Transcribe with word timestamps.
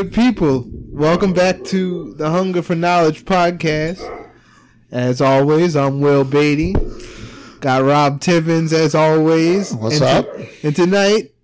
Good 0.00 0.14
people, 0.14 0.64
welcome 0.88 1.34
back 1.34 1.62
to 1.64 2.14
the 2.14 2.30
Hunger 2.30 2.62
for 2.62 2.74
Knowledge 2.74 3.26
podcast. 3.26 4.00
As 4.90 5.20
always, 5.20 5.76
I'm 5.76 6.00
Will 6.00 6.24
Badie. 6.24 6.72
Got 7.60 7.82
Rob 7.82 8.18
Tibbins 8.22 8.72
as 8.72 8.94
always. 8.94 9.74
What's 9.74 10.00
and 10.00 10.26
up? 10.26 10.36
and 10.62 10.74
tonight 10.74 11.34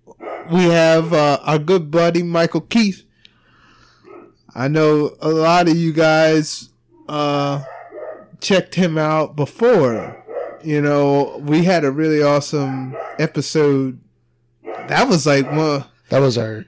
we 0.51 0.65
have 0.65 1.13
uh, 1.13 1.39
our 1.43 1.59
good 1.59 1.91
buddy 1.91 2.23
Michael 2.23 2.63
Keith. 2.63 3.03
I 4.55 4.69
know 4.69 5.15
a 5.21 5.29
lot 5.29 5.69
of 5.69 5.77
you 5.77 5.93
guys 5.93 6.71
uh, 7.11 7.63
checked 8.41 8.77
him 8.77 8.97
out 8.97 9.37
before. 9.37 10.25
You 10.65 10.81
know, 10.81 11.43
we 11.43 11.65
had 11.65 11.85
a 11.85 11.91
really 11.91 12.23
awesome 12.23 12.97
episode. 13.19 14.01
That 14.65 15.09
was 15.09 15.27
like 15.27 15.45
one. 15.53 15.85
That 16.09 16.21
was 16.21 16.39
our 16.39 16.65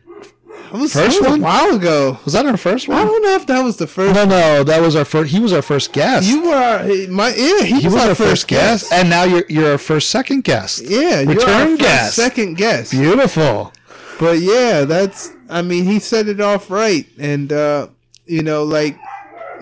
That 0.70 0.78
was, 0.78 0.92
First 0.92 1.20
that 1.22 1.30
was 1.30 1.30
one? 1.30 1.40
a 1.40 1.42
while 1.42 1.74
ago. 1.76 2.18
was 2.24 2.34
that 2.34 2.44
our 2.46 2.56
first 2.56 2.88
one? 2.88 2.98
I 2.98 3.04
don't 3.04 3.22
know 3.22 3.34
if 3.36 3.46
that 3.46 3.62
was 3.62 3.76
the 3.78 3.86
first. 3.86 4.14
No, 4.14 4.24
no, 4.26 4.64
that 4.64 4.80
was 4.82 4.96
our 4.96 5.04
first. 5.04 5.30
He 5.32 5.40
was 5.40 5.52
our 5.52 5.62
first 5.62 5.92
guest. 5.92 6.26
You 6.28 6.42
were 6.44 7.06
my 7.08 7.28
yeah. 7.34 7.62
He, 7.62 7.80
he 7.80 7.86
was 7.88 7.96
our 7.96 8.14
first 8.14 8.48
guest, 8.48 8.92
and 8.92 9.08
now 9.08 9.24
you're 9.24 9.44
you're 9.48 9.72
our 9.72 9.78
first 9.78 10.10
second 10.10 10.44
guest. 10.44 10.82
Yeah, 10.84 11.20
you're 11.20 11.34
Return 11.34 11.68
first 11.70 11.80
guest. 11.80 12.16
second 12.16 12.56
guest. 12.58 12.90
Beautiful. 12.90 13.72
But 14.20 14.40
yeah, 14.40 14.84
that's 14.84 15.32
I 15.48 15.62
mean 15.62 15.84
he 15.84 15.98
set 16.00 16.28
it 16.28 16.40
off 16.40 16.70
right, 16.70 17.06
and 17.18 17.50
uh, 17.52 17.88
you 18.26 18.42
know 18.42 18.64
like 18.64 18.98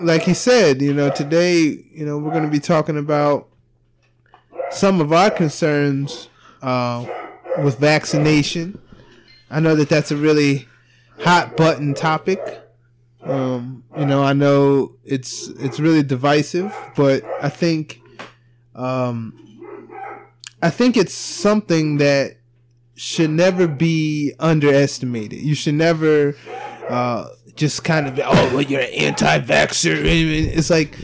like 0.01 0.23
he 0.23 0.33
said, 0.33 0.81
you 0.81 0.93
know 0.93 1.09
today 1.09 1.57
you 1.91 2.05
know 2.05 2.17
we're 2.17 2.31
going 2.31 2.43
to 2.43 2.49
be 2.51 2.59
talking 2.59 2.97
about 2.97 3.47
some 4.71 4.99
of 4.99 5.13
our 5.13 5.31
concerns 5.31 6.27
uh, 6.61 7.05
with 7.63 7.79
vaccination. 7.79 8.79
I 9.49 9.61
know 9.61 9.75
that 9.75 9.87
that's 9.87 10.11
a 10.11 10.17
really 10.17 10.66
hot 11.19 11.57
button 11.57 11.93
topic. 11.93 12.39
Um, 13.23 13.83
you 13.97 14.05
know, 14.05 14.23
I 14.23 14.33
know 14.33 14.95
it's 15.03 15.47
it's 15.47 15.79
really 15.79 16.03
divisive, 16.03 16.73
but 16.95 17.23
I 17.41 17.49
think 17.49 18.01
um, 18.75 19.33
I 20.61 20.69
think 20.69 20.97
it's 20.97 21.13
something 21.13 21.97
that 21.97 22.37
should 22.95 23.29
never 23.29 23.67
be 23.67 24.33
underestimated. 24.39 25.39
You 25.39 25.55
should 25.55 25.75
never 25.75 26.35
uh, 26.89 27.27
just 27.55 27.83
kind 27.83 28.07
of 28.07 28.19
oh, 28.19 28.53
well, 28.53 28.61
you're 28.61 28.81
an 28.81 28.93
anti-vaxxer. 28.93 30.01
It's 30.03 30.69
like 30.69 30.97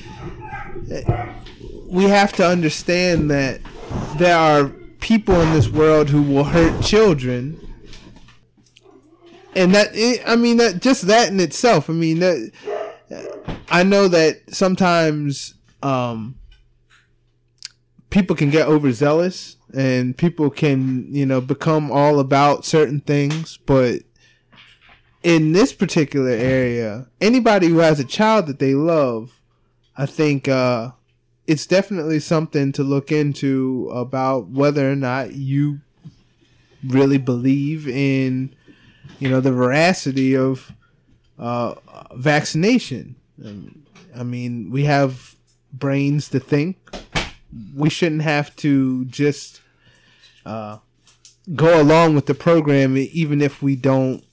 we 1.87 2.05
have 2.05 2.33
to 2.33 2.47
understand 2.47 3.29
that 3.31 3.61
there 4.17 4.37
are 4.37 4.69
people 4.99 5.39
in 5.41 5.51
this 5.53 5.69
world 5.69 6.09
who 6.09 6.21
will 6.21 6.45
hurt 6.45 6.81
children. 6.83 7.59
And 9.55 9.73
that, 9.75 9.89
I 10.25 10.35
mean, 10.35 10.57
that 10.57 10.81
just 10.81 11.07
that 11.07 11.29
in 11.29 11.39
itself. 11.39 11.89
I 11.89 11.93
mean, 11.93 12.19
that 12.19 12.51
I 13.69 13.83
know 13.83 14.07
that 14.07 14.53
sometimes 14.53 15.55
um, 15.81 16.39
people 18.09 18.35
can 18.35 18.49
get 18.49 18.67
overzealous 18.67 19.57
and 19.73 20.17
people 20.17 20.49
can, 20.49 21.07
you 21.13 21.25
know, 21.25 21.41
become 21.41 21.91
all 21.91 22.19
about 22.19 22.65
certain 22.65 23.01
things. 23.01 23.57
But 23.65 24.01
in 25.23 25.53
this 25.53 25.73
particular 25.73 26.31
area, 26.31 27.07
anybody 27.21 27.67
who 27.67 27.79
has 27.79 27.99
a 27.99 28.05
child 28.05 28.47
that 28.47 28.59
they 28.59 28.73
love, 28.73 29.39
I 29.95 30.05
think 30.05 30.47
uh, 30.47 30.91
it's 31.47 31.65
definitely 31.65 32.19
something 32.19 32.71
to 32.73 32.83
look 32.83 33.11
into 33.11 33.89
about 33.93 34.47
whether 34.47 34.91
or 34.91 34.95
not 34.95 35.33
you 35.33 35.79
really 36.87 37.17
believe 37.17 37.87
in, 37.87 38.55
you 39.23 39.29
know, 39.29 39.39
the 39.39 39.53
veracity 39.53 40.35
of 40.35 40.73
uh, 41.39 41.75
vaccination. 42.15 43.15
I 44.13 44.23
mean, 44.23 44.69
we 44.69 44.83
have 44.83 45.35
brains 45.71 46.27
to 46.29 46.39
think. 46.41 46.77
We 47.73 47.89
shouldn't 47.89 48.23
have 48.23 48.53
to 48.57 49.05
just 49.05 49.61
uh, 50.45 50.79
go 51.55 51.81
along 51.81 52.15
with 52.15 52.25
the 52.25 52.33
program, 52.33 52.97
even 52.97 53.41
if 53.41 53.61
we 53.61 53.77
don't, 53.77 54.23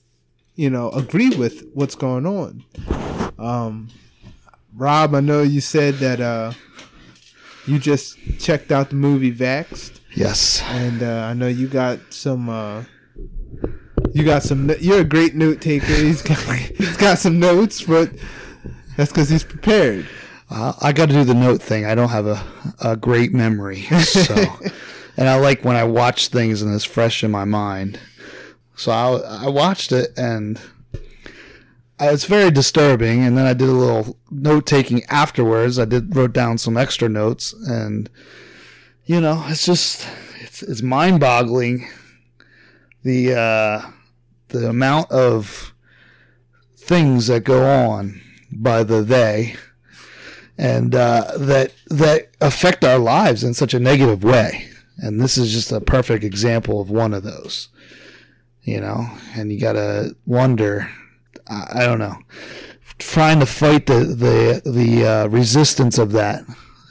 you 0.55 0.69
know, 0.69 0.89
agree 0.91 1.29
with 1.29 1.69
what's 1.73 1.95
going 1.95 2.25
on. 2.25 2.65
Um, 3.39 3.87
Rob, 4.75 5.15
I 5.15 5.21
know 5.21 5.41
you 5.41 5.61
said 5.61 5.95
that 5.95 6.19
uh, 6.19 6.51
you 7.65 7.79
just 7.79 8.17
checked 8.39 8.73
out 8.73 8.89
the 8.89 8.95
movie 8.95 9.31
Vaxxed, 9.33 9.99
Yes. 10.15 10.61
and 10.67 11.01
uh, 11.01 11.27
I 11.29 11.33
know 11.33 11.47
you 11.47 11.67
got 11.69 11.99
some. 12.09 12.49
Uh, 14.11 14.17
you 14.19 14.23
got 14.23 14.43
some. 14.43 14.71
You're 14.79 15.01
a 15.01 15.05
great 15.05 15.35
note 15.35 15.61
taker. 15.61 15.93
He's 15.93 16.21
got 16.21 16.37
he's 16.39 16.97
got 16.97 17.17
some 17.17 17.39
notes, 17.39 17.83
but 17.83 18.11
that's 18.97 19.11
because 19.11 19.29
he's 19.29 19.43
prepared. 19.43 20.07
Uh, 20.49 20.73
I 20.81 20.91
got 20.91 21.07
to 21.07 21.13
do 21.13 21.23
the 21.23 21.33
note 21.33 21.61
thing. 21.61 21.85
I 21.85 21.95
don't 21.95 22.09
have 22.09 22.27
a, 22.27 22.43
a 22.81 22.97
great 22.97 23.33
memory, 23.33 23.81
so 23.81 24.35
and 25.17 25.29
I 25.29 25.35
like 25.35 25.63
when 25.63 25.75
I 25.75 25.85
watch 25.85 26.27
things 26.27 26.61
and 26.61 26.73
it's 26.73 26.83
fresh 26.83 27.23
in 27.23 27.31
my 27.31 27.45
mind. 27.45 27.99
So 28.75 28.91
I 28.91 29.45
I 29.45 29.49
watched 29.49 29.91
it 29.91 30.11
and 30.17 30.59
it's 32.01 32.25
very 32.25 32.51
disturbing. 32.51 33.23
And 33.23 33.37
then 33.37 33.45
I 33.45 33.53
did 33.53 33.69
a 33.69 33.73
little 33.73 34.17
note 34.29 34.65
taking 34.65 35.03
afterwards. 35.05 35.77
I 35.77 35.85
did 35.85 36.15
wrote 36.15 36.33
down 36.33 36.57
some 36.57 36.77
extra 36.77 37.07
notes, 37.07 37.53
and 37.53 38.09
you 39.05 39.21
know, 39.21 39.43
it's 39.47 39.65
just 39.65 40.07
it's 40.41 40.63
it's 40.63 40.81
mind 40.81 41.19
boggling 41.19 41.87
the 43.03 43.35
uh, 43.35 43.91
the 44.51 44.69
amount 44.69 45.11
of 45.11 45.73
things 46.77 47.27
that 47.27 47.43
go 47.43 47.65
on 47.65 48.21
by 48.51 48.83
the 48.83 49.01
they 49.01 49.55
and 50.57 50.93
uh, 50.93 51.31
that 51.37 51.73
that 51.87 52.29
affect 52.39 52.83
our 52.83 52.99
lives 52.99 53.43
in 53.43 53.53
such 53.53 53.73
a 53.73 53.79
negative 53.79 54.23
way. 54.23 54.67
And 54.97 55.19
this 55.19 55.37
is 55.37 55.51
just 55.51 55.71
a 55.71 55.81
perfect 55.81 56.23
example 56.23 56.79
of 56.79 56.91
one 56.91 57.13
of 57.13 57.23
those. 57.23 57.69
You 58.61 58.79
know, 58.79 59.07
and 59.35 59.51
you 59.51 59.59
gotta 59.59 60.15
wonder. 60.25 60.87
I, 61.47 61.67
I 61.81 61.85
don't 61.85 61.97
know, 61.97 62.17
trying 62.99 63.39
to 63.39 63.47
fight 63.47 63.87
the 63.87 64.03
the 64.03 64.61
the 64.69 65.05
uh, 65.05 65.27
resistance 65.27 65.97
of 65.97 66.11
that. 66.11 66.43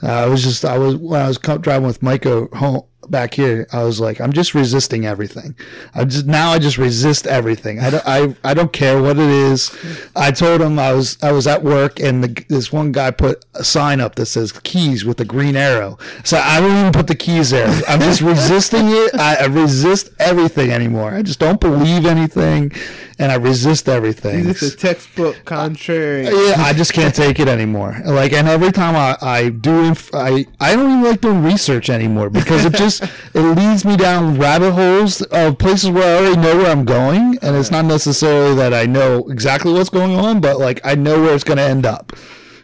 I 0.02 0.26
was 0.26 0.42
just 0.42 0.64
I 0.64 0.78
was 0.78 0.96
when 0.96 1.20
I 1.20 1.28
was 1.28 1.38
driving 1.38 1.86
with 1.86 2.02
Micah 2.02 2.48
home 2.54 2.84
back 3.10 3.34
here. 3.34 3.66
I 3.72 3.84
was 3.84 4.00
like, 4.00 4.20
I'm 4.20 4.32
just 4.32 4.54
resisting 4.54 5.06
everything. 5.06 5.54
I 5.94 6.04
just 6.04 6.26
now 6.26 6.50
I 6.50 6.58
just 6.58 6.78
resist 6.78 7.26
everything. 7.26 7.80
I 7.80 7.90
don't 7.90 8.06
I, 8.06 8.36
I 8.44 8.54
don't 8.54 8.72
care 8.72 9.00
what 9.02 9.18
it 9.18 9.28
is. 9.28 9.76
I 10.14 10.30
told 10.30 10.60
him 10.60 10.78
I 10.78 10.92
was 10.92 11.18
I 11.22 11.32
was 11.32 11.46
at 11.46 11.62
work 11.62 12.00
and 12.00 12.22
the, 12.22 12.44
this 12.48 12.72
one 12.72 12.92
guy 12.92 13.10
put 13.10 13.44
a 13.54 13.64
sign 13.64 14.00
up 14.00 14.14
that 14.16 14.26
says 14.26 14.52
keys 14.52 15.04
with 15.04 15.20
a 15.20 15.24
green 15.24 15.56
arrow. 15.56 15.98
So 16.24 16.38
I 16.38 16.60
don't 16.60 16.76
even 16.76 16.92
put 16.92 17.06
the 17.06 17.14
keys 17.14 17.50
there. 17.50 17.68
I'm 17.88 18.00
just 18.00 18.20
resisting 18.20 18.86
it. 18.88 19.14
I, 19.14 19.36
I 19.36 19.46
resist 19.46 20.10
everything 20.18 20.70
anymore. 20.70 21.12
I 21.14 21.22
just 21.22 21.38
don't 21.38 21.60
believe 21.60 22.06
anything, 22.06 22.72
and 23.20 23.30
I 23.30 23.34
resist 23.34 23.86
everything. 23.86 24.46
He's 24.46 24.60
just 24.60 24.74
a 24.74 24.76
textbook 24.78 25.36
uh, 25.36 25.40
contrary. 25.44 26.24
Yeah, 26.24 26.54
I 26.56 26.72
just 26.72 26.94
can't 26.94 27.14
take 27.14 27.38
it 27.38 27.48
anymore. 27.48 28.00
Like, 28.06 28.32
and 28.32 28.48
every 28.48 28.72
time 28.72 28.96
I, 28.96 29.16
I 29.20 29.50
do, 29.50 29.84
inf- 29.84 30.14
I 30.14 30.46
I 30.58 30.74
don't 30.74 30.90
even 30.90 31.02
like 31.02 31.20
doing 31.20 31.42
research 31.42 31.90
anymore 31.90 32.30
because 32.30 32.64
it 32.64 32.72
just 32.72 33.02
it 33.34 33.40
leads 33.40 33.84
me 33.84 33.98
down 33.98 34.38
rabbit 34.38 34.72
holes 34.72 35.20
of 35.20 35.58
places 35.58 35.90
where 35.90 36.02
I 36.02 36.24
already 36.24 36.40
know 36.40 36.56
where 36.56 36.70
I'm 36.70 36.86
going, 36.86 37.38
and 37.42 37.56
it's 37.56 37.70
not 37.70 37.84
necessarily 37.84 38.54
that 38.56 38.72
I 38.72 38.86
know 38.86 39.28
exactly 39.28 39.72
what's 39.74 39.90
going 39.90 40.14
on, 40.16 40.40
but 40.40 40.58
like 40.58 40.80
I 40.82 40.94
know 40.94 41.20
where 41.20 41.34
it's 41.34 41.44
going 41.44 41.58
to 41.58 41.62
end 41.62 41.84
up. 41.84 42.14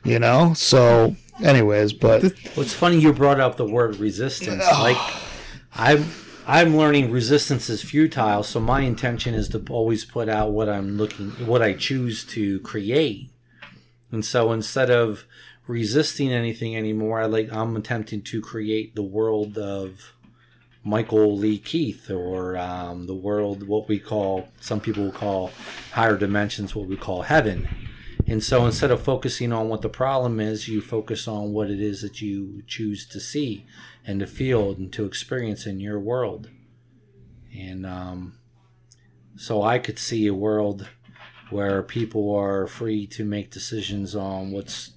You 0.04 0.18
know. 0.18 0.54
So, 0.54 1.16
anyways, 1.44 1.92
but 1.92 2.22
Well, 2.22 2.32
it's 2.64 2.72
funny 2.72 2.98
you 2.98 3.12
brought 3.12 3.40
up 3.40 3.58
the 3.58 3.66
word 3.66 3.96
resistance. 3.96 4.64
Like, 4.64 4.96
I'm 5.74 6.06
I'm 6.48 6.76
learning 6.76 7.10
resistance 7.10 7.68
is 7.68 7.82
futile, 7.82 8.44
so 8.44 8.60
my 8.60 8.82
intention 8.82 9.34
is 9.34 9.48
to 9.48 9.64
always 9.68 10.04
put 10.04 10.28
out 10.28 10.52
what 10.52 10.68
I'm 10.68 10.96
looking, 10.96 11.30
what 11.44 11.60
I 11.60 11.72
choose 11.72 12.24
to 12.26 12.60
create. 12.60 13.30
And 14.12 14.24
so 14.24 14.52
instead 14.52 14.88
of 14.88 15.24
resisting 15.66 16.30
anything 16.32 16.76
anymore, 16.76 17.20
I 17.20 17.26
like 17.26 17.52
I'm 17.52 17.74
attempting 17.74 18.22
to 18.22 18.40
create 18.40 18.94
the 18.94 19.02
world 19.02 19.58
of 19.58 20.12
Michael 20.84 21.36
Lee 21.36 21.58
Keith, 21.58 22.08
or 22.08 22.56
um, 22.56 23.08
the 23.08 23.14
world 23.14 23.66
what 23.66 23.88
we 23.88 23.98
call 23.98 24.48
some 24.60 24.78
people 24.78 25.10
call 25.10 25.50
higher 25.94 26.16
dimensions, 26.16 26.76
what 26.76 26.86
we 26.86 26.96
call 26.96 27.22
heaven. 27.22 27.68
And 28.28 28.42
so 28.42 28.64
instead 28.66 28.92
of 28.92 29.02
focusing 29.02 29.52
on 29.52 29.68
what 29.68 29.82
the 29.82 29.88
problem 29.88 30.38
is, 30.38 30.68
you 30.68 30.80
focus 30.80 31.26
on 31.26 31.52
what 31.52 31.70
it 31.70 31.80
is 31.80 32.02
that 32.02 32.20
you 32.20 32.62
choose 32.68 33.04
to 33.06 33.18
see 33.18 33.66
and 34.06 34.20
to 34.20 34.26
feel 34.26 34.70
and 34.70 34.92
to 34.92 35.04
experience 35.04 35.66
in 35.66 35.80
your 35.80 35.98
world. 35.98 36.48
And 37.56 37.84
um, 37.84 38.38
so 39.36 39.62
I 39.62 39.78
could 39.78 39.98
see 39.98 40.26
a 40.26 40.34
world 40.34 40.88
where 41.50 41.82
people 41.82 42.34
are 42.34 42.66
free 42.66 43.06
to 43.08 43.24
make 43.24 43.50
decisions 43.50 44.14
on 44.14 44.50
what's 44.52 44.92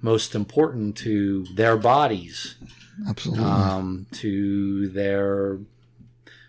most 0.00 0.34
important 0.34 0.96
to 0.98 1.44
their 1.54 1.76
bodies, 1.76 2.56
absolutely, 3.08 3.44
um, 3.44 4.06
to 4.12 4.88
their 4.88 5.58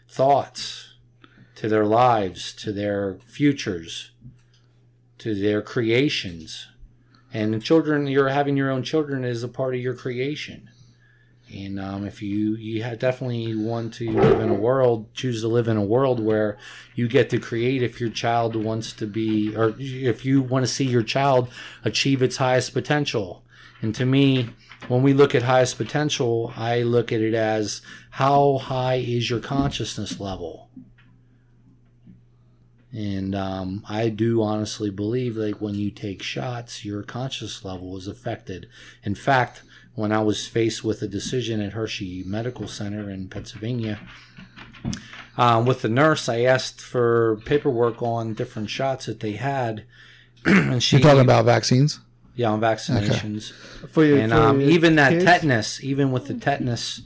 thoughts, 0.10 0.94
to 1.56 1.68
their 1.68 1.86
lives, 1.86 2.54
to 2.54 2.72
their 2.72 3.18
futures, 3.26 4.12
to 5.18 5.34
their 5.34 5.62
creations. 5.62 6.68
And 7.34 7.54
the 7.54 7.60
children, 7.60 8.08
you're 8.08 8.30
having 8.30 8.58
your 8.58 8.72
own 8.72 8.84
children 8.84 9.24
is 9.24 9.44
a 9.44 9.48
part 9.48 9.76
of 9.76 9.82
your 9.82 9.96
creation. 9.96 10.70
And 11.54 11.80
um, 11.80 12.06
if 12.06 12.22
you 12.22 12.56
you 12.56 12.84
definitely 12.98 13.56
want 13.56 13.94
to 13.96 14.12
live 14.12 14.42
in 14.42 14.50
a 14.50 14.54
world, 14.54 15.14
choose 15.14 15.42
to 15.42 15.48
live 15.48 15.68
in 15.68 15.78
a 15.78 15.84
world 15.84 16.20
where 16.20 16.58
you 16.94 17.08
get 17.08 17.30
to 17.30 17.40
create. 17.40 17.82
If 17.82 18.02
your 18.02 18.10
child 18.10 18.56
wants 18.56 18.92
to 18.94 19.08
be, 19.08 19.56
or 19.56 19.74
if 19.78 20.26
you 20.26 20.42
want 20.42 20.64
to 20.64 20.72
see 20.72 20.86
your 20.86 21.04
child 21.04 21.50
achieve 21.86 22.22
its 22.22 22.38
highest 22.38 22.74
potential, 22.74 23.44
and 23.82 23.96
to 23.96 24.06
me, 24.06 24.50
when 24.88 25.04
we 25.04 25.14
look 25.14 25.36
at 25.36 25.44
highest 25.44 25.78
potential, 25.78 26.54
I 26.56 26.82
look 26.82 27.12
at 27.12 27.22
it 27.22 27.34
as 27.34 27.82
how 28.12 28.58
high 28.58 28.96
is 28.96 29.30
your 29.30 29.40
consciousness 29.40 30.20
level. 30.20 30.70
And 32.92 33.36
um, 33.36 33.84
I 33.88 34.10
do 34.10 34.42
honestly 34.42 34.90
believe 34.90 35.36
like 35.38 35.62
when 35.62 35.76
you 35.76 35.92
take 35.92 36.24
shots, 36.24 36.86
your 36.86 37.04
conscious 37.04 37.66
level 37.66 37.98
is 37.98 38.08
affected. 38.08 38.68
In 39.04 39.14
fact, 39.14 39.62
when 39.98 40.12
I 40.12 40.22
was 40.22 40.46
faced 40.48 40.84
with 40.84 41.02
a 41.02 41.08
decision 41.08 41.60
at 41.60 41.74
Hershey 41.74 42.24
Medical 42.24 42.68
Center 42.68 43.10
in 43.10 43.30
Pennsylvania, 43.30 44.00
um, 45.38 45.66
with 45.66 45.82
the 45.82 45.90
nurse, 45.90 46.30
I 46.30 46.42
asked 46.42 46.80
for 46.80 47.42
paperwork 47.46 48.00
on 48.04 48.36
different 48.36 48.70
shots 48.70 49.08
that 49.08 49.22
they 49.22 49.34
had. 49.34 49.86
and 50.46 50.84
she, 50.84 50.98
You're 50.98 51.04
talking 51.04 51.22
about 51.22 51.46
vaccines? 51.46 52.00
yeah, 52.36 52.52
on 52.52 52.62
vaccinations. 52.62 53.52
For 53.90 54.06
your, 54.06 54.20
And 54.20 54.32
for 54.32 54.38
um, 54.38 54.62
your 54.62 54.70
even 54.70 54.98
that 54.98 55.14
kids? 55.14 55.26
tetanus, 55.26 55.84
even 55.84 56.12
with 56.12 56.28
the 56.28 56.36
tetanus 56.36 57.02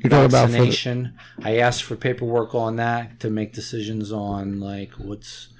You're 0.00 0.08
about 0.12 0.22
the, 0.22 0.28
vaccination, 0.36 1.14
I 1.40 1.58
asked 1.58 1.84
for 1.84 1.94
paperwork 1.94 2.52
on 2.52 2.74
that 2.76 3.20
to 3.20 3.30
make 3.30 3.52
decisions 3.52 4.10
on 4.10 4.58
like 4.58 4.90
what's 4.94 5.50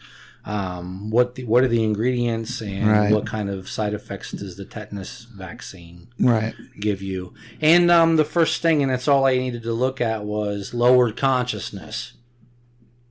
um, 0.46 1.10
what 1.10 1.36
the, 1.36 1.44
what 1.44 1.64
are 1.64 1.68
the 1.68 1.82
ingredients 1.82 2.60
and 2.60 2.86
Right. 2.86 3.12
what 3.12 3.26
kind 3.26 3.48
of 3.48 3.68
side 3.68 3.94
effects 3.94 4.30
does 4.32 4.56
the 4.56 4.64
tetanus 4.64 5.24
vaccine 5.34 6.08
right. 6.20 6.54
give 6.78 7.00
you? 7.00 7.32
And 7.60 7.90
um, 7.90 8.16
the 8.16 8.24
first 8.24 8.60
thing, 8.60 8.82
and 8.82 8.90
that's 8.90 9.08
all 9.08 9.24
I 9.26 9.36
needed 9.38 9.62
to 9.62 9.72
look 9.72 10.00
at 10.00 10.24
was 10.24 10.74
lowered 10.74 11.16
consciousness. 11.16 12.12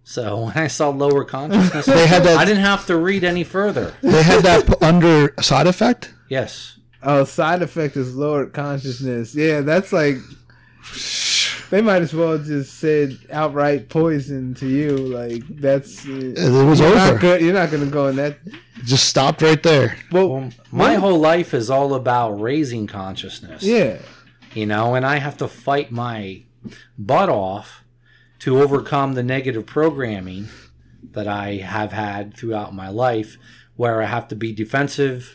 So 0.04 0.38
when 0.46 0.58
I 0.58 0.68
saw 0.68 0.90
lower 0.90 1.24
consciousness, 1.26 1.86
They 1.88 2.06
had 2.08 2.24
that- 2.24 2.38
I 2.38 2.46
didn't 2.46 2.64
have 2.64 2.86
to 2.88 2.98
read 2.98 3.24
any 3.24 3.44
further. 3.44 3.94
They 4.02 4.22
had 4.24 4.44
that 4.44 4.82
under 4.84 5.34
side 5.42 5.66
effect? 5.68 6.14
Yes. 6.30 6.78
Oh, 7.02 7.24
side 7.26 7.62
effect 7.62 7.98
is 7.98 8.16
lowered 8.16 8.54
consciousness. 8.54 9.36
Yeah, 9.36 9.62
that's 9.62 9.92
like 9.92 10.18
they 11.74 11.82
might 11.82 12.04
as 12.04 12.14
well 12.14 12.38
just 12.38 12.76
said 12.78 13.18
outright 13.32 13.90
poison 13.90 14.54
to 14.54 14.68
you. 14.68 14.90
Like 14.96 15.42
that's 15.60 16.06
It 16.06 16.38
was 16.38 16.80
you're 16.80 16.94
not 16.96 17.10
over. 17.14 17.20
good. 17.20 17.42
You're 17.42 17.54
not 17.56 17.72
gonna 17.72 17.88
go 17.88 18.08
in 18.10 18.16
that. 18.18 18.38
Just 18.86 19.10
stopped 19.10 19.42
right 19.42 19.62
there. 19.64 19.98
Well, 20.12 20.30
Well, 20.30 20.52
my 20.72 20.94
whole 20.96 21.18
life 21.18 21.52
is 21.56 21.72
all 21.72 21.96
about 21.96 22.40
raising 22.40 22.86
consciousness. 22.86 23.64
yeah, 23.64 23.98
you 24.54 24.68
know, 24.68 24.94
and 24.94 25.04
I 25.04 25.18
have 25.18 25.36
to 25.38 25.48
fight 25.48 25.92
my 25.92 26.44
butt 26.96 27.30
off 27.30 27.84
to 28.40 28.62
overcome 28.62 29.14
the 29.16 29.24
negative 29.24 29.66
programming 29.66 30.50
that 31.14 31.28
I 31.28 31.56
have 31.56 31.92
had 31.92 32.38
throughout 32.38 32.76
my 32.76 32.90
life, 32.90 33.38
where 33.78 34.00
I 34.00 34.06
have 34.06 34.28
to 34.28 34.36
be 34.36 34.52
defensive, 34.54 35.34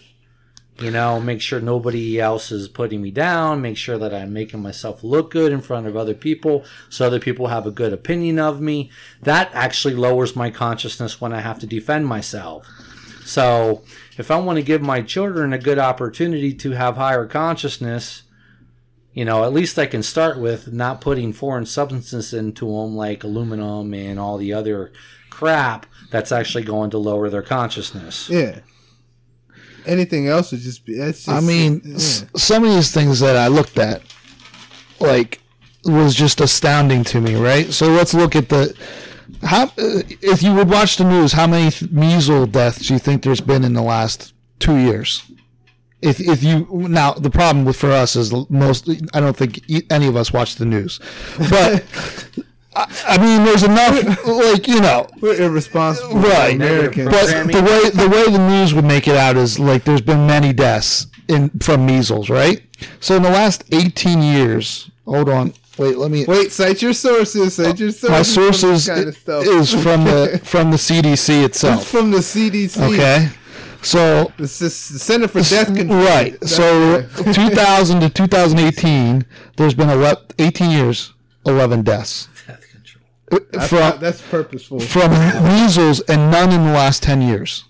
you 0.80 0.90
know, 0.90 1.20
make 1.20 1.40
sure 1.40 1.60
nobody 1.60 2.20
else 2.20 2.52
is 2.52 2.68
putting 2.68 3.02
me 3.02 3.10
down, 3.10 3.60
make 3.60 3.76
sure 3.76 3.98
that 3.98 4.14
I'm 4.14 4.32
making 4.32 4.62
myself 4.62 5.02
look 5.02 5.30
good 5.30 5.52
in 5.52 5.60
front 5.60 5.86
of 5.86 5.96
other 5.96 6.14
people 6.14 6.64
so 6.88 7.06
other 7.06 7.18
people 7.18 7.48
have 7.48 7.66
a 7.66 7.72
good 7.72 7.92
opinion 7.92 8.38
of 8.38 8.60
me. 8.60 8.90
That 9.22 9.50
actually 9.52 9.94
lowers 9.94 10.36
my 10.36 10.50
consciousness 10.50 11.20
when 11.20 11.32
I 11.32 11.40
have 11.40 11.58
to 11.60 11.66
defend 11.66 12.06
myself. 12.06 12.66
So, 13.24 13.82
if 14.16 14.30
I 14.30 14.38
want 14.38 14.56
to 14.56 14.62
give 14.62 14.80
my 14.80 15.02
children 15.02 15.52
a 15.52 15.58
good 15.58 15.78
opportunity 15.78 16.54
to 16.54 16.70
have 16.70 16.96
higher 16.96 17.26
consciousness, 17.26 18.22
you 19.12 19.24
know, 19.24 19.44
at 19.44 19.52
least 19.52 19.78
I 19.78 19.86
can 19.86 20.02
start 20.02 20.38
with 20.38 20.72
not 20.72 21.00
putting 21.00 21.32
foreign 21.32 21.66
substances 21.66 22.32
into 22.32 22.66
them 22.66 22.96
like 22.96 23.24
aluminum 23.24 23.92
and 23.92 24.18
all 24.18 24.38
the 24.38 24.52
other 24.52 24.92
crap 25.28 25.86
that's 26.10 26.32
actually 26.32 26.64
going 26.64 26.90
to 26.90 26.98
lower 26.98 27.28
their 27.28 27.42
consciousness. 27.42 28.30
yeah. 28.30 28.60
Anything 29.86 30.28
else 30.28 30.52
would 30.52 30.60
just 30.60 30.84
be. 30.84 30.94
Just, 30.96 31.28
I 31.28 31.40
mean, 31.40 31.80
yeah. 31.84 31.94
s- 31.96 32.24
some 32.36 32.64
of 32.64 32.70
these 32.70 32.92
things 32.92 33.20
that 33.20 33.36
I 33.36 33.48
looked 33.48 33.78
at, 33.78 34.02
like, 35.00 35.40
was 35.84 36.14
just 36.14 36.40
astounding 36.40 37.04
to 37.04 37.20
me, 37.20 37.34
right? 37.34 37.72
So 37.72 37.88
let's 37.88 38.14
look 38.14 38.36
at 38.36 38.48
the. 38.48 38.76
How, 39.42 39.64
uh, 39.64 39.70
if 40.20 40.42
you 40.42 40.52
would 40.54 40.68
watch 40.68 40.96
the 40.96 41.04
news, 41.04 41.32
how 41.32 41.46
many 41.46 41.70
th- 41.70 41.90
measles 41.92 42.48
deaths 42.48 42.86
do 42.88 42.94
you 42.94 42.98
think 42.98 43.22
there's 43.22 43.40
been 43.40 43.62
in 43.64 43.72
the 43.74 43.82
last 43.82 44.34
two 44.58 44.76
years? 44.76 45.22
If, 46.00 46.20
if 46.20 46.42
you 46.44 46.66
now 46.70 47.12
the 47.14 47.30
problem 47.30 47.64
with 47.64 47.76
for 47.76 47.90
us 47.90 48.14
is 48.14 48.32
most 48.48 48.88
I 49.14 49.18
don't 49.20 49.36
think 49.36 49.60
any 49.90 50.06
of 50.06 50.16
us 50.16 50.32
watch 50.32 50.54
the 50.54 50.64
news, 50.64 51.00
but 51.50 51.84
I, 52.78 53.14
I 53.14 53.18
mean 53.18 53.44
there's 53.44 53.62
enough 53.64 54.24
like 54.26 54.68
you 54.68 54.80
know 54.80 55.08
we're 55.20 55.40
irresponsible 55.42 56.14
Right. 56.20 56.54
Americans. 56.54 57.10
but 57.10 57.26
the 57.52 57.62
way 57.62 57.90
the 57.90 58.08
way 58.08 58.24
the 58.30 58.38
news 58.52 58.72
would 58.74 58.84
make 58.84 59.08
it 59.08 59.16
out 59.16 59.36
is 59.36 59.58
like 59.58 59.84
there's 59.84 60.00
been 60.12 60.26
many 60.26 60.52
deaths 60.52 61.06
in 61.28 61.50
from 61.60 61.84
measles, 61.86 62.30
right? 62.30 62.62
So 63.00 63.16
in 63.16 63.22
the 63.22 63.30
last 63.30 63.64
18 63.72 64.22
years, 64.22 64.90
hold 65.04 65.28
on, 65.28 65.52
wait, 65.76 65.98
let 65.98 66.10
me. 66.10 66.24
Wait, 66.26 66.52
cite 66.52 66.80
your 66.80 66.92
sources. 66.94 67.56
Cite 67.56 67.78
your 67.80 67.90
sources. 67.90 68.08
my 68.10 68.16
for 68.18 68.22
this 68.22 68.34
sources 68.60 68.88
kind 68.88 69.08
of 69.08 69.16
stuff. 69.16 69.44
is 69.46 69.74
from 69.82 70.04
the 70.04 70.40
from 70.44 70.70
the 70.70 70.76
CDC 70.78 71.44
It's 71.44 71.56
itself. 71.56 71.86
from 71.88 72.10
the 72.12 72.18
CDC. 72.18 72.94
Okay, 72.94 73.28
so 73.82 74.32
It's 74.38 74.58
just 74.60 74.92
the 74.92 74.98
Center 74.98 75.28
for 75.28 75.40
Death 75.42 75.74
Control. 75.74 75.98
right, 76.04 76.38
That's 76.40 76.54
so 76.54 77.00
right. 77.24 77.34
2000 77.34 78.00
to 78.00 78.08
2018, 78.08 79.26
there's 79.56 79.74
been 79.74 79.90
11, 79.90 80.24
18 80.38 80.70
years, 80.70 81.12
11 81.46 81.82
deaths 81.82 82.26
Death 82.26 82.26
control. 82.26 82.37
That's, 83.30 83.68
from 83.68 84.00
that's 84.00 84.22
purposeful. 84.22 84.80
from 84.80 85.10
measles, 85.10 86.00
and 86.00 86.30
none 86.30 86.52
in 86.52 86.64
the 86.64 86.72
last 86.72 87.02
10 87.02 87.22
years. 87.22 87.64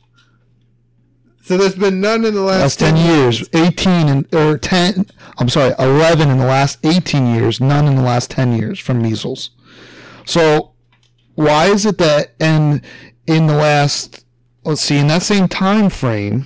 So 1.49 1.57
there's 1.57 1.75
been 1.75 2.03
none 2.03 2.27
in 2.27 2.35
the 2.35 2.43
last, 2.43 2.79
last 2.79 2.81
10 2.81 2.97
years 2.97 3.49
18 3.55 4.09
and 4.09 4.35
or 4.35 4.59
10 4.59 5.07
i'm 5.39 5.49
sorry 5.49 5.75
11 5.79 6.29
in 6.29 6.37
the 6.37 6.45
last 6.45 6.79
18 6.85 7.35
years 7.35 7.59
none 7.59 7.87
in 7.87 7.97
the 7.97 8.03
last 8.03 8.31
10 8.31 8.53
years 8.53 8.79
from 8.79 9.01
measles 9.01 9.49
so 10.27 10.75
why 11.37 11.65
is 11.65 11.87
it 11.87 11.97
that 11.97 12.35
and 12.39 12.83
in 13.27 13.47
the 13.47 13.55
last 13.55 14.27
let's 14.65 14.83
see 14.83 14.99
in 14.99 15.07
that 15.07 15.23
same 15.23 15.49
time 15.49 15.89
frame 15.89 16.45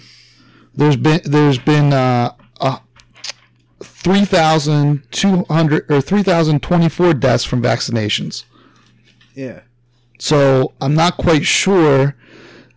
there's 0.73 0.97
been 0.97 1.21
there's 1.25 1.59
been 1.59 1.93
uh, 1.93 2.33
uh 2.61 2.79
3200 3.81 5.91
or 5.91 6.01
3024 6.01 7.15
deaths 7.15 7.43
from 7.43 7.61
vaccinations 7.61 8.45
Yeah. 9.35 9.61
so 10.19 10.73
i'm 10.81 10.95
not 10.95 11.17
quite 11.17 11.45
sure 11.47 12.15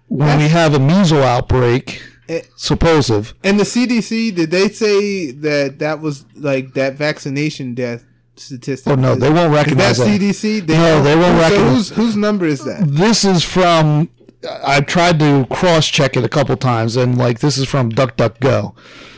when 0.08 0.38
we 0.40 0.48
have 0.50 0.74
a 0.74 0.80
measles 0.80 1.22
outbreak 1.24 2.02
Eh. 2.28 2.42
supposed 2.56 3.34
And 3.44 3.60
the 3.60 3.66
CDC, 3.66 4.34
did 4.36 4.50
they 4.50 4.70
say 4.70 5.30
that 5.32 5.78
that 5.78 6.02
was 6.02 6.26
like 6.36 6.74
that 6.74 6.96
vaccination 6.96 7.76
death 7.76 8.04
statistic? 8.36 8.92
Oh 8.92 8.96
no, 8.96 9.14
they 9.14 9.30
won't 9.30 9.52
Is 9.54 9.58
that 9.60 9.66
recognize 9.66 9.98
that. 10.00 10.08
CDC? 10.08 10.66
They 10.66 10.76
No, 10.76 11.04
they 11.04 11.16
won't 11.16 11.38
so 11.38 11.42
recognize- 11.44 11.74
Whose, 11.76 11.90
whose 11.90 12.16
number 12.16 12.46
is 12.48 12.64
that? 12.66 12.84
This 12.88 13.26
is 13.26 13.44
from. 13.44 14.10
I've 14.66 14.88
tried 14.88 15.20
to 15.20 15.46
cross 15.52 15.88
check 15.88 16.18
it 16.18 16.24
a 16.24 16.30
couple 16.30 16.58
times, 16.58 16.96
and 16.96 17.16
like 17.16 17.40
this 17.42 17.60
is 17.60 17.68
from 17.68 17.92
DuckDuckGo 17.92 18.74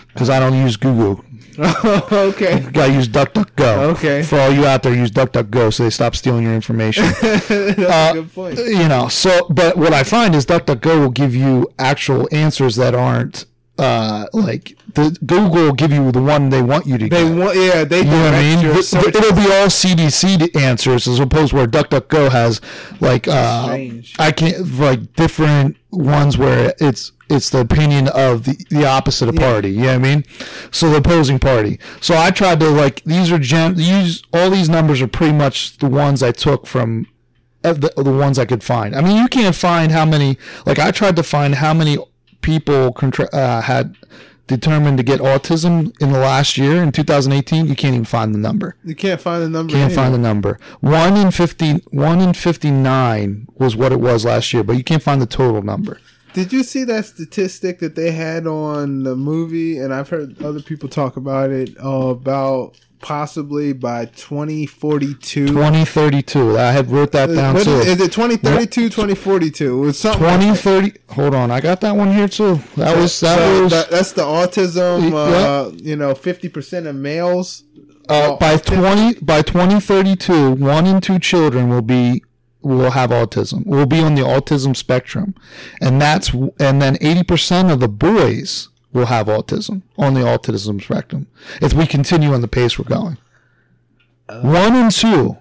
because 0.09 0.29
I 0.29 0.39
don't 0.41 0.55
use 0.55 0.75
Google. 0.75 1.23
okay. 2.11 2.59
Got 2.71 2.87
to 2.87 2.93
use 2.93 3.07
DuckDuckGo. 3.07 3.95
Okay. 3.95 4.23
For 4.23 4.39
all 4.39 4.51
you 4.51 4.65
out 4.65 4.83
there, 4.83 4.93
use 4.93 5.11
DuckDuckGo 5.11 5.73
so 5.73 5.83
they 5.83 5.89
stop 5.89 6.15
stealing 6.15 6.43
your 6.43 6.53
information. 6.53 7.05
That's 7.21 7.49
Uh, 7.51 8.09
a 8.11 8.13
good 8.13 8.33
point. 8.33 8.57
you 8.59 8.87
know, 8.87 9.07
so 9.07 9.47
but 9.49 9.77
what 9.77 9.93
I 9.93 10.03
find 10.03 10.35
is 10.35 10.45
DuckDuckGo 10.45 10.99
will 10.99 11.09
give 11.11 11.35
you 11.35 11.67
actual 11.79 12.27
answers 12.31 12.75
that 12.75 12.93
aren't 12.95 13.45
uh 13.79 14.25
like 14.33 14.75
the 14.95 15.15
Google 15.23 15.65
will 15.65 15.73
give 15.73 15.91
you 15.91 16.11
the 16.11 16.19
one 16.21 16.49
they 16.49 16.63
want 16.63 16.87
you 16.87 16.97
to 16.97 17.07
They 17.07 17.23
get. 17.29 17.37
want, 17.37 17.55
yeah, 17.55 17.83
they 17.83 17.99
You 17.99 18.05
know 18.05 18.23
what 18.23 18.33
I 18.33 18.41
mean? 18.41 18.59
Th- 18.73 19.15
It'll 19.15 19.35
be 19.35 19.51
all 19.53 19.67
CDC 19.67 20.55
answers 20.55 21.07
as 21.07 21.19
opposed 21.19 21.51
to 21.51 21.57
where 21.57 21.67
DuckDuckGo 21.67 22.31
has 22.31 22.59
like 22.99 23.27
uh, 23.27 23.67
I 24.17 24.31
can't 24.31 24.79
like 24.79 25.13
different 25.13 25.77
ones 25.91 26.37
where 26.39 26.73
it's 26.79 27.11
it's 27.29 27.49
the 27.49 27.59
opinion 27.59 28.07
of 28.09 28.45
the, 28.45 28.65
the 28.69 28.85
opposite 28.85 29.29
of 29.29 29.35
party. 29.35 29.69
You 29.71 29.81
know 29.81 29.87
what 29.87 29.93
I 29.95 29.97
mean? 29.97 30.25
So 30.71 30.89
the 30.89 30.97
opposing 30.97 31.39
party. 31.39 31.79
So 32.01 32.15
I 32.17 32.31
tried 32.31 32.59
to 32.61 32.69
like 32.69 33.03
these 33.03 33.31
are 33.31 33.39
gen 33.39 33.75
these 33.75 34.23
all 34.33 34.49
these 34.49 34.69
numbers 34.69 35.01
are 35.01 35.07
pretty 35.07 35.33
much 35.33 35.77
the 35.77 35.87
ones 35.87 36.23
I 36.23 36.31
took 36.31 36.65
from 36.67 37.07
uh, 37.63 37.73
the, 37.73 37.91
the 37.97 38.11
ones 38.11 38.39
I 38.39 38.45
could 38.45 38.63
find. 38.63 38.95
I 38.95 39.01
mean, 39.01 39.17
you 39.17 39.27
can't 39.27 39.55
find 39.55 39.91
how 39.91 40.05
many. 40.05 40.37
Like 40.65 40.79
I 40.79 40.91
tried 40.91 41.15
to 41.17 41.23
find 41.23 41.55
how 41.55 41.73
many 41.73 41.97
people 42.41 42.93
contra- 42.93 43.29
uh, 43.33 43.61
had 43.61 43.95
determined 44.47 44.97
to 44.97 45.03
get 45.03 45.19
autism 45.19 45.93
in 46.01 46.13
the 46.13 46.19
last 46.19 46.57
year 46.57 46.81
in 46.81 46.91
2018. 46.91 47.67
You 47.67 47.75
can't 47.75 47.93
even 47.93 48.05
find 48.05 48.33
the 48.33 48.39
number. 48.39 48.77
You 48.83 48.95
can't 48.95 49.19
find 49.19 49.43
the 49.43 49.49
number. 49.49 49.73
Can't 49.73 49.93
find 49.93 50.13
the 50.13 50.17
number. 50.17 50.59
One 50.79 51.17
in 51.17 51.31
50, 51.31 51.83
one 51.91 52.21
in 52.21 52.33
59 52.33 53.47
was 53.55 53.75
what 53.75 53.91
it 53.91 53.99
was 53.99 54.23
last 54.23 54.53
year, 54.53 54.63
but 54.63 54.77
you 54.77 54.83
can't 54.83 55.03
find 55.03 55.21
the 55.21 55.25
total 55.25 55.61
number. 55.61 55.99
Did 56.37 56.53
you 56.53 56.63
see 56.63 56.83
that 56.83 57.05
statistic 57.05 57.79
that 57.79 57.95
they 57.95 58.11
had 58.11 58.45
on 58.45 59.03
the 59.03 59.15
movie? 59.15 59.79
And 59.79 59.93
I've 59.93 60.09
heard 60.09 60.41
other 60.43 60.61
people 60.61 60.87
talk 60.87 61.17
about 61.17 61.49
it 61.49 61.75
uh, 61.83 61.89
about 62.09 62.77
possibly 62.99 63.73
by 63.73 64.05
2042. 64.05 65.47
2032. 65.47 66.57
I 66.57 66.71
had 66.71 66.89
wrote 66.91 67.11
that 67.13 67.27
down 67.33 67.55
What 67.55 67.63
too. 67.65 67.71
is, 67.79 67.87
is 67.87 68.01
it 68.01 68.11
2032, 68.11 68.89
2042? 68.89 69.87
It's 69.87 69.99
something. 69.99 70.21
like 70.21 70.39
that. 70.39 70.55
2030. 70.61 70.99
Hold 71.13 71.33
on, 71.35 71.51
I 71.51 71.59
got 71.59 71.81
that 71.81 71.95
one 71.95 72.13
here 72.13 72.27
too. 72.27 72.59
That 72.75 72.95
was 72.97 73.19
that 73.21 73.37
So 73.39 73.63
was 73.63 73.71
that- 73.71 73.89
that's 73.89 74.11
the 74.13 74.21
autism. 74.23 75.11
Yeah. 75.11 75.17
Uh, 75.17 75.71
you 75.75 75.95
know, 75.95 76.13
50% 76.13 76.87
of 76.87 76.95
males. 76.95 77.63
uh, 78.09 78.35
by 78.37 78.57
20 78.57 79.19
by 79.21 79.41
2032. 79.41 80.51
One 80.53 80.85
in 80.87 81.01
two 81.01 81.19
children 81.19 81.67
will 81.69 81.81
be 81.81 82.23
will 82.61 82.91
have 82.91 83.09
autism. 83.11 83.65
Will 83.65 83.85
be 83.85 83.99
on 83.99 84.15
the 84.15 84.21
autism 84.21 84.75
spectrum, 84.75 85.35
and 85.81 86.01
that's 86.01 86.31
and 86.59 86.81
then 86.81 86.97
80 87.01 87.23
percent 87.23 87.71
of 87.71 87.79
the 87.79 87.87
boys 87.87 88.69
will 88.93 89.05
have 89.07 89.27
autism 89.27 89.83
on 89.97 90.13
the 90.13 90.21
autism 90.21 90.81
spectrum 90.81 91.27
if 91.61 91.73
we 91.73 91.85
continue 91.85 92.33
on 92.33 92.41
the 92.41 92.47
pace 92.47 92.79
we're 92.79 92.85
going. 92.85 93.17
Uh, 94.27 94.41
One 94.41 94.75
in 94.75 94.89
two. 94.89 95.37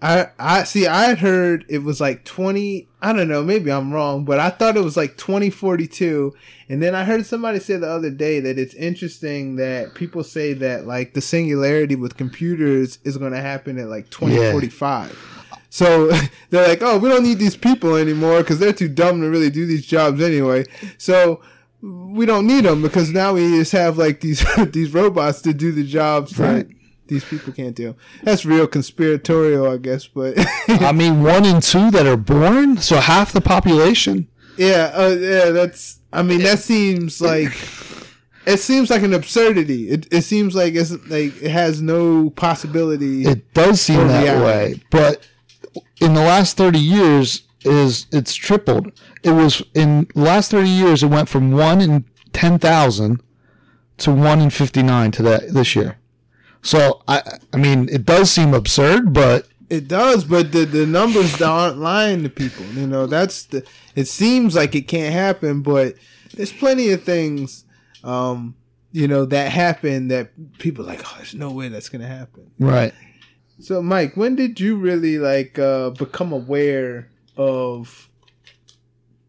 I 0.00 0.28
I 0.38 0.62
see. 0.64 0.86
I 0.86 1.06
had 1.06 1.18
heard 1.18 1.64
it 1.68 1.82
was 1.82 2.00
like 2.00 2.24
twenty. 2.24 2.88
I 3.02 3.12
don't 3.12 3.28
know. 3.28 3.42
Maybe 3.42 3.70
I'm 3.72 3.92
wrong, 3.92 4.24
but 4.24 4.38
I 4.38 4.50
thought 4.50 4.76
it 4.76 4.84
was 4.84 4.96
like 4.96 5.16
twenty 5.16 5.50
forty 5.50 5.88
two. 5.88 6.34
And 6.68 6.80
then 6.80 6.94
I 6.94 7.04
heard 7.04 7.26
somebody 7.26 7.58
say 7.58 7.76
the 7.76 7.90
other 7.90 8.10
day 8.10 8.38
that 8.40 8.58
it's 8.58 8.74
interesting 8.74 9.56
that 9.56 9.94
people 9.94 10.22
say 10.22 10.52
that 10.52 10.86
like 10.86 11.14
the 11.14 11.20
singularity 11.20 11.96
with 11.96 12.16
computers 12.16 12.98
is 13.04 13.16
going 13.16 13.32
to 13.32 13.40
happen 13.40 13.76
at 13.78 13.88
like 13.88 14.08
twenty 14.10 14.36
forty 14.52 14.68
five. 14.68 15.18
So 15.70 16.10
they're 16.50 16.66
like, 16.68 16.82
oh, 16.82 16.98
we 16.98 17.08
don't 17.08 17.22
need 17.22 17.38
these 17.38 17.56
people 17.56 17.96
anymore 17.96 18.38
because 18.38 18.58
they're 18.58 18.72
too 18.72 18.88
dumb 18.88 19.20
to 19.20 19.28
really 19.28 19.50
do 19.50 19.66
these 19.66 19.86
jobs 19.86 20.20
anyway. 20.22 20.64
So 20.98 21.40
we 21.80 22.26
don't 22.26 22.46
need 22.46 22.64
them 22.64 22.82
because 22.82 23.10
now 23.10 23.34
we 23.34 23.50
just 23.58 23.72
have 23.72 23.98
like 23.98 24.20
these 24.20 24.44
these 24.72 24.92
robots 24.94 25.40
to 25.42 25.52
do 25.52 25.70
the 25.72 25.84
jobs 25.84 26.38
Right. 26.38 26.66
that 26.66 26.74
these 27.06 27.24
people 27.24 27.52
can't 27.52 27.74
do. 27.76 27.94
That's 28.22 28.44
real 28.44 28.66
conspiratorial, 28.66 29.70
I 29.70 29.76
guess, 29.78 30.06
but 30.06 30.34
I 30.68 30.92
mean, 30.92 31.22
one 31.22 31.44
in 31.46 31.60
two 31.60 31.90
that 31.92 32.06
are 32.06 32.16
born, 32.18 32.76
so 32.78 32.96
half 32.98 33.32
the 33.32 33.40
population. 33.40 34.28
yeah, 34.58 34.90
uh, 34.94 35.16
yeah, 35.18 35.50
that's. 35.50 36.00
I 36.12 36.22
mean, 36.22 36.42
that 36.42 36.58
seems 36.58 37.20
like 37.20 37.52
it 38.46 38.58
seems 38.58 38.90
like 38.90 39.02
an 39.02 39.14
absurdity. 39.14 39.88
It 39.90 40.06
it 40.10 40.22
seems 40.22 40.54
like 40.54 40.74
it's 40.74 40.90
like 41.08 41.40
it 41.42 41.50
has 41.50 41.80
no 41.80 42.30
possibility. 42.30 43.24
It 43.26 43.52
does 43.54 43.80
seem 43.80 44.06
that 44.08 44.22
reality. 44.24 44.74
way, 44.74 44.82
but 44.90 45.26
in 46.00 46.14
the 46.14 46.20
last 46.20 46.56
thirty 46.56 46.78
years, 46.80 47.42
is 47.64 48.06
it's 48.12 48.34
tripled. 48.34 48.92
It 49.22 49.32
was 49.32 49.62
in 49.74 50.08
the 50.14 50.20
last 50.20 50.50
thirty 50.50 50.68
years, 50.68 51.02
it 51.02 51.08
went 51.08 51.28
from 51.28 51.52
one 51.52 51.80
in 51.80 52.04
ten 52.32 52.58
thousand 52.58 53.22
to 53.98 54.12
one 54.12 54.40
in 54.40 54.50
fifty 54.50 54.82
nine 54.82 55.10
to 55.12 55.22
that 55.22 55.52
this 55.52 55.74
year. 55.74 55.98
So 56.62 57.02
I, 57.08 57.22
I 57.52 57.56
mean, 57.56 57.88
it 57.90 58.04
does 58.04 58.30
seem 58.30 58.54
absurd, 58.54 59.12
but 59.12 59.48
It 59.70 59.86
does, 59.88 60.24
but 60.24 60.52
the 60.52 60.64
the 60.64 60.86
numbers 60.86 61.40
aren't 61.42 61.78
lying 61.78 62.22
to 62.22 62.28
people. 62.28 62.64
You 62.66 62.86
know, 62.86 63.06
that's 63.06 63.44
the. 63.44 63.66
It 63.94 64.06
seems 64.06 64.54
like 64.54 64.74
it 64.74 64.88
can't 64.88 65.12
happen, 65.12 65.62
but 65.62 65.94
there's 66.34 66.52
plenty 66.52 66.90
of 66.90 67.02
things, 67.02 67.64
um, 68.04 68.54
you 68.92 69.08
know, 69.08 69.24
that 69.26 69.50
happen 69.52 70.08
that 70.08 70.30
people 70.58 70.84
are 70.84 70.88
like, 70.88 71.02
oh, 71.04 71.14
there's 71.16 71.34
no 71.34 71.50
way 71.50 71.68
that's 71.68 71.88
gonna 71.88 72.06
happen. 72.06 72.50
right. 72.58 72.94
So, 73.60 73.82
Mike, 73.82 74.16
when 74.16 74.36
did 74.36 74.60
you 74.60 74.76
really 74.76 75.18
like 75.18 75.58
uh, 75.58 75.90
become 75.90 76.32
aware 76.32 77.10
of 77.36 78.08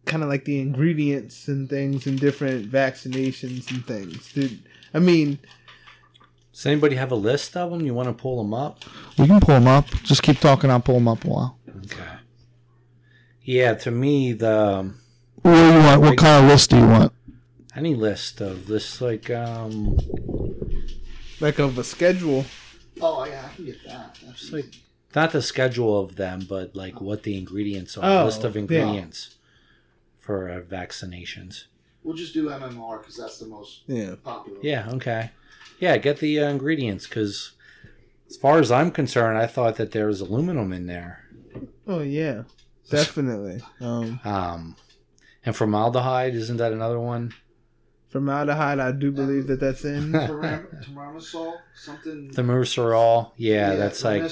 kind 0.05 0.23
of 0.23 0.29
like 0.29 0.45
the 0.45 0.59
ingredients 0.59 1.47
and 1.47 1.69
things 1.69 2.05
and 2.05 2.19
different 2.19 2.71
vaccinations 2.71 3.71
and 3.71 3.85
things? 3.85 4.31
Did 4.33 4.59
I 4.93 4.99
mean? 4.99 5.39
Does 6.53 6.65
anybody 6.65 6.95
have 6.95 7.11
a 7.11 7.15
list 7.15 7.55
of 7.55 7.71
them? 7.71 7.85
You 7.85 7.93
want 7.93 8.09
to 8.09 8.13
pull 8.13 8.37
them 8.43 8.53
up? 8.53 8.83
We 9.17 9.27
can 9.27 9.39
pull 9.39 9.55
them 9.55 9.67
up. 9.67 9.87
Just 10.03 10.21
keep 10.23 10.39
talking. 10.39 10.69
I'll 10.69 10.79
pull 10.81 10.95
them 10.95 11.07
up 11.07 11.23
a 11.23 11.27
while. 11.27 11.57
Okay. 11.85 12.03
Yeah, 13.43 13.73
to 13.75 13.91
me, 13.91 14.33
the 14.33 14.93
What 15.41 15.55
do 15.55 15.73
you 15.73 15.79
want? 15.79 16.01
What 16.01 16.17
kind 16.17 16.43
of 16.43 16.51
list 16.51 16.69
do 16.69 16.77
you 16.77 16.87
want? 16.87 17.13
any 17.75 17.95
list 17.95 18.41
of 18.41 18.67
this, 18.67 18.99
like, 18.99 19.29
um, 19.29 19.97
Like 21.39 21.59
of 21.59 21.77
a 21.77 21.83
schedule. 21.83 22.43
Oh 23.01 23.25
yeah, 23.25 23.49
I 23.51 23.55
can 23.55 23.65
get 23.65 23.83
that. 23.85 24.15
just 24.35 24.53
like 24.53 24.65
not 25.15 25.31
the 25.31 25.41
schedule 25.41 25.99
of 25.99 26.15
them, 26.15 26.45
but 26.47 26.75
like 26.75 27.01
what 27.01 27.23
the 27.23 27.37
ingredients 27.37 27.97
are, 27.97 28.21
Oh, 28.21 28.25
list 28.25 28.43
of 28.43 28.55
yeah. 28.55 28.61
ingredients 28.61 29.35
for 30.19 30.49
uh, 30.49 30.61
vaccinations. 30.61 31.63
We'll 32.03 32.15
just 32.15 32.33
do 32.33 32.49
MMR 32.49 32.99
because 32.99 33.17
that's 33.17 33.39
the 33.39 33.47
most 33.47 33.81
Yeah. 33.87 34.15
popular. 34.23 34.59
Yeah, 34.61 34.89
okay. 34.93 35.31
Yeah, 35.79 35.97
get 35.97 36.19
the 36.19 36.39
uh, 36.39 36.49
ingredients 36.49 37.07
because, 37.07 37.51
as 38.29 38.37
far 38.37 38.59
as 38.59 38.71
I'm 38.71 38.91
concerned, 38.91 39.37
I 39.37 39.47
thought 39.47 39.77
that 39.77 39.91
there 39.91 40.07
was 40.07 40.21
aluminum 40.21 40.71
in 40.73 40.87
there, 40.87 41.25
Oh 41.87 42.01
yeah, 42.01 42.43
definitely. 42.89 43.61
Um, 43.81 44.19
um, 44.23 44.75
and 45.45 45.55
formaldehyde. 45.55 46.35
Isn't 46.35 46.57
that 46.57 46.71
another 46.73 46.99
one? 46.99 47.33
Formaldehyde, 48.09 48.79
I 48.79 48.91
do 48.91 49.11
believe 49.11 49.45
that 49.47 49.59
that's 49.59 49.85
in. 49.85 50.11
Tiramasol, 50.13 51.57
something. 51.75 52.31
Thimerosal. 52.33 53.31
Yeah, 53.37 53.75
that's 53.75 54.03
like. 54.03 54.23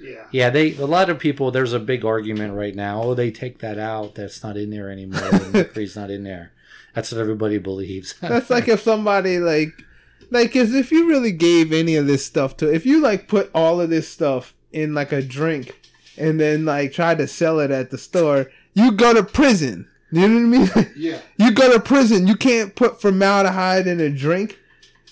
yeah. 0.00 0.24
Yeah, 0.32 0.50
they 0.50 0.74
a 0.76 0.86
lot 0.86 1.10
of 1.10 1.18
people. 1.18 1.50
There's 1.50 1.74
a 1.74 1.78
big 1.78 2.04
argument 2.04 2.54
right 2.54 2.74
now. 2.74 3.02
Oh, 3.02 3.14
they 3.14 3.30
take 3.30 3.58
that 3.58 3.78
out. 3.78 4.14
That's 4.14 4.42
not 4.42 4.56
in 4.56 4.70
there 4.70 4.90
anymore. 4.90 5.20
The 5.20 5.50
mercury's 5.52 5.96
not 5.96 6.10
in 6.10 6.24
there. 6.24 6.52
That's 6.94 7.12
what 7.12 7.20
everybody 7.20 7.58
believes. 7.58 8.14
That's 8.20 8.48
like 8.48 8.68
if 8.68 8.80
somebody 8.80 9.38
like, 9.38 9.84
like, 10.30 10.56
as 10.56 10.72
if 10.72 10.90
you 10.90 11.06
really 11.06 11.32
gave 11.32 11.74
any 11.74 11.94
of 11.96 12.06
this 12.06 12.24
stuff 12.24 12.56
to, 12.58 12.72
if 12.72 12.86
you 12.86 13.02
like 13.02 13.28
put 13.28 13.50
all 13.54 13.82
of 13.82 13.90
this 13.90 14.08
stuff 14.08 14.54
in 14.72 14.94
like 14.94 15.12
a 15.12 15.20
drink, 15.20 15.78
and 16.16 16.40
then 16.40 16.64
like 16.64 16.92
try 16.92 17.14
to 17.14 17.26
sell 17.26 17.60
it 17.60 17.70
at 17.70 17.90
the 17.90 17.98
store, 17.98 18.50
you 18.72 18.92
go 18.92 19.12
to 19.12 19.22
prison. 19.22 19.88
You 20.20 20.28
know 20.28 20.48
what 20.48 20.74
I 20.74 20.82
mean? 20.84 20.92
Yeah. 20.96 21.20
you 21.38 21.52
go 21.52 21.72
to 21.72 21.80
prison. 21.80 22.26
You 22.26 22.36
can't 22.36 22.74
put 22.74 23.00
formaldehyde 23.00 23.86
in 23.86 24.00
a 24.00 24.10
drink. 24.10 24.58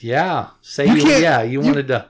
yeah, 0.00 0.50
say 0.62 0.86
You 0.86 0.94
you, 0.94 1.02
can't- 1.02 1.22
yeah 1.22 1.42
you, 1.42 1.60
you- 1.60 1.66
wanted 1.66 1.88
to 1.88 2.08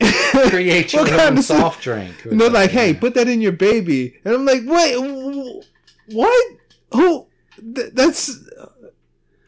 create 0.50 0.92
your 0.92 1.02
own 1.02 1.08
kind 1.08 1.38
of- 1.38 1.44
soft 1.44 1.82
drink. 1.82 2.24
And 2.24 2.40
they're 2.40 2.50
like, 2.50 2.70
"Hey, 2.70 2.94
put 2.94 3.14
that 3.14 3.28
in 3.28 3.40
your 3.40 3.52
baby," 3.52 4.16
and 4.24 4.34
I'm 4.34 4.44
like, 4.44 4.62
"Wait, 4.66 4.94
wh- 4.96 5.62
what? 6.14 6.46
Who? 6.92 7.26
Th- 7.74 7.90
that's 7.92 8.26
Try 8.46 8.68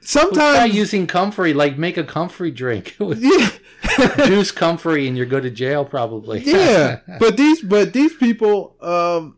sometimes." 0.01 0.75
using 0.75 1.07
comfrey, 1.07 1.53
like 1.53 1.77
make 1.79 1.97
a 1.97 2.05
comfrey 2.05 2.51
drink. 2.53 2.97
yeah, 3.01 3.51
Juice 4.27 4.53
comfrey, 4.53 5.09
and 5.09 5.19
you 5.19 5.27
go 5.27 5.41
to 5.41 5.51
jail 5.51 5.85
probably. 5.85 6.41
yeah, 6.41 7.01
but 7.19 7.37
these, 7.37 7.61
but 7.63 7.93
these 7.93 8.15
people, 8.15 8.77
um, 8.81 9.37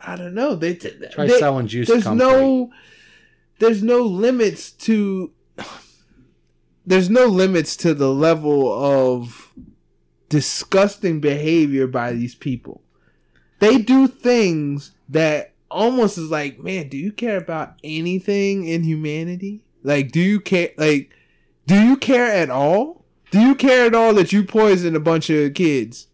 I 0.00 0.16
don't 0.16 0.34
know. 0.34 0.54
They 0.54 0.74
Try 0.74 1.26
they- 1.26 1.38
selling 1.38 1.66
juice 1.66 1.88
There's 1.88 2.04
comfrey. 2.04 2.26
no, 2.26 2.70
there's 3.58 3.82
no 3.82 4.02
limits 4.02 4.70
to. 4.72 5.32
There's 6.86 7.10
no 7.10 7.26
limits 7.26 7.76
to 7.78 7.92
the 7.92 8.10
level 8.12 8.72
of 8.72 9.52
disgusting 10.28 11.20
behavior 11.20 11.86
by 11.86 12.12
these 12.12 12.34
people. 12.34 12.82
They 13.58 13.78
do 13.78 14.06
things 14.08 14.92
that 15.08 15.52
almost 15.70 16.16
is 16.16 16.30
like, 16.30 16.58
man, 16.60 16.88
do 16.88 16.96
you 16.96 17.12
care 17.12 17.36
about 17.36 17.74
anything 17.84 18.64
in 18.66 18.84
humanity? 18.84 19.60
Like, 19.82 20.12
do 20.12 20.20
you 20.20 20.40
care? 20.40 20.70
Like, 20.78 21.10
do 21.66 21.74
you 21.78 21.96
care 21.96 22.32
at 22.32 22.48
all? 22.50 23.04
Do 23.30 23.40
you 23.40 23.54
care 23.54 23.86
at 23.86 23.94
all 23.94 24.14
that 24.14 24.32
you 24.32 24.42
poisoned 24.44 24.96
a 24.96 25.00
bunch 25.00 25.28
of 25.28 25.52
kids 25.52 26.06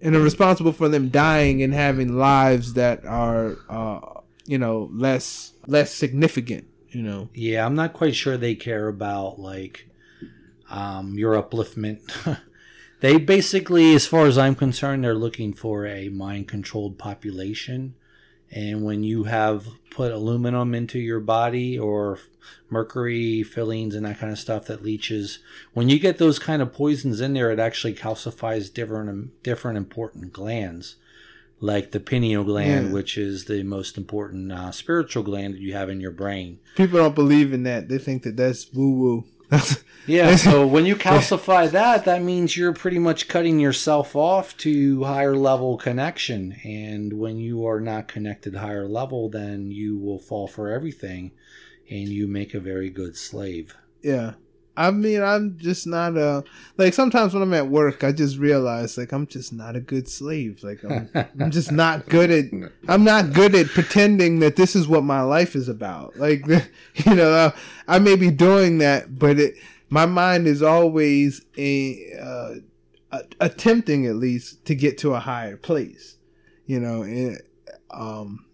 and 0.00 0.14
are 0.14 0.20
responsible 0.20 0.72
for 0.72 0.88
them 0.88 1.08
dying 1.08 1.62
and 1.62 1.72
having 1.72 2.16
lives 2.16 2.74
that 2.74 3.04
are, 3.04 3.56
uh, 3.68 4.00
you 4.46 4.58
know, 4.58 4.90
less 4.92 5.52
less 5.66 5.92
significant? 5.92 6.66
You 6.90 7.02
know, 7.02 7.28
Yeah, 7.34 7.66
I'm 7.66 7.74
not 7.74 7.92
quite 7.92 8.14
sure 8.14 8.36
they 8.36 8.54
care 8.54 8.88
about 8.88 9.38
like 9.38 9.88
um, 10.70 11.18
your 11.18 11.40
upliftment. 11.40 12.00
they 13.00 13.18
basically, 13.18 13.94
as 13.94 14.06
far 14.06 14.26
as 14.26 14.38
I'm 14.38 14.54
concerned, 14.54 15.04
they're 15.04 15.14
looking 15.14 15.52
for 15.52 15.86
a 15.86 16.08
mind 16.08 16.48
controlled 16.48 16.98
population. 16.98 17.94
And 18.50 18.84
when 18.84 19.02
you 19.02 19.24
have 19.24 19.66
put 19.90 20.12
aluminum 20.12 20.74
into 20.74 20.98
your 20.98 21.20
body 21.20 21.78
or 21.78 22.18
mercury 22.70 23.42
fillings 23.42 23.94
and 23.94 24.06
that 24.06 24.18
kind 24.18 24.32
of 24.32 24.38
stuff 24.38 24.66
that 24.66 24.82
leaches, 24.82 25.40
when 25.74 25.88
you 25.88 25.98
get 25.98 26.18
those 26.18 26.38
kind 26.38 26.62
of 26.62 26.72
poisons 26.72 27.20
in 27.20 27.34
there, 27.34 27.50
it 27.50 27.58
actually 27.58 27.94
calcifies 27.94 28.72
different 28.72 29.42
different 29.42 29.76
important 29.78 30.32
glands, 30.32 30.96
like 31.60 31.90
the 31.90 32.00
pineal 32.00 32.44
gland, 32.44 32.86
Yeah. 32.88 32.92
which 32.92 33.18
is 33.18 33.44
the 33.46 33.62
most 33.62 33.96
important 33.98 34.52
uh, 34.52 34.70
spiritual 34.72 35.22
gland 35.22 35.54
that 35.54 35.60
you 35.60 35.72
have 35.72 35.88
in 35.90 36.00
your 36.00 36.12
brain. 36.12 36.58
people 36.76 36.98
don't 36.98 37.14
believe 37.14 37.52
in 37.52 37.64
that. 37.64 37.88
They 37.88 37.98
think 37.98 38.22
that 38.22 38.36
that's 38.36 38.72
woo 38.72 38.90
woo. 38.90 39.24
Yeah, 40.06 40.36
so 40.36 40.64
when 40.64 40.86
you 40.86 40.94
calcify 40.94 41.68
that, 41.72 42.04
that 42.04 42.22
means 42.22 42.56
you're 42.56 42.72
pretty 42.72 43.00
much 43.00 43.26
cutting 43.26 43.58
yourself 43.58 44.14
off 44.14 44.56
to 44.58 45.02
higher 45.02 45.36
level 45.36 45.76
connection. 45.78 46.60
And 46.62 47.14
when 47.14 47.38
you 47.38 47.66
are 47.66 47.80
not 47.80 48.06
connected 48.06 48.54
higher 48.54 48.86
level, 48.86 49.28
then 49.28 49.72
you 49.72 49.98
will 49.98 50.20
fall 50.20 50.46
for 50.46 50.70
everything. 50.70 51.32
and 51.88 52.08
you 52.08 52.26
make 52.26 52.54
a 52.54 52.60
very 52.60 52.90
good 52.90 53.16
slave. 53.16 53.76
Yeah. 54.02 54.34
I 54.76 54.90
mean, 54.90 55.22
I'm 55.22 55.56
just 55.58 55.86
not 55.86 56.16
a 56.16 56.44
like. 56.76 56.92
Sometimes 56.92 57.32
when 57.32 57.42
I'm 57.42 57.54
at 57.54 57.68
work, 57.68 58.04
I 58.04 58.12
just 58.12 58.36
realize 58.38 58.98
like 58.98 59.12
I'm 59.12 59.26
just 59.26 59.52
not 59.52 59.74
a 59.74 59.80
good 59.80 60.08
slave. 60.08 60.62
Like 60.62 60.84
I'm, 60.84 61.08
I'm 61.14 61.50
just 61.50 61.72
not 61.72 62.06
good 62.08 62.30
at. 62.30 62.72
I'm 62.88 63.04
not 63.04 63.32
good 63.32 63.54
at 63.54 63.68
pretending 63.68 64.40
that 64.40 64.56
this 64.56 64.76
is 64.76 64.86
what 64.86 65.02
my 65.02 65.22
life 65.22 65.56
is 65.56 65.68
about. 65.68 66.16
Like 66.16 66.46
you 66.46 67.14
know, 67.14 67.52
I 67.88 67.98
may 67.98 68.16
be 68.16 68.30
doing 68.30 68.78
that, 68.78 69.18
but 69.18 69.38
it 69.38 69.54
my 69.88 70.04
mind 70.04 70.46
is 70.46 70.62
always 70.62 71.42
a, 71.56 72.12
uh, 72.20 73.20
attempting 73.40 74.06
at 74.06 74.16
least 74.16 74.64
to 74.66 74.74
get 74.74 74.98
to 74.98 75.14
a 75.14 75.20
higher 75.20 75.56
place. 75.56 76.16
You 76.66 76.80
know, 76.80 77.02
and 77.02 77.40
um, 77.90 78.44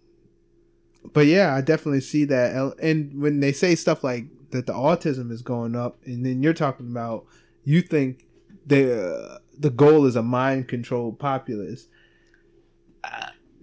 but 1.13 1.27
yeah, 1.27 1.55
I 1.55 1.61
definitely 1.63 2.01
see 2.01 2.25
that. 2.27 2.77
And 2.81 3.21
when 3.21 3.41
they 3.41 3.53
say 3.53 3.75
stuff 3.75 4.05
like 4.05 4.27
that 4.53 4.67
the 4.67 4.73
autism 4.73 5.31
is 5.31 5.43
going 5.43 5.75
up, 5.75 5.99
and 6.05 6.25
then 6.25 6.43
you're 6.43 6.55
talking 6.55 6.91
about 6.91 7.27
you 7.65 7.83
think 7.83 8.27
the 8.67 9.07
uh, 9.09 9.39
the 9.59 9.71
goal 9.71 10.07
is 10.07 10.17
a 10.17 10.23
mind 10.23 10.69
controlled 10.69 11.19
populace. 11.19 11.89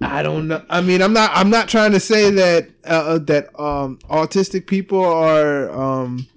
I, 0.01 0.23
don't 0.23 0.47
know. 0.47 0.63
I 0.69 0.81
mean, 0.81 1.01
I'm 1.01 1.13
not. 1.13 1.31
I'm 1.33 1.49
not 1.49 1.67
trying 1.67 1.91
to 1.91 1.99
say 1.99 2.29
that 2.31 2.69
uh, 2.85 3.15
uh, 3.15 3.17
that 3.19 3.59
um, 3.59 3.99
autistic 4.09 4.67
people 4.67 5.03
are 5.03 5.69
um, 5.71 6.27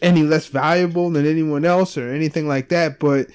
any 0.00 0.22
less 0.22 0.46
valuable 0.46 1.10
than 1.10 1.26
anyone 1.26 1.64
else 1.64 1.96
or 1.98 2.10
anything 2.10 2.48
like 2.48 2.68
that. 2.70 2.98
But 2.98 3.28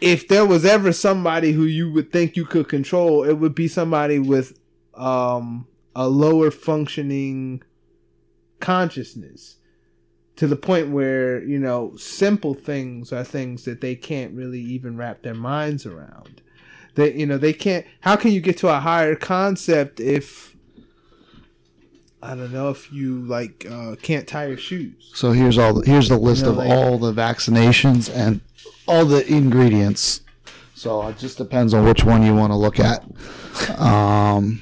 if 0.00 0.28
there 0.28 0.46
was 0.46 0.64
ever 0.64 0.92
somebody 0.92 1.52
who 1.52 1.64
you 1.64 1.92
would 1.92 2.12
think 2.12 2.36
you 2.36 2.44
could 2.44 2.68
control, 2.68 3.24
it 3.24 3.34
would 3.34 3.54
be 3.54 3.68
somebody 3.68 4.18
with 4.18 4.58
um, 4.94 5.66
a 5.94 6.08
lower 6.08 6.50
functioning 6.50 7.62
consciousness 8.60 9.56
to 10.36 10.46
the 10.46 10.56
point 10.56 10.88
where 10.90 11.42
you 11.44 11.58
know 11.58 11.94
simple 11.96 12.54
things 12.54 13.12
are 13.12 13.24
things 13.24 13.64
that 13.64 13.80
they 13.80 13.94
can't 13.94 14.32
really 14.34 14.60
even 14.60 14.96
wrap 14.96 15.22
their 15.22 15.34
minds 15.34 15.84
around 15.84 16.40
that 16.94 17.14
you 17.14 17.26
know 17.26 17.36
they 17.38 17.52
can't 17.52 17.84
how 18.00 18.16
can 18.16 18.32
you 18.32 18.40
get 18.40 18.56
to 18.58 18.68
a 18.68 18.80
higher 18.80 19.14
concept 19.16 20.00
if 20.00 20.56
I 22.22 22.34
don't 22.34 22.52
know 22.52 22.68
if 22.68 22.92
you 22.92 23.22
like 23.22 23.66
uh, 23.70 23.96
can't 24.02 24.28
tie 24.28 24.48
your 24.48 24.58
shoes. 24.58 25.10
So 25.14 25.32
here's 25.32 25.56
all 25.56 25.72
the, 25.72 25.86
here's 25.86 26.10
the 26.10 26.18
list 26.18 26.40
You 26.44 26.52
know, 26.52 26.52
of 26.52 26.56
like- 26.58 26.68
all 26.70 26.98
the 26.98 27.14
vaccinations 27.14 28.14
and 28.14 28.42
all 28.86 29.06
the 29.06 29.26
ingredients. 29.26 30.20
So 30.74 31.06
it 31.08 31.16
just 31.16 31.38
depends 31.38 31.72
on 31.72 31.86
which 31.86 32.04
one 32.04 32.22
you 32.22 32.34
want 32.34 32.52
to 32.52 32.56
look 32.56 32.78
at. 32.78 33.04
Um, 33.78 34.60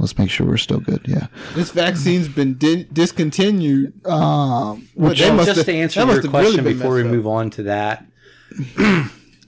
let's 0.00 0.16
make 0.18 0.30
sure 0.30 0.46
we're 0.46 0.56
still 0.56 0.80
good. 0.80 1.02
Yeah. 1.06 1.26
This 1.54 1.70
vaccine's 1.70 2.28
been 2.28 2.54
di- 2.58 2.84
discontinued. 2.92 4.04
Um, 4.06 4.88
Well, 4.94 5.14
they 5.14 5.30
must 5.30 5.46
just 5.46 5.56
have- 5.58 5.66
to 5.66 5.72
answer 5.72 6.00
that 6.00 6.06
your 6.06 6.14
have 6.16 6.24
really 6.24 6.28
question 6.30 6.64
before 6.64 6.94
we 6.96 7.02
up. 7.02 7.06
move 7.08 7.26
on 7.26 7.50
to 7.50 7.62
that, 7.64 8.06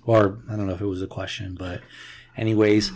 or 0.05 0.39
I 0.51 0.57
don't 0.57 0.67
know 0.67 0.75
if 0.75 0.81
it 0.81 0.87
was 0.87 1.03
a 1.03 1.07
question, 1.07 1.57
but 1.59 1.81
anyways, 2.37 2.93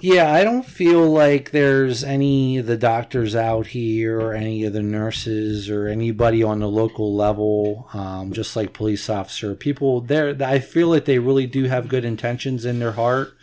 yeah, 0.00 0.32
I 0.32 0.42
don't 0.44 0.66
feel 0.66 1.08
like 1.08 1.52
there's 1.52 2.02
any 2.04 2.58
of 2.58 2.66
the 2.66 2.76
doctors 2.76 3.34
out 3.36 3.68
here, 3.68 4.20
or 4.20 4.34
any 4.34 4.64
of 4.64 4.72
the 4.72 4.82
nurses, 4.82 5.70
or 5.70 5.86
anybody 5.86 6.42
on 6.42 6.58
the 6.58 6.68
local 6.68 7.14
level, 7.14 7.88
um, 7.94 8.32
just 8.32 8.56
like 8.56 8.72
police 8.72 9.08
officer 9.08 9.54
people. 9.54 10.00
There, 10.00 10.36
I 10.44 10.58
feel 10.58 10.88
like 10.88 11.04
they 11.04 11.18
really 11.20 11.46
do 11.46 11.64
have 11.64 11.88
good 11.88 12.04
intentions 12.04 12.64
in 12.64 12.80
their 12.80 12.92
heart 12.92 13.34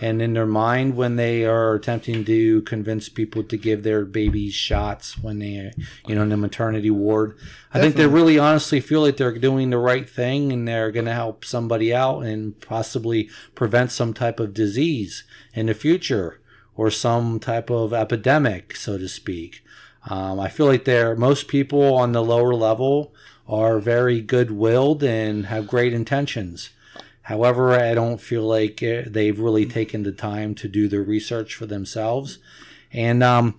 and 0.00 0.20
in 0.20 0.34
their 0.34 0.46
mind 0.46 0.96
when 0.96 1.16
they 1.16 1.44
are 1.44 1.74
attempting 1.74 2.24
to 2.24 2.62
convince 2.62 3.08
people 3.08 3.42
to 3.42 3.56
give 3.56 3.82
their 3.82 4.04
babies 4.04 4.54
shots 4.54 5.18
when 5.18 5.38
they 5.38 5.72
you 6.06 6.14
know 6.14 6.22
in 6.22 6.28
the 6.28 6.36
maternity 6.36 6.90
ward 6.90 7.36
i 7.72 7.80
think 7.80 7.96
they 7.96 8.06
really 8.06 8.38
honestly 8.38 8.80
feel 8.80 9.00
like 9.00 9.16
they're 9.16 9.38
doing 9.38 9.70
the 9.70 9.78
right 9.78 10.08
thing 10.08 10.52
and 10.52 10.66
they're 10.66 10.90
going 10.90 11.06
to 11.06 11.12
help 11.12 11.44
somebody 11.44 11.94
out 11.94 12.20
and 12.20 12.60
possibly 12.60 13.28
prevent 13.54 13.90
some 13.90 14.12
type 14.12 14.38
of 14.40 14.54
disease 14.54 15.24
in 15.54 15.66
the 15.66 15.74
future 15.74 16.40
or 16.76 16.90
some 16.90 17.40
type 17.40 17.70
of 17.70 17.92
epidemic 17.92 18.76
so 18.76 18.98
to 18.98 19.08
speak. 19.08 19.62
Um, 20.08 20.38
i 20.38 20.48
feel 20.48 20.66
like 20.66 20.84
they're 20.84 21.16
most 21.16 21.48
people 21.48 21.94
on 21.94 22.12
the 22.12 22.22
lower 22.22 22.54
level 22.54 23.14
are 23.48 23.78
very 23.78 24.20
good-willed 24.20 25.02
and 25.04 25.46
have 25.46 25.68
great 25.68 25.92
intentions 25.92 26.70
However, 27.26 27.72
I 27.72 27.92
don't 27.92 28.20
feel 28.20 28.44
like 28.44 28.80
uh, 28.84 29.02
they've 29.04 29.40
really 29.40 29.66
taken 29.66 30.04
the 30.04 30.12
time 30.12 30.54
to 30.54 30.68
do 30.68 30.86
their 30.86 31.02
research 31.02 31.56
for 31.56 31.66
themselves. 31.66 32.38
And 32.92 33.20
um, 33.20 33.58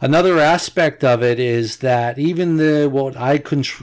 another 0.00 0.40
aspect 0.40 1.04
of 1.04 1.22
it 1.22 1.38
is 1.38 1.76
that 1.76 2.18
even 2.18 2.56
the 2.56 2.88
what 2.90 3.16
I 3.16 3.36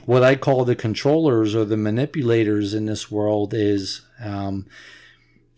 what 0.05 0.23
I 0.23 0.35
call 0.35 0.65
the 0.65 0.75
controllers 0.75 1.55
or 1.55 1.63
the 1.63 1.77
manipulators 1.77 2.73
in 2.73 2.85
this 2.85 3.09
world 3.09 3.53
is 3.53 4.01
um, 4.21 4.65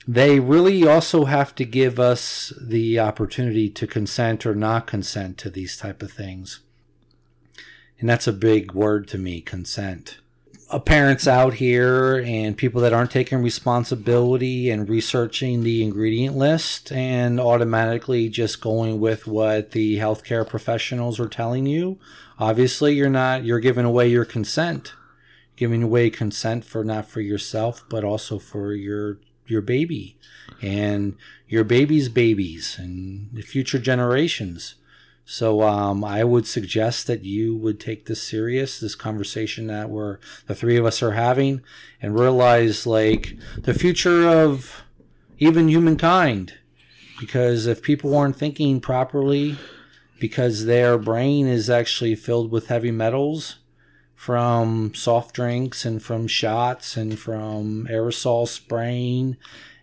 they 0.07 0.39
really 0.39 0.87
also 0.87 1.25
have 1.25 1.55
to 1.55 1.65
give 1.65 1.99
us 1.99 2.53
the 2.61 2.99
opportunity 2.99 3.67
to 3.71 3.87
consent 3.87 4.45
or 4.45 4.53
not 4.53 4.85
consent 4.85 5.39
to 5.39 5.49
these 5.49 5.75
type 5.75 6.03
of 6.03 6.11
things. 6.11 6.59
And 7.99 8.07
that's 8.07 8.27
a 8.27 8.33
big 8.33 8.73
word 8.73 9.07
to 9.07 9.17
me, 9.17 9.41
consent 9.41 10.19
Uh, 10.67 10.79
parents 10.79 11.27
out 11.27 11.53
here 11.53 12.17
and 12.25 12.57
people 12.57 12.81
that 12.81 12.91
aren't 12.91 13.11
taking 13.11 13.43
responsibility 13.43 14.71
and 14.71 14.89
researching 14.89 15.61
the 15.61 15.83
ingredient 15.83 16.35
list 16.35 16.91
and 16.91 17.39
automatically 17.39 18.27
just 18.27 18.61
going 18.61 18.99
with 18.99 19.27
what 19.27 19.71
the 19.71 19.97
healthcare 19.97 20.47
professionals 20.47 21.19
are 21.19 21.27
telling 21.29 21.67
you. 21.67 21.99
Obviously, 22.39 22.95
you're 22.95 23.11
not, 23.11 23.45
you're 23.45 23.59
giving 23.59 23.85
away 23.85 24.07
your 24.07 24.25
consent, 24.25 24.93
giving 25.55 25.83
away 25.83 26.09
consent 26.09 26.65
for 26.65 26.83
not 26.83 27.05
for 27.05 27.21
yourself, 27.21 27.83
but 27.87 28.03
also 28.03 28.39
for 28.39 28.73
your, 28.73 29.19
your 29.45 29.61
baby 29.61 30.17
and 30.63 31.15
your 31.47 31.63
baby's 31.63 32.09
babies 32.09 32.75
and 32.79 33.29
the 33.33 33.43
future 33.43 33.79
generations. 33.79 34.73
So 35.25 35.63
um, 35.63 36.03
I 36.03 36.23
would 36.23 36.45
suggest 36.45 37.07
that 37.07 37.23
you 37.23 37.55
would 37.55 37.79
take 37.79 38.05
this 38.05 38.21
serious, 38.21 38.79
this 38.79 38.93
conversation 38.93 39.65
that 39.67 39.89
we're 39.89 40.19
the 40.45 40.53
three 40.53 40.77
of 40.77 40.85
us 40.85 41.01
are 41.01 41.13
having, 41.13 41.61
and 41.99 42.17
realize 42.17 42.85
like 42.85 43.35
the 43.57 43.73
future 43.73 44.29
of 44.29 44.83
even 45.39 45.67
humankind. 45.67 46.53
Because 47.19 47.65
if 47.65 47.81
people 47.81 48.15
aren't 48.15 48.35
thinking 48.35 48.79
properly, 48.79 49.57
because 50.19 50.65
their 50.65 50.97
brain 50.97 51.47
is 51.47 51.69
actually 51.69 52.15
filled 52.15 52.51
with 52.51 52.67
heavy 52.67 52.91
metals 52.91 53.57
from 54.13 54.93
soft 54.93 55.35
drinks 55.35 55.85
and 55.85 56.03
from 56.03 56.27
shots 56.27 56.95
and 56.95 57.17
from 57.17 57.87
aerosol 57.89 58.47
spraying 58.47 59.37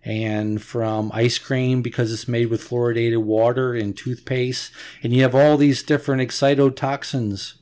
and 0.05 0.61
from 0.61 1.11
ice 1.15 1.39
cream 1.39 1.81
because 1.81 2.13
it's 2.13 2.27
made 2.27 2.47
with 2.47 2.69
fluoridated 2.69 3.23
water 3.23 3.75
and 3.75 3.97
toothpaste. 3.97 4.73
And 5.03 5.13
you 5.13 5.23
have 5.23 5.35
all 5.35 5.57
these 5.57 5.83
different 5.83 6.23
excitotoxins 6.23 7.55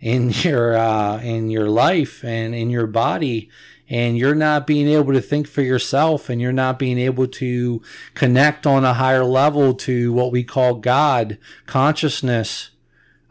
in 0.00 0.30
your 0.42 0.76
uh, 0.76 1.20
in 1.20 1.50
your 1.50 1.68
life 1.68 2.24
and 2.24 2.54
in 2.54 2.70
your 2.70 2.86
body. 2.86 3.50
And 3.90 4.18
you're 4.18 4.34
not 4.34 4.66
being 4.66 4.86
able 4.86 5.14
to 5.14 5.20
think 5.20 5.48
for 5.48 5.62
yourself 5.62 6.28
and 6.28 6.42
you're 6.42 6.52
not 6.52 6.78
being 6.78 6.98
able 6.98 7.26
to 7.26 7.80
connect 8.12 8.66
on 8.66 8.84
a 8.84 8.92
higher 8.92 9.24
level 9.24 9.72
to 9.74 10.12
what 10.12 10.30
we 10.30 10.44
call 10.44 10.74
God 10.74 11.38
consciousness. 11.64 12.68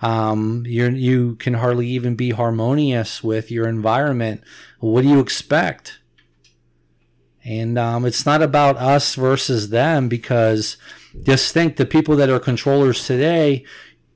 Um, 0.02 0.64
you 0.66 0.90
you 0.90 1.36
can 1.36 1.56
hardly 1.56 1.88
even 1.88 2.16
be 2.16 2.32
harmonious 2.32 3.24
with 3.24 3.52
your 3.52 3.68
environment. 3.68 4.42
What 4.80 5.04
do 5.04 5.10
you 5.10 5.20
expect 5.20 6.00
and 7.48 7.78
um, 7.80 8.04
it's 8.04 8.26
not 8.26 8.42
about 8.42 8.76
us 8.76 9.16
versus 9.16 9.70
them 9.70 10.10
because 10.10 10.76
just 11.24 11.54
think 11.54 11.78
the 11.78 11.86
people 11.86 12.18
that 12.18 12.30
are 12.30 12.42
controllers 12.42 13.08
today, 13.08 13.64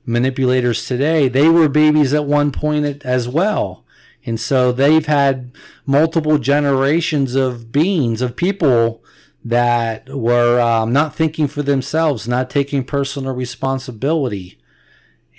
manipulators 0.04 0.84
today, 0.84 1.28
they 1.28 1.48
were 1.48 1.70
babies 1.70 2.12
at 2.12 2.26
one 2.26 2.52
point 2.52 3.02
as 3.06 3.26
well. 3.26 3.86
And 4.26 4.38
so 4.38 4.70
they've 4.70 5.06
had 5.06 5.52
multiple 5.86 6.36
generations 6.36 7.34
of 7.34 7.72
beings, 7.72 8.20
of 8.20 8.36
people 8.36 9.02
that 9.42 10.10
were 10.10 10.60
um, 10.60 10.92
not 10.92 11.14
thinking 11.14 11.48
for 11.48 11.62
themselves, 11.62 12.28
not 12.28 12.50
taking 12.50 12.84
personal 12.84 13.34
responsibility. 13.34 14.58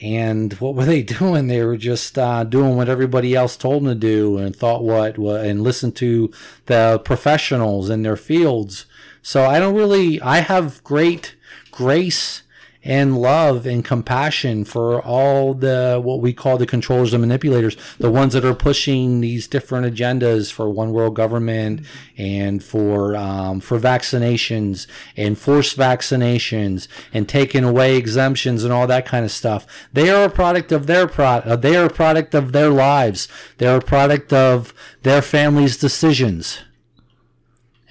And 0.03 0.53
what 0.55 0.75
were 0.75 0.85
they 0.85 1.01
doing? 1.19 1.47
They 1.47 1.63
were 1.63 1.77
just 1.77 2.19
uh, 2.19 2.43
doing 2.43 2.75
what 2.75 2.89
everybody 2.89 3.33
else 3.33 3.55
told 3.57 3.83
them 3.83 3.93
to 3.93 3.95
do, 3.95 4.37
and 4.37 4.55
thought 4.55 4.83
what, 4.83 5.17
what, 5.17 5.45
and 5.45 5.63
listened 5.63 5.95
to 5.97 6.31
the 6.65 7.01
professionals 7.03 7.89
in 7.89 8.03
their 8.03 8.17
fields. 8.17 8.85
So 9.21 9.45
I 9.45 9.59
don't 9.59 9.75
really. 9.75 10.21
I 10.21 10.39
have 10.39 10.83
great 10.83 11.35
grace 11.71 12.42
and 12.83 13.17
love 13.17 13.65
and 13.65 13.85
compassion 13.85 14.65
for 14.65 15.01
all 15.01 15.53
the 15.53 15.99
what 16.03 16.19
we 16.19 16.33
call 16.33 16.57
the 16.57 16.65
controllers 16.65 17.13
and 17.13 17.21
manipulators, 17.21 17.77
the 17.97 18.11
ones 18.11 18.33
that 18.33 18.43
are 18.43 18.53
pushing 18.53 19.21
these 19.21 19.47
different 19.47 19.85
agendas 19.85 20.51
for 20.51 20.69
one 20.69 20.91
world 20.91 21.15
government 21.15 21.85
and 22.17 22.63
for 22.63 23.15
um, 23.15 23.59
for 23.59 23.79
vaccinations 23.79 24.85
and 25.15 25.37
forced 25.37 25.77
vaccinations 25.77 26.87
and 27.13 27.29
taking 27.29 27.63
away 27.63 27.95
exemptions 27.95 28.63
and 28.63 28.73
all 28.73 28.87
that 28.87 29.05
kind 29.05 29.23
of 29.23 29.31
stuff. 29.31 29.65
They 29.93 30.09
are 30.09 30.25
a 30.25 30.29
product 30.29 30.71
of 30.71 30.87
their 30.87 31.07
product. 31.07 31.61
They 31.61 31.75
are 31.77 31.85
a 31.85 31.89
product 31.89 32.35
of 32.35 32.51
their 32.51 32.69
lives. 32.69 33.27
They're 33.57 33.77
a 33.77 33.81
product 33.81 34.33
of 34.33 34.73
their 35.03 35.21
family's 35.21 35.77
decisions. 35.77 36.59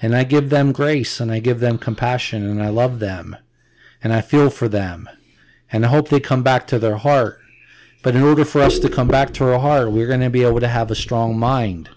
And 0.01 0.15
I 0.15 0.25
give 0.25 0.49
them 0.49 0.73
grace 0.73 1.21
and 1.21 1.31
I 1.31 1.39
give 1.39 1.61
them 1.61 1.77
compassion 1.77 2.43
and 2.43 2.61
I 2.61 2.67
love 2.67 2.99
them 2.99 3.37
and 4.03 4.13
I 4.13 4.21
feel 4.21 4.49
for 4.49 4.67
them. 4.67 5.09
And 5.71 5.85
I 5.85 5.89
hope 5.89 6.09
they 6.09 6.19
come 6.19 6.43
back 6.43 6.67
to 6.67 6.79
their 6.79 6.97
heart. 6.97 7.39
But 8.03 8.15
in 8.15 8.21
order 8.21 8.43
for 8.43 8.61
us 8.61 8.79
to 8.79 8.89
come 8.89 9.07
back 9.07 9.33
to 9.35 9.51
our 9.51 9.59
heart, 9.59 9.91
we're 9.91 10.07
going 10.07 10.19
to 10.19 10.29
be 10.29 10.43
able 10.43 10.59
to 10.59 10.67
have 10.67 10.91
a 10.91 10.95
strong 10.95 11.39
mind. 11.39 11.89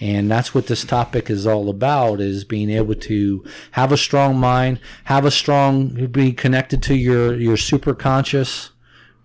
And 0.00 0.30
that's 0.30 0.54
what 0.54 0.68
this 0.68 0.84
topic 0.84 1.28
is 1.28 1.46
all 1.46 1.68
about 1.68 2.20
is 2.20 2.44
being 2.44 2.70
able 2.70 2.94
to 2.94 3.44
have 3.72 3.90
a 3.90 3.96
strong 3.96 4.38
mind, 4.38 4.78
have 5.04 5.24
a 5.24 5.30
strong 5.32 6.06
be 6.06 6.32
connected 6.32 6.82
to 6.84 6.94
your 6.94 7.34
your 7.34 7.56
super 7.56 7.94
conscious 7.94 8.70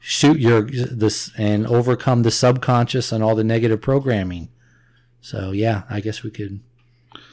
shoot 0.05 0.37
your 0.37 0.63
this 0.63 1.31
and 1.37 1.65
overcome 1.65 2.23
the 2.23 2.31
subconscious 2.31 3.13
and 3.13 3.23
all 3.23 3.35
the 3.35 3.43
negative 3.43 3.81
programming. 3.81 4.49
So 5.21 5.51
yeah, 5.51 5.83
I 5.89 6.01
guess 6.01 6.23
we 6.23 6.29
could 6.29 6.59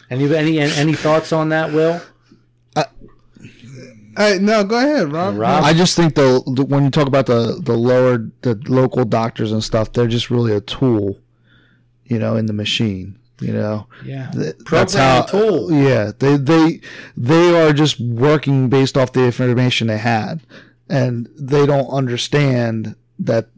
any 0.08 0.32
any 0.34 0.60
any 0.60 0.94
thoughts 0.94 1.32
on 1.32 1.48
that, 1.48 1.72
Will? 1.72 2.00
Uh, 2.76 2.84
Hey, 4.16 4.38
no, 4.40 4.64
go 4.64 4.78
ahead, 4.78 5.12
Rob. 5.12 5.36
Rob? 5.36 5.64
I 5.64 5.72
just 5.72 5.96
think 5.96 6.14
the, 6.14 6.42
the 6.54 6.64
when 6.64 6.84
you 6.84 6.90
talk 6.90 7.06
about 7.06 7.26
the 7.26 7.60
the 7.62 7.74
lower 7.76 8.18
the 8.42 8.54
local 8.68 9.04
doctors 9.04 9.52
and 9.52 9.62
stuff, 9.62 9.92
they're 9.92 10.06
just 10.08 10.30
really 10.30 10.52
a 10.52 10.60
tool, 10.60 11.18
you 12.04 12.18
know, 12.18 12.36
in 12.36 12.46
the 12.46 12.52
machine. 12.52 13.16
You 13.40 13.54
know, 13.54 13.86
Yeah. 14.04 14.30
Th- 14.32 14.58
Programming 14.66 15.28
tool. 15.28 15.72
Yeah, 15.72 16.12
they 16.18 16.36
they 16.36 16.80
they 17.16 17.58
are 17.58 17.72
just 17.72 17.98
working 17.98 18.68
based 18.68 18.98
off 18.98 19.12
the 19.12 19.24
information 19.24 19.86
they 19.86 19.96
had, 19.98 20.42
and 20.90 21.26
they 21.38 21.64
don't 21.64 21.88
understand 21.88 22.96
that. 23.18 23.48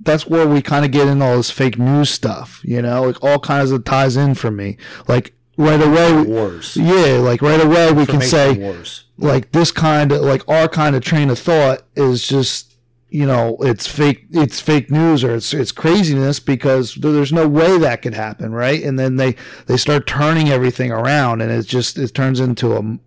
That's 0.00 0.26
where 0.26 0.48
we 0.48 0.62
kind 0.62 0.84
of 0.84 0.90
get 0.90 1.06
in 1.08 1.22
all 1.22 1.36
this 1.36 1.50
fake 1.50 1.78
news 1.78 2.10
stuff. 2.10 2.60
You 2.64 2.82
know, 2.82 3.02
like 3.04 3.22
all 3.22 3.38
kinds 3.38 3.70
of 3.72 3.84
ties 3.84 4.16
in 4.16 4.34
for 4.34 4.50
me. 4.50 4.76
Like 5.08 5.34
right 5.56 5.80
away, 5.82 6.22
Wars. 6.22 6.76
yeah, 6.76 7.18
like 7.18 7.42
right 7.42 7.60
away 7.60 7.92
we 7.92 8.06
can 8.06 8.20
say 8.20 8.50
Information 8.50 8.62
wars. 8.76 9.04
Like 9.22 9.52
this 9.52 9.70
kind 9.70 10.12
of 10.12 10.20
like 10.22 10.46
our 10.48 10.68
kind 10.68 10.96
of 10.96 11.02
train 11.02 11.30
of 11.30 11.38
thought 11.38 11.82
is 11.96 12.26
just 12.26 12.74
you 13.08 13.26
know 13.26 13.56
it's 13.60 13.86
fake 13.86 14.24
it's 14.30 14.58
fake 14.60 14.90
news 14.90 15.22
or 15.22 15.34
it's 15.34 15.52
it's 15.54 15.70
craziness 15.70 16.40
because 16.40 16.94
there's 16.96 17.32
no 17.32 17.46
way 17.46 17.78
that 17.78 18.02
could 18.02 18.14
happen 18.14 18.52
right? 18.52 18.82
And 18.82 18.98
then 18.98 19.16
they 19.16 19.36
they 19.66 19.76
start 19.76 20.06
turning 20.06 20.48
everything 20.48 20.90
around 20.90 21.40
and 21.40 21.50
it 21.52 21.66
just 21.66 21.98
it 21.98 22.14
turns 22.14 22.40
into 22.40 22.72
a 22.74 22.98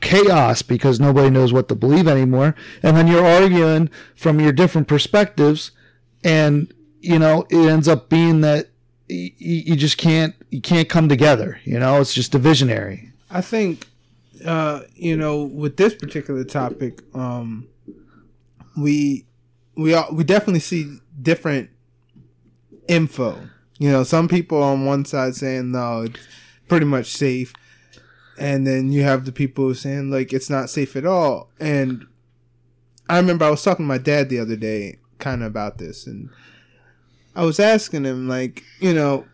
chaos 0.00 0.62
because 0.62 0.98
nobody 1.00 1.30
knows 1.30 1.52
what 1.52 1.68
to 1.68 1.74
believe 1.74 2.08
anymore. 2.08 2.54
And 2.82 2.96
then 2.96 3.06
you're 3.06 3.24
arguing 3.24 3.90
from 4.16 4.40
your 4.40 4.52
different 4.52 4.88
perspectives 4.88 5.70
and 6.22 6.72
you 7.00 7.18
know 7.18 7.46
it 7.50 7.68
ends 7.70 7.86
up 7.86 8.08
being 8.08 8.40
that 8.40 8.66
y- 9.10 9.30
y- 9.40 9.62
you 9.66 9.76
just 9.76 9.98
can't 9.98 10.34
you 10.50 10.60
can't 10.60 10.88
come 10.88 11.08
together 11.08 11.60
you 11.64 11.78
know? 11.78 12.00
It's 12.00 12.14
just 12.14 12.32
divisionary. 12.32 13.10
I 13.30 13.40
think, 13.40 13.86
uh, 14.44 14.82
you 14.94 15.16
know, 15.16 15.42
with 15.42 15.76
this 15.76 15.94
particular 15.94 16.44
topic, 16.44 17.02
um, 17.14 17.68
we 18.76 19.26
we 19.76 19.94
all, 19.94 20.08
we 20.12 20.24
definitely 20.24 20.60
see 20.60 20.98
different 21.20 21.70
info. 22.88 23.48
You 23.78 23.90
know, 23.90 24.04
some 24.04 24.28
people 24.28 24.62
on 24.62 24.84
one 24.84 25.04
side 25.04 25.34
saying 25.34 25.72
no, 25.72 26.02
it's 26.02 26.20
pretty 26.68 26.86
much 26.86 27.06
safe, 27.06 27.52
and 28.38 28.66
then 28.66 28.92
you 28.92 29.02
have 29.02 29.24
the 29.24 29.32
people 29.32 29.74
saying 29.74 30.10
like 30.10 30.32
it's 30.32 30.50
not 30.50 30.70
safe 30.70 30.96
at 30.96 31.06
all. 31.06 31.50
And 31.58 32.06
I 33.08 33.18
remember 33.18 33.44
I 33.44 33.50
was 33.50 33.62
talking 33.62 33.84
to 33.84 33.88
my 33.88 33.98
dad 33.98 34.28
the 34.28 34.40
other 34.40 34.56
day, 34.56 34.98
kind 35.18 35.42
of 35.42 35.48
about 35.48 35.78
this, 35.78 36.06
and 36.06 36.30
I 37.34 37.44
was 37.44 37.58
asking 37.58 38.04
him 38.04 38.28
like, 38.28 38.62
you 38.80 38.94
know, 38.94 39.26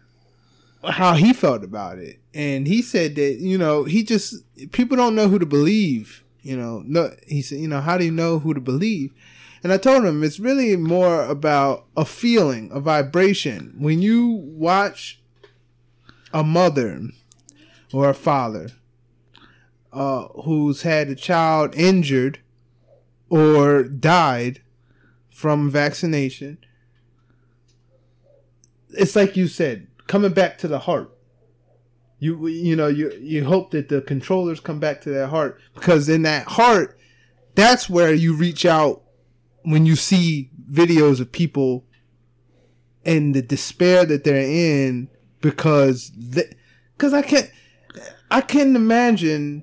how 0.85 1.15
he 1.15 1.33
felt 1.33 1.63
about 1.65 1.99
it. 1.99 2.21
And 2.35 2.67
he 2.67 2.83
said 2.83 3.17
that, 3.17 3.39
you 3.39 3.59
know, 3.59 3.85
he 3.85 4.03
just 4.03 4.43
people 4.73 4.97
don't 4.97 5.15
know 5.15 5.29
who 5.29 5.39
to 5.39 5.47
believe. 5.47 6.25
You 6.43 6.57
know, 6.57 6.83
no 6.87 7.15
he 7.27 7.43
said, 7.43 7.59
you 7.59 7.69
know, 7.69 7.81
how 7.81 7.99
do 7.99 8.05
you 8.05 8.11
know 8.11 8.39
who 8.39 8.55
to 8.55 8.61
believe? 8.61 9.13
And 9.63 9.73
I 9.73 9.77
told 9.77 10.05
him 10.05 10.25
it's 10.25 10.41
really 10.41 10.75
more 10.77 11.25
about 11.25 11.85
a 11.97 12.05
feeling, 12.05 12.71
a 12.73 12.81
vibration. 12.81 13.75
When 13.79 14.01
you 14.01 14.29
watch 14.29 15.21
a 16.33 16.43
mother 16.43 17.01
or 17.93 18.09
a 18.09 18.15
father 18.15 18.71
uh, 19.93 20.29
who's 20.45 20.83
had 20.83 21.09
a 21.09 21.15
child 21.15 21.75
injured 21.75 22.39
or 23.29 23.83
died 23.83 24.63
from 25.29 25.71
vaccination, 25.71 26.57
it's 28.91 29.15
like 29.15 29.37
you 29.37 29.47
said, 29.47 29.89
coming 30.11 30.33
back 30.33 30.59
to 30.59 30.67
the 30.67 30.81
heart. 30.81 31.17
You 32.19 32.49
you 32.49 32.75
know 32.75 32.89
you 32.89 33.13
you 33.21 33.45
hope 33.45 33.71
that 33.71 33.89
the 33.89 34.03
controllers 34.03 34.59
come 34.59 34.81
back 34.81 35.01
to 35.03 35.11
their 35.11 35.29
heart 35.29 35.61
because 35.73 36.09
in 36.09 36.23
that 36.23 36.49
heart, 36.49 36.99
that's 37.55 37.89
where 37.89 38.13
you 38.13 38.35
reach 38.35 38.67
out 38.67 39.05
when 39.63 39.87
you 39.87 39.95
see 39.95 40.51
videos 40.69 41.21
of 41.21 41.31
people 41.31 41.87
and 43.05 43.37
the 43.37 43.41
despair 43.41 44.05
that 44.05 44.25
they're 44.25 44.43
in 44.43 45.09
because 45.41 46.11
because 46.11 47.15
I 47.15 47.23
can't 47.23 47.51
I 48.33 48.41
can't 48.41 48.75
imagine 48.75 49.63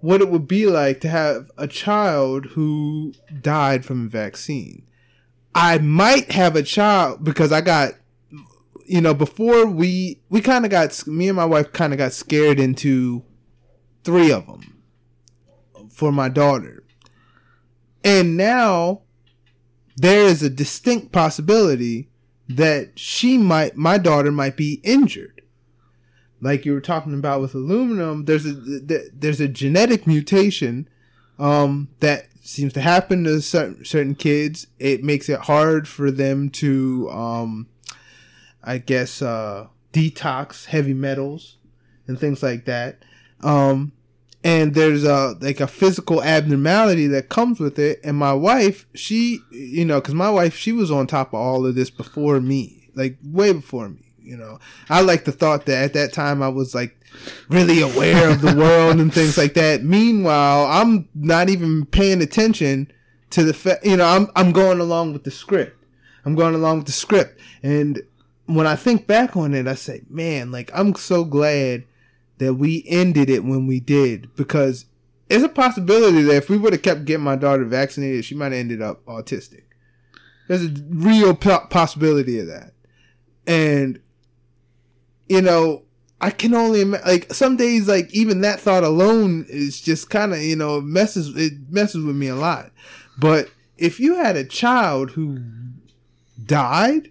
what 0.00 0.20
it 0.20 0.28
would 0.28 0.46
be 0.46 0.66
like 0.66 1.00
to 1.00 1.08
have 1.08 1.50
a 1.56 1.66
child 1.66 2.46
who 2.54 3.14
died 3.40 3.86
from 3.86 4.06
a 4.06 4.10
vaccine. 4.10 4.86
I 5.54 5.78
might 5.78 6.32
have 6.32 6.54
a 6.54 6.62
child 6.62 7.24
because 7.24 7.50
I 7.50 7.62
got 7.62 7.94
you 8.88 9.00
know, 9.00 9.14
before 9.14 9.66
we 9.66 10.20
we 10.28 10.40
kind 10.40 10.64
of 10.64 10.70
got 10.70 11.06
me 11.06 11.28
and 11.28 11.36
my 11.36 11.44
wife 11.44 11.72
kind 11.72 11.92
of 11.92 11.98
got 11.98 12.12
scared 12.12 12.60
into 12.60 13.24
three 14.04 14.32
of 14.32 14.46
them 14.46 14.82
for 15.90 16.12
my 16.12 16.28
daughter, 16.28 16.84
and 18.04 18.36
now 18.36 19.02
there 19.96 20.26
is 20.26 20.42
a 20.42 20.50
distinct 20.50 21.12
possibility 21.12 22.08
that 22.48 22.98
she 22.98 23.38
might 23.38 23.76
my 23.76 23.98
daughter 23.98 24.30
might 24.30 24.56
be 24.56 24.80
injured. 24.84 25.42
Like 26.40 26.64
you 26.64 26.72
were 26.72 26.80
talking 26.80 27.14
about 27.14 27.40
with 27.40 27.54
aluminum, 27.54 28.26
there's 28.26 28.46
a 28.46 28.52
there's 28.52 29.40
a 29.40 29.48
genetic 29.48 30.06
mutation 30.06 30.88
um, 31.38 31.88
that 32.00 32.26
seems 32.42 32.72
to 32.74 32.80
happen 32.80 33.24
to 33.24 33.40
certain 33.40 33.84
certain 33.84 34.14
kids. 34.14 34.66
It 34.78 35.02
makes 35.02 35.28
it 35.28 35.40
hard 35.40 35.88
for 35.88 36.10
them 36.10 36.50
to 36.50 37.10
um, 37.10 37.68
I 38.66 38.78
guess 38.78 39.22
uh, 39.22 39.68
detox 39.92 40.66
heavy 40.66 40.92
metals 40.92 41.56
and 42.06 42.18
things 42.18 42.42
like 42.42 42.64
that. 42.66 42.98
Um, 43.42 43.92
and 44.44 44.74
there's 44.74 45.04
a 45.04 45.34
like 45.40 45.60
a 45.60 45.66
physical 45.66 46.22
abnormality 46.22 47.06
that 47.08 47.28
comes 47.28 47.58
with 47.58 47.78
it. 47.78 48.00
And 48.04 48.16
my 48.16 48.32
wife, 48.32 48.86
she, 48.94 49.40
you 49.50 49.84
know, 49.84 50.00
because 50.00 50.14
my 50.14 50.30
wife, 50.30 50.56
she 50.56 50.72
was 50.72 50.90
on 50.90 51.06
top 51.06 51.28
of 51.28 51.40
all 51.40 51.66
of 51.66 51.74
this 51.74 51.90
before 51.90 52.40
me, 52.40 52.90
like 52.94 53.16
way 53.24 53.52
before 53.52 53.88
me. 53.88 54.02
You 54.20 54.36
know, 54.36 54.58
I 54.88 55.02
like 55.02 55.24
the 55.24 55.32
thought 55.32 55.66
that 55.66 55.84
at 55.84 55.92
that 55.94 56.12
time 56.12 56.42
I 56.42 56.48
was 56.48 56.74
like 56.74 56.96
really 57.48 57.80
aware 57.80 58.28
of 58.30 58.40
the 58.40 58.54
world 58.58 58.98
and 58.98 59.12
things 59.12 59.38
like 59.38 59.54
that. 59.54 59.84
Meanwhile, 59.84 60.66
I'm 60.66 61.08
not 61.14 61.48
even 61.48 61.86
paying 61.86 62.20
attention 62.20 62.90
to 63.30 63.44
the 63.44 63.54
fact, 63.54 63.84
you 63.84 63.96
know, 63.96 64.06
I'm 64.06 64.28
I'm 64.34 64.52
going 64.52 64.80
along 64.80 65.12
with 65.12 65.24
the 65.24 65.30
script. 65.30 65.76
I'm 66.24 66.34
going 66.34 66.54
along 66.54 66.78
with 66.78 66.86
the 66.86 66.92
script, 66.92 67.40
and 67.62 68.02
when 68.46 68.66
I 68.66 68.76
think 68.76 69.06
back 69.06 69.36
on 69.36 69.54
it, 69.54 69.66
I 69.66 69.74
say, 69.74 70.02
man, 70.08 70.50
like 70.50 70.70
I'm 70.72 70.94
so 70.94 71.24
glad 71.24 71.84
that 72.38 72.54
we 72.54 72.84
ended 72.86 73.28
it 73.30 73.44
when 73.44 73.66
we 73.66 73.80
did 73.80 74.34
because 74.36 74.86
it's 75.28 75.44
a 75.44 75.48
possibility 75.48 76.22
that 76.22 76.36
if 76.36 76.48
we 76.48 76.56
would 76.56 76.72
have 76.72 76.82
kept 76.82 77.04
getting 77.04 77.24
my 77.24 77.36
daughter 77.36 77.64
vaccinated, 77.64 78.24
she 78.24 78.34
might 78.34 78.52
have 78.52 78.54
ended 78.54 78.80
up 78.82 79.04
autistic. 79.06 79.62
There's 80.48 80.64
a 80.64 80.74
real 80.90 81.34
po- 81.34 81.66
possibility 81.70 82.38
of 82.38 82.46
that, 82.46 82.72
and 83.46 84.00
you 85.28 85.42
know, 85.42 85.82
I 86.20 86.30
can 86.30 86.54
only 86.54 86.82
ima- 86.82 87.00
like 87.04 87.32
some 87.34 87.56
days, 87.56 87.88
like 87.88 88.14
even 88.14 88.42
that 88.42 88.60
thought 88.60 88.84
alone 88.84 89.44
is 89.48 89.80
just 89.80 90.08
kind 90.08 90.32
of 90.32 90.40
you 90.40 90.54
know 90.54 90.80
messes 90.80 91.36
it 91.36 91.54
messes 91.68 92.04
with 92.04 92.14
me 92.14 92.28
a 92.28 92.36
lot. 92.36 92.70
But 93.18 93.50
if 93.76 93.98
you 93.98 94.14
had 94.16 94.36
a 94.36 94.44
child 94.44 95.12
who 95.12 95.40
died 96.44 97.10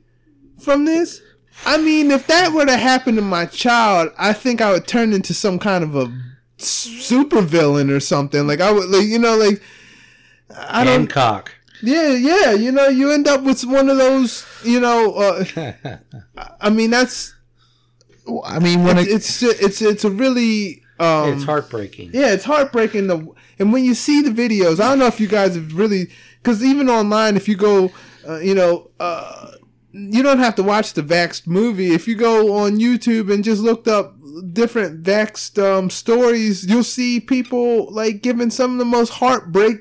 from 0.66 0.84
this, 0.86 1.22
I 1.66 1.78
mean, 1.78 2.12
if 2.12 2.28
that 2.28 2.52
were 2.52 2.66
to 2.66 2.76
happen 2.76 3.16
to 3.16 3.22
my 3.22 3.46
child, 3.46 4.12
I 4.18 4.34
think 4.34 4.60
I 4.60 4.72
would 4.74 4.88
turn 4.88 5.14
into 5.14 5.34
some 5.34 5.60
kind 5.60 5.84
of 5.84 5.96
a 5.96 6.12
super 6.58 7.42
villain 7.42 7.90
or 7.90 8.00
something. 8.00 8.46
Like 8.46 8.60
I 8.60 8.72
would, 8.72 8.90
like 8.90 9.06
you 9.06 9.20
know, 9.20 9.38
like 9.38 9.62
I 10.54 10.84
don't. 10.84 11.02
Hancock. 11.02 11.54
Yeah, 11.82 12.10
yeah. 12.10 12.52
You 12.52 12.72
know, 12.72 12.88
you 12.88 13.12
end 13.12 13.28
up 13.28 13.44
with 13.44 13.64
one 13.64 13.90
of 13.90 13.98
those. 13.98 14.46
You 14.64 14.80
know, 14.80 15.14
uh, 15.14 15.74
I 16.60 16.70
mean, 16.70 16.90
that's 16.90 17.36
I 18.44 18.60
mean, 18.60 18.84
when 18.84 18.98
it, 18.98 19.08
it's 19.08 19.42
it's 19.44 19.62
it's 19.62 19.82
it's 19.82 20.04
a 20.04 20.10
really 20.10 20.84
um, 21.00 21.34
it's 21.34 21.44
heartbreaking. 21.44 22.12
Yeah, 22.14 22.34
it's 22.34 22.46
heartbreaking. 22.46 23.08
The 23.08 23.28
and 23.60 23.72
when 23.72 23.84
you 23.84 23.94
see 23.94 24.22
the 24.22 24.30
videos, 24.30 24.80
I 24.80 24.90
don't 24.90 25.00
know 25.00 25.08
if 25.08 25.20
you 25.20 25.28
guys 25.28 25.56
have 25.56 25.76
really 25.76 26.10
because 26.42 26.64
even 26.64 26.90
online, 26.90 27.36
if 27.36 27.48
you 27.48 27.56
go, 27.56 27.92
uh, 28.28 28.40
you 28.40 28.56
know, 28.56 28.90
uh, 29.00 29.52
you 29.96 30.22
don't 30.24 30.40
have 30.40 30.56
to 30.56 30.64
watch 30.64 30.94
the 30.94 31.02
Vaxxed 31.02 31.48
movie. 31.48 31.94
If 31.94 32.08
you 32.08 32.16
go 32.16 32.54
on 32.58 32.78
YouTube 32.80 33.32
and 33.34 33.44
just 33.44 33.62
looked 33.62 33.88
up 33.88 34.16
different 34.52 35.04
Vaxxed 35.04 35.58
um, 35.64 35.90
stories, 35.90 36.66
you'll 36.66 36.84
see 36.84 37.20
people 37.22 37.90
like 37.94 38.22
giving 38.22 38.50
some 38.50 38.74
of 38.74 38.78
the 38.80 38.86
most 38.86 39.10
heartbreak, 39.12 39.78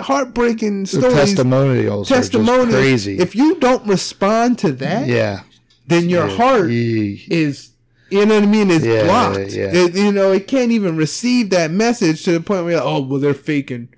heartbreaking 0.00 0.82
the 0.82 0.86
stories. 0.88 1.14
testimonials, 1.14 2.08
testimonials. 2.08 2.74
crazy. 2.74 3.18
If 3.18 3.34
you 3.34 3.56
don't 3.56 3.86
respond 3.86 4.58
to 4.60 4.72
that, 4.72 5.08
yeah, 5.08 5.40
then 5.86 6.08
your 6.08 6.28
heart 6.28 6.70
Yee. 6.70 7.24
is 7.28 7.72
you 8.08 8.24
know 8.24 8.36
what 8.36 8.44
I 8.44 8.46
mean? 8.46 8.70
Is 8.70 8.84
Yeah, 8.86 9.02
blocked. 9.04 9.50
yeah. 9.52 9.70
It, 9.72 9.96
you 9.96 10.12
know, 10.12 10.30
it 10.30 10.46
can't 10.46 10.70
even 10.70 10.96
receive 10.96 11.50
that 11.50 11.72
message 11.72 12.22
to 12.24 12.32
the 12.32 12.40
point 12.40 12.64
where, 12.64 12.80
oh, 12.80 13.00
well, 13.00 13.18
they're 13.18 13.34
faking. 13.34 13.88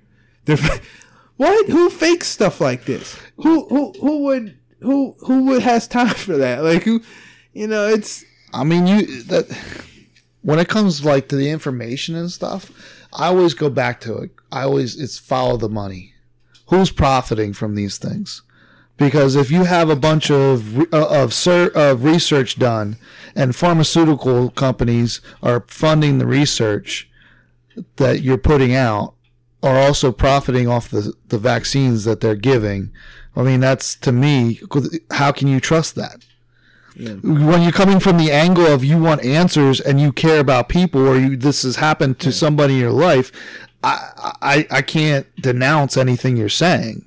They're 0.45 0.57
fa- 0.57 0.81
what? 1.37 1.69
Who 1.69 1.91
fakes 1.91 2.27
stuff 2.27 2.59
like 2.59 2.85
this? 2.85 3.15
Who 3.37 3.67
who 3.67 3.93
who 4.01 4.23
would 4.23 4.57
who 4.81 5.15
who 5.25 5.45
would 5.45 5.61
has 5.61 5.87
time 5.87 6.13
for 6.15 6.37
that? 6.37 6.63
Like 6.63 6.83
who? 6.83 7.01
You 7.53 7.67
know, 7.67 7.87
it's 7.87 8.23
I 8.53 8.63
mean, 8.63 8.87
you 8.87 9.23
that 9.23 9.47
when 10.41 10.59
it 10.59 10.69
comes 10.69 11.03
like 11.03 11.27
to 11.29 11.35
the 11.35 11.49
information 11.49 12.15
and 12.15 12.31
stuff, 12.31 12.71
I 13.13 13.27
always 13.27 13.53
go 13.53 13.69
back 13.69 13.99
to 14.01 14.17
it. 14.17 14.31
I 14.51 14.63
always 14.63 14.99
it's 14.99 15.17
follow 15.17 15.57
the 15.57 15.69
money. 15.69 16.13
Who's 16.67 16.91
profiting 16.91 17.53
from 17.53 17.75
these 17.75 17.97
things? 17.97 18.43
Because 18.97 19.35
if 19.35 19.49
you 19.49 19.63
have 19.63 19.89
a 19.89 19.95
bunch 19.95 20.29
of 20.29 20.79
uh, 20.93 21.23
of 21.23 21.47
of 21.47 22.03
research 22.03 22.59
done, 22.59 22.97
and 23.35 23.55
pharmaceutical 23.55 24.49
companies 24.51 25.21
are 25.41 25.63
funding 25.67 26.17
the 26.17 26.27
research 26.27 27.09
that 27.95 28.21
you're 28.21 28.37
putting 28.37 28.75
out, 28.75 29.13
are 29.63 29.79
also 29.79 30.11
profiting 30.11 30.67
off 30.67 30.89
the 30.89 31.13
the 31.27 31.37
vaccines 31.37 32.03
that 32.03 32.19
they're 32.19 32.35
giving. 32.35 32.91
I 33.39 33.43
mean, 33.43 33.61
that's 33.61 33.95
to 33.95 34.11
me. 34.11 34.59
How 35.11 35.31
can 35.31 35.47
you 35.47 35.59
trust 35.59 35.95
that? 35.95 36.25
when 36.99 37.61
you're 37.61 37.71
coming 37.71 37.99
from 37.99 38.17
the 38.17 38.29
angle 38.29 38.65
of 38.65 38.83
you 38.83 38.97
want 39.01 39.23
answers 39.23 39.79
and 39.79 40.01
you 40.01 40.11
care 40.11 40.39
about 40.39 40.67
people 40.67 41.07
or 41.07 41.17
you 41.17 41.37
this 41.37 41.63
has 41.63 41.77
happened 41.77 42.19
to 42.19 42.31
somebody 42.31 42.73
in 42.73 42.79
your 42.79 42.91
life 42.91 43.31
I, 43.83 44.33
I 44.41 44.67
i 44.69 44.81
can't 44.81 45.25
denounce 45.37 45.95
anything 45.95 46.35
you're 46.35 46.49
saying 46.49 47.05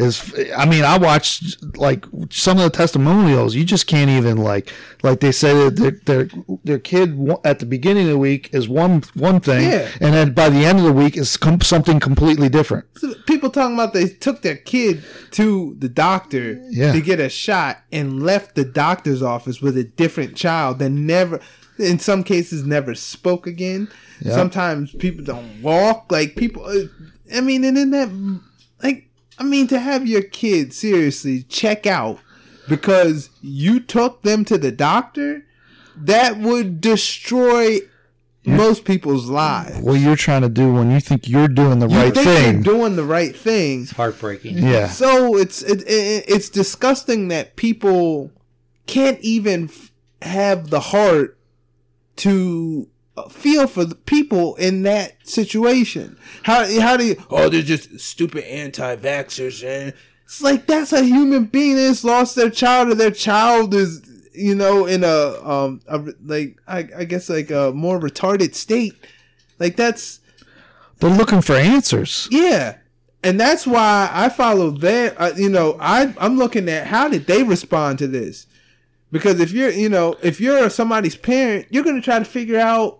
is 0.00 0.34
i 0.56 0.64
mean 0.66 0.82
i 0.84 0.96
watched 0.98 1.56
like 1.76 2.04
some 2.30 2.56
of 2.58 2.64
the 2.64 2.70
testimonials 2.70 3.54
you 3.54 3.64
just 3.64 3.86
can't 3.86 4.10
even 4.10 4.36
like 4.38 4.72
like 5.02 5.20
they 5.20 5.32
said 5.32 5.76
their 5.76 5.90
their, 6.06 6.28
their 6.64 6.78
kid 6.78 7.28
at 7.44 7.58
the 7.58 7.66
beginning 7.66 8.04
of 8.06 8.10
the 8.10 8.18
week 8.18 8.48
is 8.52 8.68
one 8.68 9.02
one 9.14 9.40
thing 9.40 9.68
Yeah. 9.70 9.88
and 10.00 10.14
then 10.14 10.32
by 10.32 10.48
the 10.48 10.64
end 10.64 10.78
of 10.78 10.84
the 10.84 10.92
week 10.92 11.16
is 11.16 11.36
com- 11.36 11.60
something 11.60 12.00
completely 12.00 12.48
different 12.48 12.86
people 13.26 13.50
talking 13.50 13.74
about 13.74 13.92
they 13.92 14.08
took 14.08 14.42
their 14.42 14.56
kid 14.56 15.04
to 15.32 15.76
the 15.78 15.88
doctor 15.88 16.60
Yeah. 16.70 16.92
to 16.92 17.00
get 17.00 17.20
a 17.20 17.28
shot 17.28 17.82
and 17.92 18.22
left 18.22 18.54
the 18.54 18.64
doctor's 18.64 19.22
office 19.22 19.60
with 19.60 19.76
a 19.76 19.84
different 19.84 20.34
child 20.36 20.78
that 20.78 20.90
never 20.90 21.40
in 21.78 21.98
some 21.98 22.22
cases 22.24 22.64
never 22.64 22.94
spoke 22.94 23.46
again 23.46 23.88
Yeah. 24.22 24.34
sometimes 24.34 24.92
people 24.94 25.24
don't 25.24 25.62
walk 25.62 26.10
like 26.10 26.36
people 26.36 26.64
uh, 26.64 26.84
i 27.36 27.40
mean 27.40 27.64
and 27.64 27.76
then 27.76 27.90
that 27.90 28.08
like 28.82 29.09
i 29.40 29.42
mean 29.42 29.66
to 29.66 29.78
have 29.80 30.06
your 30.06 30.22
kid 30.22 30.72
seriously 30.72 31.42
check 31.44 31.86
out 31.86 32.18
because 32.68 33.30
you 33.42 33.80
took 33.80 34.22
them 34.22 34.44
to 34.44 34.56
the 34.58 34.70
doctor 34.70 35.44
that 35.96 36.38
would 36.38 36.80
destroy 36.80 37.78
most 38.46 38.84
people's 38.86 39.28
lives. 39.28 39.78
What 39.80 39.94
you're 40.00 40.16
trying 40.16 40.42
to 40.42 40.48
do 40.48 40.72
when 40.72 40.90
you 40.90 40.98
think 41.00 41.28
you're 41.28 41.46
doing 41.48 41.78
the 41.78 41.88
you 41.88 41.96
right 41.96 42.14
think 42.14 42.26
thing. 42.26 42.54
you're 42.54 42.62
doing 42.62 42.96
the 42.96 43.04
right 43.04 43.36
thing. 43.36 43.82
It's 43.82 43.90
heartbreaking. 43.90 44.56
yeah. 44.58 44.88
So 44.88 45.36
it's 45.36 45.62
it, 45.62 45.82
it, 45.82 46.24
it's 46.26 46.48
disgusting 46.48 47.28
that 47.28 47.56
people 47.56 48.30
can't 48.86 49.20
even 49.20 49.64
f- 49.64 49.92
have 50.22 50.70
the 50.70 50.80
heart 50.80 51.36
to 52.16 52.88
feel 53.28 53.66
for 53.66 53.84
the 53.84 53.94
people 53.94 54.56
in 54.56 54.82
that 54.84 55.26
situation. 55.26 56.16
How 56.44 56.64
how 56.80 56.96
do 56.96 57.06
you? 57.06 57.16
Oh, 57.30 57.48
they're 57.48 57.62
just 57.62 58.00
stupid 58.00 58.44
anti-vaxxers, 58.44 59.64
and 59.64 59.94
it's 60.24 60.42
like 60.42 60.66
that's 60.66 60.92
a 60.92 61.02
human 61.02 61.44
being 61.44 61.76
that's 61.76 62.04
lost 62.04 62.36
their 62.36 62.50
child, 62.50 62.88
or 62.88 62.94
their 62.94 63.10
child 63.10 63.74
is 63.74 64.02
you 64.32 64.54
know 64.54 64.86
in 64.86 65.02
a 65.04 65.48
um 65.48 65.80
a, 65.88 65.98
like 66.24 66.60
I, 66.68 66.88
I 66.96 67.04
guess 67.04 67.28
like 67.28 67.50
a 67.50 67.72
more 67.72 67.98
retarded 67.98 68.54
state. 68.54 68.94
Like 69.58 69.76
that's 69.76 70.20
they're 70.98 71.10
looking 71.10 71.42
for 71.42 71.54
answers 71.54 72.28
yeah, 72.30 72.76
and 73.22 73.38
that's 73.38 73.66
why 73.66 74.08
I 74.12 74.28
follow 74.28 74.70
their. 74.70 75.20
Uh, 75.20 75.32
you 75.36 75.48
know, 75.48 75.76
I 75.80 76.14
I'm 76.18 76.38
looking 76.38 76.68
at 76.68 76.86
how 76.86 77.08
did 77.08 77.26
they 77.26 77.42
respond 77.42 77.98
to 77.98 78.06
this, 78.06 78.46
because 79.12 79.40
if 79.40 79.50
you're 79.52 79.70
you 79.70 79.88
know 79.88 80.16
if 80.22 80.40
you're 80.40 80.70
somebody's 80.70 81.16
parent, 81.16 81.66
you're 81.70 81.84
gonna 81.84 82.00
try 82.00 82.18
to 82.18 82.24
figure 82.24 82.58
out 82.58 82.99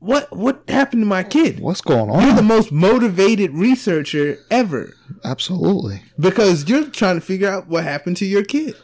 what 0.00 0.34
what 0.34 0.62
happened 0.68 1.02
to 1.02 1.06
my 1.06 1.22
kid. 1.22 1.60
what's 1.60 1.80
going 1.80 2.10
on? 2.10 2.22
You're 2.22 2.36
the 2.36 2.42
most 2.42 2.70
motivated 2.70 3.52
researcher 3.52 4.38
ever 4.50 4.94
absolutely 5.24 6.02
because 6.18 6.68
you're 6.68 6.88
trying 6.90 7.16
to 7.16 7.20
figure 7.20 7.48
out 7.48 7.68
what 7.68 7.84
happened 7.84 8.16
to 8.18 8.26
your 8.26 8.44
kid, 8.44 8.76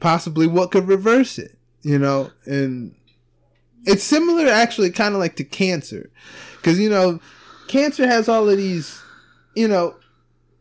possibly 0.00 0.46
what 0.46 0.70
could 0.70 0.88
reverse 0.88 1.38
it. 1.38 1.56
You 1.82 1.98
know, 1.98 2.30
and 2.44 2.94
it's 3.84 4.02
similar 4.02 4.48
actually, 4.48 4.90
kind 4.90 5.14
of 5.14 5.20
like 5.20 5.36
to 5.36 5.44
cancer, 5.44 6.10
because 6.56 6.78
you 6.78 6.90
know, 6.90 7.20
cancer 7.68 8.06
has 8.06 8.28
all 8.28 8.48
of 8.48 8.56
these. 8.56 9.00
You 9.54 9.68
know, 9.68 9.96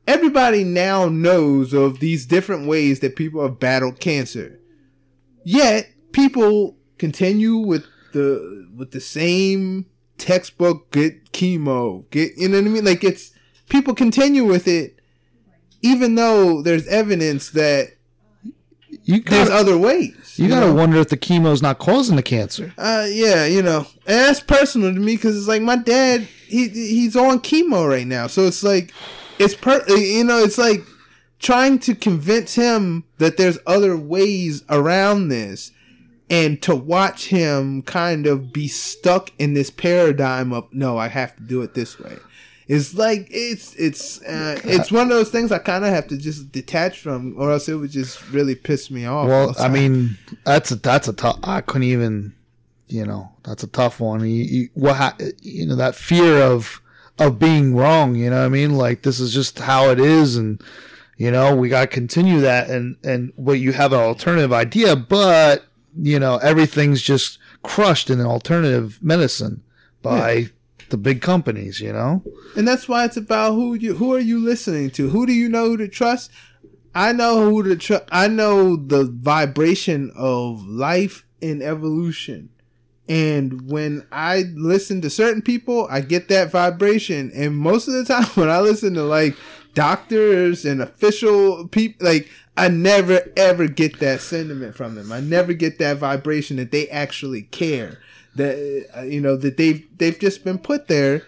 everybody 0.08 0.64
now 0.64 1.10
knows 1.10 1.74
of 1.74 2.00
these 2.00 2.26
different 2.26 2.68
ways 2.68 3.02
that 3.02 3.16
people 3.18 3.42
have 3.42 3.60
battled 3.60 4.00
cancer. 4.00 4.60
Yet 5.44 5.90
people 6.14 6.78
continue 6.98 7.58
with 7.58 7.86
the 8.16 8.68
with 8.76 8.92
the 8.92 9.00
same 9.02 9.86
textbook 10.18 10.92
get 10.92 11.32
chemo, 11.32 12.10
get 12.10 12.32
you 12.38 12.48
know 12.50 12.58
what 12.58 12.66
I 12.66 12.70
mean? 12.70 12.86
Like 12.86 13.04
it's 13.04 13.32
people 13.70 13.94
continue 13.94 14.46
with 14.46 14.68
it 14.68 15.00
even 15.82 16.16
though 16.16 16.64
there's 16.64 16.88
evidence 16.88 17.52
that 17.52 17.94
you 19.04 19.22
there's 19.22 19.50
got 19.50 19.60
other 19.60 19.78
ways. 19.78 20.34
you 20.38 20.50
got 20.50 20.62
to 20.62 20.68
know? 20.68 20.74
wonder 20.74 20.98
if 20.98 21.10
the 21.10 21.18
chemo's 21.18 21.62
not 21.62 21.78
causing 21.78 22.16
the 22.16 22.24
cancer 22.24 22.74
Uh, 22.78 23.06
yeah, 23.10 23.46
you 23.46 23.62
know, 23.62 23.86
and 24.08 24.20
that's 24.20 24.40
personal 24.40 24.94
to 24.94 25.00
me 25.00 25.16
because 25.16 25.38
it's 25.38 25.48
like 25.48 25.62
my 25.62 25.76
dad, 25.76 26.22
he 26.22 26.70
he's 26.70 27.16
on 27.16 27.40
chemo 27.40 27.88
right 27.88 28.08
now, 28.08 28.28
so 28.28 28.48
it's 28.48 28.64
like, 28.64 28.94
it's 29.38 29.54
per, 29.54 29.84
you 29.88 30.24
know, 30.24 30.40
it's 30.40 30.58
like 30.58 30.82
trying 31.40 31.78
to 31.78 31.94
convince 31.94 32.56
him 32.56 33.04
that 33.20 33.38
there's 33.38 33.60
other 33.68 33.96
ways 33.96 34.64
around 34.70 35.28
this, 35.28 35.72
and 36.30 36.62
to 36.64 36.76
watch 36.76 37.28
him 37.28 37.82
kind 37.84 38.26
of 38.26 38.52
be 38.52 38.68
stuck 38.68 39.32
in 39.38 39.54
this 39.54 39.70
paradigm 39.70 40.52
of 40.54 40.68
no, 40.72 40.98
I 40.98 41.08
have 41.08 41.36
to 41.38 41.44
do 41.44 41.62
it 41.62 41.74
this 41.74 42.00
way. 42.00 42.18
It's 42.68 42.96
like 42.96 43.28
it's 43.30 43.76
it's 43.76 44.22
uh, 44.24 44.60
it's 44.64 44.92
one 44.92 45.04
of 45.04 45.10
those 45.10 45.30
things 45.30 45.52
I 45.52 45.60
kind 45.60 45.86
of 45.86 45.92
have 45.92 46.08
to 46.08 46.18
just 46.18 46.52
detach 46.52 47.00
from, 47.00 47.36
or 47.38 47.52
else 47.52 47.70
it 47.70 47.76
would 47.76 47.92
just 47.92 48.28
really 48.32 48.56
piss 48.56 48.90
me 48.90 49.06
off. 49.06 49.28
Well, 49.28 49.56
I 49.60 49.68
mean, 49.68 50.18
that's 50.46 50.72
a 50.72 50.76
that's 50.76 51.08
a 51.08 51.14
tough. 51.14 51.38
I 51.44 51.62
couldn't 51.62 51.84
even, 51.84 52.34
you 52.88 53.06
know, 53.06 53.32
that's 53.44 53.62
a 53.62 53.68
tough 53.68 54.00
one. 54.00 54.22
You, 54.22 54.28
you, 54.28 54.70
what 54.74 54.96
ha- 54.96 55.18
you 55.42 55.68
know 55.68 55.76
that 55.76 55.94
fear 55.94 56.42
of 56.42 56.82
of 57.20 57.38
being 57.38 57.76
wrong. 57.76 58.16
You 58.16 58.32
know 58.32 58.40
what 58.40 58.46
I 58.46 58.50
mean? 58.50 58.76
Like 58.78 59.04
this 59.04 59.20
is 59.20 59.32
just 59.32 59.60
how 59.60 59.92
it 59.92 60.00
is, 60.00 60.36
and 60.36 60.60
you 61.18 61.30
know 61.30 61.56
we 61.56 61.70
got 61.70 61.82
to 61.82 61.88
continue 61.88 62.42
that. 62.42 62.72
And 62.72 62.98
and 63.04 63.32
well, 63.36 63.56
you 63.56 63.74
have 63.74 63.94
an 63.94 64.00
alternative 64.00 64.52
idea, 64.52 64.96
but 64.96 65.66
you 65.98 66.20
know 66.20 66.38
everything's 66.38 67.02
just 67.02 67.40
crushed 67.64 68.10
in 68.10 68.20
an 68.20 68.26
alternative 68.26 69.00
medicine 69.02 69.64
by 70.02 70.50
the 70.90 70.98
big 70.98 71.22
companies. 71.22 71.80
You 71.80 71.94
know. 71.94 72.24
And 72.56 72.68
that's 72.68 72.88
why 72.88 73.06
it's 73.06 73.18
about 73.18 73.54
who 73.54 73.74
you 73.74 73.96
who 73.96 74.14
are 74.14 74.20
you 74.20 74.40
listening 74.40 74.90
to? 74.92 75.10
Who 75.10 75.26
do 75.26 75.34
you 75.34 75.50
know 75.50 75.66
who 75.70 75.78
to 75.78 75.88
trust? 75.88 76.32
I 76.94 77.12
know 77.12 77.50
who 77.50 77.64
to 77.64 77.76
trust. 77.76 78.06
I 78.12 78.28
know 78.28 78.78
the 78.78 79.04
vibration 79.06 80.12
of 80.16 80.66
life 80.66 81.26
and 81.42 81.62
evolution. 81.62 82.50
And 83.08 83.70
when 83.70 84.08
I 84.12 84.46
listen 84.56 85.02
to 85.02 85.10
certain 85.10 85.42
people, 85.42 85.88
I 85.92 86.02
get 86.02 86.28
that 86.30 86.52
vibration. 86.52 87.32
And 87.36 87.56
most 87.56 87.88
of 87.88 87.94
the 87.94 88.06
time 88.06 88.24
when 88.36 88.50
I 88.50 88.62
listen 88.62 88.94
to 88.96 89.04
like 89.04 89.36
doctors 89.76 90.66
and 90.66 90.82
official 90.82 91.68
people 91.68 92.08
like 92.08 92.28
I 92.58 92.70
never 92.70 93.22
ever 93.38 93.68
get 93.68 94.00
that 94.00 94.22
sentiment 94.22 94.76
from 94.76 94.96
them. 94.96 95.12
I 95.12 95.20
never 95.20 95.54
get 95.54 95.78
that 95.78 95.98
vibration 95.98 96.58
that 96.58 96.72
they 96.72 96.88
actually 96.90 97.44
care. 97.44 98.00
That 98.36 98.88
uh, 98.98 99.02
you 99.04 99.22
know 99.22 99.36
that 99.38 99.58
they've 99.58 99.88
they've 99.98 100.20
just 100.20 100.44
been 100.44 100.58
put 100.58 100.88
there 100.88 101.24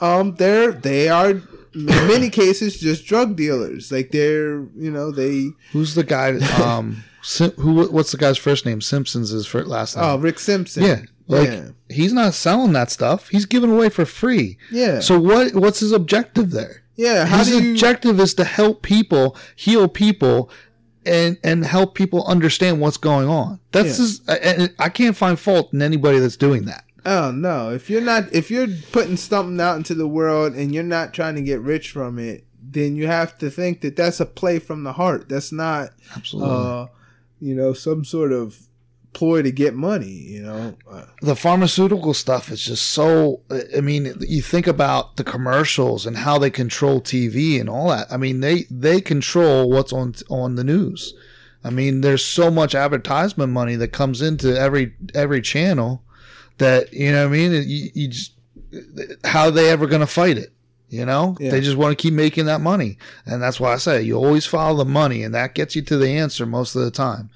um 0.00 0.34
they're 0.36 0.72
they 0.72 1.08
are 1.08 1.30
in 1.30 1.86
many 1.86 2.30
cases 2.30 2.78
just 2.78 3.06
drug 3.06 3.36
dealers. 3.36 3.90
Like 3.90 4.10
they're 4.10 4.60
you 4.76 4.90
know 4.90 5.10
they 5.10 5.50
Who's 5.72 5.94
the 5.94 6.04
guy? 6.04 6.38
Um, 6.62 7.04
Sim, 7.22 7.52
who? 7.52 7.90
What's 7.90 8.12
the 8.12 8.18
guy's 8.18 8.38
first 8.38 8.66
name? 8.66 8.80
Simpsons 8.80 9.32
is 9.32 9.46
for 9.46 9.64
last 9.64 9.96
name. 9.96 10.04
oh 10.04 10.18
Rick 10.18 10.38
Simpson. 10.38 10.84
yeah, 10.84 11.02
like 11.26 11.48
yeah. 11.48 11.68
he's 11.88 12.12
not 12.12 12.34
selling 12.34 12.72
that 12.74 12.90
stuff. 12.90 13.28
He's 13.28 13.46
giving 13.46 13.72
away 13.72 13.88
for 13.88 14.04
free. 14.04 14.58
Yeah. 14.70 15.00
So 15.00 15.18
what? 15.18 15.54
What's 15.54 15.80
his 15.80 15.92
objective 15.92 16.50
there? 16.50 16.83
Yeah. 16.96 17.26
How 17.26 17.38
his 17.38 17.48
do 17.48 17.62
you? 17.62 17.70
objective 17.72 18.20
is 18.20 18.34
to 18.34 18.44
help 18.44 18.82
people, 18.82 19.36
heal 19.56 19.88
people, 19.88 20.50
and 21.06 21.36
and 21.44 21.64
help 21.64 21.94
people 21.94 22.24
understand 22.26 22.80
what's 22.80 22.96
going 22.96 23.28
on. 23.28 23.60
That's 23.72 23.98
Yeah. 23.98 24.04
his, 24.04 24.20
and 24.28 24.74
I 24.78 24.88
can't 24.88 25.16
find 25.16 25.38
fault 25.38 25.72
in 25.72 25.82
anybody 25.82 26.18
that's 26.18 26.36
doing 26.36 26.64
that. 26.66 26.84
Oh 27.06 27.30
no! 27.30 27.70
If 27.70 27.90
you're 27.90 28.00
not, 28.00 28.32
if 28.32 28.50
you're 28.50 28.68
putting 28.92 29.16
something 29.18 29.60
out 29.60 29.76
into 29.76 29.94
the 29.94 30.08
world 30.08 30.54
and 30.54 30.72
you're 30.74 30.82
not 30.82 31.12
trying 31.12 31.34
to 31.34 31.42
get 31.42 31.60
rich 31.60 31.90
from 31.90 32.18
it, 32.18 32.44
then 32.62 32.96
you 32.96 33.06
have 33.06 33.36
to 33.38 33.50
think 33.50 33.82
that 33.82 33.96
that's 33.96 34.20
a 34.20 34.26
play 34.26 34.58
from 34.58 34.84
the 34.84 34.94
heart. 34.94 35.28
That's 35.28 35.52
not, 35.52 35.90
Absolutely. 36.16 36.50
uh, 36.56 36.86
you 37.40 37.54
know, 37.54 37.74
some 37.74 38.04
sort 38.06 38.32
of 38.32 38.58
ploy 39.14 39.42
to 39.42 39.50
get 39.50 39.74
money. 39.74 40.10
You 40.10 40.42
know, 40.42 40.76
the 41.22 41.36
pharmaceutical 41.36 42.12
stuff 42.12 42.50
is 42.50 42.64
just 42.64 42.88
so 42.88 43.40
i 43.76 43.80
mean 43.80 44.14
you 44.20 44.42
think 44.42 44.66
about 44.66 45.16
the 45.16 45.24
commercials 45.24 46.04
and 46.04 46.18
how 46.18 46.36
they 46.38 46.50
control 46.50 47.00
tv 47.00 47.58
and 47.58 47.70
all 47.70 47.88
that. 47.88 48.08
I 48.10 48.16
mean 48.16 48.40
they 48.40 48.64
they 48.70 49.00
control 49.00 49.70
what's 49.70 49.92
on 49.92 50.14
on 50.28 50.56
the 50.56 50.64
news. 50.64 51.14
I 51.62 51.70
mean 51.70 52.02
there's 52.02 52.24
so 52.24 52.50
much 52.50 52.74
advertisement 52.74 53.52
money 53.52 53.76
that 53.76 53.88
comes 53.88 54.20
into 54.20 54.58
every 54.58 54.94
every 55.14 55.40
channel 55.40 56.02
that 56.58 56.92
you 56.92 57.10
know 57.10 57.24
i 57.24 57.28
mean? 57.28 57.52
You, 57.52 57.90
you 57.94 58.08
just 58.08 58.32
how 59.24 59.44
are 59.44 59.50
they 59.50 59.70
ever 59.70 59.86
going 59.86 60.00
to 60.00 60.06
fight 60.06 60.36
it 60.36 60.50
you 60.90 61.04
know? 61.04 61.36
Yeah. 61.40 61.50
they 61.50 61.60
just 61.60 61.76
want 61.76 61.96
to 61.96 62.00
keep 62.00 62.14
making 62.14 62.46
that 62.46 62.60
money. 62.60 62.98
And 63.26 63.42
that's 63.42 63.58
why 63.58 63.72
i 63.72 63.78
say 63.78 64.02
you 64.02 64.16
always 64.16 64.46
follow 64.46 64.76
the 64.76 64.84
money 64.84 65.22
and 65.22 65.34
that 65.34 65.54
gets 65.54 65.74
you 65.74 65.82
to 65.82 65.96
the 65.96 66.10
answer 66.10 66.44
most 66.44 66.76
of 66.76 66.82
the 66.82 66.90
time 66.90 67.30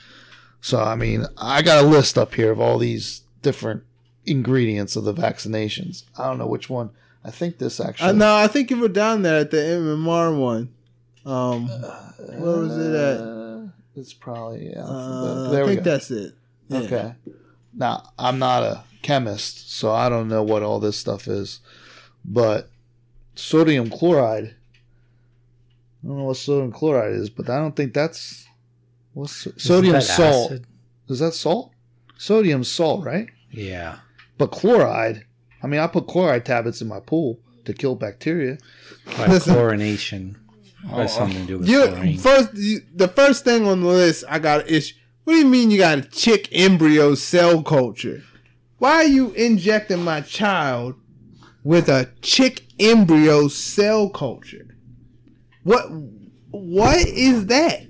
so 0.60 0.80
I 0.80 0.94
mean, 0.94 1.26
I 1.36 1.62
got 1.62 1.84
a 1.84 1.86
list 1.86 2.16
up 2.18 2.34
here 2.34 2.50
of 2.52 2.60
all 2.60 2.78
these 2.78 3.22
different 3.42 3.82
ingredients 4.26 4.96
of 4.96 5.04
the 5.04 5.14
vaccinations. 5.14 6.04
I 6.18 6.24
don't 6.28 6.38
know 6.38 6.46
which 6.46 6.68
one. 6.68 6.90
I 7.24 7.30
think 7.30 7.58
this 7.58 7.80
actually. 7.80 8.10
uh, 8.10 8.12
no, 8.12 8.36
I 8.36 8.46
think 8.46 8.70
you 8.70 8.78
were 8.78 8.88
down 8.88 9.22
there 9.22 9.40
at 9.40 9.50
the 9.50 9.56
MMR 9.56 10.38
one. 10.38 10.72
Um, 11.26 11.68
where 11.68 12.58
was 12.58 12.76
it 12.76 12.94
at? 12.94 13.20
Uh, 13.20 13.66
it's 13.96 14.12
probably 14.14 14.70
yeah. 14.70 14.84
Uh, 14.84 15.50
there 15.50 15.64
I 15.64 15.66
we 15.66 15.74
think 15.74 15.84
go. 15.84 15.90
that's 15.90 16.10
it. 16.10 16.34
Yeah. 16.68 16.78
Okay. 16.80 17.14
Now 17.74 18.10
I'm 18.18 18.38
not 18.38 18.62
a 18.62 18.82
chemist, 19.02 19.70
so 19.72 19.92
I 19.92 20.08
don't 20.08 20.28
know 20.28 20.42
what 20.42 20.62
all 20.62 20.80
this 20.80 20.96
stuff 20.96 21.28
is, 21.28 21.60
but 22.24 22.70
sodium 23.34 23.90
chloride. 23.90 24.54
I 26.02 26.06
don't 26.06 26.18
know 26.18 26.24
what 26.24 26.36
sodium 26.36 26.72
chloride 26.72 27.12
is, 27.12 27.28
but 27.30 27.50
I 27.50 27.58
don't 27.58 27.74
think 27.76 27.92
that's 27.92 28.46
what's 29.12 29.46
Isn't 29.46 29.60
sodium 29.60 29.92
that 29.94 30.02
salt. 30.02 30.52
acid? 30.52 30.66
Is 31.08 31.18
that 31.20 31.32
salt? 31.34 31.72
Sodium 32.16 32.64
salt, 32.64 33.04
right? 33.04 33.28
Yeah. 33.50 33.98
But 34.36 34.50
chloride, 34.50 35.24
I 35.62 35.66
mean, 35.66 35.80
I 35.80 35.86
put 35.86 36.06
chloride 36.06 36.44
tablets 36.44 36.80
in 36.80 36.88
my 36.88 37.00
pool 37.00 37.40
to 37.64 37.72
kill 37.72 37.94
bacteria. 37.94 38.58
By 39.16 39.26
Listen. 39.28 39.54
chlorination. 39.54 40.36
Has 40.90 41.12
oh. 41.14 41.18
something 41.18 41.40
to 41.40 41.46
do 41.46 41.58
with 41.58 41.68
You 41.68 41.86
chlorine. 41.88 42.18
first, 42.18 42.54
you, 42.54 42.80
the 42.94 43.08
first 43.08 43.44
thing 43.44 43.66
on 43.66 43.80
the 43.80 43.88
list 43.88 44.24
I 44.28 44.38
got 44.38 44.68
is 44.68 44.94
what 45.24 45.32
do 45.34 45.38
you 45.40 45.46
mean 45.46 45.70
you 45.70 45.78
got 45.78 45.98
a 45.98 46.02
chick 46.02 46.48
embryo 46.52 47.14
cell 47.14 47.62
culture? 47.62 48.22
Why 48.78 48.92
are 48.94 49.04
you 49.04 49.32
injecting 49.32 50.02
my 50.04 50.20
child 50.20 50.94
with 51.64 51.88
a 51.88 52.10
chick 52.22 52.62
embryo 52.78 53.48
cell 53.48 54.08
culture? 54.08 54.76
What 55.64 55.90
what 56.50 56.96
is 57.06 57.46
that? 57.46 57.87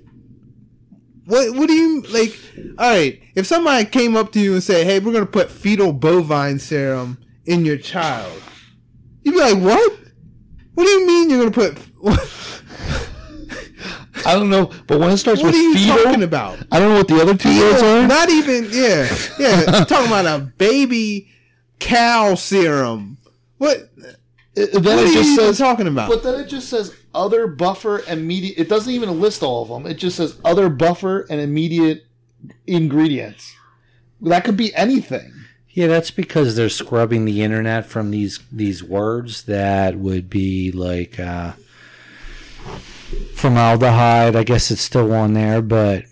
What 1.29 1.55
what 1.55 1.67
do 1.67 1.73
you 1.73 2.01
like? 2.09 2.35
All 2.79 2.89
right, 2.89 3.21
if 3.35 3.45
somebody 3.45 3.85
came 3.85 4.17
up 4.17 4.31
to 4.31 4.39
you 4.39 4.53
and 4.53 4.63
said, 4.63 4.87
"Hey, 4.87 4.97
we're 4.99 5.13
gonna 5.13 5.27
put 5.27 5.51
fetal 5.51 5.93
bovine 5.93 6.57
serum 6.57 7.19
in 7.45 7.65
your 7.65 7.77
child," 7.77 8.41
you'd 9.21 9.33
be 9.33 9.39
like, 9.39 9.59
"What? 9.59 9.93
What 10.73 10.85
do 10.85 10.89
you 10.89 11.05
mean 11.05 11.29
you're 11.29 11.37
gonna 11.39 11.51
put?" 11.51 11.77
I 14.25 14.33
don't 14.33 14.49
know, 14.49 14.71
but 14.87 14.99
when 14.99 15.11
it 15.11 15.17
starts 15.17 15.41
What 15.41 15.53
with 15.53 15.55
are 15.55 15.63
you 15.63 15.73
fetal, 15.75 16.03
talking 16.03 16.23
about? 16.23 16.59
I 16.71 16.79
don't 16.79 16.89
know 16.89 16.97
what 16.97 17.07
the 17.07 17.21
other 17.21 17.35
two 17.35 17.57
words 17.57 17.81
are. 17.81 18.07
Not 18.07 18.29
even 18.29 18.67
yeah, 18.71 19.07
yeah. 19.39 19.61
Talking 19.85 20.07
about 20.07 20.25
a 20.25 20.39
baby 20.57 21.29
cow 21.79 22.35
serum. 22.35 23.17
What? 23.57 23.89
It- 24.55 24.73
What 24.73 24.87
are 24.87 25.05
you 25.05 25.13
just 25.13 25.29
even 25.29 25.35
says, 25.35 25.57
talking 25.59 25.87
about? 25.87 26.09
but 26.09 26.23
then 26.23 26.39
it 26.39 26.47
just 26.49 26.69
says 26.69 26.93
other 27.13 27.47
buffer 27.47 28.01
immediate. 28.07 28.57
It 28.57 28.69
doesn't 28.69 28.93
even 28.93 29.19
list 29.19 29.43
all 29.43 29.63
of 29.63 29.69
them. 29.69 29.85
It 29.85 29.95
just 29.95 30.17
says 30.17 30.39
other 30.43 30.69
buffer 30.69 31.25
and 31.29 31.41
immediate 31.41 32.05
ingredients. 32.67 33.53
That 34.21 34.43
could 34.43 34.57
be 34.57 34.73
anything. 34.75 35.33
Yeah, 35.69 35.87
that's 35.87 36.11
because 36.11 36.55
they're 36.55 36.69
scrubbing 36.69 37.25
the 37.25 37.41
internet 37.41 37.85
from 37.85 38.11
these 38.11 38.39
these 38.51 38.83
words 38.83 39.43
that 39.43 39.95
would 39.97 40.29
be 40.29 40.71
like 40.71 41.19
uh, 41.19 41.53
formaldehyde. 43.35 44.35
I 44.35 44.43
guess 44.43 44.71
it's 44.71 44.81
still 44.81 45.13
on 45.13 45.33
there, 45.33 45.61
but 45.61 46.05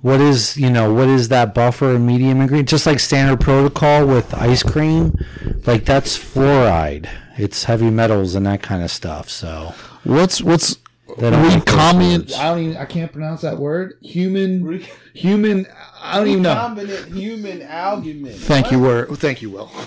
what 0.00 0.20
is 0.20 0.56
you 0.56 0.70
know 0.70 0.92
what 0.92 1.08
is 1.08 1.28
that 1.28 1.54
buffer 1.54 1.94
and 1.94 2.06
medium 2.06 2.40
ingredient? 2.40 2.68
Just 2.68 2.86
like 2.86 2.98
standard 2.98 3.40
protocol 3.40 4.06
with 4.06 4.34
ice 4.34 4.62
cream, 4.62 5.16
like 5.66 5.84
that's 5.84 6.18
fluoride. 6.18 7.08
It's 7.38 7.64
heavy 7.64 7.90
metals 7.90 8.34
and 8.34 8.46
that 8.46 8.62
kind 8.62 8.82
of 8.82 8.90
stuff. 8.90 9.28
So 9.28 9.74
What's 10.04 10.42
what's 10.42 10.76
They 11.18 11.30
don't 11.30 11.42
like 11.42 11.64
those 11.64 11.74
recombinant? 11.74 12.34
I 12.36 12.44
don't 12.48 12.58
even. 12.64 12.76
I 12.76 12.84
can't 12.86 13.12
pronounce 13.12 13.42
that 13.42 13.58
word. 13.58 13.94
Human. 14.00 14.82
Human. 15.14 15.66
I 16.00 16.18
don't 16.18 16.28
even 16.28 16.42
know. 16.42 16.54
Recombinant 16.54 17.14
human 17.14 17.62
albumin. 17.62 18.32
Thank 18.32 18.72
you, 18.72 18.80
word. 18.80 19.08
Thank 19.18 19.42
you, 19.42 19.50
Will. 19.50 19.70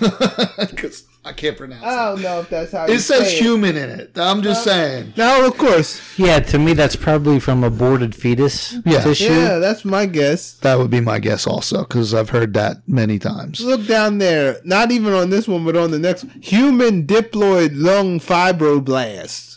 Because 0.58 1.04
I 1.24 1.32
can't 1.32 1.56
pronounce 1.58 1.82
it. 1.82 1.86
I 1.86 2.08
don't 2.10 2.22
know 2.22 2.40
if 2.40 2.48
that's 2.48 2.72
how 2.72 2.86
you 2.86 2.94
It 2.94 3.00
says 3.00 3.28
say 3.30 3.38
human 3.38 3.76
in 3.76 3.90
it. 3.90 4.12
I'm 4.16 4.42
just 4.42 4.62
saying. 4.64 5.12
No, 5.16 5.46
of 5.46 5.58
course. 5.58 6.00
yeah, 6.16 6.38
to 6.38 6.58
me 6.58 6.72
that's 6.72 6.94
probably 6.96 7.40
from 7.40 7.64
aborted 7.64 8.14
fetus 8.14 8.76
Yeah. 8.86 9.02
tissue. 9.02 9.24
Yeah, 9.32 9.58
that's 9.58 9.84
my 9.84 10.06
guess. 10.06 10.52
That 10.58 10.78
would 10.78 10.90
be 10.90 11.00
my 11.00 11.18
guess 11.18 11.46
also, 11.46 11.80
because 11.82 12.14
I've 12.14 12.30
heard 12.30 12.54
that 12.54 12.88
many 12.88 13.18
times. 13.18 13.60
Look 13.60 13.86
down 13.86 14.18
there. 14.18 14.60
Not 14.64 14.92
even 14.92 15.12
on 15.12 15.30
this 15.30 15.48
one, 15.48 15.64
but 15.64 15.76
on 15.76 15.90
the 15.90 15.98
next. 15.98 16.24
Human 16.40 17.06
diploid 17.06 17.70
lung 17.74 18.20
fibroblast. 18.20 19.55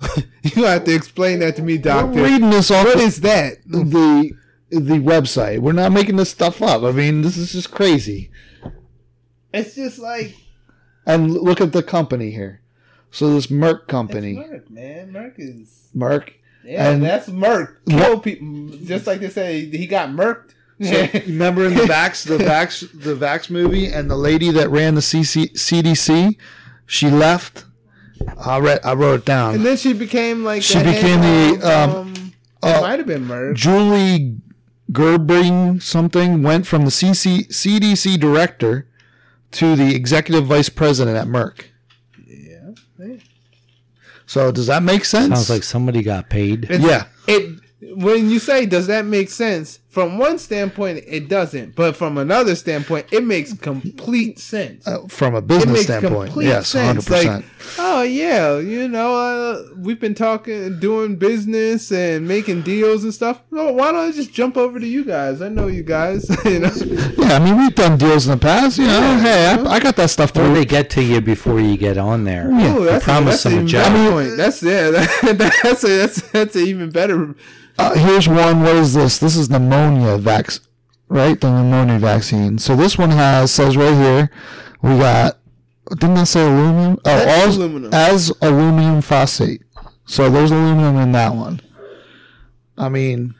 you 0.42 0.64
have 0.64 0.84
to 0.84 0.94
explain 0.94 1.40
that 1.40 1.56
to 1.56 1.62
me, 1.62 1.76
We're 1.76 1.82
doctor. 1.82 2.22
reading 2.22 2.50
this 2.50 2.70
off 2.70 2.84
What 2.86 2.98
is 3.00 3.20
that? 3.22 3.58
the 3.66 4.32
the 4.70 4.98
website. 4.98 5.60
We're 5.60 5.72
not 5.72 5.92
making 5.92 6.16
this 6.16 6.30
stuff 6.30 6.60
up. 6.62 6.82
I 6.82 6.92
mean, 6.92 7.22
this 7.22 7.36
is 7.36 7.52
just 7.52 7.70
crazy. 7.70 8.30
It's 9.52 9.74
just 9.74 9.98
like 9.98 10.34
And 11.06 11.32
look 11.32 11.60
at 11.60 11.72
the 11.72 11.82
company 11.82 12.30
here. 12.30 12.60
So 13.10 13.32
this 13.32 13.46
Merck 13.46 13.78
it's 13.82 13.86
company, 13.86 14.34
Merck, 14.36 14.70
man. 14.70 15.12
Merck 15.12 15.34
is 15.38 15.88
Merck. 15.96 16.32
yeah, 16.64 16.90
And- 16.90 17.02
that's 17.02 17.28
Merck. 17.28 17.76
Kill 17.88 18.20
people 18.20 18.68
just 18.84 19.06
like 19.06 19.20
they 19.20 19.30
say 19.30 19.64
he 19.64 19.86
got 19.86 20.10
murked. 20.10 20.50
So 20.82 21.08
remember 21.26 21.64
in 21.66 21.74
the 21.74 21.82
Vax, 21.84 22.24
the 22.24 22.36
Vax, 22.38 22.80
the 23.02 23.14
Vax 23.16 23.50
movie, 23.50 23.86
and 23.88 24.08
the 24.10 24.16
lady 24.16 24.52
that 24.52 24.70
ran 24.70 24.94
the 24.94 25.00
CC, 25.00 25.50
CDC, 25.54 26.36
she 26.86 27.10
left. 27.10 27.64
I 28.44 28.58
read, 28.58 28.80
I 28.84 28.94
wrote 28.94 29.20
it 29.20 29.24
down. 29.24 29.54
and 29.54 29.64
then 29.66 29.76
she 29.76 29.92
became 29.92 30.44
like 30.44 30.62
She 30.62 30.78
became 30.78 31.20
the, 31.20 31.60
of, 31.62 31.94
um, 31.96 32.14
it 32.62 32.66
uh, 32.76 32.80
might 32.80 32.98
have 32.98 33.06
been 33.06 33.24
Merck. 33.26 33.54
Julie 33.54 34.36
Gerberding 34.90 35.82
something 35.82 36.42
went 36.42 36.66
from 36.66 36.84
the 36.84 36.90
CC, 36.90 37.46
CDC 37.48 38.18
director 38.18 38.88
to 39.52 39.76
the 39.76 39.94
executive 39.94 40.46
vice 40.46 40.68
president 40.68 41.16
at 41.16 41.26
Merck. 41.26 41.64
Yeah. 42.26 42.70
So 44.26 44.52
does 44.52 44.66
that 44.66 44.82
make 44.82 45.04
sense? 45.04 45.34
Sounds 45.34 45.50
like 45.50 45.62
somebody 45.62 46.02
got 46.02 46.28
paid. 46.28 46.64
It's- 46.64 46.80
yeah. 46.80 47.04
It 47.26 47.60
when 47.94 48.28
you 48.28 48.38
say 48.38 48.66
does 48.66 48.86
that 48.88 49.04
make 49.06 49.30
sense? 49.30 49.78
From 49.88 50.18
one 50.18 50.38
standpoint, 50.38 51.02
it 51.06 51.28
doesn't, 51.30 51.74
but 51.74 51.96
from 51.96 52.18
another 52.18 52.54
standpoint, 52.54 53.06
it 53.10 53.24
makes 53.24 53.54
complete 53.54 54.38
sense. 54.38 54.86
Uh, 54.86 55.06
from 55.08 55.34
a 55.34 55.40
business 55.40 55.84
standpoint, 55.84 56.34
yes, 56.36 56.74
hundred 56.74 57.02
sense. 57.04 57.10
Like, 57.10 57.26
percent. 57.26 57.76
oh 57.78 58.02
yeah, 58.02 58.58
you 58.58 58.86
know, 58.86 59.16
uh, 59.16 59.62
we've 59.78 59.98
been 59.98 60.14
talking, 60.14 60.78
doing 60.78 61.16
business 61.16 61.90
and 61.90 62.28
making 62.28 62.62
deals 62.62 63.02
and 63.02 63.14
stuff. 63.14 63.40
No, 63.50 63.72
why 63.72 63.90
don't 63.92 64.10
I 64.10 64.12
just 64.12 64.30
jump 64.30 64.58
over 64.58 64.78
to 64.78 64.86
you 64.86 65.04
guys? 65.04 65.40
I 65.40 65.48
know 65.48 65.68
you 65.68 65.82
guys. 65.82 66.28
you 66.44 66.58
know, 66.60 66.70
Yeah, 67.16 67.36
I 67.36 67.38
mean 67.42 67.56
we've 67.56 67.74
done 67.74 67.96
deals 67.96 68.26
in 68.26 68.32
the 68.38 68.42
past. 68.44 68.76
You 68.76 68.88
know, 68.88 69.00
Yeah. 69.00 69.20
hey, 69.20 69.46
I, 69.46 69.64
I 69.76 69.80
got 69.80 69.96
that 69.96 70.10
stuff 70.10 70.36
Or 70.36 70.52
they 70.52 70.66
get 70.66 70.90
to 70.90 71.02
you 71.02 71.22
before 71.22 71.60
you 71.60 71.78
get 71.78 71.96
on 71.96 72.24
there. 72.24 72.50
Yeah. 72.52 72.76
Ooh, 72.76 72.82
I 72.82 72.92
that's, 72.92 73.04
promise 73.04 73.42
that's 73.42 73.54
them 73.56 73.64
a 73.64 73.66
job. 73.68 74.12
point. 74.12 74.36
That's 74.36 74.62
yeah, 74.62 74.90
that, 74.90 75.58
that's 75.62 75.82
a, 75.82 75.88
that's 75.88 76.20
that's 76.30 76.56
a 76.56 76.60
even 76.60 76.90
better. 76.90 77.34
Uh, 77.80 77.94
here's 77.94 78.26
one. 78.28 78.60
What 78.62 78.74
is 78.74 78.92
this? 78.92 79.18
This 79.18 79.36
is 79.36 79.50
pneumonia 79.86 80.18
vax, 80.18 80.60
right? 81.08 81.40
The 81.40 81.50
pneumonia 81.50 81.98
vaccine. 81.98 82.58
So 82.58 82.76
this 82.76 82.98
one 82.98 83.10
has 83.10 83.50
says 83.52 83.76
right 83.76 83.94
here, 83.94 84.30
we 84.82 84.98
got 84.98 85.38
Didn't 85.90 86.14
that 86.14 86.26
say 86.26 86.42
aluminum? 86.42 86.98
Oh, 87.04 87.10
as, 87.10 87.56
aluminum. 87.56 87.94
as 87.94 88.32
aluminum 88.42 89.00
phosphate. 89.00 89.62
So 90.06 90.30
there's 90.30 90.50
aluminum 90.50 90.96
in 90.96 91.12
that 91.12 91.34
one. 91.34 91.60
I 92.76 92.88
mean, 92.88 93.34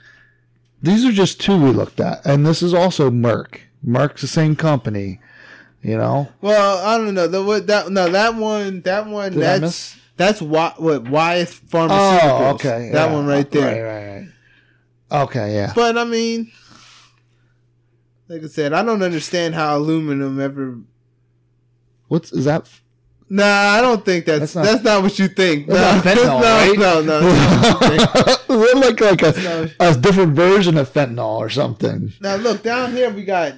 these 0.82 1.04
are 1.04 1.12
just 1.12 1.40
two 1.40 1.62
we 1.62 1.70
looked 1.70 2.00
at, 2.00 2.24
and 2.26 2.46
this 2.46 2.62
is 2.62 2.74
also 2.74 3.10
Merck. 3.10 3.60
Merck's 3.86 4.20
the 4.22 4.26
same 4.26 4.56
company. 4.56 5.20
You 5.80 5.96
know, 5.96 6.28
Well, 6.40 6.84
I 6.84 6.98
don't 6.98 7.14
know. 7.14 7.28
The 7.28 7.42
what 7.42 7.68
that 7.68 7.88
no 7.90 8.08
that 8.10 8.34
one 8.34 8.80
that 8.80 9.06
one 9.06 9.32
Did 9.32 9.40
that's 9.40 9.96
that's 10.16 10.42
what 10.42 10.82
what 10.82 11.08
Wyeth 11.08 11.62
Pharmaceuticals. 11.70 12.20
Oh, 12.22 12.54
okay. 12.54 12.90
That 12.92 13.10
yeah. 13.10 13.14
one 13.14 13.26
right 13.26 13.48
there. 13.48 13.84
Right, 13.84 14.06
right, 14.06 14.18
right. 14.22 14.28
Okay, 15.10 15.54
yeah. 15.54 15.72
But 15.74 15.96
I 15.96 16.04
mean, 16.04 16.50
like 18.28 18.42
I 18.42 18.46
said, 18.46 18.72
I 18.72 18.82
don't 18.82 19.02
understand 19.02 19.54
how 19.54 19.76
aluminum 19.76 20.40
ever. 20.40 20.78
What's 22.08 22.32
is 22.32 22.44
that? 22.44 22.68
Nah, 23.30 23.44
I 23.44 23.80
don't 23.82 24.04
think 24.06 24.24
that's 24.24 24.54
That's 24.54 24.66
that's 24.72 24.84
not- 24.84 24.94
not, 24.94 25.02
what 25.02 25.18
you 25.18 25.28
think. 25.28 25.66
That's 25.66 26.04
no, 26.16 26.40
not 26.40 26.40
fentanyl, 26.40 26.40
no, 26.40 26.56
right? 26.56 26.78
no, 26.78 27.02
no, 27.02 27.20
no. 27.20 28.34
Like 28.80 29.00
like 29.00 29.22
a, 29.22 29.70
a 29.80 29.94
different 29.94 30.34
version 30.34 30.78
of 30.78 30.90
fentanyl 30.92 31.38
or 31.38 31.50
something? 31.50 32.12
Now 32.20 32.36
look 32.36 32.62
down 32.62 32.92
here. 32.92 33.10
We 33.10 33.24
got 33.24 33.52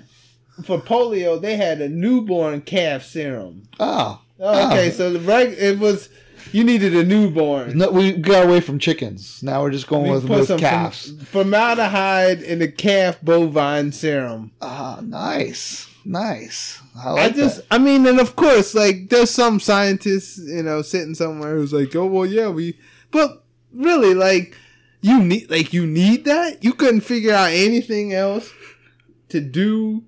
for 0.65 0.79
polio. 0.81 1.41
They 1.41 1.57
had 1.57 1.81
a 1.81 1.89
newborn 1.89 2.63
calf 2.63 3.05
serum. 3.05 3.63
Oh, 3.79 4.21
Oh, 4.43 4.69
okay, 4.73 4.89
ah. 4.89 4.93
so 4.93 5.13
the 5.13 5.21
reg 5.21 5.55
it 5.59 5.79
was 5.79 6.09
you 6.53 6.65
needed 6.65 6.95
a 6.95 7.05
newborn. 7.05 7.79
no, 7.79 7.91
we 7.91 8.13
got 8.13 8.45
away 8.47 8.61
from 8.61 8.79
chickens. 8.79 9.43
Now 9.43 9.63
we're 9.63 9.71
just 9.71 9.87
going 9.87 10.05
We 10.05 10.11
with, 10.13 10.25
with 10.29 10.47
some 10.49 10.59
calves. 10.59 11.09
form- 11.11 11.19
formaldehyde 11.27 12.43
in 12.43 12.59
the 12.59 12.69
calf 12.69 13.21
bovine 13.23 13.93
serum. 13.93 14.53
Ah, 14.61 15.01
nice, 15.03 15.89
nice. 16.05 16.81
I 16.97 17.13
I 17.13 17.31
just, 17.31 17.57
that. 17.59 17.67
I 17.71 17.79
mean, 17.79 18.07
and 18.07 18.19
of 18.21 18.35
course, 18.37 18.75
like 18.75 19.09
there's 19.11 19.31
some 19.31 19.61
scientists, 19.61 20.39
you 20.39 20.63
know, 20.63 20.83
sitting 20.83 21.15
somewhere 21.15 21.55
who's 21.57 21.73
like, 21.73 21.95
oh 21.97 22.07
well, 22.07 22.27
yeah, 22.27 22.49
we, 22.49 22.79
but 23.11 23.45
really, 23.73 24.15
like 24.15 24.57
you 25.01 25.23
need, 25.23 25.51
like 25.51 25.73
you 25.73 25.87
need 25.87 26.25
that. 26.25 26.63
You 26.65 26.73
couldn't 26.75 27.01
figure 27.03 27.33
out 27.33 27.51
anything 27.53 28.13
else 28.13 28.53
to 29.29 29.41
do 29.41 30.03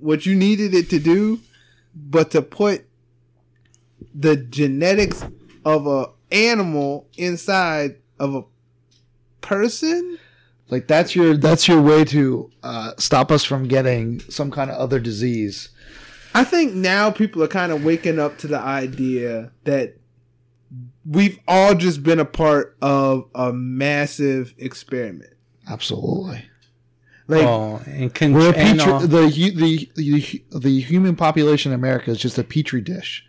what 0.00 0.24
you 0.26 0.34
needed 0.36 0.72
it 0.74 0.88
to 0.90 0.98
do, 1.00 1.40
but 1.94 2.30
to 2.30 2.40
put 2.40 2.84
the 4.14 4.36
genetics 4.36 5.24
of 5.64 5.86
a 5.86 6.06
animal 6.30 7.06
inside 7.16 7.96
of 8.18 8.34
a 8.34 8.42
person. 9.40 10.18
Like 10.70 10.86
that's 10.86 11.16
your 11.16 11.36
that's 11.36 11.66
your 11.66 11.80
way 11.80 12.04
to 12.06 12.50
uh, 12.62 12.92
stop 12.98 13.30
us 13.32 13.44
from 13.44 13.68
getting 13.68 14.20
some 14.20 14.50
kind 14.50 14.70
of 14.70 14.76
other 14.76 15.00
disease. 15.00 15.70
I 16.34 16.44
think 16.44 16.74
now 16.74 17.10
people 17.10 17.42
are 17.42 17.48
kind 17.48 17.72
of 17.72 17.84
waking 17.84 18.18
up 18.18 18.38
to 18.38 18.46
the 18.46 18.58
idea 18.60 19.50
that 19.64 19.96
we've 21.06 21.38
all 21.48 21.74
just 21.74 22.02
been 22.02 22.18
a 22.20 22.24
part 22.24 22.76
of 22.82 23.28
a 23.34 23.52
massive 23.52 24.54
experiment. 24.58 25.32
Absolutely. 25.66 26.44
Like, 27.26 27.44
Well, 27.44 27.82
and, 27.86 28.14
con- 28.14 28.32
We're 28.32 28.52
a 28.52 28.56
and, 28.56 28.80
uh, 28.80 28.98
the, 29.00 29.28
the 29.28 29.90
the 29.96 30.42
the 30.58 30.80
human 30.80 31.16
population 31.16 31.72
in 31.72 31.78
America 31.78 32.10
is 32.10 32.18
just 32.18 32.38
a 32.38 32.44
petri 32.44 32.80
dish, 32.80 33.24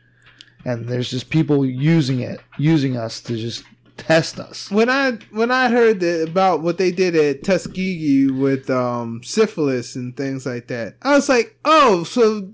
and 0.66 0.88
there's 0.88 1.10
just 1.10 1.30
people 1.30 1.66
using 1.66 2.20
it, 2.20 2.42
using 2.58 2.98
us 2.98 3.22
to 3.22 3.36
just 3.36 3.64
test 3.98 4.40
us. 4.40 4.72
when 4.72 4.90
I 4.90 5.18
when 5.32 5.52
I 5.52 5.70
heard 5.70 6.00
that 6.00 6.30
about 6.30 6.62
what 6.62 6.78
they 6.78 6.92
did 6.92 7.16
at 7.16 7.44
Tuskegee 7.44 8.32
with 8.32 8.70
um, 8.70 9.22
syphilis 9.24 9.96
and 9.96 10.16
things 10.16 10.46
like 10.46 10.68
that, 10.68 10.96
I 11.02 11.16
was 11.16 11.30
like, 11.30 11.58
oh, 11.66 12.04
so 12.04 12.52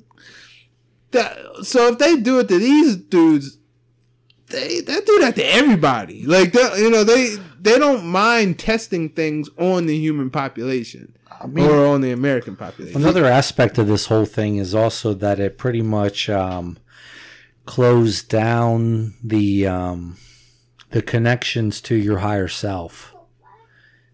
that 1.11 1.37
so 1.63 1.87
if 1.87 1.97
they 1.97 2.17
do 2.17 2.39
it 2.39 2.47
to 2.49 2.59
these 2.59 2.95
dudes, 2.95 3.57
they 4.47 4.81
they 4.81 5.01
do 5.01 5.19
that 5.21 5.35
to 5.35 5.43
everybody. 5.43 6.25
Like 6.25 6.51
they, 6.51 6.77
you 6.77 6.89
know, 6.89 7.03
they 7.03 7.35
they 7.59 7.79
don't 7.79 8.05
mind 8.05 8.59
testing 8.59 9.09
things 9.09 9.49
on 9.57 9.85
the 9.85 9.97
human 9.97 10.29
population 10.29 11.15
I 11.41 11.47
mean, 11.47 11.65
or 11.65 11.85
on 11.85 12.01
the 12.01 12.11
American 12.11 12.55
population. 12.55 13.01
Another 13.01 13.25
aspect 13.25 13.77
of 13.77 13.87
this 13.87 14.07
whole 14.07 14.25
thing 14.25 14.57
is 14.57 14.75
also 14.75 15.13
that 15.15 15.39
it 15.39 15.57
pretty 15.57 15.81
much 15.81 16.29
um, 16.29 16.77
closed 17.65 18.29
down 18.29 19.15
the 19.23 19.67
um, 19.67 20.17
the 20.91 21.01
connections 21.01 21.81
to 21.81 21.95
your 21.95 22.19
higher 22.19 22.47
self. 22.47 23.13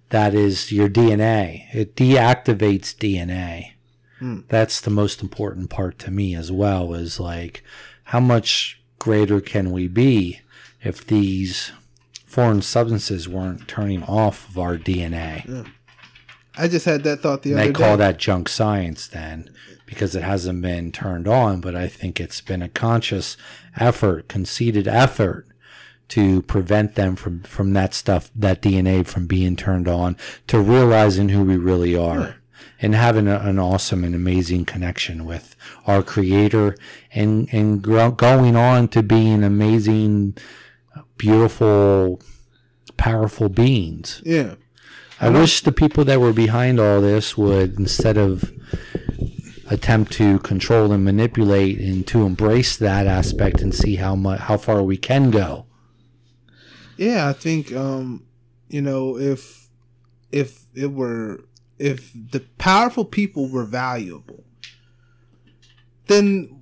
That 0.10 0.34
is 0.34 0.72
your 0.72 0.90
DNA. 0.90 1.74
It 1.74 1.96
deactivates 1.96 2.94
DNA. 2.96 3.74
Hmm. 4.20 4.42
That's 4.50 4.82
the 4.82 4.90
most 4.90 5.22
important 5.22 5.70
part 5.70 6.00
to 6.00 6.12
me 6.12 6.36
as 6.36 6.52
well. 6.52 6.94
Is 6.94 7.20
like 7.20 7.64
how 8.06 8.20
much 8.20 8.82
greater 9.00 9.42
can 9.42 9.72
we 9.72 9.88
be 9.88 10.42
if 10.84 11.06
these 11.06 11.72
foreign 12.26 12.62
substances 12.62 13.28
weren't 13.28 13.68
turning 13.68 14.04
off 14.04 14.50
of 14.50 14.58
our 14.58 14.78
DNA? 14.78 15.68
I 16.56 16.68
just 16.68 16.86
had 16.86 17.04
that 17.04 17.22
thought 17.22 17.44
the 17.44 17.52
And 17.52 17.60
other 17.60 17.68
they 17.68 17.74
call 17.74 17.98
that 17.98 18.18
junk 18.18 18.50
science 18.50 19.08
then 19.08 19.50
because 19.92 20.16
it 20.16 20.24
hasn't 20.24 20.62
been 20.62 20.90
turned 20.90 21.28
on, 21.28 21.60
but 21.60 21.76
I 21.76 21.90
think 21.90 22.22
it's 22.22 22.40
been 22.40 22.62
a 22.62 22.70
conscious 22.70 23.36
effort, 23.78 24.30
conceited 24.30 24.88
effort 24.88 25.46
to 26.08 26.44
prevent 26.44 26.96
them 26.96 27.18
from, 27.18 27.42
from 27.42 27.74
that 27.74 27.94
stuff, 27.94 28.32
that 28.34 28.62
DNA 28.62 29.06
from 29.06 29.28
being 29.28 29.58
turned 29.58 29.90
on, 29.90 30.16
to 30.48 30.62
realizing 30.62 31.28
who 31.28 31.44
we 31.44 31.58
really 31.58 31.94
are. 31.94 32.22
Hmm. 32.22 32.38
And 32.84 32.96
having 32.96 33.28
a, 33.28 33.38
an 33.40 33.60
awesome 33.60 34.04
and 34.06 34.16
amazing 34.16 34.66
connection 34.66 35.26
with 35.26 35.56
our 35.86 36.02
creator 36.02 36.76
and, 37.14 37.48
and 37.52 37.82
going 37.82 38.56
on 38.56 38.88
to 38.88 39.04
being 39.04 39.44
amazing, 39.44 40.38
beautiful, 41.18 42.22
powerful 42.98 43.50
beings. 43.50 44.22
yeah. 44.26 44.56
I 45.20 45.30
wish 45.30 45.62
the 45.62 45.72
people 45.72 46.04
that 46.06 46.20
were 46.20 46.34
behind 46.34 46.80
all 46.80 47.00
this 47.02 47.38
would, 47.38 47.78
instead 47.78 48.18
of 48.18 48.52
attempt 49.72 50.12
to 50.12 50.38
control 50.40 50.92
and 50.92 51.04
manipulate, 51.04 51.80
and 51.80 52.06
to 52.06 52.26
embrace 52.26 52.76
that 52.76 53.08
aspect 53.08 53.62
and 53.62 53.74
see 53.74 53.96
how 53.96 54.16
much, 54.16 54.42
how 54.42 54.58
far 54.58 54.84
we 54.84 54.98
can 54.98 55.32
go. 55.32 55.66
Yeah, 56.98 57.30
I 57.30 57.34
think 57.34 57.74
um, 57.74 58.28
you 58.68 58.82
know, 58.82 59.18
if 59.18 59.70
if 60.32 60.66
it 60.76 60.92
were 60.92 61.46
if 61.80 62.12
the 62.14 62.42
powerful 62.58 63.06
people 63.06 63.50
were 63.50 63.64
valuable, 63.64 64.44
then 66.08 66.62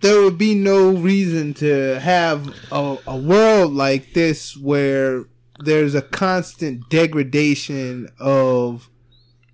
there 0.00 0.20
would 0.22 0.36
be 0.36 0.54
no 0.54 0.90
reason 0.90 1.54
to 1.54 2.00
have 2.00 2.54
a, 2.72 2.98
a 3.06 3.16
world 3.16 3.72
like 3.72 4.12
this 4.12 4.56
where 4.56 5.24
there's 5.60 5.94
a 5.94 6.02
constant 6.02 6.88
degradation 6.88 8.08
of 8.18 8.90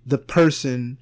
the 0.05 0.19
person 0.19 0.99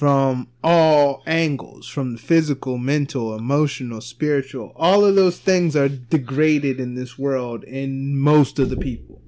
from 0.00 0.48
all 0.64 1.22
angles 1.26 1.86
from 1.86 2.14
the 2.14 2.18
physical 2.18 2.78
mental 2.78 3.36
emotional 3.36 4.00
spiritual. 4.00 4.72
All 4.74 5.04
of 5.04 5.14
those 5.14 5.38
things 5.38 5.76
are 5.76 5.90
degraded 5.90 6.80
in 6.80 6.94
this 6.94 7.18
world 7.18 7.64
in 7.64 8.18
most 8.18 8.58
of 8.58 8.70
the 8.70 8.78
people. 8.78 9.20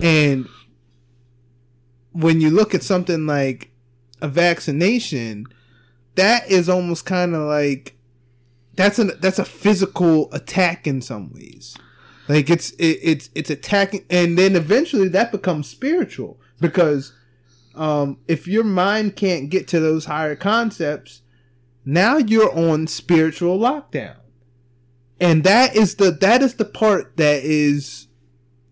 And 0.00 0.48
when 2.10 2.40
you 2.40 2.50
look 2.50 2.74
at 2.74 2.82
something 2.82 3.28
like 3.28 3.70
a 4.20 4.26
vaccination 4.26 5.46
that 6.16 6.50
is 6.50 6.68
almost 6.68 7.06
kind 7.06 7.36
of 7.36 7.42
like 7.42 7.96
that's 8.74 8.98
an 8.98 9.12
that's 9.20 9.38
a 9.38 9.44
physical 9.44 10.32
attack 10.32 10.88
in 10.88 11.00
some 11.00 11.32
ways. 11.32 11.76
Like 12.26 12.50
it's 12.50 12.72
it, 12.72 12.98
it's 13.04 13.30
it's 13.36 13.50
attacking 13.50 14.04
and 14.10 14.36
then 14.36 14.56
eventually 14.56 15.06
that 15.10 15.30
becomes 15.30 15.68
spiritual 15.68 16.40
because 16.58 17.12
um, 17.74 18.18
if 18.26 18.48
your 18.48 18.64
mind 18.64 19.16
can't 19.16 19.50
get 19.50 19.68
to 19.68 19.80
those 19.80 20.06
higher 20.06 20.36
concepts, 20.36 21.22
now 21.84 22.16
you're 22.18 22.52
on 22.56 22.86
spiritual 22.86 23.58
lockdown, 23.58 24.16
and 25.20 25.44
that 25.44 25.76
is 25.76 25.96
the 25.96 26.10
that 26.10 26.42
is 26.42 26.54
the 26.54 26.64
part 26.64 27.16
that 27.16 27.42
is. 27.42 28.06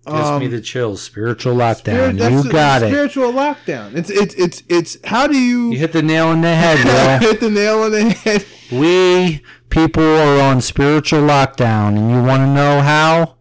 Gives 0.07 0.21
um, 0.21 0.41
me 0.41 0.47
the 0.47 0.63
chills. 0.63 1.03
Spiritual 1.03 1.55
lockdown. 1.55 2.17
that's 2.17 2.47
You 2.47 2.51
got 2.51 2.83
it. 2.83 2.89
Spiritual 2.89 3.31
lockdown. 3.31 3.95
It's 3.95 4.09
it's 4.09 4.35
it's 4.37 4.63
it's 4.69 4.97
how 5.05 5.27
do 5.27 5.39
you, 5.39 5.73
You 5.73 5.79
hit 5.79 5.93
the 5.93 6.03
nail 6.03 6.29
on 6.29 6.41
the 6.41 6.55
head, 6.55 6.83
bro. 7.21 7.29
hit 7.29 7.41
the 7.41 7.51
nail 7.51 7.83
on 7.83 7.93
the 7.93 8.11
head? 8.11 8.47
we 8.73 9.43
people 9.71 10.03
are 10.03 10.41
on 10.41 10.61
spiritual 10.61 11.21
lockdown, 11.21 11.97
and 11.99 12.11
you 12.11 12.23
want 12.23 12.41
to 12.41 12.47
know 12.47 12.81
how? 12.81 13.37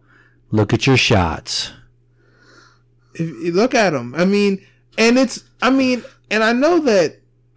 Look 0.50 0.72
at 0.72 0.86
your 0.86 0.96
shots. 0.96 1.72
if 3.14 3.20
you 3.20 3.52
look 3.52 3.74
at 3.74 3.90
them, 3.90 4.14
I 4.14 4.24
mean, 4.24 4.64
and 4.96 5.18
it's, 5.18 5.44
I 5.60 5.70
mean, 5.70 6.02
and 6.30 6.42
I 6.44 6.52
know 6.52 6.80
that 6.80 7.16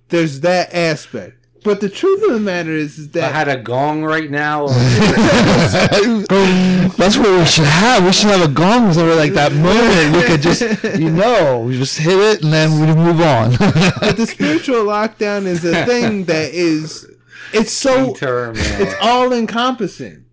there's 0.10 0.42
that 0.42 0.74
aspect, 0.74 1.38
but 1.64 1.80
the 1.82 1.90
truth 1.90 2.24
of 2.24 2.32
the 2.34 2.40
matter 2.40 2.72
is, 2.72 2.98
is 2.98 3.16
If 3.16 3.24
I 3.24 3.28
had 3.28 3.48
a 3.48 3.58
gong 3.58 4.04
right 4.04 4.30
now. 4.30 4.68
That's 6.98 7.18
what 7.18 7.30
we 7.40 7.46
should 7.46 7.66
have. 7.66 8.04
We 8.06 8.12
should 8.12 8.30
have 8.30 8.42
a 8.50 8.54
gong 8.54 8.94
somewhere 8.94 9.16
like 9.16 9.34
that 9.34 9.54
moment. 9.54 10.16
We 10.16 10.24
could 10.24 10.42
just, 10.42 10.62
you 11.00 11.10
know, 11.12 11.60
we 11.66 11.78
just 11.78 11.98
hit 11.98 12.18
it 12.18 12.44
and 12.44 12.52
then 12.52 12.72
we 12.80 12.88
move 12.94 13.22
on. 13.22 13.52
but 14.00 14.18
the 14.18 14.26
spiritual 14.28 14.84
lockdown 14.86 15.46
is 15.46 15.64
a 15.66 15.86
thing 15.86 16.26
that 16.26 16.54
is 16.54 17.08
it's 17.54 17.72
so 17.72 18.14
term, 18.14 18.56
it's 18.58 18.96
all 19.02 19.32
encompassing. 19.34 20.26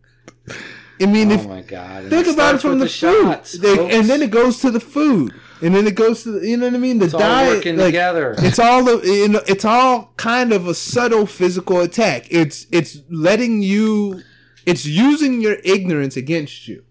I 1.00 1.06
mean, 1.06 1.30
oh 1.30 1.34
if 1.34 1.46
my 1.46 1.62
god! 1.62 2.02
And 2.02 2.10
think 2.10 2.26
about 2.26 2.56
it 2.56 2.60
from 2.60 2.70
with 2.70 2.80
the, 2.80 2.86
food, 2.86 2.90
shots, 2.92 3.52
They- 3.52 3.76
folks. 3.76 3.94
and 3.94 4.08
then 4.08 4.20
it 4.22 4.30
goes 4.30 4.58
to 4.60 4.70
the 4.70 4.80
food, 4.80 5.32
and 5.62 5.74
then 5.74 5.86
it 5.86 5.94
goes 5.94 6.22
to 6.24 6.32
the, 6.32 6.46
you 6.48 6.56
know 6.56 6.66
what 6.66 6.74
I 6.74 6.78
mean. 6.78 6.98
The 6.98 7.06
it's 7.06 7.14
all 7.14 7.20
diet, 7.20 7.56
working 7.56 7.76
like, 7.76 7.86
together. 7.86 8.34
It's 8.38 8.58
all 8.58 8.84
the 8.84 9.00
you 9.06 9.28
know, 9.28 9.42
it's 9.46 9.64
all 9.64 10.12
kind 10.16 10.52
of 10.52 10.66
a 10.68 10.74
subtle 10.74 11.26
physical 11.26 11.80
attack. 11.80 12.26
It's 12.30 12.66
it's 12.70 12.98
letting 13.10 13.62
you, 13.62 14.22
it's 14.66 14.84
using 14.86 15.40
your 15.40 15.56
ignorance 15.64 16.16
against 16.16 16.68
you. 16.68 16.84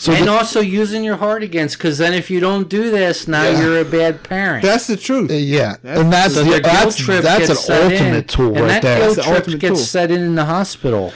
So 0.00 0.12
and 0.12 0.28
the- 0.28 0.30
also 0.32 0.60
using 0.60 1.02
your 1.02 1.16
heart 1.16 1.42
against, 1.42 1.76
because 1.76 1.98
then 1.98 2.14
if 2.14 2.30
you 2.30 2.38
don't 2.38 2.68
do 2.68 2.88
this, 2.92 3.26
now 3.26 3.42
Yeah. 3.42 3.60
you're 3.62 3.80
a 3.80 3.84
bad 3.84 4.22
parent. 4.22 4.62
That's 4.62 4.86
the 4.86 4.96
truth. 4.96 5.28
uh, 5.28 5.34
yeah, 5.34 5.74
That's- 5.82 5.98
and 6.00 6.12
that's 6.12 6.34
so 6.34 6.44
the, 6.44 6.50
their 6.50 6.60
guilt 6.60 6.74
that's 6.74 6.96
trip 6.96 7.22
that's 7.24 7.48
gets 7.48 7.50
an 7.50 7.56
set 7.56 7.92
in, 7.92 7.92
ultimate 8.02 8.28
tool 8.28 8.46
and 8.46 8.60
right 8.60 8.68
that 8.68 8.82
there. 8.82 8.98
guilt 9.00 9.16
That's 9.16 9.26
the 9.26 9.32
trip 9.32 9.38
ultimate 9.40 9.60
gets 9.60 9.78
tool. 9.80 9.86
set 9.86 10.10
in 10.12 10.20
in 10.22 10.34
the 10.36 10.44
hospital. 10.44 11.12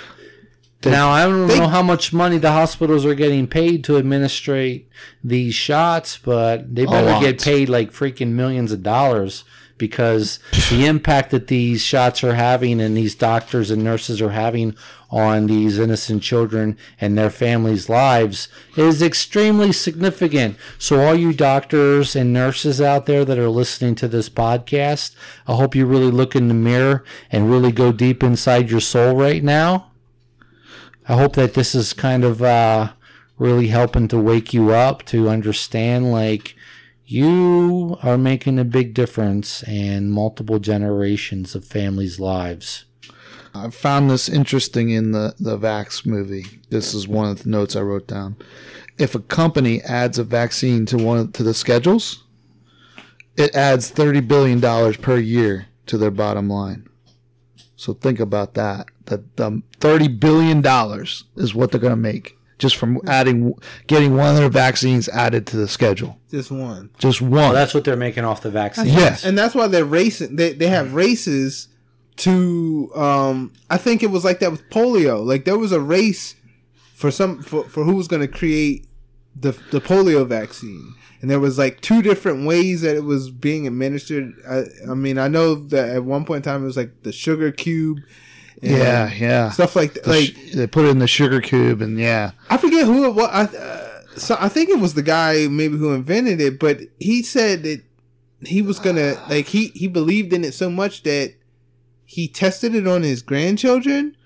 Now 0.84 1.10
I 1.10 1.24
don't 1.24 1.46
they- 1.46 1.58
know 1.58 1.68
how 1.68 1.82
much 1.82 2.12
money 2.12 2.38
the 2.38 2.52
hospitals 2.52 3.04
are 3.06 3.14
getting 3.14 3.46
paid 3.46 3.84
to 3.84 3.96
administrate 3.96 4.88
these 5.22 5.54
shots, 5.54 6.18
but 6.18 6.74
they 6.74 6.86
better 6.86 7.20
get 7.24 7.42
paid 7.42 7.68
like 7.68 7.92
freaking 7.92 8.32
millions 8.32 8.72
of 8.72 8.82
dollars 8.82 9.44
because 9.78 10.38
the 10.70 10.86
impact 10.86 11.30
that 11.30 11.48
these 11.48 11.82
shots 11.82 12.22
are 12.22 12.34
having 12.34 12.80
and 12.80 12.96
these 12.96 13.14
doctors 13.14 13.70
and 13.70 13.82
nurses 13.82 14.20
are 14.22 14.30
having 14.30 14.76
on 15.10 15.46
these 15.46 15.78
innocent 15.78 16.22
children 16.22 16.76
and 17.00 17.18
their 17.18 17.30
families' 17.30 17.88
lives 17.88 18.48
is 18.76 19.02
extremely 19.02 19.72
significant. 19.72 20.56
So, 20.78 21.00
all 21.00 21.14
you 21.14 21.32
doctors 21.32 22.16
and 22.16 22.32
nurses 22.32 22.80
out 22.80 23.06
there 23.06 23.24
that 23.24 23.38
are 23.38 23.48
listening 23.50 23.94
to 23.96 24.08
this 24.08 24.28
podcast, 24.28 25.14
I 25.46 25.54
hope 25.54 25.74
you 25.74 25.84
really 25.84 26.10
look 26.10 26.34
in 26.34 26.48
the 26.48 26.54
mirror 26.54 27.04
and 27.30 27.50
really 27.50 27.72
go 27.72 27.92
deep 27.92 28.22
inside 28.22 28.70
your 28.70 28.80
soul 28.80 29.14
right 29.16 29.42
now. 29.42 29.91
I 31.08 31.16
hope 31.16 31.34
that 31.34 31.54
this 31.54 31.74
is 31.74 31.92
kind 31.92 32.24
of 32.24 32.42
uh, 32.42 32.92
really 33.38 33.68
helping 33.68 34.08
to 34.08 34.18
wake 34.18 34.54
you 34.54 34.70
up 34.70 35.04
to 35.06 35.28
understand 35.28 36.12
like 36.12 36.54
you 37.04 37.98
are 38.02 38.16
making 38.16 38.58
a 38.58 38.64
big 38.64 38.94
difference 38.94 39.62
in 39.64 40.10
multiple 40.10 40.58
generations 40.58 41.54
of 41.54 41.64
families' 41.64 42.20
lives. 42.20 42.84
I 43.54 43.68
found 43.70 44.10
this 44.10 44.28
interesting 44.28 44.90
in 44.90 45.12
the 45.12 45.34
the 45.38 45.58
Vax 45.58 46.06
movie. 46.06 46.60
This 46.70 46.94
is 46.94 47.06
one 47.06 47.28
of 47.30 47.42
the 47.42 47.50
notes 47.50 47.76
I 47.76 47.82
wrote 47.82 48.06
down. 48.06 48.36
If 48.98 49.14
a 49.14 49.20
company 49.20 49.82
adds 49.82 50.18
a 50.18 50.24
vaccine 50.24 50.86
to 50.86 50.96
one 50.96 51.18
of- 51.18 51.32
to 51.34 51.42
the 51.42 51.52
schedules, 51.52 52.22
it 53.36 53.54
adds 53.54 53.90
thirty 53.90 54.20
billion 54.20 54.60
dollars 54.60 54.96
per 54.96 55.18
year 55.18 55.66
to 55.86 55.98
their 55.98 56.10
bottom 56.10 56.48
line. 56.48 56.88
So 57.76 57.92
think 57.92 58.20
about 58.20 58.54
that. 58.54 58.86
That 59.06 59.40
um, 59.40 59.64
thirty 59.82 60.08
billion 60.08 60.62
dollars 60.62 61.24
is 61.36 61.54
what 61.54 61.70
they're 61.70 61.80
going 61.80 61.92
to 61.92 61.96
make 61.96 62.38
just 62.62 62.76
from 62.76 63.00
adding, 63.08 63.52
getting 63.88 64.16
one 64.16 64.30
of 64.30 64.36
their 64.36 64.48
vaccines 64.48 65.08
added 65.08 65.48
to 65.48 65.56
the 65.56 65.66
schedule. 65.66 66.16
Just 66.30 66.52
one. 66.52 66.90
Just 66.96 67.20
one. 67.20 67.30
Well, 67.32 67.52
that's 67.52 67.74
what 67.74 67.82
they're 67.84 67.96
making 67.96 68.24
off 68.24 68.40
the 68.40 68.52
vaccine. 68.52 68.86
Yes. 68.86 69.24
and 69.24 69.36
that's 69.36 69.52
why 69.54 69.66
they're 69.66 69.84
racing. 69.84 70.36
They 70.36 70.52
they 70.52 70.68
have 70.68 70.94
races 70.94 71.68
to. 72.18 72.90
Um, 72.94 73.52
I 73.68 73.76
think 73.76 74.02
it 74.02 74.10
was 74.10 74.24
like 74.24 74.38
that 74.38 74.52
with 74.52 74.70
polio. 74.70 75.26
Like 75.26 75.44
there 75.44 75.58
was 75.58 75.72
a 75.72 75.80
race 75.80 76.36
for 76.94 77.10
some 77.10 77.42
for, 77.42 77.64
for 77.64 77.82
who 77.82 77.96
was 77.96 78.06
going 78.06 78.22
to 78.22 78.28
create 78.28 78.86
the 79.34 79.52
the 79.72 79.80
polio 79.80 80.24
vaccine, 80.24 80.94
and 81.20 81.28
there 81.28 81.40
was 81.40 81.58
like 81.58 81.80
two 81.80 82.00
different 82.00 82.46
ways 82.46 82.82
that 82.82 82.94
it 82.94 83.02
was 83.02 83.30
being 83.30 83.66
administered. 83.66 84.34
I, 84.48 84.62
I 84.88 84.94
mean, 84.94 85.18
I 85.18 85.26
know 85.26 85.56
that 85.56 85.90
at 85.96 86.04
one 86.04 86.24
point 86.24 86.46
in 86.46 86.52
time 86.52 86.62
it 86.62 86.66
was 86.66 86.76
like 86.76 87.02
the 87.02 87.12
sugar 87.12 87.50
cube. 87.50 87.98
And 88.62 88.70
yeah, 88.70 89.12
yeah. 89.12 89.50
Stuff 89.50 89.74
like 89.76 89.94
that. 89.94 90.04
The 90.04 90.10
Like 90.10 90.24
sh- 90.28 90.54
they 90.54 90.66
put 90.66 90.84
it 90.84 90.90
in 90.90 90.98
the 91.00 91.08
sugar 91.08 91.40
cube, 91.40 91.82
and 91.82 91.98
yeah, 91.98 92.32
I 92.48 92.56
forget 92.56 92.86
who 92.86 93.04
it 93.06 93.14
was. 93.14 93.28
I, 93.30 93.44
uh, 93.44 94.02
so 94.16 94.36
I 94.38 94.48
think 94.48 94.70
it 94.70 94.78
was 94.78 94.94
the 94.94 95.02
guy 95.02 95.48
maybe 95.48 95.76
who 95.76 95.92
invented 95.92 96.40
it, 96.40 96.58
but 96.60 96.80
he 96.98 97.22
said 97.22 97.62
that 97.64 97.82
he 98.44 98.62
was 98.62 98.78
gonna 98.78 99.20
like 99.28 99.46
he 99.46 99.68
he 99.68 99.88
believed 99.88 100.32
in 100.32 100.44
it 100.44 100.54
so 100.54 100.70
much 100.70 101.02
that 101.02 101.34
he 102.04 102.28
tested 102.28 102.74
it 102.74 102.86
on 102.86 103.02
his 103.02 103.22
grandchildren, 103.22 104.16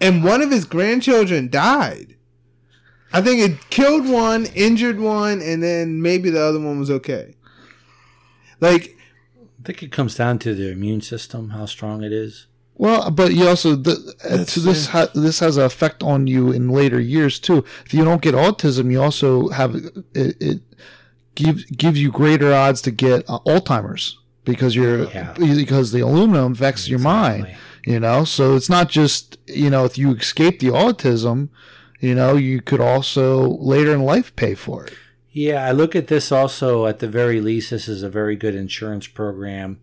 and 0.00 0.22
one 0.22 0.40
of 0.42 0.50
his 0.50 0.64
grandchildren 0.64 1.48
died. 1.50 2.16
I 3.12 3.22
think 3.22 3.40
it 3.40 3.70
killed 3.70 4.08
one, 4.08 4.46
injured 4.46 4.98
one, 5.00 5.40
and 5.40 5.62
then 5.62 6.02
maybe 6.02 6.30
the 6.30 6.42
other 6.42 6.60
one 6.60 6.78
was 6.78 6.90
okay. 6.90 7.34
Like 8.60 8.96
I 9.60 9.62
think 9.64 9.82
it 9.82 9.92
comes 9.92 10.14
down 10.14 10.38
to 10.40 10.54
the 10.54 10.70
immune 10.70 11.00
system, 11.00 11.50
how 11.50 11.66
strong 11.66 12.02
it 12.04 12.12
is. 12.12 12.46
Well, 12.76 13.10
but 13.10 13.34
you 13.34 13.46
also 13.46 13.76
the, 13.76 14.14
uh, 14.28 14.44
so 14.44 14.60
this 14.60 14.88
ha- 14.88 15.10
this 15.14 15.38
has 15.38 15.56
an 15.56 15.64
effect 15.64 16.02
on 16.02 16.26
you 16.26 16.50
in 16.50 16.68
later 16.68 16.98
years 17.00 17.38
too. 17.38 17.64
If 17.86 17.94
you 17.94 18.04
don't 18.04 18.20
get 18.22 18.34
autism, 18.34 18.90
you 18.90 19.00
also 19.00 19.48
have 19.50 19.76
it, 19.76 20.36
it 20.40 20.60
gives 21.36 21.64
gives 21.66 22.02
you 22.02 22.10
greater 22.10 22.52
odds 22.52 22.82
to 22.82 22.90
get 22.90 23.24
uh, 23.28 23.38
Alzheimer's 23.46 24.18
because 24.44 24.74
you're 24.74 25.04
Yeah. 25.10 25.34
because 25.38 25.92
the 25.92 26.00
aluminum 26.00 26.52
affects 26.52 26.88
your 26.88 26.98
mind. 26.98 27.54
You 27.86 28.00
know, 28.00 28.24
so 28.24 28.56
it's 28.56 28.70
not 28.70 28.88
just 28.88 29.36
you 29.46 29.70
know 29.70 29.84
if 29.84 29.96
you 29.96 30.12
escape 30.14 30.58
the 30.58 30.68
autism, 30.68 31.50
you 32.00 32.14
know 32.14 32.34
you 32.34 32.60
could 32.60 32.80
also 32.80 33.50
later 33.58 33.92
in 33.94 34.02
life 34.02 34.34
pay 34.36 34.54
for 34.54 34.86
it. 34.86 34.94
Yeah, 35.30 35.64
I 35.66 35.72
look 35.72 35.94
at 35.94 36.06
this 36.08 36.32
also 36.32 36.86
at 36.86 36.98
the 37.00 37.08
very 37.08 37.40
least. 37.40 37.70
This 37.70 37.86
is 37.88 38.02
a 38.02 38.08
very 38.08 38.36
good 38.36 38.54
insurance 38.54 39.06
program 39.06 39.80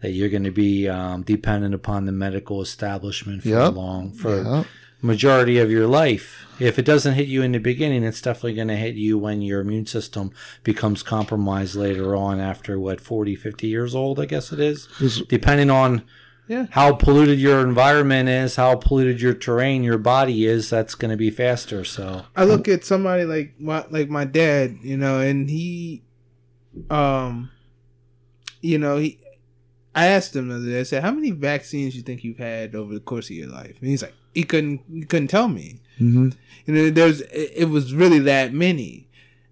that 0.00 0.12
you're 0.12 0.28
going 0.28 0.44
to 0.44 0.50
be 0.50 0.88
um, 0.88 1.22
dependent 1.22 1.74
upon 1.74 2.04
the 2.04 2.12
medical 2.12 2.60
establishment 2.60 3.42
for 3.42 3.48
Yep. 3.48 3.74
long 3.74 4.12
for 4.12 4.42
Yeah. 4.42 4.64
majority 5.02 5.58
of 5.58 5.70
your 5.70 5.86
life. 5.86 6.44
If 6.58 6.78
it 6.78 6.84
doesn't 6.84 7.14
hit 7.14 7.28
you 7.28 7.42
in 7.42 7.52
the 7.52 7.58
beginning, 7.58 8.02
it's 8.02 8.20
definitely 8.20 8.54
going 8.54 8.68
to 8.68 8.76
hit 8.76 8.94
you 8.96 9.18
when 9.18 9.42
your 9.42 9.60
immune 9.60 9.86
system 9.86 10.30
becomes 10.64 11.02
compromised 11.02 11.74
later 11.76 12.14
on 12.16 12.40
after 12.40 12.78
what 12.78 13.00
40, 13.00 13.34
50 13.36 13.66
years 13.66 13.94
old, 13.94 14.18
I 14.20 14.24
guess 14.26 14.52
it 14.52 14.60
is. 14.60 14.88
Depending 15.28 15.70
on 15.70 16.02
Yeah. 16.48 16.66
how 16.70 16.92
polluted 16.94 17.38
your 17.40 17.60
environment 17.60 18.28
is, 18.28 18.56
how 18.56 18.76
polluted 18.76 19.20
your 19.20 19.34
terrain, 19.34 19.82
your 19.82 19.98
body 19.98 20.46
is, 20.46 20.70
that's 20.70 20.94
going 20.94 21.10
to 21.10 21.16
be 21.16 21.30
faster. 21.30 21.84
So, 21.84 22.24
I 22.36 22.44
look 22.44 22.68
at 22.68 22.84
somebody 22.84 23.24
like 23.24 23.54
my 23.58 23.84
like 23.90 24.08
my 24.08 24.24
dad, 24.24 24.76
you 24.82 24.96
know, 24.96 25.20
and 25.20 25.50
he, 25.50 26.02
um, 26.90 27.50
you 28.60 28.78
know, 28.78 28.96
he. 28.98 29.18
I 29.96 30.06
asked 30.06 30.36
him 30.36 30.48
the 30.48 30.56
other 30.56 30.66
day. 30.66 30.80
I 30.80 30.82
said, 30.84 31.02
"How 31.02 31.10
many 31.10 31.30
vaccines 31.32 31.96
you 31.96 32.02
think 32.02 32.22
you've 32.22 32.38
had 32.38 32.74
over 32.74 32.92
the 32.94 33.00
course 33.00 33.30
of 33.30 33.36
your 33.36 33.48
life?" 33.48 33.76
And 33.80 33.88
he's 33.88 34.02
like, 34.02 34.14
"He 34.34 34.42
couldn't. 34.44 34.82
He 34.92 35.04
couldn't 35.04 35.28
tell 35.28 35.48
me." 35.48 35.80
Mhm. 35.98 36.34
You 36.66 36.74
know, 36.74 36.90
there's. 36.90 37.22
It, 37.22 37.52
it 37.56 37.64
was 37.70 37.94
really 37.94 38.18
that 38.20 38.52
many, 38.52 39.08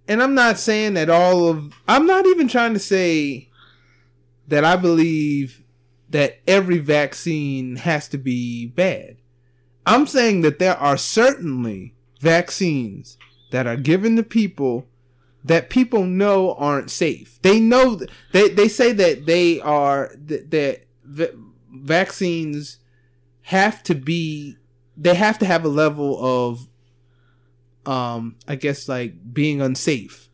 and 0.06 0.22
I'm 0.22 0.34
not 0.34 0.58
saying 0.58 0.94
that 0.94 1.08
all 1.08 1.48
of. 1.48 1.72
I'm 1.88 2.06
not 2.06 2.26
even 2.26 2.46
trying 2.46 2.74
to 2.74 2.78
say 2.78 3.48
that 4.46 4.64
I 4.64 4.76
believe 4.76 5.62
that 6.10 6.38
every 6.46 6.78
vaccine 6.78 7.76
has 7.76 8.06
to 8.08 8.18
be 8.18 8.66
bad. 8.66 9.16
I'm 9.86 10.06
saying 10.06 10.42
that 10.42 10.58
there 10.58 10.76
are 10.76 10.96
certainly 10.98 11.94
vaccines 12.20 13.16
that 13.50 13.66
are 13.66 13.76
given 13.76 14.16
to 14.16 14.22
people 14.22 14.86
that 15.44 15.68
people 15.70 16.04
know 16.04 16.54
aren't 16.54 16.90
safe. 16.90 17.38
They 17.42 17.60
know 17.60 17.98
th- 17.98 18.10
they 18.32 18.48
they 18.48 18.68
say 18.68 18.92
that 18.92 19.26
they 19.26 19.60
are 19.60 20.10
that, 20.26 20.50
that 20.50 20.84
va- 21.04 21.34
vaccines 21.72 22.78
have 23.42 23.82
to 23.84 23.94
be 23.94 24.56
they 24.96 25.14
have 25.14 25.38
to 25.40 25.46
have 25.46 25.64
a 25.64 25.68
level 25.68 26.18
of 26.24 26.66
um 27.86 28.36
I 28.48 28.56
guess 28.56 28.88
like 28.88 29.34
being 29.34 29.60
unsafe. 29.60 30.28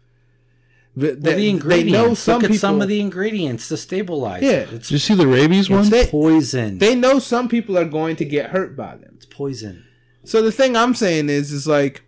Th- 0.98 1.16
well, 1.20 1.36
the 1.36 1.48
ingredients. 1.48 1.92
They 1.92 2.02
know 2.08 2.14
some 2.14 2.42
look 2.42 2.50
at 2.50 2.56
some 2.58 2.82
of 2.82 2.88
the 2.88 3.00
ingredients 3.00 3.68
to 3.68 3.76
stabilize 3.76 4.42
Yeah. 4.42 4.50
it. 4.50 4.72
It's, 4.72 4.88
Did 4.88 4.94
you 4.94 4.98
see 4.98 5.14
the 5.14 5.26
rabies 5.26 5.70
one? 5.70 5.88
They- 5.88 6.06
poison. 6.06 6.78
They 6.78 6.94
know 6.94 7.18
some 7.18 7.48
people 7.48 7.78
are 7.78 7.84
going 7.84 8.16
to 8.16 8.24
get 8.24 8.50
hurt 8.50 8.76
by 8.76 8.96
them. 8.96 9.12
it's 9.16 9.26
poison. 9.26 9.84
So 10.24 10.42
the 10.42 10.52
thing 10.52 10.76
I'm 10.76 10.94
saying 10.94 11.28
is, 11.30 11.50
is 11.52 11.66
like, 11.66 12.02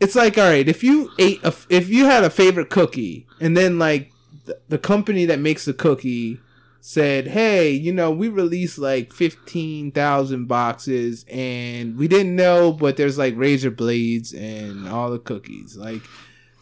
it's 0.00 0.14
like, 0.14 0.36
all 0.36 0.44
right, 0.44 0.68
if 0.68 0.82
you 0.82 1.10
ate, 1.18 1.42
a, 1.42 1.54
if 1.68 1.88
you 1.88 2.04
had 2.04 2.24
a 2.24 2.30
favorite 2.30 2.70
cookie, 2.70 3.26
and 3.40 3.56
then 3.56 3.78
like 3.78 4.12
the, 4.44 4.58
the 4.68 4.78
company 4.78 5.24
that 5.26 5.38
makes 5.38 5.64
the 5.64 5.72
cookie 5.72 6.40
said, 6.80 7.26
hey, 7.28 7.70
you 7.70 7.92
know, 7.92 8.10
we 8.10 8.28
released 8.28 8.78
like 8.78 9.12
fifteen 9.12 9.90
thousand 9.90 10.46
boxes, 10.46 11.24
and 11.30 11.96
we 11.96 12.08
didn't 12.08 12.36
know, 12.36 12.72
but 12.72 12.96
there's 12.96 13.18
like 13.18 13.34
razor 13.36 13.70
blades 13.70 14.32
and 14.32 14.88
all 14.88 15.10
the 15.10 15.18
cookies, 15.18 15.76
like, 15.76 16.02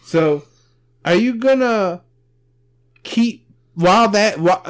so 0.03 0.45
are 1.05 1.14
you 1.14 1.35
gonna 1.35 2.03
keep 3.03 3.47
while 3.74 4.09
that 4.09 4.39
while, 4.39 4.62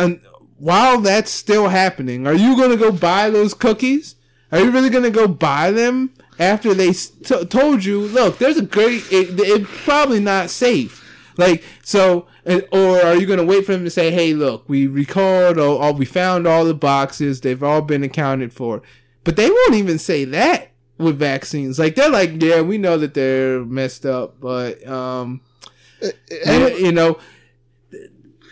while 0.59 1.01
that's 1.01 1.31
still 1.31 1.69
happening? 1.69 2.27
Are 2.27 2.35
you 2.35 2.57
gonna 2.57 2.77
go 2.77 2.91
buy 2.91 3.31
those 3.31 3.55
cookies? 3.55 4.17
Are 4.51 4.61
you 4.61 4.71
really 4.71 4.91
gonna 4.91 5.11
go 5.11 5.29
buy 5.29 5.71
them 5.71 6.15
after 6.39 6.75
they 6.75 6.93
t- 6.93 7.45
told 7.47 7.85
you, 7.85 8.01
look, 8.01 8.39
there's 8.39 8.57
a 8.57 8.65
great, 8.65 9.05
it, 9.13 9.39
it's 9.39 9.69
probably 9.85 10.21
not 10.21 10.51
safe, 10.51 11.05
Like 11.37 11.63
so, 11.83 12.27
or 12.73 13.01
are 13.01 13.17
you 13.17 13.27
going 13.27 13.39
to 13.39 13.45
wait 13.45 13.67
for 13.67 13.73
them 13.73 13.85
to 13.85 13.91
say, 13.91 14.11
"Hey, 14.11 14.35
look, 14.35 14.69
we 14.69 14.87
recalled 14.87 15.59
or, 15.59 15.83
or 15.83 15.93
we 15.93 16.05
found 16.05 16.47
all 16.47 16.65
the 16.65 16.75
boxes; 16.75 17.41
they've 17.41 17.63
all 17.63 17.83
been 17.83 18.03
accounted 18.05 18.53
for." 18.53 18.83
But 19.25 19.37
they 19.37 19.49
won't 19.51 19.75
even 19.75 19.99
say 19.99 20.25
that 20.27 20.71
with 20.99 21.19
vaccines. 21.19 21.79
Like 21.79 21.95
they're 21.95 22.11
like, 22.11 22.41
"Yeah, 22.43 22.61
we 22.61 22.79
know 22.79 22.99
that 22.99 23.15
they're 23.15 23.65
messed 23.65 24.07
up, 24.07 24.41
but 24.41 24.87
um, 24.87 25.41
you, 26.01 26.69
you 26.77 26.93
know." 26.93 27.19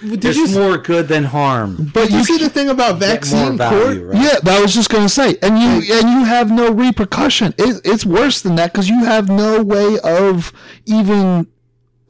Did 0.03 0.21
There's 0.21 0.37
you, 0.37 0.49
more 0.59 0.79
good 0.79 1.07
than 1.07 1.25
harm. 1.25 1.91
but 1.95 2.11
you 2.11 2.19
you 2.19 2.25
see 2.25 2.37
the 2.39 2.49
thing 2.49 2.69
about 2.69 2.99
vaccine 2.99 3.57
value, 3.57 4.01
court? 4.01 4.15
right? 4.15 4.23
Yeah, 4.23 4.39
but 4.43 4.53
I 4.55 4.61
was 4.61 4.75
just 4.75 4.91
gonna 4.91 5.09
say, 5.09 5.37
and 5.43 5.57
you 5.57 5.95
and 5.95 6.09
you 6.11 6.25
have 6.25 6.51
no 6.51 6.73
repercussion. 6.73 7.55
It, 7.57 7.81
it's 7.85 8.05
worse 8.05 8.43
than 8.43 8.57
that 8.57 8.73
because 8.73 8.89
you 8.89 9.05
have 9.05 9.29
no 9.29 9.63
way 9.63 9.99
of 10.03 10.53
even, 10.87 11.47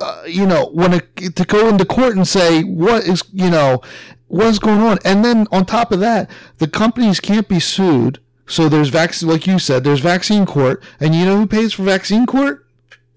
uh, 0.00 0.22
you 0.26 0.46
know, 0.46 0.70
when 0.72 0.94
it, 0.94 1.36
to 1.36 1.44
go 1.44 1.68
into 1.68 1.84
court 1.84 2.16
and 2.16 2.26
say 2.26 2.62
what 2.62 3.04
is, 3.04 3.22
you 3.30 3.50
know, 3.50 3.82
what's 4.28 4.58
going 4.58 4.80
on, 4.80 4.98
and 5.04 5.22
then 5.22 5.46
on 5.52 5.66
top 5.66 5.92
of 5.92 6.00
that, 6.00 6.30
the 6.58 6.68
companies 6.68 7.20
can't 7.20 7.46
be 7.48 7.60
sued. 7.60 8.20
So 8.46 8.68
there's 8.70 8.88
vaccine, 8.88 9.28
like 9.28 9.46
you 9.46 9.58
said, 9.58 9.84
there's 9.84 10.00
vaccine 10.00 10.46
court, 10.46 10.82
and 10.98 11.14
you 11.14 11.26
know 11.26 11.36
who 11.36 11.46
pays 11.46 11.74
for 11.74 11.82
vaccine 11.82 12.24
court? 12.24 12.66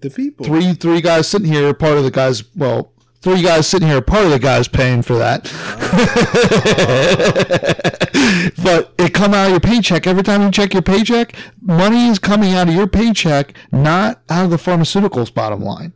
The 0.00 0.10
people. 0.10 0.44
Three 0.44 0.74
three 0.74 1.00
guys 1.00 1.28
sitting 1.28 1.50
here 1.50 1.66
are 1.68 1.74
part 1.74 1.96
of 1.96 2.04
the 2.04 2.10
guys. 2.10 2.44
Well, 2.54 2.92
three 3.26 3.42
guys 3.42 3.66
sitting 3.66 3.88
here 3.88 3.96
are 3.96 4.02
part 4.02 4.24
of 4.24 4.30
the 4.30 4.38
guys 4.38 4.68
paying 4.68 5.02
for 5.02 5.18
that. 5.18 5.42
but 8.62 8.94
it 8.98 9.12
come 9.12 9.34
out 9.34 9.46
of 9.46 9.50
your 9.50 9.58
paycheck 9.58 10.06
every 10.06 10.22
time 10.22 10.42
you 10.42 10.50
check 10.52 10.72
your 10.72 10.82
paycheck. 10.82 11.34
Money 11.60 12.06
is 12.06 12.20
coming 12.20 12.54
out 12.54 12.68
of 12.68 12.74
your 12.74 12.86
paycheck, 12.86 13.52
not 13.72 14.22
out 14.30 14.44
of 14.44 14.52
the 14.52 14.56
pharmaceuticals. 14.56 15.34
Bottom 15.34 15.60
line. 15.60 15.92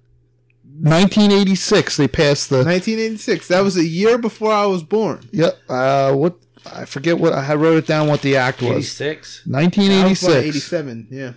1986, 0.65 1.99
they 1.99 2.09
passed 2.09 2.51
the. 2.51 2.65
1986. 2.65 3.47
That 3.47 3.61
was 3.61 3.77
a 3.77 3.85
year 3.85 4.19
before 4.19 4.51
I 4.51 4.67
was 4.67 4.83
born. 4.83 5.21
Yep. 5.31 5.57
Uh, 5.69 6.13
what 6.15 6.35
I 6.67 6.85
forget 6.85 7.17
what 7.17 7.33
I 7.33 7.55
wrote 7.55 7.77
it 7.77 7.87
down. 7.87 8.09
What 8.09 8.23
the 8.23 8.39
act 8.39 8.61
was. 8.61 8.73
86. 8.73 9.43
I 9.47 9.51
was 9.51 9.55
born 9.55 9.63
1986. 9.63 10.57
87. 10.57 11.07
Yeah. 11.13 11.35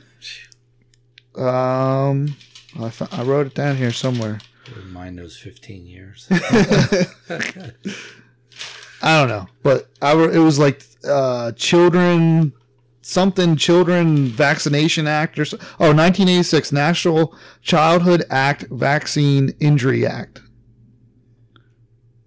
Um, 1.36 2.36
I, 2.80 2.92
I 3.12 3.22
wrote 3.22 3.46
it 3.46 3.54
down 3.54 3.78
here 3.78 3.92
somewhere. 3.92 4.40
Mine 4.92 5.16
knows 5.16 5.38
15 5.38 5.86
years. 5.86 6.28
I 9.02 9.20
don't 9.20 9.28
know, 9.28 9.48
but 9.64 9.90
I 10.02 10.16
were, 10.16 10.32
it 10.32 10.40
was 10.40 10.58
like 10.60 10.84
uh, 11.08 11.52
children 11.54 12.54
something 13.02 13.58
children 13.58 14.28
vaccination 14.28 15.08
act 15.08 15.38
or 15.38 15.44
so, 15.44 15.58
oh 15.78 15.92
1986 15.94 16.72
National 16.72 17.36
Childhood 17.62 18.24
Act 18.30 18.64
Vaccine 18.72 19.54
Injury 19.60 20.06
Act 20.08 20.42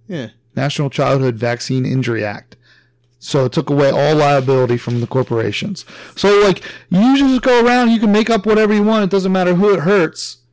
Yeah. 0.06 0.28
National 0.54 0.90
Childhood 0.90 1.36
Vaccine 1.36 1.86
Injury 1.86 2.22
Act. 2.24 2.56
So 3.18 3.46
it 3.46 3.52
took 3.52 3.70
away 3.70 3.90
all 3.90 4.14
liability 4.14 4.76
from 4.76 5.00
the 5.00 5.06
corporations. 5.06 5.86
So 6.14 6.40
like 6.42 6.62
you 6.90 7.16
just 7.16 7.40
go 7.42 7.64
around, 7.64 7.88
you 7.90 7.98
can 7.98 8.12
make 8.12 8.28
up 8.28 8.44
whatever 8.44 8.74
you 8.74 8.82
want. 8.82 9.04
It 9.04 9.10
doesn't 9.10 9.32
matter 9.32 9.54
who 9.54 9.72
it 9.72 9.80
hurts, 9.80 10.36
a- 10.36 10.45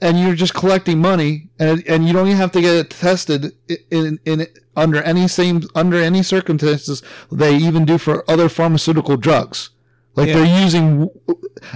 and 0.00 0.18
you're 0.20 0.34
just 0.34 0.54
collecting 0.54 0.98
money, 1.00 1.48
and 1.58 1.82
and 1.86 2.06
you 2.06 2.12
don't 2.12 2.26
even 2.26 2.36
have 2.38 2.52
to 2.52 2.60
get 2.60 2.74
it 2.74 2.90
tested 2.90 3.52
i- 3.70 3.76
in 3.90 4.18
in 4.24 4.46
under 4.76 5.02
any 5.02 5.26
same 5.28 5.62
under 5.74 5.96
any 5.96 6.22
circumstances 6.22 7.02
they 7.32 7.56
even 7.56 7.84
do 7.84 7.96
for 7.98 8.28
other 8.30 8.48
pharmaceutical 8.48 9.16
drugs. 9.16 9.70
Like 10.16 10.28
Yeah. 10.28 10.34
they're 10.38 10.62
using, 10.64 11.08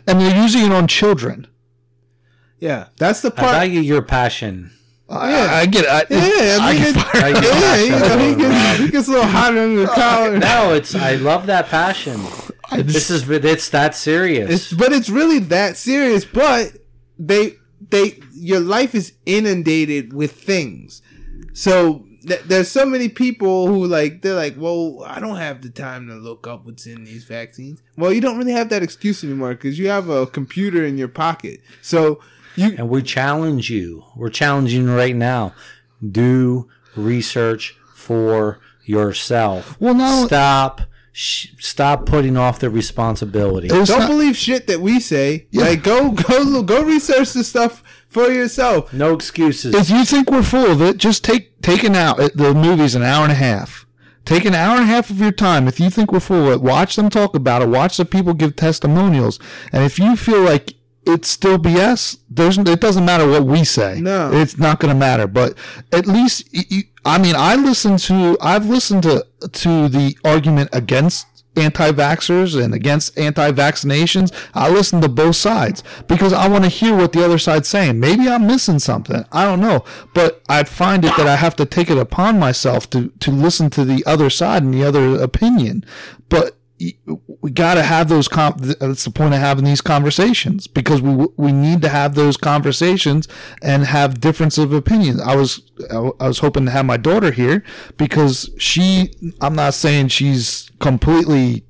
and 0.07 0.21
they're 0.21 0.37
using 0.43 0.67
it 0.67 0.73
on 0.73 0.87
children. 0.87 1.47
Yeah. 2.59 2.87
That's 2.99 3.21
the 3.21 3.31
part 3.31 3.49
I 3.49 3.53
part. 3.53 3.57
value 3.69 3.81
your 3.81 4.03
passion. 4.03 4.71
I, 5.09 5.31
Yeah. 5.31 5.55
I 5.55 5.67
get 5.67 5.85
it. 5.85 5.91
I, 5.91 6.05
yeah, 6.11 6.59
I 6.61 6.73
mean, 6.73 6.83
get 6.83 6.97
it- 6.97 7.01
fired 7.03 7.37
up. 7.37 7.45
yeah, 7.45 7.77
you 7.77 7.91
know, 7.91 8.19
he 8.19 8.35
gets, 8.35 8.79
he 8.81 8.89
gets 8.91 9.09
a 9.09 9.11
little 9.11 9.27
hot 9.27 9.57
under 9.57 9.81
the 9.83 9.87
collar. 9.95 10.39
No, 10.39 10.73
it's 10.75 10.95
I 10.95 11.17
love 11.17 11.47
that 11.47 11.69
passion. 11.69 12.21
Just- 12.73 12.87
This 12.89 13.11
is 13.11 13.29
it's 13.31 13.69
that 13.71 13.95
serious. 13.95 14.51
It's, 14.51 14.73
but 14.73 14.93
it's 14.93 15.09
really 15.11 15.39
that 15.41 15.77
serious. 15.77 16.25
But 16.25 16.73
they, 17.19 17.55
they, 17.95 18.21
your 18.33 18.61
life 18.61 18.95
is 18.95 19.13
inundated 19.27 20.13
with 20.13 20.33
things. 20.33 21.03
So 21.53 22.05
th- 22.27 22.43
there's 22.43 22.71
so 22.71 22.85
many 22.85 23.09
people 23.09 23.67
who 23.69 23.87
like 23.87 24.23
they're 24.23 24.35
like, 24.35 24.57
well, 24.59 25.03
I 25.07 25.21
don't 25.21 25.37
have 25.37 25.63
the 25.63 25.71
time 25.71 26.09
to 26.09 26.15
look 26.15 26.47
up 26.47 26.65
what's 26.67 26.87
in 26.87 27.05
these 27.05 27.25
vaccines. 27.25 27.81
Well, 27.97 28.13
you 28.13 28.21
don't 28.21 28.39
really 28.39 28.53
have 28.53 28.69
that 28.71 28.83
excuse 28.83 29.23
anymore 29.25 29.55
because 29.55 29.79
you 29.79 29.89
have 29.89 30.09
a 30.09 30.27
computer 30.27 30.85
in 30.85 30.99
your 30.99 31.09
pocket. 31.09 31.61
So 31.83 32.21
you, 32.57 32.75
and 32.77 32.89
we 32.89 33.03
challenge 33.03 33.71
you. 33.71 34.05
We're 34.17 34.31
challenging 34.31 34.85
you 34.85 34.97
right 34.97 35.17
now. 35.17 35.55
Do 36.07 36.69
research 36.97 37.77
for 37.95 38.59
yourself. 38.85 39.77
Well, 39.81 39.95
no- 39.95 40.27
stop. 40.27 40.83
Sh- 41.17 41.51
stop 41.61 42.07
putting 42.07 42.37
off 42.37 42.59
the 42.59 42.69
responsibility. 42.69 43.69
It's 43.69 43.89
don't 43.89 44.01
not- 44.01 44.09
believe 44.11 44.37
shit 44.37 44.67
that 44.67 44.81
we 44.81 44.99
say. 44.99 45.47
Yeah. 45.53 45.63
Like 45.67 45.85
go 45.85 46.11
go 46.11 46.61
go 46.65 46.83
research 46.83 47.33
the 47.35 47.45
stuff 47.45 47.85
for 48.09 48.31
yourself. 48.33 48.93
No 48.93 49.15
excuses. 49.15 49.77
if 49.77 49.91
you 49.91 50.05
think 50.05 50.29
we're 50.29 50.43
full 50.43 50.67
of 50.73 50.83
it, 50.83 50.97
just 50.97 51.23
take 51.23 51.61
take 51.63 51.85
an 51.85 51.95
hour. 51.95 52.21
Uh, 52.21 52.31
the 52.35 52.53
movie's 52.53 52.97
an 52.97 53.05
hour 53.05 53.23
and 53.23 53.31
a 53.31 53.37
half. 53.37 53.87
Take 54.25 54.45
an 54.45 54.55
hour 54.57 54.75
and 54.75 54.83
a 54.83 54.87
half 54.87 55.09
of 55.09 55.21
your 55.21 55.31
time. 55.31 55.69
If 55.69 55.79
you 55.79 55.89
think 55.89 56.11
we're 56.11 56.19
full 56.19 56.49
of 56.49 56.53
it, 56.55 56.63
watch 56.63 56.97
them 56.97 57.11
talk 57.11 57.37
about 57.37 57.63
it. 57.63 57.69
Watch 57.69 57.97
the 57.97 58.05
people 58.05 58.35
give 58.35 58.57
testimonials. 58.57 59.39
And 59.71 59.85
if 59.85 60.01
you 60.01 60.17
feel 60.17 60.41
like 60.41 60.73
it's 61.07 61.29
still 61.29 61.59
BS, 61.59 62.19
there's 62.29 62.59
it 62.59 62.81
doesn't 62.81 63.05
matter 63.05 63.29
what 63.29 63.45
we 63.45 63.65
say. 63.65 64.01
No. 64.01 64.33
it's 64.33 64.59
not 64.59 64.81
going 64.81 64.93
to 64.93 64.99
matter. 64.99 65.27
But 65.27 65.57
at 65.93 66.07
least, 66.07 66.49
I 67.05 67.19
mean, 67.19 67.35
I 67.37 67.57
listen 67.57 67.97
to 67.99 68.37
I've 68.41 68.67
listened 68.67 69.03
to 69.05 69.27
to 69.53 69.89
the 69.89 70.17
argument 70.25 70.71
against 70.73 71.27
anti-vaxxers 71.57 72.61
and 72.63 72.75
against 72.75 73.17
anti-vaccinations. 73.19 74.33
I 74.55 74.69
listen 74.69 75.01
to 75.03 75.09
both 75.09 75.37
sides 75.37 75.83
because 76.09 76.33
I 76.33 76.49
want 76.49 76.65
to 76.65 76.71
hear 76.71 76.97
what 76.97 77.13
the 77.13 77.25
other 77.25 77.39
side's 77.39 77.69
saying. 77.69 78.01
Maybe 78.01 78.29
I'm 78.29 78.47
missing 78.47 78.79
something. 78.79 79.25
I 79.31 79.45
don't 79.45 79.61
know, 79.61 79.85
but 80.15 80.43
I 80.49 80.65
find 80.65 81.05
it 81.05 81.17
that 81.17 81.27
I 81.27 81.37
have 81.37 81.57
to 81.57 81.65
take 81.65 81.91
it 81.91 81.99
upon 81.99 82.39
myself 82.39 82.89
to 82.91 83.09
to 83.21 83.31
listen 83.31 83.71
to 83.71 83.85
the 83.85 84.05
other 84.07 84.31
side 84.31 84.63
and 84.63 84.75
the 84.75 84.85
other 84.85 85.23
opinion. 85.23 85.85
But 86.29 86.57
we 87.41 87.51
got 87.51 87.75
to 87.75 87.83
have 87.83 88.09
those. 88.09 88.29
Com- 88.29 88.55
uh, 88.55 88.75
that's 88.89 89.05
the 89.05 89.11
point 89.11 89.35
of 89.35 89.41
having 89.41 89.65
these 89.65 89.81
conversations 89.81 90.67
because 90.67 91.01
we 91.01 91.27
we 91.37 91.53
need 91.53 91.83
to 91.83 91.89
have 91.89 92.15
those 92.15 92.37
conversations 92.37 93.29
and 93.63 93.85
have 93.85 94.21
difference 94.21 94.59
of 94.59 94.73
opinions. 94.73 95.21
I 95.21 95.37
was 95.37 95.63
I 95.91 96.27
was 96.29 96.39
hoping 96.39 96.65
to 96.67 96.71
have 96.71 96.87
my 96.87 96.97
daughter 96.97 97.31
here 97.31 97.63
because 97.97 98.51
she. 98.59 99.13
I'm 99.41 99.55
not 99.55 99.75
saying 99.75 100.09
she's 100.09 100.71
completely 100.81 101.65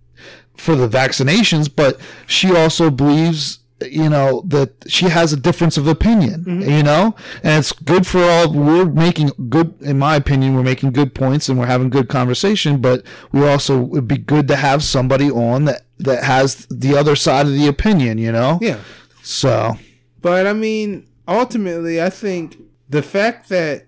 for 0.56 0.76
the 0.76 0.88
vaccinations, 0.88 1.68
but 1.74 2.00
she 2.26 2.54
also 2.54 2.90
believes 2.90 3.60
you 3.82 4.08
know 4.08 4.42
that 4.46 4.72
she 4.86 5.06
has 5.06 5.32
a 5.32 5.36
difference 5.36 5.76
of 5.76 5.86
opinion 5.86 6.44
mm-hmm. 6.44 6.70
you 6.70 6.82
know? 6.82 7.14
And 7.42 7.58
it's 7.58 7.72
good 7.72 8.06
for 8.06 8.22
all 8.22 8.52
we're 8.52 8.84
making 8.84 9.30
good 9.48 9.74
in 9.80 9.98
my 9.98 10.16
opinion 10.16 10.54
we're 10.54 10.62
making 10.62 10.92
good 10.92 11.14
points 11.14 11.48
and 11.48 11.58
we're 11.58 11.66
having 11.66 11.90
good 11.90 12.08
conversation 12.08 12.80
but 12.80 13.04
we 13.32 13.46
also 13.46 13.80
would 13.80 14.08
be 14.08 14.18
good 14.18 14.48
to 14.48 14.56
have 14.56 14.82
somebody 14.82 15.30
on 15.30 15.64
that 15.64 15.82
that 15.98 16.24
has 16.24 16.66
the 16.66 16.96
other 16.96 17.16
side 17.16 17.46
of 17.46 17.52
the 17.52 17.66
opinion 17.66 18.18
you 18.18 18.32
know? 18.32 18.58
Yeah. 18.60 18.80
so. 19.22 19.76
But 20.22 20.46
I 20.46 20.54
mean, 20.54 21.06
ultimately, 21.28 22.00
I 22.00 22.08
think 22.08 22.56
the 22.88 23.02
fact 23.02 23.48
that 23.50 23.86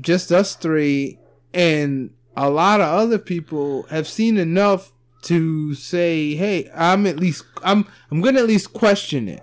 just 0.00 0.32
us 0.32 0.54
three 0.54 1.18
and 1.52 2.14
a 2.36 2.48
lot 2.48 2.80
of 2.80 2.86
other 2.86 3.18
people 3.18 3.82
have 3.84 4.06
seen 4.06 4.38
enough 4.38 4.92
to 5.22 5.74
say, 5.74 6.34
"Hey, 6.34 6.70
I'm 6.74 7.06
at 7.06 7.18
least 7.18 7.44
I'm 7.62 7.86
I'm 8.10 8.20
gonna 8.20 8.40
at 8.40 8.46
least 8.46 8.72
question 8.72 9.28
it." 9.28 9.42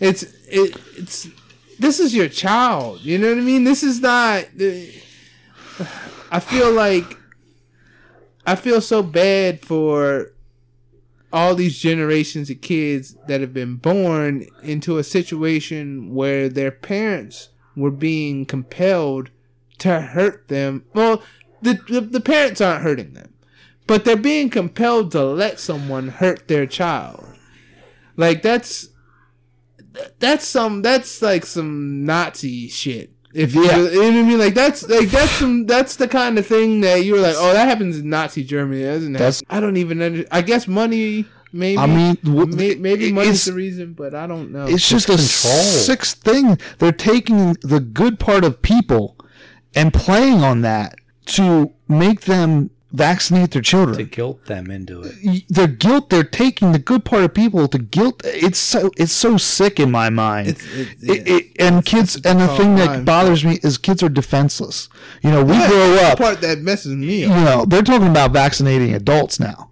It's 0.00 0.22
it, 0.48 0.76
it's 0.96 1.28
this 1.78 2.00
is 2.00 2.14
your 2.14 2.28
child. 2.28 3.00
You 3.00 3.18
know 3.18 3.28
what 3.28 3.38
I 3.38 3.42
mean? 3.42 3.64
This 3.64 3.82
is 3.82 4.00
not. 4.00 4.44
I 6.30 6.40
feel 6.40 6.72
like 6.72 7.16
I 8.46 8.54
feel 8.56 8.80
so 8.80 9.02
bad 9.02 9.64
for 9.64 10.32
all 11.32 11.54
these 11.54 11.78
generations 11.78 12.48
of 12.50 12.60
kids 12.60 13.16
that 13.26 13.40
have 13.40 13.52
been 13.52 13.76
born 13.76 14.46
into 14.62 14.98
a 14.98 15.04
situation 15.04 16.14
where 16.14 16.48
their 16.48 16.70
parents 16.70 17.50
were 17.76 17.90
being 17.90 18.46
compelled 18.46 19.30
to 19.78 20.00
hurt 20.00 20.48
them. 20.48 20.84
Well, 20.94 21.22
the, 21.60 21.78
the, 21.88 22.00
the 22.00 22.20
parents 22.20 22.60
aren't 22.60 22.82
hurting 22.82 23.12
them, 23.12 23.34
but 23.88 24.04
they're 24.04 24.16
being 24.16 24.48
compelled 24.50 25.10
to 25.12 25.24
let 25.24 25.58
someone 25.58 26.08
hurt 26.08 26.46
their 26.46 26.66
child. 26.66 27.26
Like 28.16 28.42
that's 28.42 28.88
that's 30.20 30.46
some 30.46 30.82
that's 30.82 31.20
like 31.22 31.44
some 31.44 32.04
Nazi 32.04 32.68
shit. 32.68 33.10
If 33.34 33.54
you, 33.54 33.64
Yeah. 33.64 33.76
you 33.78 33.90
know 33.94 34.00
what 34.00 34.14
I 34.14 34.22
mean, 34.22 34.38
like 34.38 34.54
that's 34.54 34.88
like 34.88 35.08
that's 35.08 35.32
some 35.32 35.66
that's 35.66 35.96
the 35.96 36.08
kind 36.08 36.38
of 36.38 36.46
thing 36.46 36.80
that 36.82 37.04
you 37.04 37.14
were 37.14 37.20
like, 37.20 37.34
oh, 37.36 37.52
that 37.52 37.68
happens 37.68 37.98
in 37.98 38.08
Nazi 38.08 38.44
Germany, 38.44 38.82
doesn't 38.84 39.16
it? 39.16 39.42
I 39.50 39.60
don't 39.60 39.76
even 39.76 40.00
under, 40.00 40.24
I 40.30 40.42
guess 40.42 40.66
money 40.66 41.26
maybe. 41.52 41.78
I 41.78 41.86
mean, 41.86 42.16
wh- 42.24 42.46
may, 42.54 42.74
maybe 42.76 43.12
money's 43.12 43.44
the 43.44 43.52
reason, 43.52 43.92
but 43.94 44.14
I 44.14 44.26
don't 44.26 44.50
know. 44.52 44.66
It's 44.66 44.88
just 44.88 45.06
a 45.08 45.12
control. 45.12 45.24
sixth 45.24 46.22
thing. 46.22 46.58
They're 46.78 46.92
taking 46.92 47.54
the 47.62 47.80
good 47.80 48.18
part 48.18 48.44
of 48.44 48.62
people 48.62 49.16
and 49.74 49.92
playing 49.92 50.42
on 50.42 50.62
that 50.62 50.96
to 51.26 51.72
make 51.86 52.22
them 52.22 52.70
vaccinate 52.90 53.50
their 53.50 53.62
children 53.62 53.98
to 53.98 54.04
guilt 54.04 54.44
them 54.46 54.70
into 54.70 55.02
it. 55.02 55.44
Their 55.48 55.66
guilt, 55.66 56.08
they're 56.10 56.24
taking 56.24 56.72
the 56.72 56.78
good 56.78 57.04
part 57.04 57.22
of 57.24 57.34
people 57.34 57.68
to 57.68 57.78
guilt. 57.78 58.22
It's 58.24 58.58
so 58.58 58.90
it's 58.96 59.12
so 59.12 59.36
sick 59.36 59.78
in 59.78 59.90
my 59.90 60.08
mind. 60.10 60.48
It's- 60.48 60.66
it- 60.74 60.88
It- 61.02 61.26
yeah. 61.28 61.34
it- 61.36 61.46
and 61.58 61.84
kids, 61.84 62.18
and 62.24 62.40
the 62.40 62.48
thing 62.56 62.76
that 62.76 63.04
bothers 63.04 63.44
me 63.44 63.58
is 63.62 63.76
kids 63.78 64.02
are 64.02 64.08
defenseless. 64.08 64.88
You 65.22 65.30
know, 65.30 65.44
we 65.44 65.52
Yeah, 65.54 65.68
grow 65.68 65.94
up. 65.96 66.18
part 66.18 66.40
that 66.40 66.60
messes 66.62 66.94
me 66.94 67.22
You 67.22 67.28
know, 67.28 67.64
they're 67.66 67.82
talking 67.82 68.08
about 68.08 68.32
vaccinating 68.32 68.94
adults 68.94 69.38
now. 69.38 69.67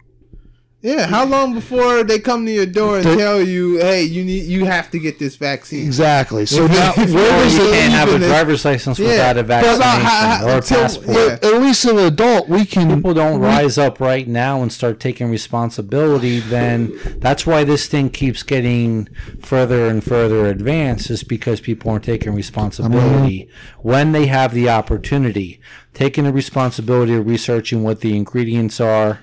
Yeah, 0.87 1.07
how 1.09 1.25
long 1.27 1.53
before 1.53 2.05
they 2.05 2.21
come 2.21 2.47
to 2.47 2.53
your 2.53 2.65
door 2.67 2.99
and 2.99 3.05
They- 3.05 3.17
tell 3.17 3.43
you, 3.43 3.79
"Hey, 3.79 4.05
you 4.05 4.23
need, 4.25 4.45
you 4.45 4.67
have 4.67 4.89
to 4.93 5.01
get 5.01 5.19
this 5.19 5.35
vaccine"? 5.35 5.85
Exactly. 5.85 6.47
So 6.47 6.69
now, 6.69 6.93
if 6.97 7.11
where 7.11 7.45
you 7.51 7.59
does 7.59 7.71
can't 7.73 7.93
have 7.93 8.09
a 8.09 8.15
even 8.17 8.29
driver's 8.29 8.65
license 8.65 8.99
Yeah, 9.01 9.09
without 9.09 9.37
a 9.39 9.43
but 9.43 9.47
vaccination 9.49 9.83
how- 9.83 9.99
how- 10.39 10.47
or 10.47 10.51
a 10.51 10.57
until- 10.57 10.81
passport. 10.83 11.17
yeah. 11.43 11.49
At 11.51 11.61
least 11.61 11.85
an 11.87 11.99
adult, 11.99 12.49
we 12.49 12.65
can. 12.65 12.95
people 12.95 13.15
don't 13.15 13.41
we- 13.41 13.47
rise 13.47 13.79
up 13.79 13.99
right 13.99 14.29
now 14.29 14.63
and 14.63 14.71
start 14.73 15.01
taking 15.01 15.29
responsibility, 15.29 16.39
then 16.39 16.93
that's 17.21 17.45
why 17.47 17.65
this 17.65 17.87
thing 17.87 18.09
keeps 18.09 18.45
getting 18.45 19.09
further 19.43 19.87
and 19.87 20.05
further 20.05 20.47
advanced, 20.47 21.11
is 21.11 21.25
because 21.25 21.61
people 21.61 21.91
aren't 21.91 22.05
taking 22.05 22.33
responsibility 22.33 23.49
when 23.83 24.13
they 24.13 24.27
have 24.27 24.55
the 24.55 24.69
opportunity, 24.69 25.59
taking 25.95 26.23
the 26.25 26.33
responsibility 26.33 27.15
of 27.15 27.27
researching 27.27 27.83
what 27.83 28.03
the 28.03 28.15
ingredients 28.17 28.81
are, 28.81 29.19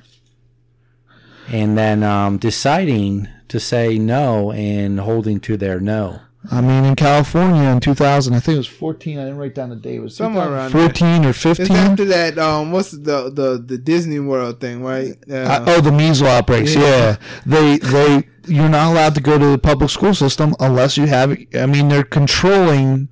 and 1.51 1.77
then 1.77 2.03
um, 2.03 2.37
deciding 2.37 3.27
to 3.49 3.59
say 3.59 3.97
no 3.99 4.51
and 4.51 4.99
holding 4.99 5.39
to 5.41 5.57
their 5.57 5.79
no. 5.79 6.19
I 6.51 6.59
mean, 6.59 6.83
in 6.83 6.95
California 6.97 7.63
in 7.69 7.79
2000, 7.79 8.33
I 8.33 8.39
think 8.41 8.55
it 8.55 8.57
was 8.57 8.67
14. 8.67 9.17
I 9.17 9.23
didn't 9.23 9.37
write 9.37 9.55
down 9.55 9.69
the 9.69 9.77
date. 9.77 9.95
It 9.95 9.99
was 10.01 10.15
Somewhere 10.17 10.51
around 10.51 10.73
there. 10.73 10.87
14 10.89 11.25
or 11.25 11.29
It's 11.29 11.39
15. 11.41 11.71
after 11.77 12.03
that. 12.05 12.37
Um, 12.37 12.73
what's 12.73 12.91
the 12.91 13.29
the 13.33 13.63
the 13.65 13.77
Disney 13.77 14.19
World 14.19 14.59
thing, 14.59 14.83
right? 14.83 15.15
Uh, 15.31 15.35
Uh, 15.35 15.65
oh, 15.67 15.79
the 15.81 15.91
measles 15.91 16.27
outbreaks. 16.27 16.75
Yeah. 16.75 16.81
Yeah. 16.81 17.15
they 17.45 17.77
they 17.77 18.27
you're 18.45 18.67
not 18.67 18.91
allowed 18.91 19.15
to 19.15 19.21
go 19.21 19.37
to 19.37 19.45
the 19.51 19.57
public 19.57 19.89
school 19.89 20.13
system 20.13 20.53
unless 20.59 20.97
you 20.97 21.05
have. 21.07 21.31
I 21.55 21.65
mean, 21.65 21.87
they're 21.87 22.03
controlling, 22.03 23.07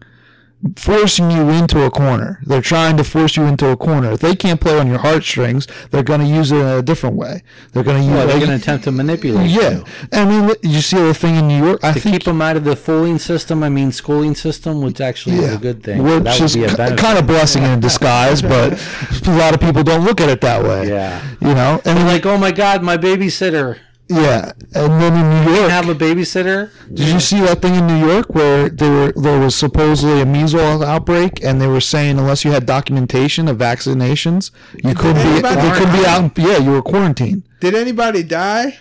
forcing 0.76 1.32
you 1.32 1.50
into 1.50 1.84
a 1.86 1.90
corner. 1.90 2.40
They're 2.46 2.62
trying 2.62 2.98
to 2.98 3.04
force 3.04 3.36
you 3.36 3.44
into 3.44 3.70
a 3.70 3.78
corner. 3.78 4.12
If 4.12 4.20
they 4.20 4.36
can't 4.36 4.62
play 4.62 4.78
on 4.80 4.88
your 4.88 5.00
heartstrings, 5.00 5.68
they're 5.90 6.04
going 6.04 6.20
to 6.22 6.26
use 6.28 6.52
it 6.52 6.58
in 6.58 6.66
a 6.66 6.82
different 6.82 7.16
way. 7.16 7.44
They're 7.74 7.84
going 7.84 7.98
to 7.98 8.04
use. 8.04 8.14
Well, 8.14 8.28
they're 8.28 8.38
going 8.40 8.52
to 8.52 8.56
attempt 8.58 8.84
to 8.86 8.92
manipulate 8.92 9.50
Yeah, 9.50 9.78
you. 9.78 9.86
I 10.12 10.26
mean, 10.26 10.56
you 10.62 10.82
see 10.82 10.98
the 10.98 11.14
thing 11.14 11.36
in 11.36 11.48
New 11.48 11.64
York. 11.64 11.84
I 11.84 11.94
to 11.94 12.00
think 12.00 12.14
keep 12.14 12.24
them 12.24 12.42
out 12.42 12.58
of 12.58 12.64
the 12.64 12.76
fooling 12.76 13.20
system, 13.20 13.64
I 13.64 13.70
mean 13.70 13.92
schooling 13.92 14.36
system, 14.36 14.82
which 14.82 15.02
actually 15.02 15.38
is 15.38 15.56
a 15.56 15.58
good 15.58 15.84
thing. 15.84 16.04
Which 16.04 16.24
that 16.24 16.40
would 16.40 16.46
is 16.46 16.56
be 16.56 16.64
a 16.66 16.96
kind 16.96 17.18
of 17.18 17.26
blessing 17.28 17.64
in 17.64 17.80
disguise, 17.80 18.42
but 18.42 18.74
a 19.28 19.38
lot 19.38 19.54
of 19.54 19.60
people 19.60 19.84
don't 19.84 20.04
look 20.04 20.22
at 20.22 20.30
it 20.30 20.42
that 20.42 20.64
way. 20.64 20.90
Yeah. 20.90 21.22
You 21.42 21.56
know, 21.56 21.82
and 21.86 21.98
They're 21.98 22.06
like, 22.06 22.26
oh 22.26 22.38
my 22.38 22.52
God, 22.52 22.84
my 22.84 22.98
babysitter. 22.98 23.80
Yeah, 24.12 24.52
and 24.76 25.02
then 25.02 25.14
in 25.16 25.46
New 25.46 25.54
York, 25.60 25.72
Have 25.72 25.90
a 25.90 25.96
babysitter? 25.96 26.70
did 26.94 27.08
you 27.08 27.20
see 27.20 27.40
that 27.42 27.62
thing 27.62 27.76
in 27.76 27.88
New 27.88 28.06
York 28.08 28.34
where 28.36 28.70
there 28.70 28.92
were 28.92 29.14
there 29.16 29.40
was 29.40 29.56
supposedly 29.56 30.22
a 30.22 30.26
measles 30.26 30.82
outbreak, 30.84 31.44
and 31.44 31.60
they 31.62 31.68
were 31.68 31.82
saying 31.82 32.20
unless 32.20 32.44
you 32.46 32.52
had 32.52 32.66
documentation 32.66 33.48
of 33.48 33.58
vaccinations, 33.58 34.52
you 34.84 34.94
couldn't 34.96 35.22
be 35.24 35.30
Anybody- 35.30 35.68
you 35.68 35.74
couldn't 35.74 35.94
be 35.94 36.06
out. 36.06 36.38
Yeah, 36.38 36.58
you 36.58 36.72
were 36.72 36.82
quarantined. 36.82 37.44
Did 37.60 37.76
anybody 37.76 38.24
die? 38.24 38.78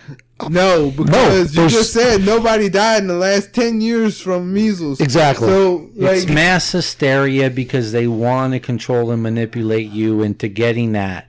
No, 0.49 0.89
because 0.89 1.55
you 1.55 1.69
just 1.69 1.93
said 1.93 2.25
nobody 2.25 2.67
died 2.67 3.03
in 3.03 3.07
the 3.07 3.13
last 3.13 3.53
ten 3.53 3.79
years 3.79 4.19
from 4.19 4.51
measles. 4.51 4.99
Exactly. 4.99 5.47
So 5.47 5.89
It's 5.95 6.27
mass 6.27 6.71
hysteria 6.71 7.51
because 7.51 7.91
they 7.91 8.07
want 8.07 8.53
to 8.53 8.59
control 8.59 9.11
and 9.11 9.21
manipulate 9.21 9.91
you 9.91 10.23
into 10.23 10.47
getting 10.47 10.93
that. 10.93 11.27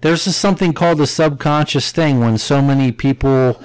There's 0.00 0.24
just 0.24 0.38
something 0.40 0.72
called 0.72 0.98
the 0.98 1.06
subconscious 1.06 1.90
thing 1.92 2.20
when 2.20 2.38
so 2.38 2.62
many 2.62 2.92
people 2.92 3.60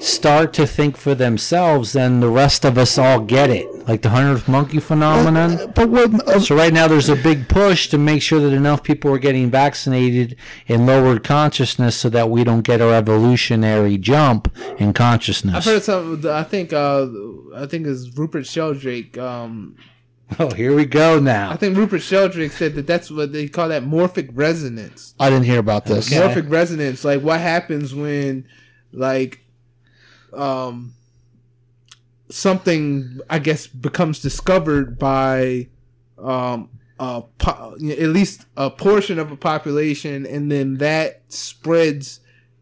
start 0.00 0.52
to 0.52 0.66
think 0.66 0.96
for 0.96 1.14
themselves, 1.14 1.92
then 1.92 2.20
the 2.20 2.28
rest 2.28 2.64
of 2.64 2.78
us 2.78 2.98
all 2.98 3.20
get 3.20 3.50
it. 3.50 3.66
Like 3.88 4.02
the 4.02 4.10
hundredth 4.10 4.46
monkey 4.46 4.80
phenomenon. 4.80 5.72
But 5.74 5.88
what? 5.88 6.28
Uh, 6.28 6.40
So 6.40 6.54
right 6.54 6.72
now 6.72 6.86
there's 6.88 7.08
a 7.08 7.16
big 7.16 7.48
push 7.48 7.88
to 7.88 7.98
make 7.98 8.20
sure 8.22 8.38
that 8.38 8.52
enough 8.52 8.82
people 8.82 9.10
are 9.12 9.18
getting 9.18 9.50
vaccinated 9.50 10.36
in 10.66 10.84
lowered 10.84 11.24
consciousness 11.24 11.96
so 11.96 12.10
that 12.10 12.28
we 12.28 12.44
don't 12.44 12.62
get 12.62 12.80
a 12.82 12.86
revolutionary 12.86 13.96
jump 13.96 14.54
in 14.78 14.92
consciousness. 14.92 15.54
I've 15.56 15.64
heard 15.64 15.82
some. 15.84 16.26
I 16.26 16.44
think 16.44 16.72
uh, 16.74 17.06
I 17.56 17.66
think 17.66 17.86
it's 17.86 18.16
Rupert 18.16 18.46
Sheldrake. 18.46 19.16
Um, 19.16 19.76
oh, 20.38 20.50
here 20.54 20.74
we 20.74 20.84
go 20.84 21.18
now. 21.18 21.50
I 21.50 21.56
think 21.56 21.76
Rupert 21.76 22.02
Sheldrake 22.02 22.52
said 22.52 22.74
that 22.74 22.86
that's 22.86 23.10
what 23.10 23.32
they 23.32 23.48
call 23.48 23.68
that 23.68 23.82
morphic 23.82 24.30
resonance. 24.32 25.14
I 25.18 25.30
didn't 25.30 25.46
hear 25.46 25.58
about 25.58 25.86
this. 25.86 26.12
Okay. 26.12 26.20
Morphic 26.20 26.50
resonance, 26.50 27.04
like 27.04 27.22
what 27.22 27.40
happens 27.40 27.94
when, 27.94 28.46
like, 28.92 29.44
um, 30.34 30.94
something 32.30 33.20
I 33.30 33.38
guess 33.38 33.66
becomes 33.66 34.20
discovered 34.20 34.98
by, 34.98 35.68
um, 36.18 36.70
a 37.00 37.22
po- 37.38 37.74
at 37.74 38.08
least 38.08 38.44
a 38.56 38.70
portion 38.70 39.18
of 39.18 39.30
a 39.30 39.36
population, 39.36 40.26
and 40.26 40.50
then 40.50 40.78
that 40.78 41.22
spreads 41.28 42.20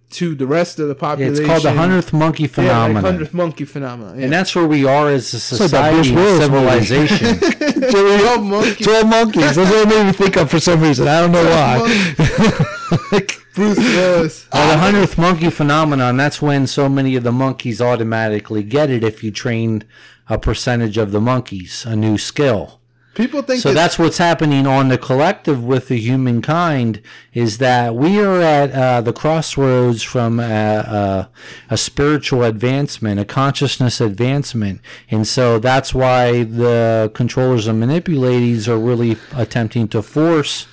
to 0.09 0.35
the 0.35 0.47
rest 0.47 0.79
of 0.79 0.89
the 0.89 0.95
population. 0.95 1.37
It's 1.37 1.47
called 1.47 1.63
the 1.63 1.73
hundredth 1.73 2.13
monkey 2.13 2.45
yeah, 2.45 2.49
phenomenon. 2.49 2.95
like 2.95 3.05
hundredth 3.05 3.35
monkey 3.35 3.65
phenomenon. 3.65 4.19
Yeah. 4.19 4.25
And 4.25 4.33
that's 4.33 4.55
where 4.55 4.67
we 4.67 4.85
are 4.85 5.09
as 5.09 5.33
a 5.35 5.37
like 5.63 5.71
that 5.71 5.93
Bruce 5.93 6.07
society, 6.09 6.15
Willis 6.15 6.49
movie. 6.49 6.85
civilization. 6.85 7.91
Twelve 7.91 8.45
monkeys. 8.45 8.87
Twelve 8.87 9.07
monkeys. 9.09 9.57
That's 9.57 9.71
what 9.71 9.87
it 9.87 9.89
made 9.89 10.07
me 10.07 10.13
think 10.13 10.37
of 10.37 10.51
for 10.51 10.61
some 10.61 10.81
reason. 10.81 11.09
I 11.09 11.21
don't 11.21 11.33
know 11.33 11.45
why. 11.45 13.21
Bruce 13.55 13.79
Willis. 13.79 14.49
well, 14.53 14.71
the 14.73 14.79
hundredth 14.79 15.17
monkey 15.19 15.51
phenomenon, 15.51 16.17
that's 16.19 16.43
when 16.43 16.67
so 16.67 16.89
many 16.89 17.17
of 17.17 17.23
the 17.25 17.33
monkeys 17.33 17.81
automatically 17.81 18.63
get 18.63 18.91
it 18.91 19.03
if 19.03 19.25
you 19.25 19.31
train 19.31 19.83
a 20.29 20.39
percentage 20.39 20.99
of 20.99 21.11
the 21.11 21.21
monkeys, 21.21 21.85
a 21.87 21.97
new 21.97 22.19
skill. 22.19 22.81
People 23.17 23.41
think 23.41 23.63
So 23.63 23.71
that 23.71 23.75
that's 23.75 23.99
what's 23.99 24.19
happening 24.19 24.67
on 24.67 24.89
the 24.89 24.99
collective 24.99 25.65
with 25.65 25.89
the 25.89 25.99
humankind 25.99 27.01
is 27.33 27.57
that 27.59 27.95
we 27.95 28.21
are 28.21 28.43
at 28.43 28.71
uh, 28.73 29.01
the 29.01 29.15
crossroads 29.15 30.03
from 30.03 30.39
a, 30.39 30.45
a, 30.45 31.31
a 31.71 31.77
spiritual 31.79 32.45
advancement, 32.45 33.19
a 33.19 33.25
consciousness 33.25 34.03
advancement. 34.03 34.83
And 35.11 35.27
so 35.27 35.59
that's 35.59 35.95
why 35.95 36.45
the 36.45 37.11
controllers 37.15 37.67
and 37.67 37.81
manipulators 37.81 38.69
are 38.69 38.79
really 38.79 39.17
attempting 39.35 39.89
to 39.89 40.03
force 40.03 40.67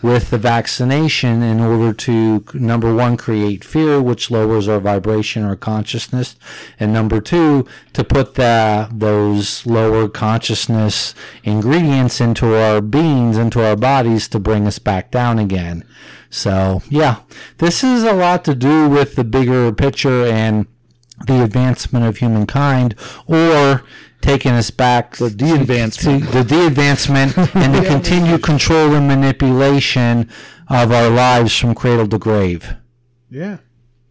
with 0.00 0.30
the 0.30 0.38
vaccination 0.38 1.42
in 1.42 1.60
order 1.60 1.92
to 1.92 2.44
number 2.54 2.94
one 2.94 3.16
create 3.16 3.64
fear 3.64 4.00
which 4.00 4.30
lowers 4.30 4.68
our 4.68 4.78
vibration 4.78 5.44
or 5.44 5.56
consciousness 5.56 6.36
and 6.78 6.92
number 6.92 7.20
two 7.20 7.66
to 7.92 8.04
put 8.04 8.34
the, 8.34 8.88
those 8.92 9.66
lower 9.66 10.08
consciousness 10.08 11.14
ingredients 11.42 12.20
into 12.20 12.54
our 12.54 12.80
beings 12.80 13.36
into 13.36 13.64
our 13.64 13.76
bodies 13.76 14.28
to 14.28 14.38
bring 14.38 14.66
us 14.66 14.78
back 14.78 15.10
down 15.10 15.38
again. 15.38 15.84
So 16.30 16.82
yeah 16.88 17.20
this 17.58 17.82
is 17.82 18.04
a 18.04 18.12
lot 18.12 18.44
to 18.44 18.54
do 18.54 18.88
with 18.88 19.16
the 19.16 19.24
bigger 19.24 19.72
picture 19.72 20.26
and 20.26 20.66
the 21.26 21.42
advancement 21.42 22.04
of 22.04 22.18
humankind 22.18 22.94
or 23.26 23.82
taking 24.20 24.52
us 24.52 24.70
back 24.70 25.16
the 25.16 25.30
de-advancement. 25.30 26.30
the 26.32 26.44
de-advancement 26.44 27.36
and 27.54 27.74
the 27.74 27.82
continued 27.86 28.42
control 28.42 28.94
and 28.94 29.06
manipulation 29.08 30.28
of 30.68 30.92
our 30.92 31.08
lives 31.08 31.56
from 31.56 31.74
cradle 31.74 32.06
to 32.08 32.18
grave 32.18 32.74
yeah. 33.30 33.58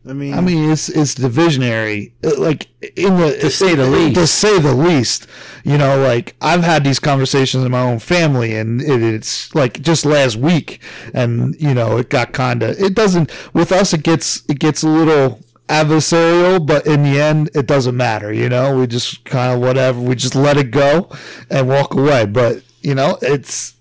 I 0.07 0.13
mean, 0.13 0.33
I 0.33 0.39
mean, 0.41 0.71
it's 0.71 0.87
it's 0.87 1.15
divisionary. 1.15 2.13
Uh, 2.23 2.39
Like 2.39 2.67
in 2.95 3.17
the 3.17 3.37
To 3.39 3.49
say 3.49 3.75
the 3.75 3.85
least. 3.85 4.15
To 4.15 4.25
say 4.25 4.57
the 4.57 4.73
least, 4.73 5.27
you 5.65 5.77
know, 5.77 5.97
like 6.01 6.35
I've 6.39 6.63
had 6.63 6.85
these 6.85 6.99
conversations 6.99 7.65
in 7.65 7.71
my 7.71 7.81
own 7.81 7.99
family, 7.99 8.55
and 8.55 8.81
it, 8.81 9.01
it's 9.03 9.53
like 9.53 9.81
just 9.81 10.05
last 10.05 10.37
week, 10.37 10.79
and 11.13 11.59
you 11.59 11.73
know, 11.73 11.97
it 11.97 12.09
got 12.09 12.31
kind 12.31 12.63
of. 12.63 12.79
It 12.79 12.93
doesn't 12.95 13.31
with 13.53 13.73
us. 13.73 13.93
It 13.93 14.03
gets 14.03 14.43
it 14.47 14.59
gets 14.59 14.81
a 14.81 14.87
little 14.87 15.41
adversarial, 15.67 16.65
but 16.65 16.85
in 16.87 17.03
the 17.03 17.19
end, 17.19 17.49
it 17.53 17.65
doesn't 17.67 17.95
matter. 17.95 18.31
You 18.33 18.49
know, 18.49 18.77
we 18.77 18.87
just 18.87 19.23
kind 19.25 19.53
of 19.53 19.59
whatever. 19.59 19.99
We 19.99 20.15
just 20.15 20.35
let 20.35 20.57
it 20.57 20.71
go 20.71 21.09
and 21.49 21.67
walk 21.67 21.93
away. 21.93 22.25
But 22.25 22.63
you 22.81 22.95
know, 22.95 23.17
it's. 23.21 23.75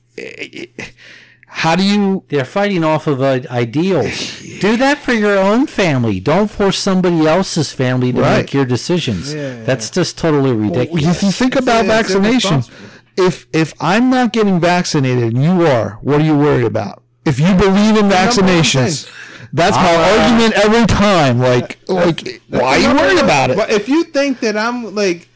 how 1.49 1.77
do 1.77 1.83
you 1.83 2.25
they're 2.29 2.45
fighting 2.45 2.83
off 2.85 3.07
of 3.07 3.21
uh, 3.23 3.41
ideals 3.51 4.41
do 4.61 4.77
that 4.77 4.99
for 4.99 5.13
your 5.13 5.39
own 5.39 5.67
family 5.67 6.19
don't 6.21 6.51
force 6.51 6.79
somebody 6.79 7.27
else's 7.27 7.73
family 7.73 8.13
to 8.13 8.21
Right. 8.21 8.39
make 8.39 8.53
your 8.55 8.65
decisions 8.65 9.33
Yeah, 9.33 9.63
that's 9.65 9.89
just 9.91 10.19
totally 10.19 10.53
ridiculous 10.53 11.17
If 11.17 11.23
you 11.23 11.31
think 11.31 11.55
about 11.57 11.85
yeah, 11.85 12.01
it's 12.01 12.09
vaccination, 12.13 12.53
irresponsible. 12.55 12.89
if 13.29 13.47
if 13.53 13.75
I'm 13.81 14.11
not 14.11 14.33
getting 14.33 14.59
vaccinated 14.61 15.35
and 15.35 15.43
you 15.43 15.67
are, 15.67 15.99
what 16.03 16.21
are 16.21 16.25
you 16.25 16.37
worried 16.37 16.65
about? 16.67 17.03
If 17.25 17.39
you 17.41 17.53
believe 17.55 17.97
in 17.97 18.09
number 18.09 18.17
one 18.17 18.27
vaccinations, 18.29 19.09
That's 19.53 19.77
my 19.77 19.95
Uh, 19.95 20.21
argument 20.21 20.55
every 20.55 20.87
time. 20.87 21.39
Like, 21.39 21.79
like, 21.89 22.43
why 22.49 22.77
are 22.77 22.79
you 22.79 22.95
worried 22.95 23.23
about 23.23 23.51
it? 23.51 23.57
But 23.57 23.71
if 23.71 23.89
you 23.89 24.05
think 24.05 24.41
that 24.41 24.57
I'm 24.57 24.95
like, 24.95 25.29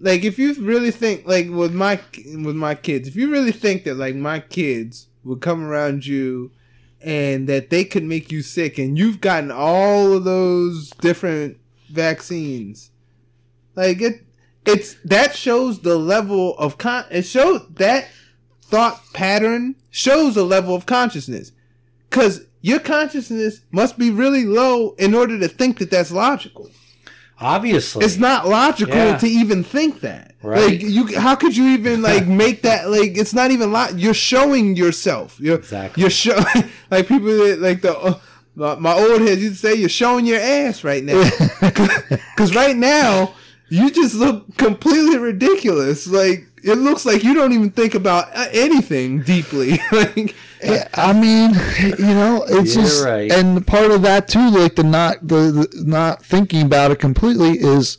like 0.00 0.24
if 0.24 0.38
you 0.38 0.54
really 0.54 0.90
think 0.90 1.26
like 1.26 1.48
with 1.48 1.72
my 1.72 2.00
with 2.44 2.56
my 2.56 2.74
kids, 2.74 3.08
if 3.08 3.16
you 3.16 3.30
really 3.30 3.52
think 3.52 3.84
that 3.84 3.94
like 3.94 4.14
my 4.14 4.40
kids 4.40 5.08
would 5.24 5.40
come 5.40 5.64
around 5.64 6.06
you 6.06 6.50
and 7.00 7.48
that 7.48 7.70
they 7.70 7.84
could 7.84 8.02
make 8.04 8.30
you 8.32 8.42
sick, 8.42 8.78
and 8.78 8.98
you've 8.98 9.20
gotten 9.20 9.50
all 9.50 10.12
of 10.12 10.24
those 10.24 10.90
different 11.00 11.58
vaccines, 11.88 12.90
like 13.74 14.00
it, 14.00 14.24
it's 14.64 14.96
that 15.04 15.34
shows 15.34 15.80
the 15.80 15.96
level 15.96 16.56
of 16.58 16.78
con. 16.78 17.04
It 17.10 17.22
shows 17.22 17.62
that 17.74 18.08
thought 18.62 19.00
pattern 19.12 19.76
shows 19.90 20.36
a 20.36 20.44
level 20.44 20.74
of 20.74 20.86
consciousness, 20.86 21.52
because 22.10 22.44
your 22.70 22.80
consciousness 22.80 23.60
must 23.70 23.94
be 23.98 24.08
really 24.10 24.44
low 24.44 24.94
in 24.98 25.14
order 25.20 25.38
to 25.38 25.48
think 25.48 25.78
that 25.78 25.90
that's 25.90 26.10
logical. 26.10 26.68
Obviously, 27.38 28.04
It's 28.04 28.16
not 28.16 28.48
logical 28.48 28.94
Yeah. 28.96 29.18
to 29.18 29.26
even 29.26 29.62
think 29.62 30.00
that. 30.00 30.32
Right. 30.42 30.70
Like 30.70 30.80
you, 30.82 31.02
how 31.20 31.34
could 31.36 31.54
you 31.56 31.66
even 31.76 32.00
like 32.02 32.26
make 32.44 32.62
that? 32.62 32.88
Like 32.90 33.16
it's 33.18 33.34
not 33.34 33.50
even 33.50 33.72
lo- 33.72 33.94
You're 33.94 34.14
showing 34.32 34.74
yourself. 34.76 35.38
You're 35.38 35.56
Exactly. 35.58 36.00
you're 36.00 36.10
showing 36.10 36.64
like 36.90 37.06
people 37.08 37.28
that 37.28 37.58
like 37.60 37.82
the. 37.82 37.96
Uh, 37.96 38.18
my 38.58 38.74
my 38.76 38.92
old 38.94 39.20
head 39.20 39.38
used 39.38 39.60
to 39.60 39.68
say 39.68 39.74
you're 39.74 39.88
showing 40.02 40.24
your 40.24 40.40
ass 40.40 40.82
right 40.82 41.04
now, 41.04 41.22
because 41.60 42.54
right 42.56 42.74
now 42.76 43.34
you 43.68 43.90
just 43.90 44.14
look 44.14 44.56
completely 44.56 45.18
ridiculous. 45.18 46.06
Like 46.06 46.46
it 46.66 46.78
looks 46.78 47.06
like 47.06 47.22
you 47.22 47.32
don't 47.32 47.52
even 47.52 47.70
think 47.70 47.94
about 47.94 48.28
uh, 48.36 48.46
anything 48.52 49.22
deeply. 49.22 49.78
like 49.92 50.34
I 50.94 51.12
mean, 51.12 51.54
you 51.98 52.14
know, 52.14 52.44
it's 52.48 52.74
You're 52.74 52.84
just, 52.84 53.04
right. 53.04 53.30
and 53.30 53.64
part 53.66 53.90
of 53.90 54.02
that 54.02 54.26
too, 54.26 54.50
like 54.50 54.74
the 54.74 54.82
not 54.82 55.26
the, 55.26 55.36
the 55.52 55.84
not 55.84 56.24
thinking 56.24 56.62
about 56.62 56.90
it 56.90 56.98
completely 56.98 57.52
is, 57.58 57.98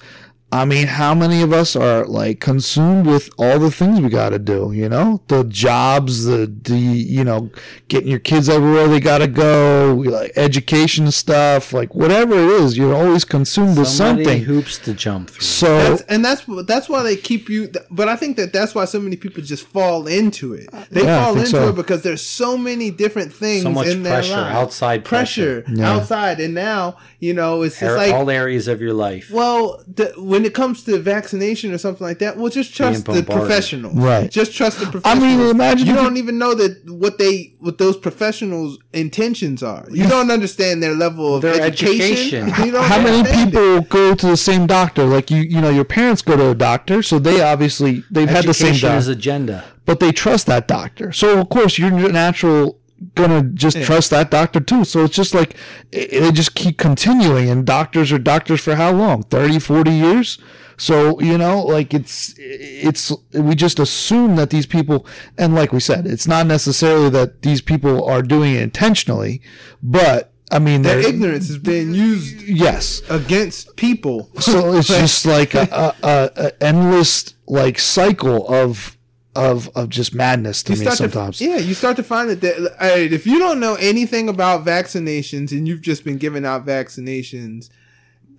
I 0.49 0.63
mean, 0.63 0.87
how 0.87 1.13
many 1.13 1.41
of 1.41 1.51
us 1.51 1.75
are 1.75 2.05
like 2.05 2.39
consumed 2.39 3.05
with 3.05 3.29
all 3.37 3.59
the 3.59 3.69
things 3.69 3.99
we 3.99 4.07
got 4.07 4.29
to 4.29 4.39
do? 4.39 4.71
You 4.71 4.87
know, 4.87 5.21
the 5.27 5.43
jobs, 5.43 6.23
the 6.23 6.47
the 6.63 6.77
you 6.77 7.25
know, 7.25 7.51
getting 7.89 8.07
your 8.09 8.19
kids 8.19 8.47
everywhere 8.47 8.87
they 8.87 9.01
got 9.01 9.17
to 9.17 9.27
go, 9.27 10.01
like 10.05 10.31
education 10.37 11.11
stuff, 11.11 11.73
like 11.73 11.93
whatever 11.93 12.33
it 12.33 12.49
is, 12.61 12.77
you're 12.77 12.95
always 12.95 13.25
consumed 13.25 13.77
with 13.77 13.89
so 13.89 14.05
something. 14.05 14.43
hoops 14.43 14.77
to 14.79 14.93
jump 14.93 15.31
through. 15.31 15.41
So 15.43 15.77
That's, 15.79 16.01
and 16.03 16.23
that's 16.23 16.43
that's 16.65 16.87
why 16.87 17.03
they 17.03 17.17
keep 17.17 17.49
you. 17.49 17.69
But 17.91 18.07
I 18.07 18.15
think 18.15 18.37
that 18.37 18.53
that's 18.53 18.73
why 18.73 18.85
so 18.85 19.01
many 19.01 19.17
people 19.17 19.43
just 19.43 19.67
fall 19.67 20.07
into 20.07 20.53
it. 20.53 20.69
Uh, 20.71 20.85
they 20.89 21.03
Yeah, 21.03 21.25
fall 21.25 21.35
into 21.35 21.49
so. 21.49 21.69
it 21.69 21.75
because 21.75 22.03
there's 22.03 22.21
so 22.25 22.57
many 22.57 22.89
different 22.89 23.33
things. 23.33 23.63
So 23.63 23.71
much 23.71 23.87
in 23.87 24.03
their 24.03 24.13
pressure, 24.21 24.35
outside 24.35 25.03
pressure, 25.03 25.65
Yeah. 25.67 25.91
outside, 25.91 26.39
and 26.39 26.53
now 26.53 26.95
you 27.19 27.33
know 27.33 27.63
it's 27.63 27.77
just 27.81 27.91
Ar- 27.91 27.97
like 27.97 28.13
all 28.13 28.29
areas 28.29 28.69
of 28.69 28.79
your 28.81 28.93
life. 28.93 29.29
well, 29.29 29.83
the, 29.93 30.13
when 30.37 30.45
it 30.45 30.53
comes 30.53 30.83
to 30.83 30.97
vaccination 30.99 31.73
or 31.73 31.77
something 31.77 32.05
like 32.05 32.19
that, 32.19 32.37
well, 32.37 32.49
just 32.49 32.73
trust 32.75 33.05
the 33.05 33.13
bombarded. 33.13 33.35
professionals. 33.35 33.95
Right. 33.95 34.29
Just 34.29 34.53
trust 34.53 34.79
the 34.79 34.85
professionals. 34.85 35.23
I 35.23 35.37
mean, 35.37 35.49
imagine 35.49 35.87
you 35.87 35.95
don't 35.95 36.17
even 36.17 36.37
know 36.37 36.53
that 36.53 36.83
what 36.89 37.17
they 37.17 37.53
what 37.59 37.77
those 37.79 37.97
professionals' 37.97 38.77
intentions 38.93 39.63
are. 39.63 39.85
You 39.91 40.07
don't 40.07 40.29
understand 40.31 40.81
their 40.83 40.93
level 40.95 41.35
of 41.35 41.41
Their 41.41 41.59
education. 41.61 42.43
education. 42.45 42.65
You 42.65 42.71
don't 42.71 42.83
how 42.85 43.01
many 43.01 43.17
understand 43.17 43.49
it. 43.49 43.53
people 43.53 43.81
go 43.81 44.15
to 44.15 44.27
the 44.27 44.37
same 44.37 44.67
doctor? 44.67 45.05
Like 45.05 45.31
you, 45.31 45.41
you 45.41 45.59
know, 45.59 45.69
your 45.69 45.85
parents 45.85 46.21
go 46.21 46.37
to 46.37 46.49
a 46.51 46.55
doctor, 46.55 47.01
so 47.01 47.19
they 47.19 47.41
obviously 47.41 48.03
they've 48.11 48.29
had 48.29 48.45
the 48.45 48.53
same 48.53 48.69
Education 48.69 48.89
doctor. 48.95 49.11
agenda. 49.11 49.65
but 49.85 49.99
they 49.99 50.11
trust 50.11 50.45
that 50.47 50.67
doctor. 50.67 51.11
So 51.11 51.39
of 51.39 51.49
course 51.49 51.77
you're 51.79 51.91
natural 52.11 52.79
gonna 53.15 53.43
just 53.43 53.81
trust 53.83 54.09
that 54.11 54.31
doctor 54.31 54.59
too. 54.59 54.83
So 54.83 55.03
it's 55.03 55.15
just 55.15 55.33
like 55.33 55.55
they 55.91 56.31
just 56.31 56.55
keep 56.55 56.77
continuing 56.77 57.49
and 57.49 57.65
doctors 57.65 58.11
are 58.11 58.19
doctors 58.19 58.61
for 58.61 58.75
how 58.75 58.91
long? 58.91 59.23
30, 59.23 59.59
40 59.59 59.91
years? 59.91 60.37
So, 60.77 61.19
you 61.19 61.37
know, 61.37 61.61
like 61.61 61.93
it's 61.93 62.35
it's 62.37 63.11
we 63.33 63.55
just 63.55 63.79
assume 63.79 64.35
that 64.35 64.51
these 64.51 64.65
people 64.65 65.05
and 65.37 65.55
like 65.55 65.71
we 65.71 65.79
said, 65.79 66.05
it's 66.05 66.27
not 66.27 66.45
necessarily 66.45 67.09
that 67.09 67.41
these 67.41 67.61
people 67.61 68.05
are 68.05 68.21
doing 68.21 68.55
it 68.55 68.61
intentionally, 68.61 69.41
but 69.81 70.33
I 70.51 70.59
mean 70.59 70.83
Their 70.83 70.99
ignorance 70.99 71.49
is 71.49 71.57
being 71.57 71.93
used 71.93 72.43
yes. 72.43 73.01
against 73.09 73.75
people. 73.75 74.29
So 74.39 74.73
it's 74.73 74.87
just 74.99 75.25
like 75.25 75.55
a, 75.55 75.95
a, 76.03 76.31
a 76.35 76.63
endless 76.63 77.33
like 77.47 77.79
cycle 77.79 78.47
of 78.47 78.96
of 79.37 79.69
of 79.75 79.89
just 79.89 80.15
madness 80.15 80.63
to 80.63 80.73
you 80.73 80.79
me 80.79 80.85
start 80.85 80.97
sometimes. 80.97 81.37
To, 81.37 81.45
yeah, 81.45 81.57
you 81.57 81.75
start 81.75 81.95
to 81.97 82.03
find 82.03 82.29
that, 82.29 82.41
that 82.41 82.75
right, 82.81 83.13
if 83.13 83.27
you 83.27 83.37
don't 83.37 83.59
know 83.59 83.75
anything 83.75 84.27
about 84.27 84.65
vaccinations 84.65 85.51
and 85.51 85.67
you've 85.67 85.81
just 85.81 86.03
been 86.03 86.17
giving 86.17 86.43
out 86.43 86.65
vaccinations, 86.65 87.69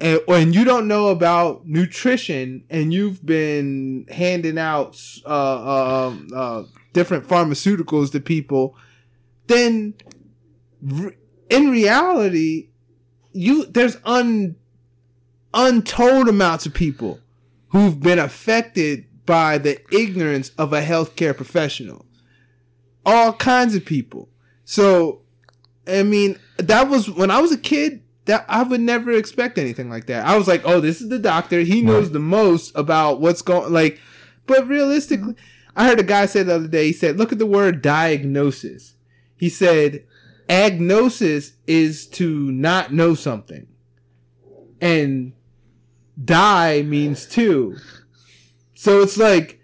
and, 0.01 0.20
and 0.26 0.55
you 0.55 0.64
don't 0.64 0.88
know 0.88 1.09
about 1.09 1.66
nutrition 1.66 2.64
and 2.68 2.92
you've 2.92 3.24
been 3.24 4.07
handing 4.11 4.59
out 4.59 5.01
uh, 5.24 6.07
um, 6.09 6.28
uh, 6.34 6.64
different 6.92 7.26
pharmaceuticals 7.26 8.11
to 8.12 8.20
people, 8.20 8.76
then 9.46 9.94
re- 10.82 11.16
in 11.49 11.70
reality, 11.70 12.70
you 13.32 13.66
there's 13.66 13.96
un 14.05 14.57
untold 15.55 16.28
amounts 16.28 16.66
of 16.66 16.74
people 16.74 17.20
who've 17.68 18.01
been 18.01 18.18
affected 18.18 19.07
by 19.29 19.59
the 19.59 19.79
ignorance 19.95 20.53
of 20.57 20.72
a 20.72 20.81
healthcare 20.81 21.37
professional. 21.37 22.07
All 23.05 23.35
kinds 23.35 23.74
of 23.74 23.85
people. 23.85 24.31
So, 24.64 25.20
I 25.87 26.03
mean, 26.03 26.39
that 26.57 26.89
was 26.89 27.11
when 27.11 27.31
I 27.31 27.41
was 27.41 27.53
a 27.53 27.59
kid. 27.59 28.03
That 28.24 28.47
I 28.49 28.62
would 28.62 28.81
never 28.81 29.12
expect 29.12 29.59
anything 29.59 29.91
like 29.91 30.07
that. 30.07 30.26
I 30.26 30.37
was 30.37 30.49
like, 30.49 30.62
"Oh, 30.64 30.81
this 30.81 31.03
is 31.03 31.11
the 31.11 31.18
doctor. 31.18 31.61
He 31.61 31.83
knows 31.83 32.11
the 32.11 32.18
most 32.18 32.72
about 32.74 33.20
what's 33.20 33.43
going." 33.43 33.70
Like, 33.72 33.99
but 34.47 34.66
realistically, 34.66 35.35
I 35.76 35.87
heard 35.87 36.01
a 36.01 36.05
guy 36.05 36.24
say 36.26 36.43
the 36.43 36.55
other 36.55 36.68
day. 36.68 36.87
He 36.87 36.93
said, 36.93 37.18
"Look 37.18 37.33
at 37.33 37.39
the 37.39 37.47
word 37.47 37.83
diagnosis." 37.83 38.95
He 39.37 39.49
said, 39.49 40.05
"Agnosis 40.49 41.53
is 41.66 42.07
to 42.09 42.51
not 42.51 42.93
know 42.93 43.14
something, 43.14 43.66
and 44.81 45.33
die 46.22 46.83
means 46.83 47.26
two." 47.26 47.76
So 48.79 49.01
it's 49.01 49.16
like 49.18 49.61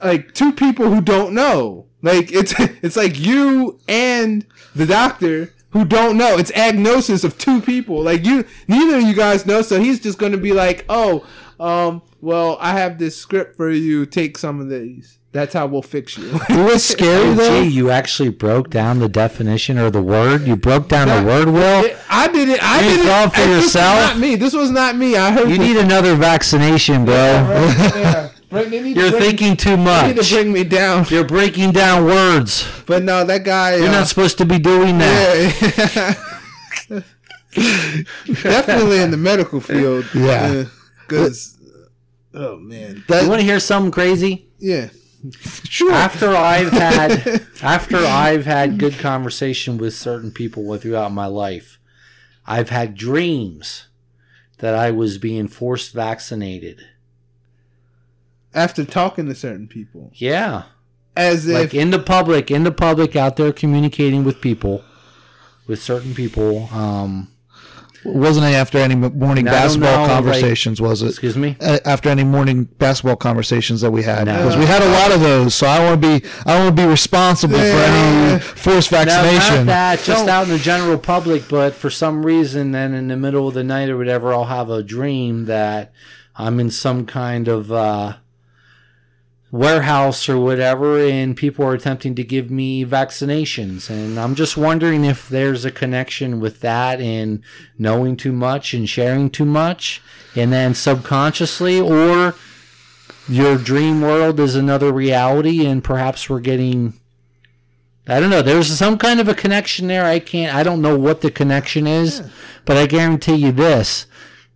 like 0.00 0.34
two 0.34 0.52
people 0.52 0.88
who 0.88 1.00
don't 1.00 1.34
know. 1.34 1.86
Like 2.00 2.30
it's 2.30 2.54
it's 2.58 2.96
like 2.96 3.18
you 3.18 3.80
and 3.88 4.46
the 4.72 4.86
doctor 4.86 5.52
who 5.70 5.84
don't 5.84 6.16
know. 6.16 6.38
It's 6.38 6.52
agnosis 6.52 7.24
of 7.24 7.36
two 7.38 7.60
people. 7.60 8.04
Like 8.04 8.24
you 8.24 8.44
neither 8.68 8.98
of 8.98 9.02
you 9.02 9.14
guys 9.14 9.46
know, 9.46 9.62
so 9.62 9.80
he's 9.80 9.98
just 9.98 10.16
gonna 10.16 10.36
be 10.36 10.52
like, 10.52 10.84
Oh, 10.88 11.26
um, 11.58 12.02
well, 12.20 12.56
I 12.60 12.78
have 12.78 12.98
this 13.00 13.16
script 13.16 13.56
for 13.56 13.68
you, 13.68 14.06
take 14.06 14.38
some 14.38 14.60
of 14.60 14.68
these. 14.70 15.18
That's 15.34 15.52
how 15.52 15.66
we'll 15.66 15.82
fix 15.82 16.16
you. 16.16 16.30
it 16.48 16.64
was 16.72 16.84
scary 16.84 17.30
Gee, 17.30 17.34
though? 17.34 17.60
you 17.62 17.90
actually 17.90 18.28
broke 18.28 18.70
down 18.70 19.00
the 19.00 19.08
definition 19.08 19.78
or 19.78 19.90
the 19.90 20.00
word. 20.00 20.46
You 20.46 20.54
broke 20.54 20.88
down 20.88 21.08
the 21.08 21.28
word, 21.28 21.48
Will. 21.48 21.90
I 22.08 22.28
did 22.28 22.48
it. 22.48 22.60
I 22.62 22.80
You 22.84 22.90
did 22.90 23.00
it. 23.00 23.06
thought 23.08 23.34
for 23.34 23.40
This 23.40 23.48
was 23.48 23.64
yourself? 23.64 23.96
not 24.12 24.18
me. 24.18 24.36
This 24.36 24.54
was 24.54 24.70
not 24.70 24.96
me. 24.96 25.16
I 25.16 25.32
heard 25.32 25.48
You 25.50 25.58
the- 25.58 25.64
need 25.64 25.76
another 25.76 26.14
vaccination, 26.14 27.04
bro. 27.04 27.14
yeah. 27.14 28.30
Right, 28.52 28.70
they 28.70 28.80
need 28.80 28.96
You're 28.96 29.10
bring- 29.10 29.22
thinking 29.22 29.56
too 29.56 29.76
much. 29.76 30.02
they 30.02 30.08
need 30.10 30.16
much. 30.18 30.28
to 30.28 30.34
bring 30.36 30.52
me 30.52 30.62
down. 30.62 31.04
You're 31.10 31.24
breaking 31.24 31.72
down 31.72 32.04
words. 32.04 32.64
But 32.86 33.02
no, 33.02 33.24
that 33.24 33.42
guy. 33.42 33.74
You're 33.74 33.88
uh, 33.88 33.90
not 33.90 34.06
supposed 34.06 34.38
to 34.38 34.44
be 34.44 34.60
doing 34.60 34.98
that. 34.98 36.16
Yeah. 36.88 37.00
Definitely 38.42 39.00
in 39.00 39.10
the 39.10 39.16
medical 39.16 39.60
field. 39.60 40.06
Yeah. 40.14 40.64
Because, 41.08 41.58
oh 42.34 42.56
man. 42.56 43.02
You 43.08 43.28
want 43.28 43.40
to 43.40 43.44
hear 43.46 43.58
something 43.60 43.90
crazy? 43.90 44.46
Yeah. 44.60 44.90
Sure. 45.32 45.92
After 45.92 46.30
I've 46.36 46.70
had 46.70 47.46
after 47.62 47.96
I've 47.96 48.44
had 48.44 48.78
good 48.78 48.98
conversation 48.98 49.78
with 49.78 49.94
certain 49.94 50.30
people 50.30 50.76
throughout 50.76 51.12
my 51.12 51.26
life, 51.26 51.78
I've 52.46 52.68
had 52.68 52.94
dreams 52.94 53.86
that 54.58 54.74
I 54.74 54.90
was 54.90 55.18
being 55.18 55.48
forced 55.48 55.92
vaccinated. 55.92 56.86
After 58.54 58.84
talking 58.84 59.26
to 59.26 59.34
certain 59.34 59.66
people. 59.66 60.12
Yeah. 60.14 60.64
As 61.16 61.46
if. 61.46 61.54
like 61.54 61.74
in 61.74 61.90
the 61.90 61.98
public, 61.98 62.50
in 62.50 62.64
the 62.64 62.72
public, 62.72 63.16
out 63.16 63.36
there 63.36 63.52
communicating 63.52 64.24
with 64.24 64.40
people, 64.40 64.84
with 65.66 65.82
certain 65.82 66.14
people. 66.14 66.68
Um, 66.72 67.33
Wasn't 68.04 68.44
it 68.44 68.50
after 68.54 68.78
any 68.78 68.94
morning 68.94 69.46
No, 69.46 69.50
basketball 69.50 70.06
know, 70.06 70.12
conversations? 70.14 70.80
was 70.80 71.02
it? 71.02 71.08
excuse 71.08 71.36
me. 71.36 71.56
Uh, 71.60 71.78
After 71.84 72.08
any 72.10 72.24
morning 72.24 72.64
basketball 72.64 73.16
conversations 73.16 73.80
that 73.80 73.90
we 73.90 74.02
had, 74.02 74.26
No. 74.26 74.36
because 74.36 74.56
we 74.56 74.66
had 74.66 74.82
a 74.82 74.88
lot 74.90 75.10
of 75.12 75.20
those. 75.20 75.54
So 75.54 75.66
I 75.66 75.78
want 75.82 76.02
to 76.02 76.20
be, 76.20 76.26
I 76.44 76.58
want 76.58 76.76
to 76.76 76.82
be 76.82 76.86
responsible 76.88 77.54
for 77.56 77.60
any 77.62 78.40
forced 78.40 78.92
No, 78.92 78.98
vaccination. 79.04 79.56
not 79.56 79.66
that. 79.66 80.00
Just 80.02 80.28
out 80.28 80.44
in 80.44 80.50
the 80.50 80.58
general 80.58 80.98
public, 80.98 81.48
but 81.48 81.74
for 81.74 81.88
some 81.90 82.26
reason, 82.26 82.72
then 82.72 82.92
in 82.94 83.08
the 83.08 83.16
middle 83.16 83.48
of 83.48 83.54
the 83.54 83.64
night 83.64 83.88
or 83.88 83.96
whatever, 83.96 84.34
I'll 84.34 84.44
have 84.44 84.68
a 84.70 84.82
dream 84.82 85.46
that 85.46 85.92
I'm 86.36 86.60
in 86.60 86.70
some 86.70 87.06
kind 87.06 87.48
of 87.48 87.72
uh, 87.72 88.14
warehouse 89.54 90.28
or 90.28 90.36
whatever, 90.36 90.98
and 90.98 91.36
people 91.36 91.64
are 91.64 91.74
attempting 91.74 92.16
to 92.16 92.24
give 92.24 92.50
me 92.50 92.84
vaccinations. 92.84 93.88
And 93.88 94.18
I'm 94.18 94.34
just 94.34 94.56
wondering 94.56 95.04
if 95.04 95.28
there's 95.28 95.64
a 95.64 95.70
connection 95.70 96.40
with 96.40 96.60
that 96.60 97.00
and 97.00 97.40
knowing 97.78 98.16
too 98.16 98.32
much 98.32 98.74
and 98.74 98.88
sharing 98.88 99.30
too 99.30 99.44
much, 99.44 100.02
and 100.34 100.52
then 100.52 100.74
subconsciously, 100.74 101.80
or 101.80 102.34
your 103.28 103.56
dream 103.56 104.00
world 104.00 104.40
is 104.40 104.56
another 104.56 104.92
reality, 104.92 105.64
and 105.64 105.84
perhaps 105.84 106.28
we're 106.28 106.40
getting. 106.40 106.94
I 108.08 108.18
don't 108.18 108.30
know. 108.30 108.42
There's 108.42 108.76
some 108.76 108.98
kind 108.98 109.20
of 109.20 109.28
a 109.28 109.34
connection 109.34 109.86
there. 109.86 110.04
I 110.04 110.18
can't. 110.18 110.52
I 110.52 110.64
don't 110.64 110.82
know 110.82 110.98
what 110.98 111.20
the 111.20 111.30
connection 111.30 111.86
is, 111.86 112.22
but 112.64 112.76
I 112.76 112.86
guarantee 112.86 113.36
you 113.36 113.52
this: 113.52 114.06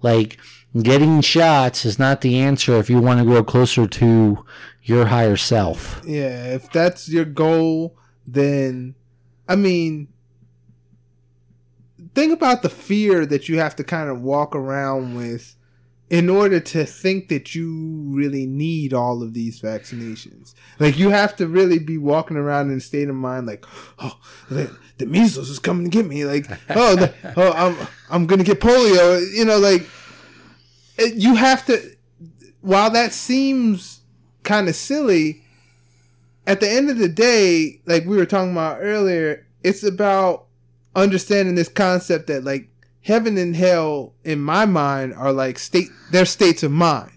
like 0.02 0.38
getting 0.82 1.20
shots 1.20 1.84
is 1.84 2.00
not 2.00 2.20
the 2.20 2.38
answer 2.40 2.76
if 2.76 2.90
you 2.90 3.00
want 3.00 3.20
to 3.20 3.24
grow 3.24 3.44
closer 3.44 3.86
to 3.86 4.44
your 4.88 5.06
higher 5.06 5.36
self. 5.36 6.00
Yeah, 6.06 6.54
if 6.54 6.72
that's 6.72 7.08
your 7.08 7.26
goal, 7.26 7.96
then 8.26 8.94
I 9.48 9.54
mean, 9.56 10.08
think 12.14 12.32
about 12.32 12.62
the 12.62 12.70
fear 12.70 13.26
that 13.26 13.48
you 13.48 13.58
have 13.58 13.76
to 13.76 13.84
kind 13.84 14.08
of 14.08 14.22
walk 14.22 14.56
around 14.56 15.14
with 15.14 15.54
in 16.10 16.30
order 16.30 16.58
to 16.58 16.86
think 16.86 17.28
that 17.28 17.54
you 17.54 18.02
really 18.08 18.46
need 18.46 18.94
all 18.94 19.22
of 19.22 19.34
these 19.34 19.60
vaccinations. 19.60 20.54
Like 20.78 20.98
you 20.98 21.10
have 21.10 21.36
to 21.36 21.46
really 21.46 21.78
be 21.78 21.98
walking 21.98 22.38
around 22.38 22.70
in 22.70 22.78
a 22.78 22.80
state 22.80 23.10
of 23.10 23.14
mind 23.14 23.46
like, 23.46 23.66
oh, 23.98 24.18
the, 24.48 24.74
the 24.96 25.04
measles 25.04 25.50
is 25.50 25.58
coming 25.58 25.84
to 25.84 25.90
get 25.90 26.06
me. 26.06 26.24
Like, 26.24 26.46
oh, 26.70 26.96
the, 26.96 27.12
oh, 27.36 27.52
I'm 27.52 27.88
I'm 28.10 28.26
gonna 28.26 28.44
get 28.44 28.60
polio. 28.60 29.22
You 29.34 29.44
know, 29.44 29.58
like 29.58 29.86
you 31.14 31.34
have 31.34 31.66
to. 31.66 31.94
While 32.60 32.90
that 32.90 33.12
seems 33.12 33.97
kind 34.48 34.66
of 34.66 34.74
silly, 34.74 35.42
at 36.46 36.60
the 36.60 36.68
end 36.68 36.88
of 36.88 36.96
the 36.96 37.08
day, 37.08 37.82
like 37.84 38.06
we 38.06 38.16
were 38.16 38.24
talking 38.24 38.52
about 38.52 38.78
earlier, 38.80 39.46
it's 39.62 39.82
about 39.82 40.46
understanding 40.96 41.54
this 41.54 41.68
concept 41.68 42.28
that 42.28 42.44
like 42.44 42.70
heaven 43.02 43.36
and 43.36 43.54
hell 43.54 44.14
in 44.24 44.40
my 44.40 44.64
mind 44.64 45.12
are 45.12 45.32
like 45.32 45.58
state 45.58 45.88
they're 46.10 46.24
states 46.24 46.62
of 46.62 46.72
mind. 46.72 47.12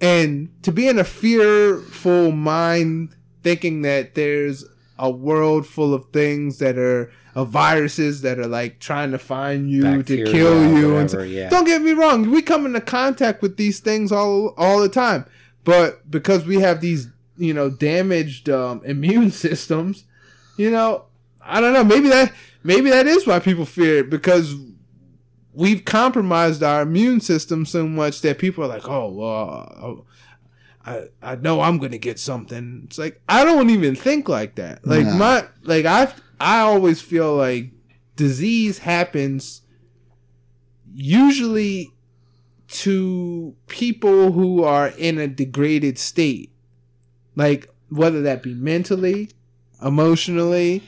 And 0.00 0.50
to 0.64 0.72
be 0.72 0.88
in 0.88 0.98
a 0.98 1.04
fearful 1.04 2.32
mind 2.32 3.14
thinking 3.44 3.82
that 3.82 4.16
there's 4.16 4.64
a 4.98 5.08
world 5.08 5.64
full 5.64 5.94
of 5.94 6.06
things 6.12 6.58
that 6.58 6.76
are 6.76 7.12
of 7.36 7.50
viruses 7.50 8.22
that 8.22 8.36
are 8.40 8.48
like 8.48 8.80
trying 8.80 9.12
to 9.12 9.18
find 9.18 9.70
you 9.70 9.82
Bacteria 9.82 10.24
to 10.24 10.32
kill 10.32 10.76
you 10.76 10.96
and 10.96 11.08
so- 11.08 11.22
yeah. 11.22 11.48
don't 11.48 11.66
get 11.66 11.82
me 11.82 11.92
wrong 11.92 12.32
we 12.32 12.42
come 12.42 12.66
into 12.66 12.80
contact 12.80 13.42
with 13.42 13.56
these 13.56 13.78
things 13.78 14.10
all 14.10 14.54
all 14.56 14.80
the 14.80 14.88
time 14.88 15.24
but 15.64 16.10
because 16.10 16.44
we 16.44 16.56
have 16.60 16.80
these 16.80 17.08
you 17.36 17.54
know 17.54 17.70
damaged 17.70 18.48
um, 18.48 18.80
immune 18.84 19.30
systems 19.30 20.04
you 20.56 20.70
know 20.70 21.04
i 21.42 21.60
don't 21.60 21.72
know 21.72 21.84
maybe 21.84 22.08
that 22.08 22.32
maybe 22.64 22.90
that 22.90 23.06
is 23.06 23.26
why 23.26 23.38
people 23.38 23.64
fear 23.64 23.98
it 23.98 24.10
because 24.10 24.54
we've 25.52 25.84
compromised 25.84 26.62
our 26.62 26.82
immune 26.82 27.20
system 27.20 27.64
so 27.66 27.86
much 27.86 28.20
that 28.22 28.38
people 28.38 28.64
are 28.64 28.68
like 28.68 28.88
oh 28.88 29.08
well 29.08 30.06
I, 30.86 31.08
I 31.22 31.34
know 31.36 31.60
I'm 31.60 31.76
gonna 31.76 31.98
get 31.98 32.18
something. 32.18 32.82
It's 32.86 32.96
like 32.96 33.20
I 33.28 33.44
don't 33.44 33.68
even 33.68 33.94
think 33.94 34.26
like 34.26 34.54
that. 34.54 34.86
Like 34.86 35.04
No. 35.04 35.14
my 35.16 35.44
like 35.64 35.84
I 35.84 36.10
I 36.40 36.60
always 36.60 37.02
feel 37.02 37.36
like 37.36 37.72
disease 38.16 38.78
happens 38.78 39.60
usually 40.94 41.92
to 42.68 43.54
people 43.66 44.32
who 44.32 44.62
are 44.62 44.88
in 44.88 45.18
a 45.18 45.26
degraded 45.26 45.98
state. 45.98 46.52
Like 47.34 47.68
whether 47.88 48.20
that 48.22 48.42
be 48.42 48.54
mentally, 48.54 49.30
emotionally. 49.82 50.82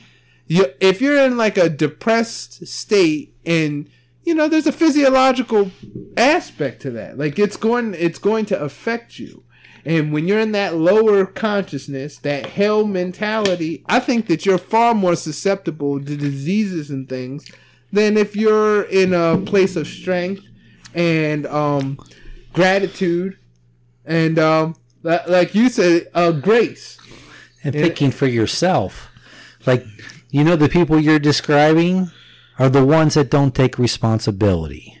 You, 0.47 0.67
if 0.79 1.01
you're 1.01 1.17
in 1.17 1.37
like 1.37 1.57
a 1.57 1.69
depressed 1.69 2.67
state 2.67 3.33
and 3.45 3.89
you 4.23 4.35
know 4.35 4.47
there's 4.47 4.67
a 4.67 4.71
physiological 4.71 5.71
aspect 6.17 6.81
to 6.83 6.91
that. 6.91 7.17
Like 7.17 7.39
it's 7.39 7.57
going 7.57 7.95
it's 7.95 8.19
going 8.19 8.45
to 8.47 8.61
affect 8.61 9.17
you. 9.17 9.43
And 9.83 10.13
when 10.13 10.27
you're 10.27 10.39
in 10.39 10.51
that 10.51 10.75
lower 10.75 11.25
consciousness, 11.25 12.19
that 12.19 12.45
hell 12.45 12.85
mentality, 12.85 13.83
I 13.87 13.99
think 13.99 14.27
that 14.27 14.45
you're 14.45 14.59
far 14.59 14.93
more 14.93 15.15
susceptible 15.15 15.99
to 15.99 16.15
diseases 16.15 16.91
and 16.91 17.09
things 17.09 17.49
than 17.91 18.15
if 18.15 18.35
you're 18.35 18.83
in 18.83 19.13
a 19.13 19.37
place 19.39 19.75
of 19.75 19.87
strength 19.87 20.43
and 20.93 21.45
um, 21.47 21.99
gratitude 22.53 23.37
and 24.05 24.39
um, 24.39 24.75
li- 25.03 25.19
like 25.27 25.55
you 25.55 25.69
said, 25.69 26.09
uh, 26.13 26.31
grace. 26.31 26.97
And 27.63 27.73
thinking 27.73 28.11
for 28.11 28.25
yourself. 28.25 29.09
Like, 29.65 29.85
you 30.31 30.43
know, 30.43 30.55
the 30.55 30.69
people 30.69 30.99
you're 30.99 31.19
describing 31.19 32.09
are 32.57 32.69
the 32.69 32.85
ones 32.85 33.13
that 33.13 33.29
don't 33.29 33.53
take 33.53 33.77
responsibility. 33.77 34.97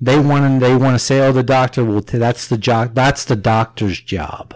They 0.00 0.18
want 0.18 0.60
to. 0.60 0.66
They 0.66 0.76
want 0.76 0.94
to 0.94 0.98
say, 0.98 1.20
"Oh, 1.20 1.32
the 1.32 1.42
doctor 1.42 1.84
will." 1.84 2.02
T- 2.02 2.18
that's 2.18 2.46
the 2.46 2.56
job. 2.56 2.94
That's 2.94 3.24
the 3.24 3.34
doctor's 3.34 4.00
job. 4.00 4.54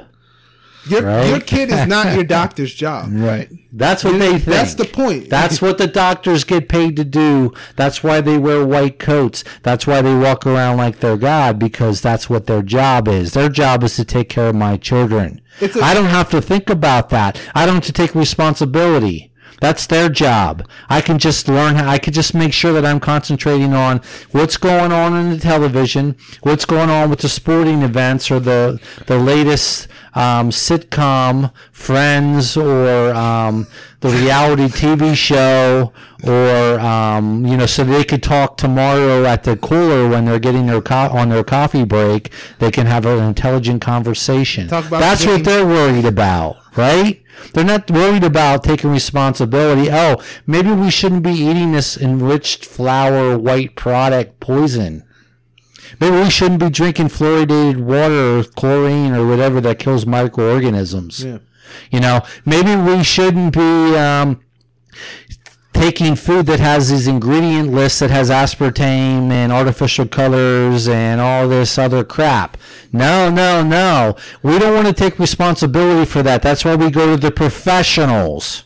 Your, 0.87 1.03
Right. 1.03 1.28
your 1.28 1.41
kid 1.41 1.70
is 1.70 1.87
not 1.87 2.14
your 2.14 2.24
doctor's 2.24 2.74
job. 2.74 3.09
Right. 3.12 3.49
That's 3.74 4.05
what 4.05 4.18
they 4.18 4.33
think. 4.33 4.45
That's 4.45 4.74
the 4.74 4.85
point. 4.85 5.30
That's 5.30 5.62
what 5.62 5.78
the 5.78 5.87
doctors 5.87 6.45
get 6.45 6.68
paid 6.68 6.95
to 6.97 7.05
do. 7.05 7.53
That's 7.76 8.03
why 8.05 8.20
they 8.20 8.37
wear 8.37 8.66
white 8.66 8.99
coats. 8.99 9.45
That's 9.62 9.87
why 9.87 10.03
they 10.03 10.14
walk 10.14 10.47
around 10.47 10.76
like 10.76 10.99
they're 11.01 11.16
God 11.16 11.59
because 11.59 12.03
that's 12.03 12.28
what 12.28 12.47
their 12.47 12.61
job 12.62 13.09
is. 13.09 13.33
Their 13.33 13.49
job 13.49 13.83
is 13.83 13.97
to 13.97 14.05
take 14.05 14.28
care 14.28 14.49
of 14.49 14.55
my 14.57 14.76
children. 14.76 15.41
A- 15.62 15.70
I 15.83 15.95
don't 15.95 16.07
have 16.07 16.28
to 16.33 16.43
think 16.43 16.68
about 16.68 17.09
that. 17.11 17.41
I 17.55 17.64
don't 17.64 17.76
have 17.76 17.85
to 17.85 17.93
take 17.93 18.14
responsibility. 18.14 19.30
That's 19.61 19.87
their 19.87 20.09
job. 20.09 20.68
I 20.91 21.01
can 21.01 21.18
just 21.20 21.47
learn 21.49 21.76
how, 21.76 21.89
I 21.89 21.99
could 21.99 22.14
just 22.14 22.35
make 22.35 22.53
sure 22.53 22.72
that 22.72 22.85
I'm 22.85 22.99
concentrating 22.99 23.72
on 23.74 24.01
what's 24.33 24.57
going 24.57 24.91
on 24.93 25.14
in 25.16 25.30
the 25.30 25.39
television, 25.39 26.16
what's 26.43 26.64
going 26.64 26.91
on 26.91 27.09
with 27.11 27.20
the 27.20 27.28
sporting 27.28 27.83
events 27.83 28.28
or 28.30 28.41
the, 28.41 28.80
the 29.07 29.16
latest, 29.18 29.87
um, 30.14 30.50
sitcom, 30.50 31.52
Friends, 31.72 32.56
or, 32.56 33.12
um, 33.14 33.66
the 34.00 34.08
reality 34.08 34.64
TV 34.68 35.14
show, 35.16 35.92
or, 36.24 36.80
um, 36.80 37.46
you 37.46 37.56
know, 37.56 37.66
so 37.66 37.84
they 37.84 38.04
could 38.04 38.22
talk 38.22 38.56
tomorrow 38.56 39.24
at 39.24 39.44
the 39.44 39.56
cooler 39.56 40.08
when 40.08 40.24
they're 40.24 40.38
getting 40.38 40.66
their 40.66 40.80
co- 40.80 41.08
on 41.10 41.28
their 41.28 41.44
coffee 41.44 41.84
break. 41.84 42.30
They 42.58 42.70
can 42.70 42.86
have 42.86 43.06
an 43.06 43.18
intelligent 43.22 43.80
conversation. 43.80 44.68
That's 45.00 45.24
what 45.26 45.44
they're 45.44 45.66
worried 45.66 46.04
about, 46.04 46.56
right? 46.76 47.22
They're 47.54 47.64
not 47.64 47.90
worried 47.90 48.22
about 48.24 48.62
taking 48.64 48.90
responsibility. 48.90 49.88
Oh, 49.90 50.22
maybe 50.46 50.70
we 50.72 50.90
shouldn't 50.90 51.22
be 51.22 51.32
eating 51.32 51.72
this 51.72 51.96
enriched 51.96 52.64
flour 52.64 53.36
white 53.38 53.74
product 53.76 54.38
poison. 54.40 55.02
Maybe 56.01 56.16
we 56.16 56.30
shouldn't 56.30 56.61
be 56.61 56.70
drinking 56.70 57.09
fluoridated 57.09 57.82
water 57.82 58.38
or 58.38 58.45
chlorine 58.45 59.12
or 59.14 59.26
whatever 59.26 59.61
that 59.61 59.78
kills 59.78 60.07
microorganisms. 60.07 61.24
Yeah. 61.24 61.38
You 61.90 62.01
know, 62.01 62.20
maybe 62.45 62.76
we 62.76 63.03
shouldn't 63.03 63.55
be 63.55 63.97
um, 63.97 64.43
taking 65.72 66.14
food 66.16 66.47
that 66.47 66.61
has 66.61 66.90
these 66.90 67.07
ingredient 67.07 67.72
lists 67.72 68.01
that 68.01 68.11
has 68.11 68.30
aspartame 68.30 69.30
and 69.30 69.53
artificial 69.53 70.07
colors 70.07 70.86
and 70.88 71.20
all 71.20 71.49
this 71.49 71.78
other 71.78 72.05
crap. 72.05 72.57
No, 72.93 73.30
no, 73.30 73.62
no. 73.62 74.16
We 74.43 74.59
don't 74.59 74.74
want 74.74 74.86
to 74.86 74.93
take 74.93 75.18
responsibility 75.18 76.05
for 76.05 76.22
that. 76.22 76.43
That's 76.43 76.64
why 76.64 76.76
we 76.76 76.90
go 76.90 77.14
to 77.14 77.20
the 77.20 77.30
professionals. 77.30 78.64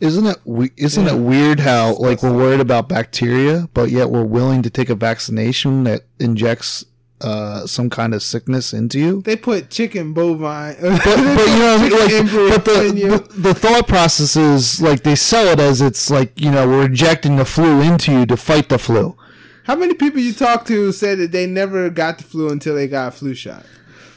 Isn't 0.00 0.26
it 0.26 0.38
we- 0.44 0.70
isn't 0.76 1.06
it 1.06 1.16
weird 1.16 1.60
how 1.60 1.94
like 1.96 2.22
we're 2.22 2.32
worried 2.36 2.60
about 2.60 2.88
bacteria, 2.88 3.68
but 3.74 3.90
yet 3.90 4.10
we're 4.10 4.22
willing 4.24 4.62
to 4.62 4.70
take 4.70 4.90
a 4.90 4.94
vaccination 4.94 5.84
that 5.84 6.02
injects 6.20 6.84
uh, 7.20 7.66
some 7.66 7.90
kind 7.90 8.14
of 8.14 8.22
sickness 8.22 8.72
into 8.72 8.98
you? 9.00 9.22
they 9.22 9.34
put 9.34 9.70
chicken 9.70 10.12
bovine. 10.14 10.76
But, 10.80 11.02
but 11.04 11.16
you 11.16 11.58
know, 11.58 11.88
like, 11.90 12.32
but 12.54 12.64
the, 12.64 12.86
in 12.86 12.96
you. 12.96 13.18
the 13.18 13.32
the 13.48 13.54
thought 13.54 13.88
process 13.88 14.36
is 14.36 14.80
like 14.80 15.02
they 15.02 15.16
sell 15.16 15.48
it 15.48 15.58
as 15.58 15.80
it's 15.80 16.10
like 16.10 16.40
you 16.40 16.50
know 16.52 16.68
we're 16.68 16.86
injecting 16.86 17.34
the 17.36 17.44
flu 17.44 17.80
into 17.80 18.12
you 18.12 18.26
to 18.26 18.36
fight 18.36 18.68
the 18.68 18.78
flu. 18.78 19.16
How 19.64 19.74
many 19.74 19.94
people 19.94 20.20
you 20.20 20.32
talk 20.32 20.64
to 20.66 20.92
said 20.92 21.18
that 21.18 21.32
they 21.32 21.46
never 21.46 21.90
got 21.90 22.18
the 22.18 22.24
flu 22.24 22.50
until 22.50 22.74
they 22.76 22.86
got 22.86 23.08
a 23.08 23.10
flu 23.10 23.34
shot? 23.34 23.66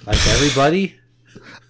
Like 0.06 0.18
everybody. 0.30 0.96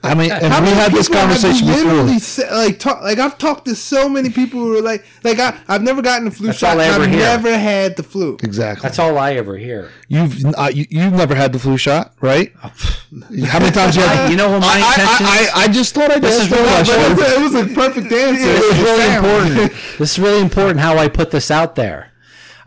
I 0.04 0.16
mean, 0.16 0.32
and 0.32 0.66
we 0.66 0.72
had 0.72 0.92
this 0.92 1.08
people 1.08 1.22
have 1.22 1.30
conversation 1.30 1.68
literally 1.68 2.14
before. 2.16 2.20
Said, 2.20 2.52
like 2.52 2.80
talk, 2.80 3.04
like 3.04 3.20
I've 3.20 3.38
talked 3.38 3.66
to 3.66 3.76
so 3.76 4.10
many 4.10 4.32
people 4.32 4.60
who 4.60 4.78
are 4.78 4.82
like, 4.82 5.06
like 5.24 5.38
I, 5.38 5.60
I've 5.68 5.84
never 5.84 6.02
gotten 6.02 6.26
the 6.26 6.32
flu 6.32 6.48
That's 6.48 6.58
shot. 6.58 6.74
all 6.74 6.82
I 6.82 6.86
ever 6.86 7.04
I've 7.04 7.10
hear. 7.12 7.20
never 7.20 7.56
had 7.58 7.98
the 7.98 8.04
flu. 8.04 8.38
Exactly. 8.42 8.82
That's 8.82 8.98
all 8.98 9.20
I 9.20 9.34
ever 9.34 9.58
hear. 9.58 9.92
You've 10.08 10.44
uh, 10.56 10.72
you, 10.74 10.88
you've 10.90 11.14
never 11.14 11.36
had 11.36 11.54
the 11.54 11.60
flu 11.60 11.78
shot, 11.78 12.16
right? 12.20 12.52
How 12.62 13.60
many 13.60 13.72
times 13.72 13.96
you 13.96 14.02
had? 14.02 14.32
You 14.32 14.38
know 14.38 14.50
what 14.50 14.62
my 14.62 14.82
I, 14.82 14.94
intention 14.94 15.26
I, 15.28 15.40
is? 15.42 15.50
I, 15.50 15.62
I 15.64 15.68
just 15.68 15.94
thought 15.94 16.12
I'd 16.12 16.22
This 16.24 16.40
ask 16.40 16.44
is 16.46 16.50
the 16.50 16.56
really 16.56 17.16
But 17.16 17.30
it 17.30 17.42
was, 17.42 17.56
a, 17.56 17.62
it 17.62 17.68
was 17.68 17.72
a 17.72 17.76
perfect 17.76 18.12
answer. 18.12 18.44
This 18.44 18.78
is 18.78 18.84
really 18.84 19.16
important. 19.16 19.72
this 20.00 20.12
is 20.14 20.20
really 20.20 20.42
important 20.42 20.80
how 20.80 20.98
I 20.98 21.10
put 21.10 21.30
this 21.30 21.52
out 21.52 21.76
there. 21.76 22.12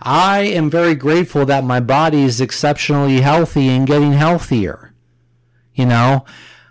I 0.00 0.40
am 0.42 0.70
very 0.70 0.94
grateful 0.94 1.46
that 1.46 1.64
my 1.64 1.80
body 1.80 2.22
is 2.22 2.40
exceptionally 2.40 3.22
healthy 3.22 3.70
and 3.70 3.86
getting 3.86 4.12
healthier. 4.12 4.92
You 5.74 5.86
know, 5.86 6.24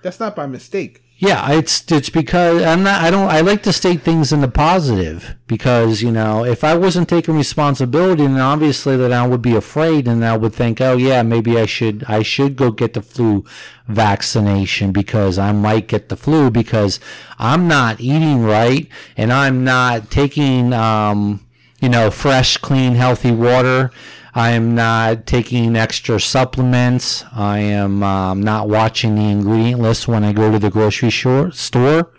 That's 0.04 0.20
not 0.20 0.36
by 0.36 0.46
mistake. 0.46 1.04
Yeah, 1.18 1.52
it's 1.54 1.90
it's 1.90 2.10
because 2.10 2.62
I'm 2.64 2.84
not. 2.84 3.02
I 3.02 3.10
don't. 3.10 3.30
I 3.30 3.40
like 3.40 3.64
to 3.64 3.72
state 3.72 4.02
things 4.02 4.34
in 4.34 4.42
the 4.42 4.50
positive 4.50 5.36
because 5.48 6.02
you 6.02 6.12
know 6.12 6.44
if 6.44 6.66
I 6.66 6.76
wasn't 6.76 7.08
taking 7.08 7.38
responsibility, 7.38 8.24
then 8.24 8.40
obviously 8.40 8.98
that 8.98 9.14
I 9.14 9.26
would 9.26 9.42
be 9.42 9.56
afraid, 9.56 10.06
and 10.06 10.26
I 10.26 10.36
would 10.36 10.54
think, 10.54 10.82
oh 10.82 10.98
yeah, 10.98 11.22
maybe 11.24 11.58
I 11.58 11.66
should 11.66 12.04
I 12.10 12.24
should 12.24 12.58
go 12.58 12.72
get 12.72 12.94
the 12.94 13.02
flu 13.02 13.46
vaccination 13.88 14.92
because 14.92 15.40
I 15.40 15.54
might 15.54 15.88
get 15.88 16.10
the 16.10 16.18
flu 16.18 16.50
because 16.50 17.00
I'm 17.40 17.70
not 17.70 18.02
eating 18.02 18.44
right 18.44 18.90
and 19.16 19.32
I'm 19.32 19.64
not 19.64 20.12
taking 20.12 20.74
um, 20.74 21.46
you 21.80 21.88
know 21.88 22.12
fresh, 22.12 22.58
clean, 22.58 22.96
healthy 22.96 23.32
water. 23.32 23.92
I 24.36 24.52
am 24.52 24.74
not 24.74 25.28
taking 25.28 25.76
extra 25.76 26.20
supplements. 26.20 27.24
I 27.34 27.60
am 27.60 28.02
um, 28.02 28.42
not 28.42 28.68
watching 28.68 29.16
the 29.16 29.30
ingredient 29.30 29.80
list 29.80 30.08
when 30.08 30.24
I 30.24 30.34
go 30.34 30.52
to 30.52 30.58
the 30.58 30.72
grocery 30.72 31.12
store. 31.12 32.12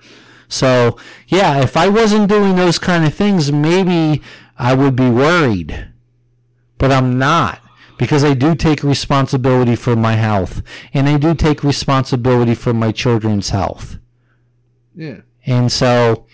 So, 0.49 0.97
yeah, 1.27 1.61
if 1.61 1.77
I 1.77 1.89
wasn't 1.89 2.29
doing 2.29 2.55
those 2.55 2.79
kind 2.79 3.05
of 3.05 3.15
things, 3.15 3.51
maybe 3.51 4.23
I 4.57 4.75
would 4.75 4.95
be 4.95 5.11
worried. 5.11 5.89
But 6.79 6.93
I'm 6.93 7.19
not 7.19 7.61
because 7.99 8.25
I 8.25 8.35
do 8.35 8.55
take 8.55 8.83
responsibility 8.83 9.75
for 9.75 9.97
my 9.97 10.12
health 10.12 10.62
and 10.93 11.09
I 11.09 11.19
do 11.19 11.35
take 11.35 11.65
responsibility 11.65 12.55
for 12.55 12.73
my 12.73 12.93
children's 12.93 13.51
health. 13.51 13.99
Yeah. 14.95 15.23
And 15.47 15.71
so, 15.73 16.27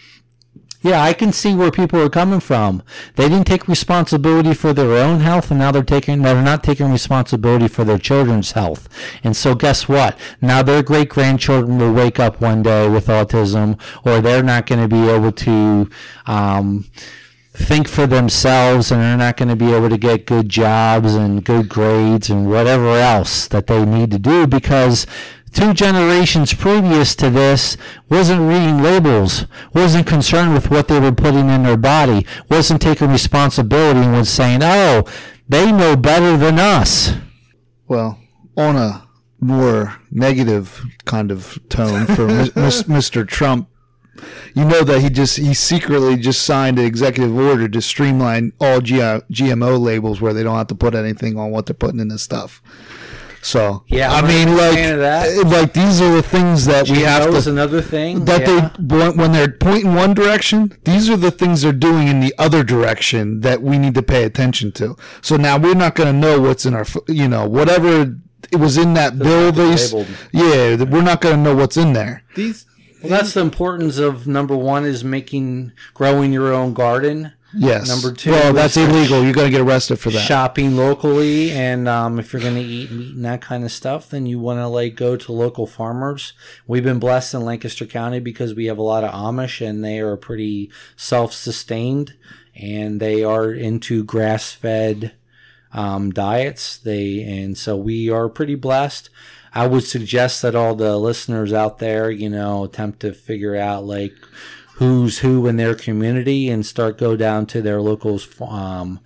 yeah, 0.82 1.02
I 1.02 1.12
can 1.12 1.32
see 1.32 1.54
where 1.54 1.70
people 1.70 2.00
are 2.00 2.08
coming 2.08 2.40
from. 2.40 2.82
They 3.16 3.28
didn't 3.28 3.46
take 3.46 3.68
responsibility 3.68 4.54
for 4.54 4.72
their 4.72 4.92
own 4.92 5.20
health, 5.20 5.50
and 5.50 5.60
now 5.60 5.72
they're 5.72 5.82
taking 5.82 6.22
they're 6.22 6.42
not 6.42 6.64
taking 6.64 6.90
responsibility 6.90 7.68
for 7.68 7.84
their 7.84 7.98
children's 7.98 8.52
health. 8.52 8.88
And 9.22 9.36
so, 9.36 9.54
guess 9.54 9.88
what? 9.88 10.18
Now 10.40 10.62
their 10.62 10.82
great 10.82 11.10
grandchildren 11.10 11.78
will 11.78 11.92
wake 11.92 12.18
up 12.18 12.40
one 12.40 12.62
day 12.62 12.88
with 12.88 13.08
autism, 13.08 13.78
or 14.04 14.20
they're 14.20 14.42
not 14.42 14.66
going 14.66 14.80
to 14.80 14.88
be 14.88 15.08
able 15.08 15.32
to. 15.32 15.90
Um, 16.26 16.86
think 17.52 17.88
for 17.88 18.06
themselves 18.06 18.90
and 18.90 19.02
they're 19.02 19.16
not 19.16 19.36
going 19.36 19.48
to 19.48 19.56
be 19.56 19.72
able 19.72 19.90
to 19.90 19.98
get 19.98 20.24
good 20.24 20.48
jobs 20.48 21.14
and 21.14 21.44
good 21.44 21.68
grades 21.68 22.30
and 22.30 22.48
whatever 22.48 22.90
else 22.92 23.48
that 23.48 23.66
they 23.66 23.84
need 23.84 24.10
to 24.10 24.18
do 24.18 24.46
because 24.46 25.06
two 25.52 25.74
generations 25.74 26.54
previous 26.54 27.14
to 27.16 27.30
this 27.30 27.76
wasn't 28.08 28.48
reading 28.48 28.82
labels, 28.82 29.46
wasn't 29.74 30.06
concerned 30.06 30.54
with 30.54 30.70
what 30.70 30.88
they 30.88 31.00
were 31.00 31.12
putting 31.12 31.48
in 31.50 31.62
their 31.62 31.76
body, 31.76 32.26
wasn't 32.48 32.82
taking 32.82 33.10
responsibility 33.10 34.00
and 34.00 34.12
was 34.12 34.28
saying, 34.28 34.60
oh, 34.62 35.04
they 35.48 35.72
know 35.72 35.96
better 35.96 36.36
than 36.36 36.58
us. 36.58 37.12
Well, 37.88 38.18
on 38.56 38.76
a 38.76 39.08
more 39.40 39.96
negative 40.10 40.84
kind 41.04 41.30
of 41.30 41.58
tone 41.68 42.06
for 42.06 42.26
Mr. 42.26 43.26
Trump, 43.26 43.68
you 44.54 44.64
know 44.64 44.84
that 44.84 45.00
he 45.00 45.08
just 45.08 45.38
he 45.38 45.54
secretly 45.54 46.16
just 46.16 46.42
signed 46.42 46.78
an 46.78 46.84
executive 46.84 47.34
order 47.36 47.68
to 47.68 47.80
streamline 47.80 48.52
all 48.60 48.80
GMO 48.80 49.80
labels 49.80 50.20
where 50.20 50.34
they 50.34 50.42
don't 50.42 50.56
have 50.56 50.66
to 50.68 50.74
put 50.74 50.94
anything 50.94 51.38
on 51.38 51.50
what 51.50 51.66
they're 51.66 51.74
putting 51.74 52.00
in 52.00 52.08
this 52.08 52.22
stuff. 52.22 52.62
So 53.42 53.84
Yeah, 53.88 54.12
I 54.12 54.18
I'm 54.18 54.24
a 54.24 54.28
mean, 54.28 54.48
like, 54.56 54.74
that. 54.76 55.28
eh, 55.28 55.42
like 55.48 55.72
these 55.72 56.00
are 56.00 56.12
the 56.14 56.22
things 56.22 56.66
that 56.66 56.88
we 56.90 57.00
have 57.00 57.24
to 57.30 57.36
is 57.36 57.46
another 57.46 57.80
thing. 57.80 58.24
that 58.26 58.42
yeah. 58.46 58.70
they 58.78 59.08
when 59.10 59.32
they're 59.32 59.50
pointing 59.50 59.94
one 59.94 60.12
direction, 60.14 60.76
these 60.84 61.08
are 61.08 61.16
the 61.16 61.30
things 61.30 61.62
they're 61.62 61.72
doing 61.72 62.06
in 62.08 62.20
the 62.20 62.34
other 62.38 62.62
direction 62.62 63.40
that 63.40 63.62
we 63.62 63.78
need 63.78 63.94
to 63.94 64.02
pay 64.02 64.24
attention 64.24 64.72
to. 64.72 64.94
So 65.22 65.36
now 65.36 65.56
we're 65.58 65.74
not 65.74 65.94
going 65.94 66.12
to 66.12 66.18
know 66.18 66.40
what's 66.40 66.66
in 66.66 66.74
our, 66.74 66.84
you 67.08 67.28
know, 67.28 67.48
whatever 67.48 68.14
it 68.52 68.56
was 68.56 68.76
in 68.76 68.92
that 68.94 69.18
bill. 69.18 69.46
not 69.46 69.54
They, 69.54 69.70
s- 69.72 69.92
labeled. 69.92 70.08
yeah, 70.32 70.84
we're 70.84 71.02
not 71.02 71.20
going 71.22 71.36
to 71.36 71.40
know 71.42 71.54
what's 71.56 71.76
in 71.78 71.94
there. 71.94 72.22
These 72.36 72.66
Well, 73.02 73.10
that's 73.10 73.32
the 73.32 73.40
importance 73.40 73.96
of 73.98 74.26
number 74.26 74.54
one 74.56 74.84
is 74.84 75.02
making 75.02 75.72
growing 75.94 76.32
your 76.32 76.52
own 76.52 76.74
garden. 76.74 77.32
Yes. 77.52 77.88
Number 77.88 78.16
two 78.16 78.30
Well, 78.30 78.52
that's 78.52 78.76
illegal. 78.76 79.24
You're 79.24 79.32
going 79.32 79.46
to 79.46 79.50
get 79.50 79.60
arrested 79.60 79.96
for 79.98 80.10
that. 80.10 80.20
shopping 80.20 80.76
locally 80.76 81.50
and 81.50 81.88
um, 81.88 82.18
if 82.18 82.32
you're 82.32 82.42
going 82.42 82.54
to 82.54 82.60
eat 82.60 82.90
meat 82.92 83.14
and 83.14 83.24
that 83.24 83.40
kind 83.40 83.64
of 83.64 83.72
stuff 83.72 84.08
then 84.08 84.24
you 84.26 84.38
want 84.38 84.58
to 84.60 84.68
like 84.68 84.94
go 84.94 85.16
to 85.16 85.32
local 85.32 85.66
farmers 85.66 86.32
we've 86.66 86.84
been 86.84 86.98
blessed 87.00 87.34
in 87.34 87.40
lancaster 87.44 87.86
county 87.86 88.20
because 88.20 88.54
we 88.54 88.66
have 88.66 88.78
a 88.78 88.82
lot 88.82 89.02
of 89.02 89.10
amish 89.12 89.66
and 89.66 89.84
they 89.84 89.98
are 89.98 90.16
pretty 90.16 90.70
self-sustained 90.96 92.14
and 92.54 93.00
they 93.00 93.22
are 93.24 93.52
into 93.52 94.04
grass-fed 94.04 95.12
um, 95.72 96.10
diets 96.10 96.78
they 96.78 97.22
and 97.22 97.56
so 97.56 97.76
we 97.76 98.10
are 98.10 98.28
pretty 98.28 98.54
blessed 98.56 99.08
i 99.54 99.66
would 99.66 99.84
suggest 99.84 100.42
that 100.42 100.54
all 100.54 100.74
the 100.74 100.96
listeners 100.98 101.52
out 101.52 101.78
there 101.78 102.10
you 102.10 102.28
know 102.28 102.64
attempt 102.64 103.00
to 103.00 103.12
figure 103.12 103.54
out 103.56 103.84
like 103.84 104.14
who's 104.80 105.18
who 105.18 105.46
in 105.46 105.58
their 105.58 105.74
community 105.74 106.48
and 106.48 106.64
start 106.64 106.96
go 106.96 107.14
down 107.14 107.44
to 107.44 107.60
their 107.60 107.82
local 107.82 108.18
um, 108.48 108.98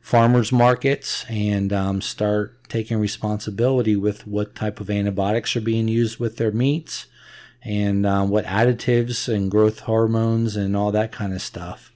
farmers 0.00 0.50
markets 0.50 1.24
and 1.28 1.72
um, 1.72 2.00
start 2.00 2.58
taking 2.68 2.98
responsibility 2.98 3.94
with 3.94 4.26
what 4.26 4.56
type 4.56 4.80
of 4.80 4.90
antibiotics 4.90 5.54
are 5.54 5.60
being 5.60 5.86
used 5.86 6.18
with 6.18 6.36
their 6.36 6.50
meats 6.50 7.06
and 7.62 8.04
um, 8.04 8.28
what 8.28 8.44
additives 8.44 9.32
and 9.32 9.52
growth 9.52 9.80
hormones 9.80 10.56
and 10.56 10.76
all 10.76 10.90
that 10.90 11.12
kind 11.12 11.32
of 11.32 11.40
stuff 11.40 11.92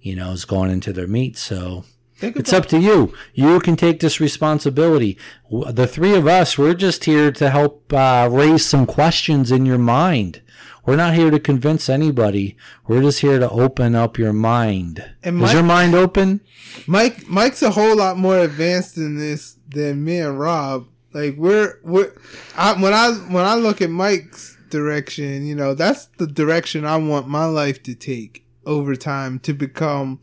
you 0.00 0.14
know 0.14 0.30
is 0.30 0.44
going 0.44 0.70
into 0.70 0.92
their 0.92 1.08
meat 1.08 1.36
so 1.36 1.84
it's 2.20 2.52
up 2.52 2.66
to 2.66 2.78
you. 2.78 3.14
You 3.34 3.60
can 3.60 3.76
take 3.76 4.00
this 4.00 4.20
responsibility. 4.20 5.18
The 5.50 5.86
three 5.86 6.14
of 6.14 6.26
us, 6.26 6.56
we're 6.56 6.74
just 6.74 7.04
here 7.04 7.30
to 7.32 7.50
help 7.50 7.92
uh, 7.92 8.28
raise 8.30 8.64
some 8.64 8.86
questions 8.86 9.52
in 9.52 9.66
your 9.66 9.78
mind. 9.78 10.42
We're 10.86 10.96
not 10.96 11.14
here 11.14 11.30
to 11.30 11.40
convince 11.40 11.88
anybody. 11.88 12.56
We're 12.86 13.02
just 13.02 13.20
here 13.20 13.40
to 13.40 13.50
open 13.50 13.96
up 13.96 14.18
your 14.18 14.32
mind. 14.32 15.04
And 15.24 15.42
Is 15.42 15.52
your 15.52 15.64
mind 15.64 15.96
open? 15.96 16.40
Mike 16.86 17.26
Mike's 17.28 17.62
a 17.62 17.70
whole 17.70 17.96
lot 17.96 18.16
more 18.16 18.38
advanced 18.38 18.96
in 18.96 19.18
this 19.18 19.56
than 19.68 20.04
me 20.04 20.18
and 20.18 20.38
Robb. 20.38 20.86
Like 21.12 21.36
we're 21.36 21.80
we're 21.82 22.12
I, 22.56 22.80
when 22.80 22.92
I 22.92 23.10
when 23.12 23.44
I 23.44 23.56
look 23.56 23.82
at 23.82 23.90
Mike's 23.90 24.56
direction, 24.70 25.44
you 25.44 25.56
know, 25.56 25.74
that's 25.74 26.06
the 26.18 26.26
direction 26.26 26.84
I 26.84 26.98
want 26.98 27.26
my 27.26 27.46
life 27.46 27.82
to 27.84 27.94
take 27.94 28.46
over 28.64 28.94
time 28.94 29.40
to 29.40 29.52
become 29.52 30.20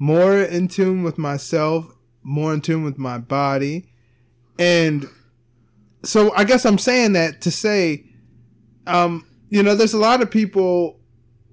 more 0.00 0.36
in 0.36 0.66
tune 0.66 1.04
with 1.04 1.18
myself, 1.18 1.86
more 2.24 2.52
in 2.52 2.60
tune 2.60 2.82
with 2.82 2.98
my 2.98 3.18
body. 3.18 3.92
And 4.58 5.06
so 6.02 6.32
I 6.34 6.42
guess 6.42 6.66
I'm 6.66 6.78
saying 6.78 7.12
that 7.12 7.40
to 7.42 7.52
say 7.52 8.06
um 8.88 9.24
you 9.50 9.62
know, 9.62 9.74
there's 9.74 9.94
a 9.94 9.98
lot 9.98 10.22
of 10.22 10.30
people 10.30 10.98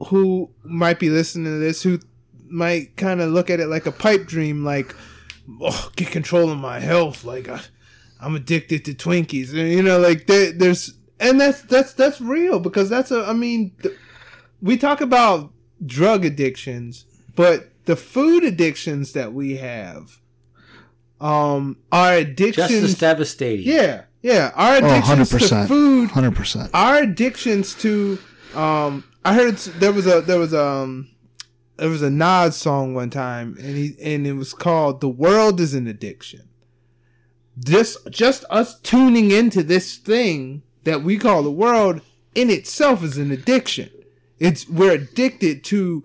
who 0.07 0.49
might 0.63 0.99
be 0.99 1.09
listening 1.09 1.45
to 1.45 1.59
this 1.59 1.81
who 1.81 1.99
might 2.49 2.95
kind 2.95 3.21
of 3.21 3.29
look 3.31 3.49
at 3.49 3.59
it 3.59 3.67
like 3.67 3.85
a 3.85 3.91
pipe 3.91 4.25
dream, 4.27 4.63
like, 4.63 4.95
oh, 5.61 5.91
get 5.95 6.11
control 6.11 6.51
of 6.51 6.57
my 6.59 6.79
health. 6.79 7.23
Like, 7.23 7.49
I, 7.49 7.61
I'm 8.21 8.35
addicted 8.35 8.85
to 8.85 8.93
Twinkies. 8.93 9.49
And, 9.49 9.71
you 9.71 9.81
know, 9.81 9.99
like, 9.99 10.27
there, 10.27 10.51
there's, 10.51 10.93
and 11.19 11.41
that's, 11.41 11.61
that's, 11.63 11.93
that's 11.93 12.21
real 12.21 12.59
because 12.59 12.89
that's 12.89 13.11
a, 13.11 13.25
I 13.25 13.33
mean, 13.33 13.75
th- 13.81 13.95
we 14.61 14.77
talk 14.77 15.01
about 15.01 15.51
drug 15.85 16.23
addictions, 16.23 17.05
but 17.35 17.71
the 17.87 17.95
food 17.95 18.43
addictions 18.43 19.13
that 19.13 19.33
we 19.33 19.57
have, 19.57 20.19
um, 21.19 21.77
are 21.91 22.19
Just 22.23 22.29
addictions. 22.31 22.83
as 22.83 22.95
devastating. 22.95 23.65
yeah, 23.65 24.03
yeah. 24.21 24.51
Our 24.55 24.75
Oh, 24.75 24.77
addictions 24.85 25.29
to 25.29 25.35
100%. 25.37 25.67
food 25.67 26.09
100%. 26.11 26.69
our 26.73 26.97
addictions 27.03 27.73
to 27.75 28.19
um 28.55 29.03
I 29.25 29.33
heard 29.33 29.57
there 29.79 29.91
was 29.91 30.05
a 30.07 30.21
there 30.21 30.39
was 30.39 30.53
um 30.53 31.09
there 31.77 31.89
was 31.89 32.01
a 32.01 32.09
Nas 32.09 32.55
song 32.55 32.93
one 32.93 33.09
time 33.09 33.55
and 33.59 33.75
he 33.75 33.95
and 34.01 34.25
it 34.27 34.33
was 34.33 34.53
called 34.53 35.01
The 35.01 35.09
World 35.09 35.59
is 35.59 35.73
an 35.73 35.87
Addiction. 35.87 36.47
This 37.55 37.97
just 38.09 38.45
us 38.49 38.79
tuning 38.81 39.31
into 39.31 39.63
this 39.63 39.97
thing 39.97 40.61
that 40.83 41.01
we 41.03 41.17
call 41.17 41.41
the 41.43 41.51
world 41.51 42.01
in 42.35 42.49
itself 42.49 43.03
is 43.03 43.17
an 43.17 43.31
addiction. 43.31 43.89
It's 44.39 44.69
we're 44.69 44.91
addicted 44.93 45.63
to 45.65 46.03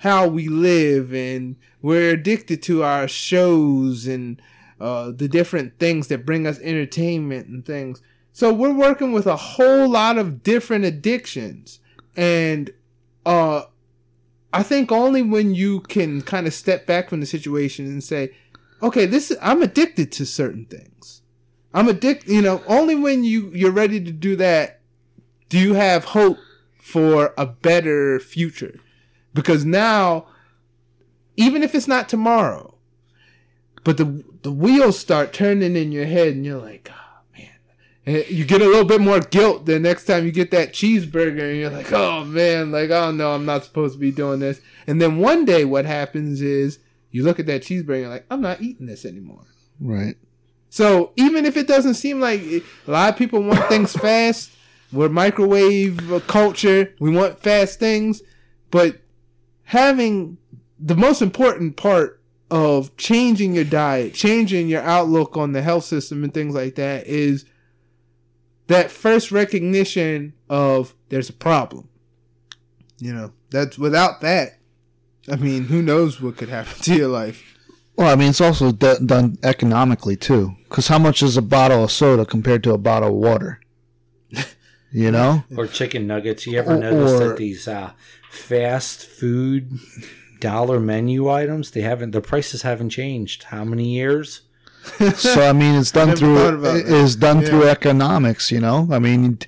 how 0.00 0.26
we 0.26 0.48
live 0.48 1.12
and 1.12 1.56
we're 1.82 2.14
addicted 2.14 2.62
to 2.62 2.82
our 2.82 3.06
shows 3.06 4.06
and 4.06 4.40
uh, 4.80 5.10
the 5.14 5.28
different 5.28 5.78
things 5.78 6.08
that 6.08 6.24
bring 6.24 6.46
us 6.46 6.58
entertainment 6.60 7.48
and 7.48 7.66
things. 7.66 8.00
So 8.32 8.52
we're 8.52 8.72
working 8.72 9.12
with 9.12 9.26
a 9.26 9.36
whole 9.36 9.88
lot 9.88 10.16
of 10.16 10.42
different 10.42 10.86
addictions. 10.86 11.80
And 12.16 12.70
uh, 13.26 13.64
I 14.54 14.62
think 14.62 14.90
only 14.90 15.20
when 15.20 15.54
you 15.54 15.80
can 15.80 16.22
kind 16.22 16.46
of 16.46 16.54
step 16.54 16.86
back 16.86 17.10
from 17.10 17.20
the 17.20 17.26
situation 17.26 17.84
and 17.84 18.02
say, 18.02 18.34
okay, 18.82 19.04
this 19.04 19.36
I'm 19.42 19.60
addicted 19.60 20.12
to 20.12 20.24
certain 20.24 20.64
things. 20.64 21.20
I'm 21.74 21.88
addicted, 21.88 22.32
you 22.32 22.40
know, 22.40 22.62
only 22.66 22.94
when 22.94 23.22
you 23.22 23.50
you're 23.54 23.70
ready 23.70 24.02
to 24.02 24.12
do 24.12 24.34
that 24.36 24.80
do 25.50 25.58
you 25.58 25.74
have 25.74 26.04
hope 26.04 26.38
for 26.78 27.34
a 27.36 27.44
better 27.44 28.18
future. 28.18 28.80
Because 29.32 29.64
now 29.64 30.26
even 31.36 31.62
if 31.62 31.74
it's 31.74 31.88
not 31.88 32.08
tomorrow, 32.08 32.74
but 33.84 33.96
the 33.96 34.24
the 34.42 34.52
wheels 34.52 34.98
start 34.98 35.32
turning 35.32 35.76
in 35.76 35.92
your 35.92 36.06
head 36.06 36.28
and 36.28 36.44
you're 36.44 36.60
like, 36.60 36.90
oh 36.92 37.18
man, 37.36 37.48
And 38.06 38.30
you 38.30 38.44
get 38.44 38.62
a 38.62 38.66
little 38.66 38.84
bit 38.84 39.00
more 39.00 39.20
guilt 39.20 39.66
the 39.66 39.78
next 39.78 40.04
time 40.04 40.24
you 40.24 40.32
get 40.32 40.50
that 40.50 40.72
cheeseburger 40.72 41.50
and 41.50 41.58
you're 41.58 41.70
like, 41.70 41.92
oh 41.92 42.24
man, 42.24 42.72
like, 42.72 42.90
oh 42.90 43.10
no, 43.10 43.32
I'm 43.32 43.46
not 43.46 43.64
supposed 43.64 43.94
to 43.94 44.00
be 44.00 44.10
doing 44.10 44.40
this. 44.40 44.60
And 44.86 45.00
then 45.00 45.18
one 45.18 45.44
day 45.44 45.64
what 45.64 45.84
happens 45.84 46.40
is 46.40 46.78
you 47.10 47.22
look 47.24 47.38
at 47.38 47.46
that 47.46 47.62
cheeseburger 47.62 47.94
and 47.94 48.00
you're 48.00 48.10
like, 48.10 48.26
I'm 48.30 48.40
not 48.40 48.62
eating 48.62 48.86
this 48.86 49.04
anymore. 49.04 49.46
Right. 49.78 50.16
So 50.68 51.12
even 51.16 51.44
if 51.44 51.56
it 51.56 51.66
doesn't 51.66 51.94
seem 51.94 52.20
like 52.20 52.40
a 52.40 52.62
lot 52.86 53.10
of 53.12 53.16
people 53.18 53.42
want 53.42 53.68
things 53.68 53.92
fast, 53.92 54.52
we're 54.92 55.08
microwave 55.08 56.24
culture, 56.26 56.94
we 57.00 57.10
want 57.10 57.40
fast 57.40 57.78
things, 57.78 58.22
but 58.70 59.00
having 59.70 60.36
the 60.80 60.96
most 60.96 61.22
important 61.22 61.76
part 61.76 62.20
of 62.50 62.96
changing 62.96 63.54
your 63.54 63.62
diet, 63.62 64.12
changing 64.14 64.66
your 64.68 64.82
outlook 64.82 65.36
on 65.36 65.52
the 65.52 65.62
health 65.62 65.84
system 65.84 66.24
and 66.24 66.34
things 66.34 66.52
like 66.56 66.74
that 66.74 67.06
is 67.06 67.44
that 68.66 68.90
first 68.90 69.30
recognition 69.30 70.32
of 70.48 70.92
there's 71.08 71.28
a 71.28 71.32
problem. 71.32 71.88
You 72.98 73.14
know, 73.14 73.32
that's 73.50 73.78
without 73.78 74.20
that, 74.22 74.58
I 75.30 75.36
mean, 75.36 75.66
who 75.66 75.82
knows 75.82 76.20
what 76.20 76.36
could 76.36 76.48
happen 76.48 76.82
to 76.82 76.96
your 76.96 77.06
life. 77.08 77.44
Well, 77.96 78.08
I 78.12 78.16
mean, 78.16 78.30
it's 78.30 78.40
also 78.40 78.72
d- 78.72 78.96
done 79.06 79.38
economically 79.44 80.16
too. 80.16 80.56
Because 80.68 80.88
how 80.88 80.98
much 80.98 81.22
is 81.22 81.36
a 81.36 81.42
bottle 81.42 81.84
of 81.84 81.92
soda 81.92 82.26
compared 82.26 82.64
to 82.64 82.72
a 82.72 82.78
bottle 82.78 83.10
of 83.10 83.14
water? 83.14 83.60
You 84.92 85.12
know, 85.12 85.44
or 85.56 85.68
chicken 85.68 86.08
nuggets. 86.08 86.48
You 86.48 86.58
ever 86.58 86.74
Or- 86.74 86.78
notice 86.80 87.12
or- 87.12 87.28
that 87.28 87.36
these 87.36 87.68
uh, 87.68 87.92
fast 88.30 89.04
food 89.04 89.78
dollar 90.38 90.80
menu 90.80 91.28
items 91.28 91.72
they 91.72 91.82
haven't 91.82 92.12
the 92.12 92.20
prices 92.20 92.62
haven't 92.62 92.90
changed 92.90 93.44
how 93.44 93.64
many 93.64 93.88
years? 93.88 94.42
so 95.14 95.42
I 95.42 95.52
mean, 95.52 95.74
it's 95.74 95.90
done 95.92 96.16
through 96.16 96.36
thought 96.36 96.54
about 96.54 96.76
it 96.76 96.86
that. 96.86 96.94
is 96.94 97.16
done 97.16 97.44
through 97.44 97.64
economics. 97.64 98.50
You 98.50 98.60
know, 98.60 98.88
I 98.90 98.98
mean, 98.98 99.38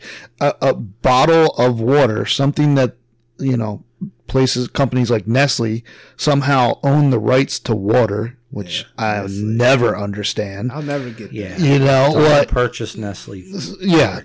a, 0.40 0.54
a 0.60 0.74
bottle 0.74 1.52
of 1.52 1.80
water, 1.80 2.26
something 2.26 2.74
that 2.74 2.96
you 3.38 3.56
know 3.56 3.82
places 4.26 4.68
companies 4.68 5.10
like 5.10 5.26
Nestle 5.26 5.84
somehow 6.16 6.78
own 6.82 7.10
the 7.10 7.18
rights 7.18 7.58
to 7.60 7.74
water, 7.74 8.36
which 8.52 8.84
I 8.96 9.26
never 9.28 9.96
understand. 9.96 10.70
I'll 10.72 10.82
never 10.82 11.08
get 11.10 11.32
Yeah, 11.32 11.48
that. 11.56 11.58
You 11.60 11.78
know 11.80 12.12
Don't 12.12 12.22
what? 12.22 12.48
purchase 12.48 12.96
Nestle. 12.96 13.42
Yeah. 13.80 14.20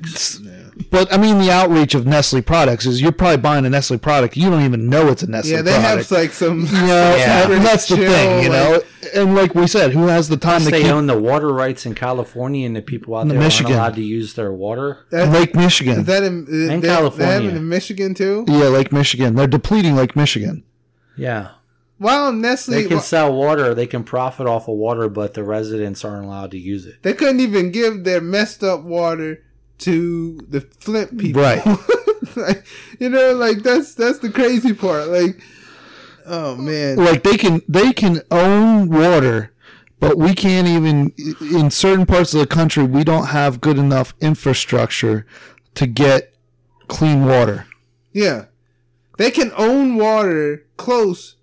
But 0.91 1.11
I 1.11 1.17
mean, 1.17 1.39
the 1.39 1.49
outreach 1.49 1.95
of 1.95 2.05
Nestle 2.05 2.41
products 2.41 2.85
is 2.85 3.01
you're 3.01 3.11
probably 3.11 3.37
buying 3.37 3.65
a 3.65 3.69
Nestle 3.69 3.97
product. 3.97 4.37
You 4.37 4.49
don't 4.49 4.63
even 4.63 4.89
know 4.89 5.07
it's 5.07 5.23
a 5.23 5.27
Nestle 5.31 5.51
Yeah, 5.53 5.61
they 5.63 5.71
product. 5.71 6.09
have 6.09 6.11
like 6.11 6.31
some. 6.33 6.59
you 6.59 6.71
know, 6.73 7.15
Yeah. 7.17 7.51
and 7.51 7.65
that's 7.65 7.87
the 7.87 7.95
chill, 7.95 8.11
thing, 8.11 8.43
you 8.43 8.49
know. 8.49 8.81
And 9.15 9.33
like 9.33 9.55
we 9.55 9.65
said, 9.67 9.91
who 9.93 10.07
has 10.07 10.27
the 10.29 10.35
time 10.37 10.61
to 10.63 10.69
They 10.69 10.81
keep 10.83 10.91
own 10.91 11.07
the 11.07 11.17
water 11.17 11.47
rights 11.53 11.85
in 11.85 11.95
California, 11.95 12.67
and 12.67 12.75
the 12.75 12.81
people 12.81 13.15
out 13.15 13.29
there 13.29 13.39
Michigan. 13.39 13.71
aren't 13.71 13.81
allowed 13.81 13.95
to 13.95 14.03
use 14.03 14.33
their 14.33 14.51
water. 14.51 15.05
That, 15.11 15.31
Lake 15.31 15.55
Michigan? 15.55 16.01
is 16.01 16.05
that 16.05 16.23
in, 16.23 16.43
they, 16.45 16.73
And 16.73 16.83
They 16.83 16.89
have 16.89 16.97
California. 16.97 17.49
it 17.49 17.55
in 17.55 17.69
Michigan 17.69 18.13
too. 18.13 18.43
yeah, 18.47 18.65
Lake 18.65 18.91
Michigan. 18.91 19.35
They're 19.35 19.47
depleting 19.47 19.95
Lake 19.95 20.15
Michigan. 20.17 20.63
Yeah, 21.15 21.47
Wow, 21.99 22.31
Nestle. 22.31 22.75
they 22.75 22.83
can 22.83 22.97
wa- 22.97 23.01
sell 23.01 23.33
water. 23.33 23.73
They 23.73 23.87
can 23.87 24.03
profit 24.03 24.45
off 24.47 24.67
of 24.67 24.75
water, 24.75 25.09
but 25.09 25.33
the 25.33 25.43
residents 25.43 26.05
aren't 26.05 26.25
allowed 26.25 26.51
to 26.51 26.59
use 26.59 26.85
it. 26.85 27.01
They 27.01 27.13
couldn't 27.13 27.39
even 27.39 27.71
give 27.71 28.03
their 28.03 28.21
messed 28.21 28.63
up 28.63 28.81
water 28.83 29.43
to 29.79 30.37
the 30.47 30.61
Flint 30.61 31.17
people. 31.17 31.41
Right. 31.41 31.65
like, 32.35 32.65
you 32.99 33.09
know, 33.09 33.33
like 33.33 33.63
that's 33.63 33.95
that's 33.95 34.19
the 34.19 34.29
crazy 34.29 34.73
part. 34.73 35.07
Like, 35.07 35.41
oh 36.25 36.55
man, 36.55 36.97
Like 36.97 37.23
they 37.23 37.37
can 37.37 37.61
they 37.67 37.93
can 37.93 38.21
own 38.29 38.89
water, 38.89 39.51
but 39.99 40.17
we 40.19 40.35
can't 40.35 40.67
even 40.67 41.13
in 41.41 41.71
certain 41.71 42.05
parts 42.05 42.33
of 42.33 42.39
the 42.41 42.47
country 42.47 42.83
we 42.83 43.03
don't 43.03 43.27
have 43.27 43.59
good 43.61 43.79
enough 43.79 44.13
infrastructure 44.21 45.25
to 45.75 45.87
get 45.87 46.33
clean 46.87 47.25
water. 47.25 47.65
yeah, 48.13 48.45
they 49.17 49.31
can 49.31 49.51
own 49.57 49.95
water 49.95 50.63
close 50.77 51.35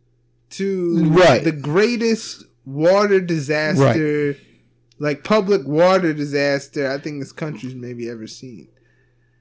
to 0.59 1.05
Right. 1.11 1.43
the 1.45 1.53
greatest 1.53 2.45
water 2.65 3.21
disaster, 3.21 4.37
like 4.99 5.25
public 5.25 5.67
water 5.67 6.13
disaster. 6.13 6.91
I 6.91 6.99
think 6.99 7.21
this 7.21 7.33
country's 7.33 7.75
maybe 7.75 8.09
ever 8.09 8.27
seen. 8.27 8.69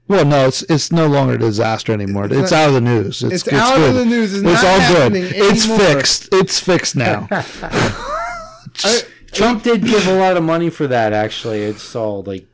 Well, 0.06 0.26
no, 0.26 0.46
it's 0.48 0.62
it's 0.64 0.92
no 0.92 1.06
longer 1.06 1.34
a 1.34 1.38
disaster 1.38 1.92
anymore. 1.92 2.26
It's, 2.26 2.34
It's 2.34 2.50
not- 2.50 2.60
out 2.60 2.68
of 2.68 2.74
the 2.74 2.80
news. 2.82 3.22
It's, 3.22 3.46
It's 3.46 3.52
out 3.54 3.80
of 3.80 3.94
the 3.94 4.04
news. 4.04 4.34
It's 4.34 4.42
It's 4.44 4.62
not 4.62 4.64
all 4.64 4.78
good. 4.92 5.02
happening 5.16 5.24
It's 5.34 5.64
fixed. 5.64 6.28
It's 6.32 6.60
fixed 6.60 6.94
now. 6.96 7.26
I- 7.30 9.02
Trump 9.32 9.62
did 9.64 9.84
give 9.84 10.06
a 10.06 10.14
lot 10.18 10.36
of 10.36 10.44
money 10.44 10.70
for 10.70 10.86
that. 10.86 11.12
Actually, 11.12 11.62
it's 11.62 11.96
all 11.96 12.22
like 12.22 12.46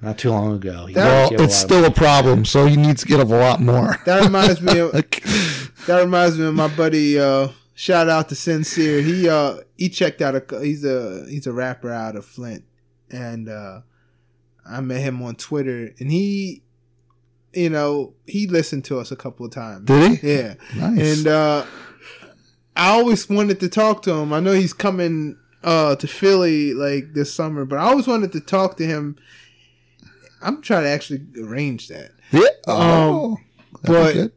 not 0.00 0.18
too 0.18 0.30
long 0.30 0.54
ago. 0.56 0.86
He 0.86 0.94
did 0.94 1.00
well, 1.04 1.30
give 1.30 1.40
a 1.40 1.44
it's 1.44 1.56
still 1.56 1.84
a 1.84 1.90
problem, 1.90 2.44
so 2.44 2.66
he 2.66 2.76
needs 2.76 3.02
to 3.02 3.06
get 3.08 3.20
a 3.20 3.24
lot 3.24 3.60
more. 3.60 3.98
That 4.06 4.24
reminds 4.24 4.60
me 4.60 4.78
of 4.78 4.92
That 5.86 6.00
reminds 6.00 6.38
me 6.38 6.46
of 6.46 6.54
my 6.54 6.68
buddy. 6.68 7.18
Uh, 7.20 7.48
shout 7.76 8.08
out 8.08 8.28
to 8.30 8.34
Sincere. 8.34 9.00
He 9.02 9.28
uh 9.28 9.58
he 9.76 9.88
checked 9.88 10.20
out 10.20 10.34
a 10.34 10.60
he's 10.60 10.84
a 10.84 11.24
he's 11.28 11.46
a 11.46 11.52
rapper 11.52 11.92
out 11.92 12.16
of 12.16 12.24
Flint, 12.24 12.64
and 13.10 13.48
uh, 13.48 13.82
I 14.68 14.80
met 14.80 15.02
him 15.02 15.22
on 15.22 15.36
Twitter, 15.36 15.94
and 16.00 16.10
he, 16.10 16.62
you 17.52 17.70
know, 17.70 18.14
he 18.26 18.48
listened 18.48 18.84
to 18.86 18.98
us 18.98 19.12
a 19.12 19.16
couple 19.16 19.46
of 19.46 19.52
times. 19.52 19.84
did 19.84 20.18
he? 20.18 20.32
Yeah, 20.34 20.54
Nice. 20.76 21.18
and 21.18 21.26
uh, 21.28 21.64
I 22.74 22.88
always 22.88 23.28
wanted 23.28 23.60
to 23.60 23.68
talk 23.68 24.02
to 24.02 24.12
him. 24.14 24.32
I 24.32 24.40
know 24.40 24.52
he's 24.52 24.72
coming 24.72 25.38
uh 25.62 25.94
to 25.96 26.06
Philly 26.08 26.74
like 26.74 27.12
this 27.14 27.32
summer, 27.32 27.64
but 27.64 27.78
I 27.78 27.82
always 27.82 28.06
wanted 28.08 28.32
to 28.32 28.40
talk 28.40 28.76
to 28.78 28.86
him. 28.86 29.16
I'm 30.42 30.60
trying 30.62 30.82
to 30.84 30.88
actually 30.90 31.26
arrange 31.42 31.88
that. 31.88 32.10
yeah. 32.32 32.42
Oh, 32.66 33.36
that'd 33.82 33.86
but- 34.04 34.12
good. 34.14 34.32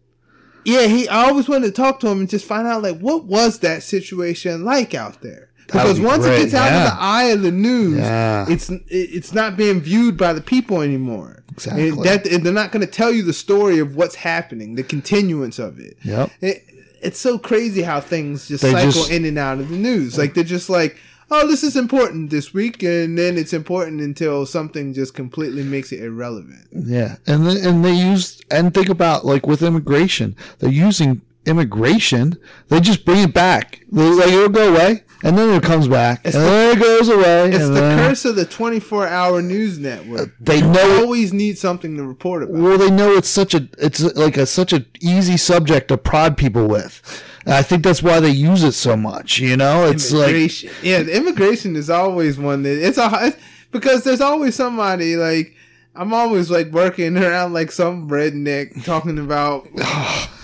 Yeah, 0.66 0.88
he. 0.88 1.08
I 1.08 1.28
always 1.30 1.48
wanted 1.48 1.68
to 1.68 1.72
talk 1.72 2.00
to 2.02 2.08
him 2.08 2.20
and 2.20 2.30
just 2.30 2.46
find 2.46 2.68
out 2.68 2.84
like 2.84 3.00
what 3.00 3.26
was 3.26 3.60
that 3.60 3.84
situation 3.84 4.64
like 4.64 4.94
out 4.94 5.22
there. 5.22 5.50
Because 5.68 6.00
be 6.00 6.06
once 6.06 6.26
great, 6.26 6.40
it 6.40 6.44
gets 6.46 6.54
out 6.56 6.72
yeah. 6.72 6.88
of 6.88 6.94
the 6.94 7.00
eye 7.02 7.24
of 7.26 7.42
the 7.44 7.52
news, 7.52 8.00
Yeah. 8.00 8.46
it's 8.50 8.72
it's 8.88 9.34
not 9.34 9.56
being 9.56 9.82
viewed 9.82 10.18
by 10.18 10.34
the 10.34 10.42
people 10.42 10.82
anymore. 10.82 11.44
Exactly. 11.52 11.90
And 11.90 12.04
that 12.04 12.26
and 12.26 12.44
they're 12.44 12.54
not 12.54 12.72
going 12.72 12.86
to 12.86 12.92
tell 12.92 13.12
you 13.12 13.22
the 13.24 13.34
story 13.34 13.78
of 13.80 13.96
what's 13.96 14.16
happening, 14.16 14.76
the 14.76 14.84
continuance 14.84 15.60
of 15.60 15.80
it. 15.80 15.98
Yep. 16.04 16.32
It, 16.42 16.64
it's 17.02 17.20
so 17.20 17.38
crazy 17.38 17.82
how 17.84 18.02
things 18.02 18.48
just 18.48 18.64
They 18.64 18.72
cycle 18.72 18.92
just- 18.92 19.12
in 19.12 19.26
and 19.26 19.38
out 19.38 19.60
of 19.60 19.70
the 19.70 19.78
news. 19.78 20.18
Like 20.18 20.34
they're 20.34 20.44
just 20.44 20.70
like, 20.70 20.98
oh, 21.32 21.48
this 21.48 21.64
is 21.64 21.76
important 21.76 22.30
this 22.30 22.54
week, 22.54 22.84
and 22.84 23.18
then 23.18 23.38
it's 23.38 23.54
important 23.54 24.02
until 24.02 24.46
something 24.46 24.94
just 24.94 25.14
completely 25.14 25.64
makes 25.64 25.92
it 25.92 26.02
irrelevant. 26.02 26.68
Yeah, 26.72 27.18
and 27.28 27.46
then, 27.46 27.58
and 27.66 27.86
they 27.86 27.94
use 27.94 28.42
and 28.52 28.74
think 28.74 28.90
about 28.90 29.26
like 29.26 29.48
with 29.48 29.62
immigration, 29.62 30.36
they're 30.60 30.70
using 30.70 31.22
immigration. 31.46 32.38
They 32.68 32.80
just 32.80 33.06
bring 33.06 33.24
it 33.24 33.34
back. 33.34 33.82
They, 33.92 34.10
like 34.10 34.28
it'll 34.30 34.50
go 34.50 34.74
away, 34.74 35.04
and 35.24 35.38
then 35.38 35.50
it 35.54 35.64
comes 35.64 35.88
back, 35.88 36.22
and 36.26 36.34
the- 36.34 36.40
then 36.40 36.78
it 36.78 36.82
goes 36.82 37.10
away. 37.10 37.50
It's 37.50 37.58
the 37.68 37.74
then 37.74 37.98
curse 37.98 38.26
of 38.26 38.36
the 38.36 38.46
24 38.46 39.08
hour 39.08 39.42
news 39.42 39.78
network. 39.80 40.22
Uh, 40.22 40.32
they 40.40 40.58
You 40.60 40.68
know. 40.68 41.00
always 41.02 41.34
need 41.34 41.58
something 41.58 41.98
to 41.98 42.04
report 42.04 42.44
about. 42.44 42.56
Well, 42.56 42.78
they 42.78 42.90
know 42.90 43.12
it's 43.14 43.30
such 43.30 43.54
a 43.54 43.68
it's 43.78 44.02
like 44.16 44.38
a 44.38 44.46
such 44.46 44.74
an 44.74 44.86
easy 45.02 45.38
subject 45.38 45.88
to 45.90 45.98
prod 45.98 46.38
people 46.38 46.68
with. 46.68 47.24
And 47.46 47.54
I 47.56 47.64
think 47.64 47.84
that's 47.84 48.04
why 48.04 48.20
they 48.20 48.30
use 48.32 48.64
it 48.64 48.74
so 48.74 48.96
much. 48.98 49.40
You 49.40 49.58
know, 49.58 49.86
it's 49.86 50.12
like 50.12 50.64
yeah, 50.84 51.04
the 51.04 51.16
immigration 51.16 51.76
is 51.76 51.90
always 51.90 52.38
one 52.38 52.64
that 52.64 52.78
it's 52.86 52.98
a 52.98 53.10
it's, 53.28 53.38
because 53.72 54.04
there's 54.04 54.22
always 54.22 54.56
somebody 54.56 55.16
like 55.16 55.56
I'm 55.96 56.14
always 56.14 56.50
like 56.52 56.72
working 56.72 57.18
around 57.18 57.54
like 57.54 57.72
some 57.72 58.10
redneck 58.10 58.84
talking 58.86 59.18
about 59.20 59.68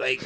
like 0.00 0.22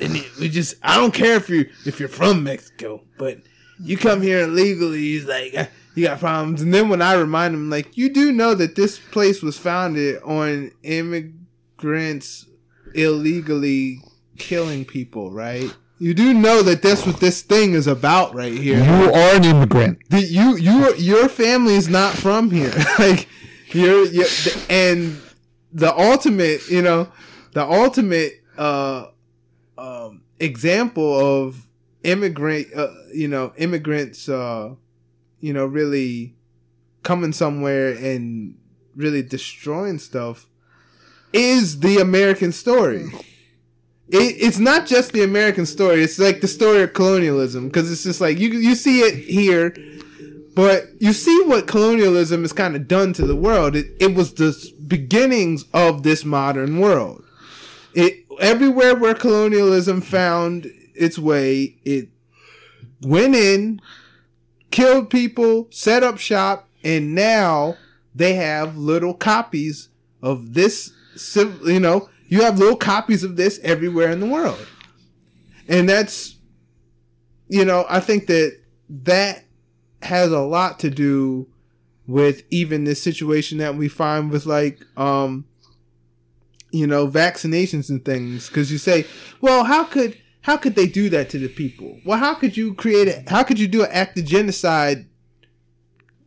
and 0.00 0.12
we 0.40 0.48
just 0.48 0.74
I 0.82 0.96
don't 0.96 1.12
care 1.12 1.36
if 1.36 1.48
you 1.48 1.68
if 1.84 2.00
you're 2.00 2.08
from 2.08 2.44
Mexico, 2.44 3.02
but 3.18 3.38
you 3.80 3.96
come 3.96 4.22
here 4.22 4.40
illegally. 4.44 5.00
He's 5.00 5.26
like 5.26 5.54
"Uh, 5.54 5.66
you 5.94 6.04
got 6.04 6.20
problems, 6.20 6.62
and 6.62 6.72
then 6.72 6.88
when 6.88 7.02
I 7.02 7.14
remind 7.14 7.54
him 7.54 7.68
like 7.70 7.96
you 7.96 8.08
do 8.08 8.32
know 8.32 8.54
that 8.54 8.76
this 8.76 8.98
place 8.98 9.42
was 9.42 9.58
founded 9.58 10.22
on 10.22 10.70
immigrants 10.82 12.46
illegally 12.94 14.00
killing 14.38 14.84
people, 14.84 15.30
right? 15.30 15.74
You 15.98 16.12
do 16.12 16.34
know 16.34 16.62
that 16.62 16.82
that's 16.82 17.06
what 17.06 17.20
this 17.20 17.40
thing 17.40 17.72
is 17.72 17.86
about 17.86 18.34
right 18.34 18.52
here. 18.52 18.78
you 18.78 19.12
are 19.12 19.36
an 19.36 19.44
immigrant. 19.44 19.98
The, 20.10 20.20
you 20.20 20.56
you 20.56 20.94
your 20.96 21.28
family 21.28 21.74
is 21.74 21.88
not 21.88 22.12
from 22.14 22.50
here. 22.50 22.72
like 22.98 23.28
you're, 23.68 24.04
you're 24.06 24.26
and 24.68 25.18
the 25.72 25.94
ultimate, 25.98 26.68
you 26.68 26.82
know, 26.82 27.08
the 27.52 27.64
ultimate 27.64 28.42
uh 28.58 29.06
um 29.78 30.22
example 30.40 31.18
of 31.18 31.66
immigrant 32.02 32.68
uh, 32.74 32.88
you 33.12 33.28
know, 33.28 33.52
immigrants 33.56 34.28
uh 34.28 34.74
you 35.40 35.52
know, 35.52 35.66
really 35.66 36.34
coming 37.02 37.32
somewhere 37.32 37.92
and 37.92 38.56
really 38.96 39.22
destroying 39.22 39.98
stuff 39.98 40.46
is 41.32 41.80
the 41.80 41.98
American 41.98 42.50
story. 42.52 43.06
It, 44.08 44.36
it's 44.38 44.58
not 44.58 44.86
just 44.86 45.12
the 45.12 45.22
American 45.22 45.66
story. 45.66 46.02
It's 46.02 46.18
like 46.18 46.40
the 46.40 46.48
story 46.48 46.82
of 46.82 46.94
colonialism 46.94 47.66
because 47.68 47.90
it's 47.92 48.04
just 48.04 48.20
like 48.20 48.38
you 48.38 48.50
you 48.50 48.74
see 48.74 49.00
it 49.00 49.14
here, 49.16 49.74
But 50.54 50.88
you 51.00 51.12
see 51.12 51.42
what 51.44 51.66
colonialism 51.66 52.40
has 52.40 52.52
kind 52.54 52.74
of 52.76 52.88
done 52.88 53.12
to 53.14 53.26
the 53.26 53.36
world. 53.36 53.76
It, 53.76 53.88
it 54.00 54.14
was 54.14 54.32
the 54.34 54.56
beginnings 54.88 55.66
of 55.74 56.02
this 56.02 56.24
modern 56.24 56.78
world. 56.80 57.24
It 57.94 58.25
everywhere 58.40 58.94
where 58.94 59.14
colonialism 59.14 60.00
found 60.00 60.70
its 60.94 61.18
way, 61.18 61.76
it 61.84 62.08
went 63.02 63.34
in, 63.34 63.80
killed 64.70 65.10
people, 65.10 65.68
set 65.70 66.02
up 66.02 66.18
shop, 66.18 66.68
and 66.84 67.14
now 67.14 67.76
they 68.14 68.34
have 68.34 68.76
little 68.76 69.14
copies 69.14 69.88
of 70.22 70.54
this. 70.54 70.92
You 71.34 71.80
know, 71.80 72.08
you 72.28 72.42
have 72.42 72.58
little 72.58 72.76
copies 72.76 73.22
of 73.22 73.36
this 73.36 73.58
everywhere 73.62 74.10
in 74.10 74.20
the 74.20 74.26
world, 74.26 74.66
and 75.68 75.88
that's, 75.88 76.36
you 77.48 77.64
know, 77.64 77.86
I 77.88 78.00
think 78.00 78.26
that 78.26 78.58
that 78.88 79.44
has 80.02 80.30
a 80.30 80.40
lot 80.40 80.78
to 80.80 80.90
do 80.90 81.48
with 82.06 82.42
even 82.50 82.84
this 82.84 83.02
situation 83.02 83.58
that 83.58 83.74
we 83.74 83.88
find 83.88 84.30
with 84.30 84.46
like 84.46 84.80
um 84.96 85.44
you 86.70 86.86
know 86.86 87.06
vaccinations 87.06 87.88
and 87.90 88.04
things 88.04 88.48
because 88.48 88.70
you 88.70 88.78
say 88.78 89.06
well 89.40 89.64
how 89.64 89.84
could 89.84 90.16
how 90.46 90.56
could 90.56 90.76
they 90.76 90.86
do 90.86 91.08
that 91.08 91.28
to 91.30 91.40
the 91.40 91.48
people? 91.48 91.98
Well 92.04 92.18
how 92.18 92.34
could 92.34 92.56
you 92.56 92.72
create 92.72 93.08
a 93.08 93.24
how 93.28 93.42
could 93.42 93.58
you 93.58 93.66
do 93.66 93.82
an 93.82 93.90
act 93.90 94.16
of 94.16 94.26
genocide 94.26 95.06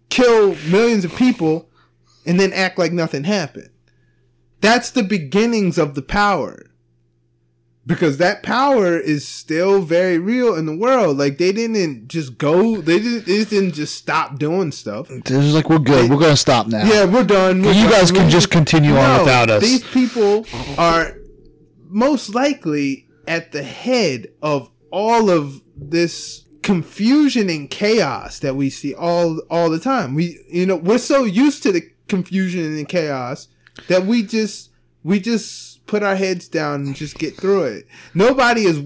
kill 0.09 0.55
millions 0.69 1.05
of 1.05 1.15
people 1.15 1.69
and 2.25 2.37
then 2.37 2.51
act 2.51 2.77
like 2.77 2.91
nothing 2.91 3.23
happened? 3.23 3.69
That's 4.59 4.91
the 4.91 5.03
beginnings 5.03 5.77
of 5.77 5.95
the 5.95 6.01
power 6.01 6.68
because 7.85 8.17
that 8.17 8.43
power 8.43 8.97
is 8.97 9.27
still 9.27 9.81
very 9.81 10.19
real 10.19 10.53
in 10.55 10.65
the 10.65 10.75
world 10.75 11.17
like 11.17 11.37
they 11.37 11.51
didn't 11.51 12.07
just 12.07 12.37
go 12.37 12.81
they 12.81 12.99
didn't, 12.99 13.25
they 13.25 13.43
didn't 13.45 13.71
just 13.73 13.95
stop 13.95 14.37
doing 14.37 14.71
stuff 14.71 15.07
They're 15.07 15.41
just 15.41 15.55
like, 15.55 15.69
we're 15.69 15.79
good. 15.79 16.09
We're 16.09 16.19
gonna 16.19 16.35
stop 16.37 16.67
now. 16.67 16.83
yeah, 16.85 17.05
we're 17.05 17.23
done. 17.23 17.61
We're 17.61 17.71
You 17.71 17.83
done. 17.83 17.91
guys 17.91 18.11
can 18.11 18.29
just 18.29 18.51
continue 18.51 18.95
on 18.95 19.19
without 19.21 19.49
us. 19.49 19.63
These 19.63 19.83
people 19.87 20.45
are 20.77 21.15
most 21.87 22.35
likely 22.35 23.07
at 23.27 23.51
the 23.51 23.63
head 23.63 24.27
of 24.41 24.69
all 24.91 25.29
of 25.29 25.61
this 25.75 26.45
confusion 26.61 27.49
and 27.49 27.69
chaos 27.69 28.39
that 28.39 28.55
we 28.55 28.69
see 28.69 28.93
all 28.93 29.39
all 29.49 29.69
the 29.69 29.79
time. 29.79 30.13
We 30.13 30.39
you 30.49 30.65
know, 30.65 30.75
we're 30.75 30.97
so 30.99 31.23
used 31.23 31.63
to 31.63 31.71
the 31.71 31.81
confusion 32.07 32.61
and 32.65 32.77
the 32.77 32.85
chaos 32.85 33.47
that 33.87 34.05
we 34.05 34.23
just 34.23 34.69
we 35.03 35.19
just 35.19 35.68
put 35.89 36.03
our 36.03 36.15
heads 36.15 36.47
down 36.47 36.81
and 36.85 36.95
just 36.95 37.17
get 37.17 37.35
through 37.35 37.63
it. 37.63 37.87
Nobody 38.13 38.63
is 38.65 38.79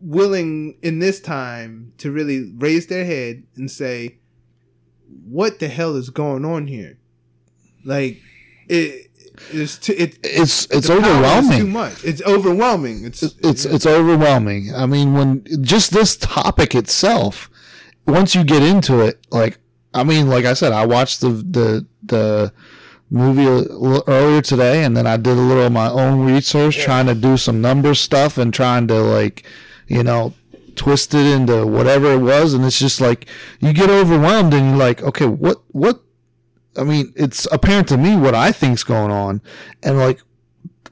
willing 0.00 0.76
in 0.82 0.98
this 0.98 1.18
time 1.20 1.92
to 1.98 2.10
really 2.12 2.52
raise 2.56 2.86
their 2.88 3.04
head 3.06 3.42
and 3.56 3.70
say 3.70 4.18
what 5.26 5.58
the 5.58 5.68
hell 5.68 5.96
is 5.96 6.10
going 6.10 6.44
on 6.44 6.66
here? 6.66 6.98
Like 7.84 8.20
it 8.68 9.10
is 9.52 9.78
too, 9.78 9.94
it 9.96 10.18
It's 10.22 10.66
it's 10.70 10.86
power 10.88 11.00
Too 11.00 11.06
overwhelming. 11.06 11.72
much. 11.72 12.04
It's 12.04 12.22
overwhelming. 12.22 13.04
It's 13.04 13.22
It's 13.22 13.64
it's 13.64 13.86
overwhelming. 13.86 14.74
I 14.74 14.86
mean, 14.86 15.14
when 15.14 15.44
just 15.62 15.92
this 15.92 16.16
topic 16.16 16.74
itself, 16.74 17.50
once 18.06 18.34
you 18.34 18.44
get 18.44 18.62
into 18.62 19.00
it, 19.00 19.26
like 19.30 19.58
I 19.94 20.04
mean, 20.04 20.28
like 20.28 20.44
I 20.44 20.54
said, 20.54 20.72
I 20.72 20.84
watched 20.86 21.20
the 21.20 21.30
the 21.30 21.86
the 22.02 22.52
movie 23.14 23.46
earlier 23.46 24.42
today, 24.42 24.84
and 24.84 24.96
then 24.96 25.06
I 25.06 25.16
did 25.16 25.38
a 25.38 25.40
little 25.40 25.62
of 25.62 25.72
my 25.72 25.88
own 25.88 26.26
research, 26.26 26.78
trying 26.78 27.06
to 27.06 27.14
do 27.14 27.36
some 27.36 27.60
number 27.60 27.94
stuff 27.94 28.36
and 28.36 28.52
trying 28.52 28.88
to 28.88 29.00
like, 29.00 29.44
you 29.86 30.02
know, 30.02 30.34
twist 30.74 31.14
it 31.14 31.24
into 31.24 31.64
whatever 31.66 32.12
it 32.12 32.18
was, 32.18 32.54
and 32.54 32.64
it's 32.64 32.78
just 32.78 33.00
like 33.00 33.26
you 33.60 33.72
get 33.72 33.88
overwhelmed, 33.88 34.52
and 34.52 34.70
you're 34.70 34.76
like, 34.76 35.02
okay, 35.02 35.26
what 35.26 35.62
what. 35.68 36.00
I 36.76 36.82
mean, 36.82 37.12
it's 37.14 37.46
apparent 37.52 37.86
to 37.88 37.96
me 37.96 38.16
what 38.16 38.34
I 38.34 38.50
think's 38.50 38.82
going 38.82 39.12
on, 39.12 39.40
and 39.84 39.96
like, 39.96 40.20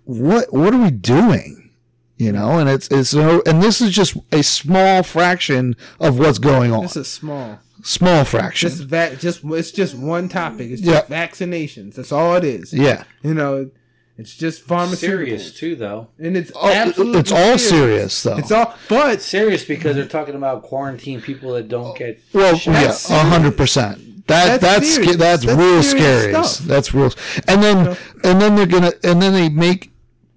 what 0.05 0.53
what 0.53 0.73
are 0.73 0.81
we 0.81 0.93
doing? 0.93 1.71
You 2.19 2.31
know, 2.31 2.61
and 2.61 2.69
it's 2.69 2.87
it's 2.89 3.13
no, 3.13 3.43
and 3.47 3.61
this 3.61 3.81
is 3.81 3.93
just 3.93 4.17
a 4.31 4.45
small 4.45 5.03
fraction 5.03 5.75
of 5.99 6.21
what's 6.21 6.39
going 6.39 6.73
on. 6.73 6.85
it's 6.85 6.95
a 6.95 7.05
small. 7.05 7.59
Small 7.83 8.25
fraction. 8.25 8.69
Just 8.71 8.83
va- 8.85 9.17
just 9.19 9.41
it's 9.45 9.71
just 9.73 9.95
one 9.95 10.29
topic. 10.29 10.71
It's 10.71 10.83
Yeah. 10.83 11.01
just 11.01 11.11
vaccinations. 11.11 11.95
That's 11.97 12.13
all 12.13 12.35
it 12.37 12.45
is. 12.45 12.73
yeah. 12.73 13.05
You 13.23 13.35
know, 13.35 13.71
it's 14.17 14.35
just 14.37 14.67
pharmaceuticals. 14.67 14.97
Serious 14.99 15.53
too, 15.53 15.75
though. 15.75 16.09
And 16.19 16.37
it's 16.37 16.53
Oh, 16.55 16.71
absolutely 16.71 17.21
it's 17.21 17.33
all 17.33 17.59
serious, 17.59 18.23
though. 18.23 18.37
It's 18.37 18.53
all 18.53 18.75
but 18.89 19.21
Serious 19.21 19.65
because 19.65 19.97
they're 19.97 20.05
talking 20.07 20.35
about 20.37 20.63
quarantine 20.63 21.21
people 21.21 21.55
that 21.55 21.69
don't 21.69 21.97
get. 21.97 22.21
Well, 22.33 22.57
shot. 22.57 22.73
yeah, 22.75 22.95
a 23.17 23.25
hundred 23.25 23.57
percent. 23.57 24.27
That 24.29 24.61
That's 24.61 24.63
that's 24.85 24.95
serious. 24.95 25.17
that's, 25.17 25.45
That's 25.45 25.59
real 25.59 25.83
scary. 25.83 26.31
stuff. 26.33 26.59
That's 26.69 26.95
real. 26.95 27.13
And 27.49 27.63
then 27.63 27.97
and 28.23 28.41
then 28.41 28.55
they're 28.55 28.67
gonna 28.67 28.93
and 29.03 29.21
then 29.21 29.33
they 29.33 29.49
make 29.49 29.91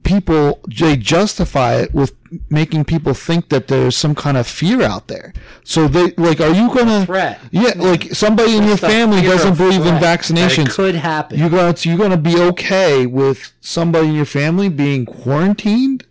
people 0.03 0.59
they 0.67 0.95
justify 0.97 1.75
it 1.75 1.93
with 1.93 2.13
making 2.49 2.85
people 2.85 3.13
think 3.13 3.49
that 3.49 3.67
there's 3.67 3.95
some 3.95 4.15
kind 4.15 4.37
of 4.37 4.47
fear 4.47 4.81
out 4.81 5.07
there. 5.07 5.33
So 5.63 5.87
they 5.87 6.11
like, 6.11 6.39
are 6.41 6.53
you 6.53 6.73
gonna 6.73 7.05
threat. 7.05 7.39
Yeah, 7.51 7.73
like 7.75 8.13
somebody 8.13 8.57
in 8.57 8.63
your 8.63 8.77
family 8.77 9.21
doesn't 9.21 9.57
believe 9.57 9.85
in 9.85 9.95
vaccinations. 9.95 10.67
It 10.67 10.71
could 10.71 10.95
happen. 10.95 11.39
You're 11.39 11.49
gonna 11.49 11.75
you're 11.79 11.97
gonna 11.97 12.17
be 12.17 12.39
okay 12.39 13.05
with 13.05 13.53
somebody 13.61 14.09
in 14.09 14.15
your 14.15 14.25
family 14.25 14.69
being 14.69 15.05
quarantined. 15.05 16.05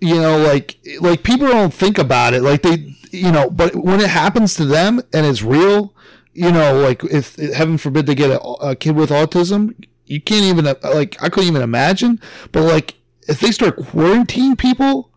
You 0.00 0.16
know, 0.16 0.38
like 0.38 0.78
like 1.00 1.22
people 1.22 1.48
don't 1.48 1.74
think 1.74 1.98
about 1.98 2.34
it. 2.34 2.42
Like 2.42 2.62
they, 2.62 2.94
you 3.10 3.32
know, 3.32 3.50
but 3.50 3.74
when 3.74 4.00
it 4.00 4.10
happens 4.10 4.54
to 4.56 4.64
them 4.64 5.00
and 5.12 5.26
it's 5.26 5.42
real, 5.42 5.94
you 6.32 6.50
know, 6.50 6.78
like 6.78 7.04
if 7.04 7.36
heaven 7.36 7.78
forbid 7.78 8.06
they 8.06 8.14
get 8.14 8.30
a, 8.30 8.40
a 8.40 8.76
kid 8.76 8.96
with 8.96 9.10
autism, 9.10 9.74
you 10.06 10.20
can't 10.20 10.44
even 10.44 10.64
like 10.82 11.22
I 11.22 11.28
couldn't 11.28 11.48
even 11.48 11.62
imagine. 11.62 12.20
But 12.52 12.62
like 12.62 12.94
if 13.28 13.40
they 13.40 13.50
start 13.50 13.76
quarantining 13.76 14.58
people, 14.58 15.11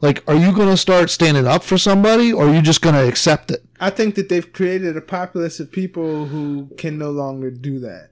like 0.00 0.22
are 0.28 0.34
you 0.36 0.52
gonna 0.52 0.76
start 0.76 1.10
standing 1.10 1.46
up 1.46 1.62
for 1.62 1.78
somebody 1.78 2.32
or 2.32 2.48
are 2.48 2.54
you 2.54 2.62
just 2.62 2.82
gonna 2.82 3.04
accept 3.04 3.50
it? 3.50 3.64
I 3.78 3.90
think 3.90 4.14
that 4.16 4.28
they've 4.28 4.52
created 4.52 4.96
a 4.96 5.00
populace 5.00 5.60
of 5.60 5.70
people 5.72 6.26
who 6.26 6.68
can 6.76 6.98
no 6.98 7.10
longer 7.10 7.50
do 7.50 7.78
that. 7.80 8.10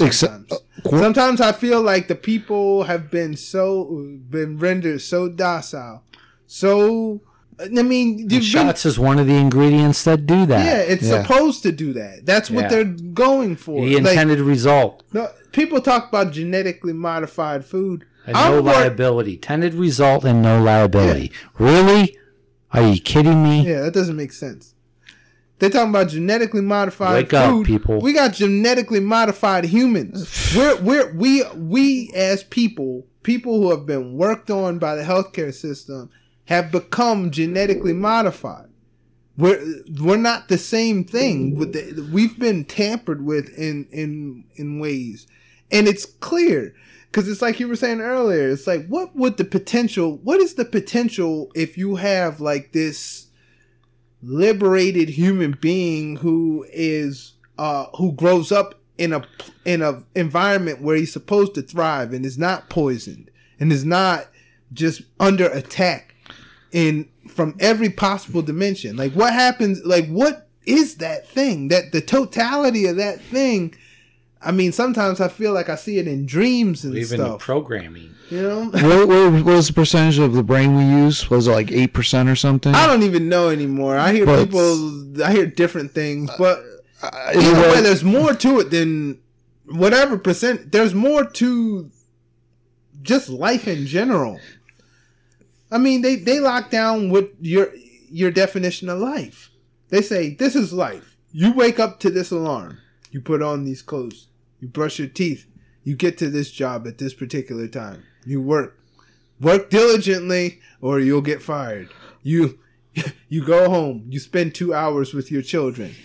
Except, 0.00 0.14
Sometimes. 0.50 0.52
uh, 0.52 0.88
qu- 0.88 0.98
Sometimes 0.98 1.40
I 1.40 1.52
feel 1.52 1.82
like 1.82 2.08
the 2.08 2.14
people 2.14 2.84
have 2.84 3.10
been 3.10 3.36
so 3.36 3.84
been 4.30 4.58
rendered 4.58 5.02
so 5.02 5.28
docile, 5.28 6.02
so. 6.46 7.20
I 7.60 7.68
mean, 7.82 8.18
you've 8.18 8.28
been, 8.28 8.40
Shots 8.40 8.84
is 8.86 8.98
one 8.98 9.18
of 9.20 9.26
the 9.28 9.34
ingredients 9.34 10.02
that 10.04 10.26
do 10.26 10.46
that. 10.46 10.64
yeah, 10.64 10.78
it's 10.78 11.04
Yeah. 11.04 11.22
supposed 11.22 11.62
to 11.62 11.70
do 11.70 11.92
that. 11.92 12.24
That's 12.24 12.50
what 12.50 12.62
Yeah. 12.62 12.68
they're 12.70 12.84
going 12.84 13.54
for. 13.56 13.84
The 13.84 13.96
Like, 14.00 14.08
intended 14.12 14.40
result. 14.40 15.04
no, 15.12 15.28
people 15.52 15.80
talk 15.80 16.08
about 16.08 16.32
genetically 16.32 16.94
modified 16.94 17.64
food. 17.64 18.04
And 18.26 18.36
I'm 18.36 18.52
no 18.52 18.62
more- 18.62 18.72
liability. 18.72 19.34
Intended 19.34 19.74
result 19.74 20.24
and 20.24 20.42
no 20.42 20.62
liability. 20.62 21.32
Really? 21.58 22.16
Are 22.72 22.82
you 22.82 23.00
kidding 23.00 23.42
me? 23.42 23.66
Yeah, 23.66 23.82
that 23.82 23.94
doesn't 23.94 24.16
make 24.16 24.32
sense. 24.32 24.74
They're 25.58 25.70
talking 25.70 25.90
about 25.90 26.08
genetically 26.08 26.60
modified 26.60 27.14
Wake 27.14 27.34
up, 27.34 27.64
people. 27.64 28.00
We 28.00 28.12
got 28.12 28.32
genetically 28.32 28.98
modified 28.98 29.64
humans. 29.66 30.52
we're 30.56 30.76
we're 30.82 31.14
we 31.14 31.44
we 31.54 32.10
as 32.16 32.42
people, 32.42 33.06
people 33.22 33.60
who 33.60 33.70
have 33.70 33.86
been 33.86 34.16
worked 34.16 34.50
on 34.50 34.80
by 34.80 34.96
the 34.96 35.04
healthcare 35.04 35.54
system, 35.54 36.10
have 36.46 36.72
become 36.72 37.30
genetically 37.30 37.92
modified. 37.92 38.70
We're 39.38 39.62
we're 40.00 40.16
not 40.16 40.48
the 40.48 40.58
same 40.58 41.04
thing. 41.04 41.54
With 41.54 41.74
the, 41.74 42.08
we've 42.12 42.38
been 42.38 42.64
tampered 42.64 43.24
with 43.24 43.56
in 43.56 43.86
in 43.92 44.44
in 44.56 44.80
ways, 44.80 45.28
and 45.70 45.86
it's 45.86 46.04
clear 46.04 46.74
because 47.12 47.28
it's 47.28 47.42
like 47.42 47.60
you 47.60 47.68
were 47.68 47.76
saying 47.76 48.00
earlier. 48.00 48.48
It's 48.48 48.66
like 48.66 48.86
what 48.88 49.14
would 49.14 49.36
the 49.36 49.44
potential? 49.44 50.16
What 50.18 50.40
is 50.40 50.54
the 50.54 50.64
potential 50.64 51.52
if 51.54 51.78
you 51.78 51.96
have 51.96 52.40
like 52.40 52.72
this? 52.72 53.28
liberated 54.22 55.10
human 55.10 55.58
being 55.60 56.16
who 56.16 56.64
is 56.72 57.32
uh 57.58 57.86
who 57.96 58.12
grows 58.12 58.52
up 58.52 58.80
in 58.96 59.12
a 59.12 59.22
in 59.64 59.82
a 59.82 60.02
environment 60.14 60.80
where 60.80 60.96
he's 60.96 61.12
supposed 61.12 61.54
to 61.54 61.62
thrive 61.62 62.12
and 62.12 62.24
is 62.24 62.38
not 62.38 62.70
poisoned 62.70 63.30
and 63.58 63.72
is 63.72 63.84
not 63.84 64.28
just 64.72 65.02
under 65.18 65.48
attack 65.48 66.14
in 66.70 67.08
from 67.28 67.56
every 67.58 67.90
possible 67.90 68.42
dimension 68.42 68.96
like 68.96 69.12
what 69.12 69.32
happens 69.32 69.84
like 69.84 70.06
what 70.06 70.48
is 70.66 70.96
that 70.96 71.26
thing 71.28 71.66
that 71.68 71.90
the 71.90 72.00
totality 72.00 72.86
of 72.86 72.96
that 72.96 73.20
thing 73.20 73.74
i 74.44 74.50
mean 74.52 74.72
sometimes 74.72 75.20
i 75.20 75.28
feel 75.28 75.52
like 75.52 75.68
i 75.68 75.74
see 75.76 75.98
it 75.98 76.06
in 76.08 76.26
dreams 76.26 76.84
and 76.84 76.94
Even 76.96 77.18
the 77.20 77.26
stuff 77.26 77.40
programming. 77.40 78.14
you 78.30 78.42
know 78.42 78.64
what, 78.70 79.08
what, 79.08 79.32
what 79.32 79.44
was 79.44 79.68
the 79.68 79.72
percentage 79.74 80.18
of 80.18 80.32
the 80.34 80.42
brain 80.42 80.76
we 80.76 80.84
use? 80.84 81.28
Was 81.30 81.46
it 81.48 81.52
like 81.52 81.70
eight 81.72 81.92
percent 81.94 82.28
or 82.28 82.36
something? 82.36 82.74
i 82.74 82.86
don't 82.86 83.02
even 83.02 83.28
know 83.28 83.48
anymore 83.50 83.96
i 83.98 84.12
hear 84.12 84.26
But- 84.26 84.44
people 84.46 85.22
i 85.24 85.32
hear 85.32 85.46
different 85.46 85.92
things 85.92 86.30
but 86.38 86.58
Uh, 87.02 87.10
Either 87.34 87.40
either 87.40 87.60
way, 87.62 87.70
way, 87.72 87.80
there's 87.82 88.04
more 88.04 88.32
to 88.32 88.60
it 88.60 88.70
than 88.70 89.18
whatever 89.66 90.16
percent. 90.16 90.70
There's 90.70 90.94
more 90.94 91.24
to 91.42 91.90
just 93.02 93.28
life 93.28 93.66
in 93.66 93.86
general. 93.86 94.38
I 95.70 95.78
mean, 95.78 96.02
they 96.02 96.14
they 96.14 96.38
lock 96.38 96.70
down 96.70 97.10
what 97.10 97.32
your 97.40 97.72
your 98.08 98.30
definition 98.30 98.88
of 98.88 99.00
life. 99.00 99.50
They 99.88 100.00
say 100.00 100.34
this 100.34 100.54
is 100.54 100.72
life. 100.72 101.16
you 101.32 101.52
wake 101.52 101.80
up 101.80 101.98
to 102.00 102.08
this 102.10 102.30
alarm. 102.30 102.78
You 103.10 103.20
put 103.20 103.42
on 103.42 103.64
these 103.64 103.82
clothes. 103.82 104.28
You 104.62 104.68
brush 104.68 105.00
your 105.00 105.08
teeth. 105.08 105.46
You 105.82 105.96
get 105.96 106.16
to 106.18 106.30
this 106.30 106.52
job 106.52 106.86
at 106.86 106.98
this 106.98 107.12
particular 107.12 107.66
time. 107.66 108.04
You 108.24 108.40
work. 108.40 108.78
Work 109.40 109.70
diligently 109.70 110.60
or 110.80 111.00
you'll 111.00 111.20
get 111.20 111.42
fired. 111.42 111.90
You 112.22 112.60
you 113.28 113.44
go 113.44 113.68
home. 113.68 114.06
You 114.08 114.20
spend 114.20 114.54
2 114.54 114.72
hours 114.72 115.12
with 115.12 115.32
your 115.32 115.42
children. 115.42 115.96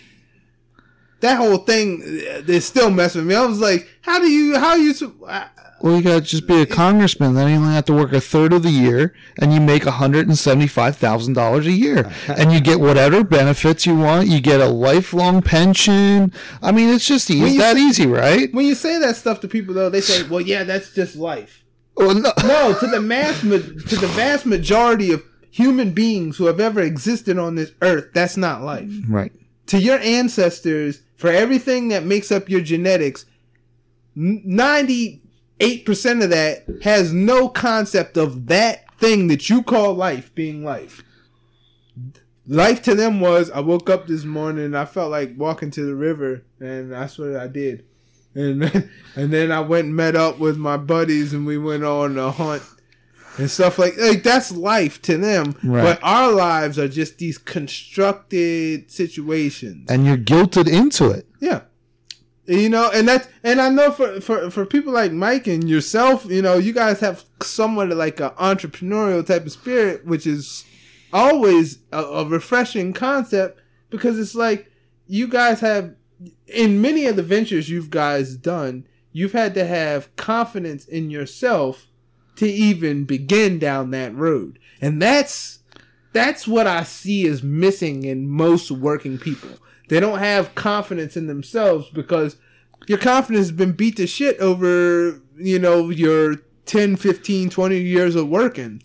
That 1.20 1.36
whole 1.36 1.58
thing 1.58 2.00
is 2.02 2.66
still 2.66 2.90
messing 2.90 3.20
with 3.20 3.28
me. 3.28 3.34
I 3.36 3.46
was 3.46 3.60
like, 3.60 3.88
how 4.02 4.18
do 4.18 4.28
you 4.28 4.58
how 4.58 4.70
are 4.70 4.78
you 4.78 4.92
Well, 5.80 5.96
you 5.96 6.02
gotta 6.02 6.20
just 6.20 6.46
be 6.46 6.60
a 6.60 6.66
congressman. 6.66 7.34
Then 7.34 7.48
you 7.48 7.56
only 7.56 7.74
have 7.74 7.84
to 7.86 7.92
work 7.92 8.12
a 8.12 8.20
third 8.20 8.52
of 8.52 8.62
the 8.64 8.70
year, 8.70 9.14
and 9.38 9.52
you 9.52 9.60
make 9.60 9.84
hundred 9.84 10.26
and 10.26 10.36
seventy-five 10.36 10.96
thousand 10.96 11.34
dollars 11.34 11.66
a 11.66 11.72
year, 11.72 12.10
and 12.28 12.52
you 12.52 12.60
get 12.60 12.80
whatever 12.80 13.22
benefits 13.22 13.86
you 13.86 13.96
want. 13.96 14.28
You 14.28 14.40
get 14.40 14.60
a 14.60 14.66
lifelong 14.66 15.40
pension. 15.42 16.32
I 16.62 16.72
mean, 16.72 16.88
it's 16.88 17.06
just 17.06 17.30
easy, 17.30 17.58
that 17.58 17.76
say- 17.76 17.82
easy, 17.82 18.06
right? 18.06 18.52
when 18.52 18.66
you 18.66 18.74
say 18.74 18.98
that 18.98 19.14
stuff 19.16 19.40
to 19.40 19.48
people 19.48 19.72
though, 19.74 19.88
they 19.90 20.00
say, 20.00 20.26
"Well, 20.28 20.40
yeah, 20.40 20.64
that's 20.64 20.92
just 20.92 21.14
life." 21.16 21.64
Well, 21.96 22.14
no. 22.14 22.32
No, 22.44 22.76
to 22.78 22.86
the 22.86 23.00
mass 23.00 23.42
ma- 23.42 23.56
to 23.56 23.96
the 23.96 24.10
vast 24.14 24.46
majority 24.46 25.12
of 25.12 25.22
human 25.50 25.92
beings 25.92 26.36
who 26.36 26.46
have 26.46 26.60
ever 26.60 26.80
existed 26.80 27.38
on 27.38 27.54
this 27.54 27.72
earth, 27.82 28.10
that's 28.12 28.36
not 28.36 28.62
life. 28.62 28.90
Right. 29.08 29.32
To 29.66 29.78
your 29.80 29.98
ancestors, 30.00 31.02
for 31.16 31.30
everything 31.30 31.88
that 31.88 32.04
makes 32.04 32.30
up 32.32 32.48
your 32.48 32.60
genetics, 32.60 33.26
ninety 34.14 35.22
eight 35.60 35.84
percent 35.84 36.22
of 36.22 36.30
that 36.30 36.64
has 36.82 37.12
no 37.12 37.48
concept 37.48 38.16
of 38.16 38.46
that 38.46 38.84
thing 38.98 39.28
that 39.28 39.48
you 39.48 39.62
call 39.62 39.94
life 39.94 40.34
being 40.34 40.64
life. 40.64 41.02
Life 42.46 42.82
to 42.82 42.94
them 42.94 43.20
was 43.20 43.50
I 43.50 43.60
woke 43.60 43.90
up 43.90 44.06
this 44.06 44.24
morning 44.24 44.64
and 44.64 44.76
I 44.76 44.86
felt 44.86 45.10
like 45.10 45.34
walking 45.36 45.70
to 45.72 45.84
the 45.84 45.94
river, 45.94 46.44
and 46.60 46.92
that's 46.92 47.18
what 47.18 47.36
I 47.36 47.46
did. 47.46 47.84
And 48.34 48.62
then, 48.62 48.90
and 49.16 49.32
then 49.32 49.52
I 49.52 49.60
went 49.60 49.86
and 49.86 49.96
met 49.96 50.16
up 50.16 50.38
with 50.38 50.56
my 50.56 50.76
buddies 50.76 51.32
and 51.32 51.46
we 51.46 51.58
went 51.58 51.84
on 51.84 52.18
a 52.18 52.30
hunt 52.30 52.62
and 53.38 53.50
stuff 53.50 53.78
like 53.78 53.96
like 53.98 54.22
that's 54.22 54.52
life 54.52 55.00
to 55.02 55.16
them. 55.16 55.54
Right. 55.62 55.82
But 55.82 56.00
our 56.02 56.32
lives 56.32 56.78
are 56.78 56.88
just 56.88 57.18
these 57.18 57.38
constructed 57.38 58.90
situations. 58.90 59.90
And 59.90 60.04
you're 60.04 60.16
guilted 60.16 60.68
into 60.68 61.10
it. 61.10 61.26
Yeah. 61.40 61.62
You 62.48 62.70
know, 62.70 62.90
and 62.90 63.06
that's 63.06 63.28
and 63.44 63.60
I 63.60 63.68
know 63.68 63.92
for, 63.92 64.22
for 64.22 64.50
for 64.50 64.64
people 64.64 64.90
like 64.90 65.12
Mike 65.12 65.46
and 65.46 65.68
yourself, 65.68 66.24
you 66.24 66.40
know, 66.40 66.54
you 66.54 66.72
guys 66.72 66.98
have 67.00 67.26
somewhat 67.42 67.90
like 67.90 68.20
an 68.20 68.30
entrepreneurial 68.30 69.24
type 69.24 69.44
of 69.44 69.52
spirit, 69.52 70.06
which 70.06 70.26
is 70.26 70.64
always 71.12 71.80
a, 71.92 72.02
a 72.02 72.24
refreshing 72.24 72.94
concept 72.94 73.60
because 73.90 74.18
it's 74.18 74.34
like 74.34 74.72
you 75.06 75.28
guys 75.28 75.60
have 75.60 75.94
in 76.46 76.80
many 76.80 77.04
of 77.04 77.16
the 77.16 77.22
ventures 77.22 77.68
you've 77.68 77.90
guys 77.90 78.34
done, 78.34 78.86
you've 79.12 79.32
had 79.32 79.52
to 79.52 79.66
have 79.66 80.16
confidence 80.16 80.86
in 80.86 81.10
yourself 81.10 81.86
to 82.36 82.48
even 82.48 83.04
begin 83.04 83.58
down 83.58 83.90
that 83.90 84.14
road. 84.14 84.58
And 84.80 85.02
that's 85.02 85.58
that's 86.14 86.48
what 86.48 86.66
I 86.66 86.84
see 86.84 87.26
is 87.26 87.42
missing 87.42 88.04
in 88.04 88.26
most 88.26 88.70
working 88.70 89.18
people. 89.18 89.50
They 89.88 90.00
don't 90.00 90.18
have 90.18 90.54
confidence 90.54 91.16
in 91.16 91.26
themselves 91.26 91.88
because 91.90 92.36
your 92.86 92.98
confidence 92.98 93.46
has 93.48 93.56
been 93.56 93.72
beat 93.72 93.96
to 93.96 94.06
shit 94.06 94.38
over, 94.38 95.20
you 95.36 95.58
know, 95.58 95.90
your 95.90 96.36
10, 96.66 96.96
15, 96.96 97.50
20 97.50 97.80
years 97.80 98.14
of 98.14 98.28
working. 98.28 98.82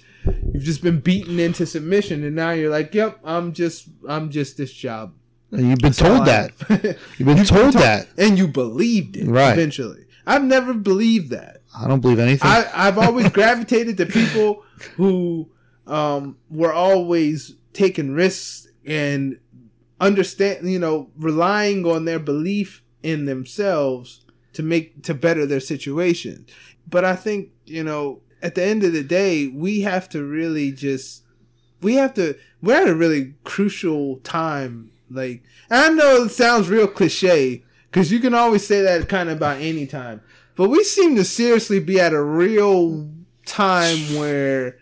You've 0.53 0.63
just 0.63 0.81
been 0.81 0.99
beaten 1.01 1.39
into 1.39 1.65
submission 1.65 2.23
and 2.23 2.35
now 2.35 2.51
you're 2.51 2.71
like, 2.71 2.93
"Yep, 2.95 3.19
I'm 3.25 3.51
just 3.53 3.89
I'm 4.07 4.29
just 4.31 4.55
this 4.57 4.71
job." 4.73 5.13
And 5.51 5.69
you've 5.69 5.79
been 5.79 5.91
told 5.93 6.25
that. 6.25 6.51
You've 7.17 7.27
been 7.27 7.45
told 7.45 7.73
that. 7.75 8.07
and 8.17 8.37
you 8.39 8.47
believed 8.47 9.17
it 9.17 9.27
Right. 9.27 9.51
eventually. 9.53 10.05
I've 10.25 10.43
never 10.43 10.73
believed 10.73 11.29
that. 11.31 11.61
I 11.77 11.87
don't 11.87 11.99
believe 11.99 12.17
anything. 12.19 12.49
I, 12.49 12.65
I've 12.73 12.97
always 12.97 13.29
gravitated 13.29 13.97
to 13.97 14.05
people 14.07 14.63
who 14.95 15.49
um, 15.85 16.37
were 16.49 16.73
always 16.73 17.55
taking 17.73 18.13
risks 18.13 18.67
and 18.85 19.37
understand, 19.99 20.69
you 20.69 20.79
know, 20.79 21.09
relying 21.17 21.85
on 21.85 22.05
their 22.05 22.19
belief 22.19 22.83
in 23.01 23.25
themselves 23.25 24.25
to 24.53 24.63
make 24.63 25.03
to 25.03 25.13
better 25.13 25.45
their 25.45 25.59
situation. 25.59 26.45
But 26.87 27.05
I 27.05 27.15
think 27.15 27.49
you 27.65 27.83
know, 27.83 28.21
at 28.41 28.55
the 28.55 28.63
end 28.63 28.83
of 28.83 28.93
the 28.93 29.03
day, 29.03 29.47
we 29.47 29.81
have 29.81 30.09
to 30.09 30.23
really 30.23 30.71
just 30.71 31.23
we 31.81 31.95
have 31.95 32.13
to. 32.15 32.35
We're 32.61 32.81
at 32.81 32.87
a 32.87 32.95
really 32.95 33.33
crucial 33.43 34.17
time. 34.19 34.91
Like, 35.09 35.43
I 35.69 35.89
know 35.89 36.23
it 36.23 36.29
sounds 36.29 36.69
real 36.69 36.87
cliche 36.87 37.63
because 37.91 38.11
you 38.11 38.19
can 38.19 38.33
always 38.33 38.65
say 38.65 38.81
that 38.81 39.09
kind 39.09 39.29
of 39.29 39.37
about 39.37 39.61
any 39.61 39.85
time, 39.85 40.21
but 40.55 40.69
we 40.69 40.83
seem 40.83 41.15
to 41.17 41.23
seriously 41.23 41.79
be 41.79 41.99
at 41.99 42.13
a 42.13 42.23
real 42.23 43.11
time 43.45 43.97
where 44.15 44.77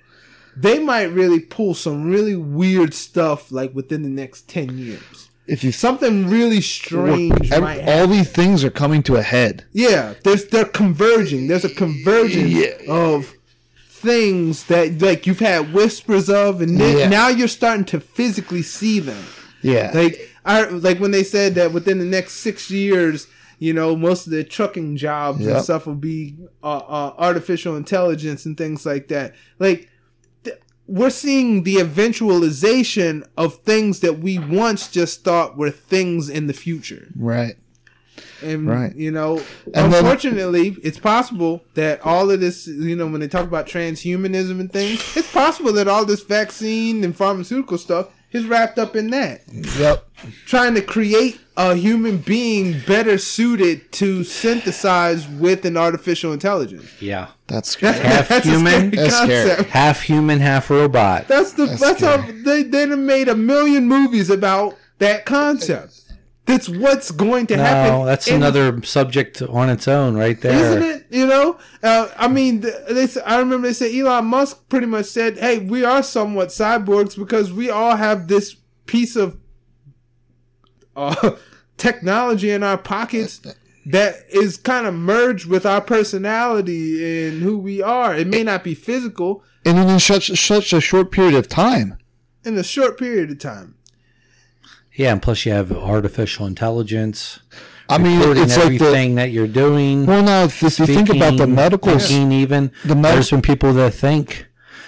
they 0.62 0.80
might 0.80 1.12
really 1.12 1.40
pull 1.40 1.74
some 1.74 2.10
really 2.10 2.36
weird 2.36 2.94
stuff 2.94 3.52
like 3.52 3.74
within 3.74 4.04
the 4.04 4.10
next 4.10 4.48
10 4.48 4.78
years. 4.78 5.30
if 5.48 5.64
you 5.64 5.72
Something 5.72 6.28
really 6.28 6.62
strange 6.62 7.52
Ev- 7.52 7.62
might 7.62 7.82
all 7.88 8.08
these 8.08 8.32
things 8.32 8.64
are 8.64 8.70
coming 8.70 9.04
to 9.04 9.16
a 9.16 9.22
head. 9.24 9.66
Yeah, 9.74 10.14
there's 10.24 10.46
they're 10.46 10.66
converging. 10.66 11.48
There's 11.48 11.66
a 11.66 11.70
convergence 11.74 12.52
Yeah. 12.54 12.76
of 12.88 13.34
things 13.90 14.66
that 14.66 15.02
like 15.02 15.28
you've 15.28 15.40
had 15.40 15.74
whispers 15.74 16.30
of, 16.30 16.62
and 16.62 16.80
then, 16.80 16.98
Yeah. 16.98 17.10
now 17.10 17.28
you're 17.28 17.48
starting 17.48 17.86
to 17.86 18.00
physically 18.00 18.62
see 18.62 19.00
them. 19.00 19.24
Yeah. 19.62 19.92
Like 19.94 20.20
I 20.46 20.64
like 20.66 21.00
when 21.00 21.12
they 21.12 21.24
said 21.24 21.56
that 21.56 21.72
within 21.74 22.00
the 22.00 22.06
next 22.06 22.34
six 22.36 22.72
years, 22.72 23.28
you 23.60 23.74
know, 23.74 23.96
most 23.96 24.26
of 24.26 24.32
the 24.32 24.44
trucking 24.44 24.98
jobs 24.98 25.46
and 25.46 25.64
stuff 25.64 25.86
will 25.86 25.94
be 25.96 26.36
uh, 26.64 26.78
uh, 26.78 27.14
artificial 27.18 27.76
intelligence 27.76 28.46
and 28.46 28.58
things 28.58 28.86
like 28.86 29.08
that. 29.10 29.36
Like 29.60 29.88
we're 30.92 31.10
seeing 31.10 31.64
the 31.64 31.76
eventualization 31.78 33.24
of 33.38 33.56
things 33.60 34.00
that 34.02 34.20
we 34.20 34.38
once 34.40 34.90
just 34.90 35.24
thought 35.24 35.58
were 35.58 35.72
things 35.72 36.30
in 36.30 36.48
the 36.48 36.54
future. 36.54 37.08
right. 37.18 37.56
And 38.44 38.68
Right. 38.68 38.96
you 38.96 39.12
know, 39.12 39.38
And 39.74 39.94
then- 39.94 40.04
unfortunately, 40.04 40.76
it's 40.84 40.98
possible 40.98 41.64
that 41.76 42.02
all 42.04 42.32
of 42.32 42.40
this, 42.40 42.66
you 42.68 42.96
know, 42.96 43.06
when 43.08 43.22
they 43.22 43.28
talk 43.28 43.46
about 43.46 43.68
transhumanism 43.68 44.60
and 44.60 44.72
things, 44.74 45.00
it's 45.16 45.32
possible 45.32 45.72
that 45.74 45.88
all 45.88 46.06
this 46.06 46.22
vaccine 46.24 47.04
and 47.04 47.16
pharmaceutical 47.16 47.78
stuff 47.78 48.08
is 48.32 48.46
wrapped 48.46 48.80
up 48.80 48.96
in 48.96 49.10
that 49.12 49.42
Yep. 49.80 50.08
trying 50.46 50.76
to 50.76 50.82
create 50.82 51.40
a 51.58 51.76
human 51.76 52.18
being 52.18 52.80
better 52.88 53.18
suited 53.18 53.92
to 53.94 54.24
synthesize 54.24 55.28
with 55.28 55.66
an 55.66 55.76
artificial 55.78 56.32
intelligence. 56.34 56.86
Yeah. 57.00 57.28
That's 57.48 57.76
That's, 57.76 57.98
scary. 57.98 58.16
Half 58.16 58.28
that's 58.30 58.46
human, 58.48 58.74
a 58.74 59.10
scary 59.10 59.10
that's 59.10 59.16
scary. 59.50 59.64
Half 59.70 60.02
human, 60.04 60.40
half 60.40 60.70
robot. 60.70 61.28
That's 61.28 61.54
the 61.54 61.66
that's, 61.66 62.02
how 62.02 62.18
they 62.46 62.64
they 62.64 62.86
done 62.86 63.06
made 63.06 63.28
a 63.28 63.36
million 63.36 63.88
movies 63.88 64.30
about 64.30 64.78
that 65.00 65.26
concept. 65.26 66.01
That's 66.52 66.70
what's 66.70 67.12
going 67.12 67.48
to 67.48 67.58
happen. 67.58 67.92
No, 68.00 68.06
that's 68.06 68.28
in- 68.28 68.36
another 68.36 68.82
subject 68.84 69.42
on 69.42 69.70
its 69.70 69.88
own, 69.88 70.16
right 70.16 70.40
there. 70.40 70.54
Isn't 70.54 70.84
it? 70.84 71.06
You 71.10 71.28
know, 71.28 71.58
uh, 71.84 72.08
I 72.18 72.28
mean, 72.28 72.62
th- 72.62 72.74
they. 72.90 73.04
s- 73.04 73.18
I 73.26 73.40
remember 73.40 73.68
they 73.68 73.74
said 73.74 73.94
Elon 73.94 74.26
Musk 74.26 74.68
pretty 74.70 74.88
much 74.88 75.06
said, 75.06 75.38
"Hey, 75.38 75.60
we 75.60 75.84
are 75.84 76.02
somewhat 76.04 76.50
cyborgs 76.50 77.18
because 77.18 77.52
we 77.52 77.70
all 77.70 77.96
have 77.96 78.28
this 78.28 78.56
piece 78.86 79.16
of 79.16 79.38
uh, 80.96 81.32
technology 81.78 82.50
in 82.52 82.64
our 82.64 82.78
pockets 82.78 83.42
that 83.86 84.16
is 84.30 84.58
kind 84.58 84.86
of 84.86 84.94
merged 84.94 85.48
with 85.48 85.66
our 85.66 85.82
personality 85.82 87.28
and 87.28 87.42
who 87.42 87.58
we 87.58 87.82
are. 87.82 88.16
It 88.16 88.28
may 88.28 88.44
not 88.44 88.64
be 88.64 88.76
physical 88.76 89.44
and 89.66 89.78
in 89.78 90.00
such 90.00 90.28
such 90.40 90.74
a 90.74 90.82
short 90.82 91.12
period 91.12 91.36
of 91.36 91.48
time. 91.48 91.98
in 92.44 92.58
a 92.58 92.64
short 92.64 92.98
period 92.98 93.32
of 93.32 93.40
time. 93.40 93.76
Yeah, 95.02 95.14
and 95.14 95.22
plus 95.22 95.46
you 95.46 95.52
have 95.54 95.72
artificial 95.72 96.46
intelligence. 96.46 97.40
I 97.90 97.98
mean, 97.98 98.20
recording 98.20 98.44
it's 98.44 98.56
like 98.56 98.68
the 98.68 98.76
everything 98.86 99.16
that 99.16 99.32
you're 99.32 99.48
doing. 99.48 100.06
well. 100.06 100.24
Now, 100.24 100.44
if, 100.44 100.62
if 100.64 100.80
you 100.80 100.86
think 100.86 101.10
about 101.10 101.38
the 101.38 101.48
medical, 101.48 101.92
s- 101.94 102.08
thinking 102.08 102.32
even 102.32 102.72
the 102.86 102.96
med- 102.96 103.16
there's 103.16 103.30
some 103.30 103.42
people 103.42 103.74
that 103.74 103.94
think 103.94 104.46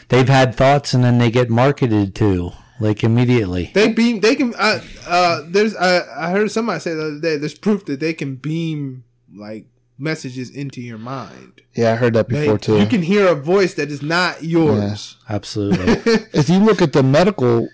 they've 0.10 0.30
had 0.30 0.56
thoughts 0.56 0.94
and 0.94 1.04
then 1.04 1.18
they 1.18 1.32
get 1.32 1.50
marketed 1.50 2.16
to 2.16 2.52
like 2.80 3.04
immediately. 3.04 3.72
They 3.74 3.92
beam. 3.92 4.20
They 4.22 4.36
can. 4.36 4.54
Uh, 4.58 4.80
uh, 5.08 5.42
there's. 5.50 5.76
Uh, 5.76 6.06
I 6.18 6.30
heard 6.32 6.50
somebody 6.52 6.80
say 6.80 6.94
the 6.94 7.02
other 7.08 7.20
day. 7.20 7.38
There's 7.38 7.58
proof 7.58 7.86
that 7.86 8.00
they 8.00 8.14
can 8.14 8.36
beam 8.36 9.04
like 9.36 9.66
messages 9.98 10.50
into 10.50 10.80
your 10.82 10.98
mind. 10.98 11.62
yeah, 11.76 11.94
I 11.94 11.96
heard 11.96 12.14
that 12.14 12.30
They- 12.30 12.42
before 12.42 12.58
too. 12.58 12.80
You 12.80 12.86
can 12.88 13.02
hear 13.02 13.28
a 13.28 13.36
voice 13.36 13.74
that 13.76 13.90
is 13.92 14.02
not 14.02 14.44
yours. 14.44 15.18
Absolutely. 15.30 15.94
if 16.34 16.50
you 16.50 16.60
look 16.60 16.82
at 16.82 16.94
the 16.94 17.04
medical, 17.04 17.68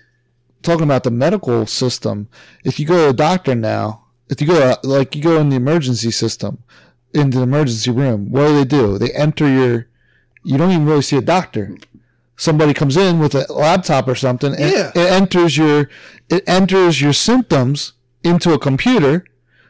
talking 0.62 0.84
about 0.84 1.04
the 1.04 1.10
medical 1.10 1.66
system, 1.66 2.28
if 2.64 2.78
you 2.78 2.86
go 2.86 3.04
to 3.04 3.10
a 3.10 3.12
doctor 3.12 3.54
now, 3.54 4.04
if 4.28 4.40
you 4.40 4.46
go 4.46 4.74
like 4.84 5.14
you 5.16 5.22
go 5.22 5.38
in 5.40 5.48
the 5.50 5.56
emergency 5.56 6.10
system, 6.10 6.62
in 7.12 7.30
the 7.30 7.42
emergency 7.42 7.90
room, 7.90 8.30
what 8.30 8.48
do 8.48 8.54
they 8.56 8.64
do? 8.64 8.98
They 8.98 9.10
enter 9.12 9.48
your. 9.48 9.86
You 10.44 10.56
don't 10.56 10.70
even 10.70 10.86
really 10.86 11.02
see 11.02 11.16
a 11.16 11.22
doctor. 11.22 11.76
Somebody 12.36 12.72
comes 12.72 12.96
in 12.96 13.18
with 13.18 13.34
a 13.34 13.52
laptop 13.52 14.08
or 14.08 14.14
something, 14.14 14.52
and 14.54 14.70
Yeah. 14.70 14.90
it 14.94 15.10
enters 15.10 15.56
your 15.56 15.88
it 16.28 16.42
enters 16.46 17.00
your 17.00 17.12
symptoms 17.12 17.92
into 18.22 18.52
a 18.52 18.58
computer. 18.58 19.24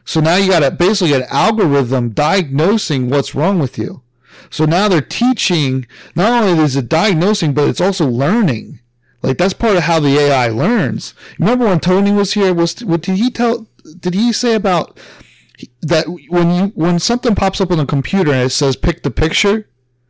So 0.05 0.19
now 0.19 0.35
you 0.35 0.49
got 0.51 0.63
a 0.63 0.71
basically 0.71 1.13
an 1.13 1.23
algorithm 1.29 2.09
diagnosing 2.11 3.09
what's 3.09 3.33
wrong 3.35 3.59
with 3.59 3.77
you. 3.77 4.01
So 4.49 4.65
now 4.65 4.87
they're 4.87 5.01
teaching. 5.01 5.85
Not 6.15 6.43
only 6.43 6.63
is 6.63 6.75
it 6.75 6.89
diagnosing, 6.89 7.53
but 7.53 7.67
it's 7.69 7.81
also 7.81 8.07
learning. 8.07 8.79
Like 9.21 9.37
that's 9.37 9.53
part 9.53 9.77
of 9.77 9.83
how 9.83 9.99
the 9.99 10.17
AI 10.17 10.47
learns. 10.47 11.13
Remember 11.37 11.65
when 11.65 11.79
Tony 11.79 12.11
was 12.11 12.33
here? 12.33 12.53
Was 12.53 12.83
what 12.83 13.01
did 13.01 13.17
he 13.17 13.29
tell? 13.29 13.67
Did 13.99 14.13
he 14.13 14.33
say 14.33 14.55
about 14.55 14.97
that 15.81 16.05
when 16.29 16.51
you 16.51 16.71
when 16.75 16.99
something 16.99 17.35
pops 17.35 17.61
up 17.61 17.71
on 17.71 17.77
the 17.77 17.85
computer 17.85 18.31
and 18.31 18.43
it 18.43 18.49
says 18.49 18.75
pick 18.75 19.03
the 19.03 19.11
picture 19.11 19.67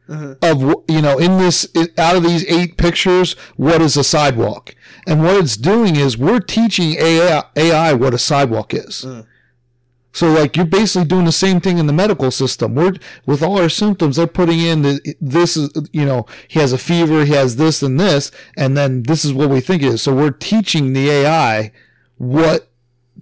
uh-huh. 0.07 0.35
of 0.41 0.61
you 0.87 1.01
know 1.01 1.17
in 1.17 1.37
this 1.37 1.67
out 1.97 2.15
of 2.15 2.23
these 2.23 2.45
eight 2.45 2.77
pictures 2.77 3.33
what 3.57 3.81
is 3.81 3.97
a 3.97 4.03
sidewalk 4.03 4.75
and 5.07 5.23
what 5.23 5.35
it's 5.35 5.57
doing 5.57 5.95
is 5.95 6.17
we're 6.17 6.39
teaching 6.39 6.95
AI, 6.99 7.43
AI 7.55 7.93
what 7.93 8.13
a 8.13 8.17
sidewalk 8.17 8.73
is. 8.73 9.03
Uh-huh. 9.05 9.23
So 10.13 10.31
like 10.31 10.57
you're 10.57 10.65
basically 10.65 11.07
doing 11.07 11.25
the 11.25 11.31
same 11.31 11.61
thing 11.61 11.77
in 11.77 11.87
the 11.87 11.93
medical 11.93 12.31
system. 12.31 12.75
We're 12.75 12.93
with 13.25 13.41
all 13.41 13.59
our 13.59 13.69
symptoms, 13.69 14.17
they're 14.17 14.27
putting 14.27 14.59
in 14.59 14.81
the, 14.81 15.15
this 15.21 15.55
is 15.55 15.69
you 15.93 16.05
know 16.05 16.25
he 16.47 16.59
has 16.59 16.73
a 16.73 16.77
fever, 16.77 17.25
he 17.25 17.33
has 17.33 17.55
this 17.55 17.81
and 17.81 17.99
this, 17.99 18.31
and 18.57 18.75
then 18.75 19.03
this 19.03 19.23
is 19.23 19.33
what 19.33 19.49
we 19.49 19.61
think 19.61 19.83
it 19.83 19.93
is. 19.93 20.01
So 20.01 20.13
we're 20.13 20.31
teaching 20.31 20.93
the 20.93 21.09
AI 21.09 21.71
what 22.17 22.69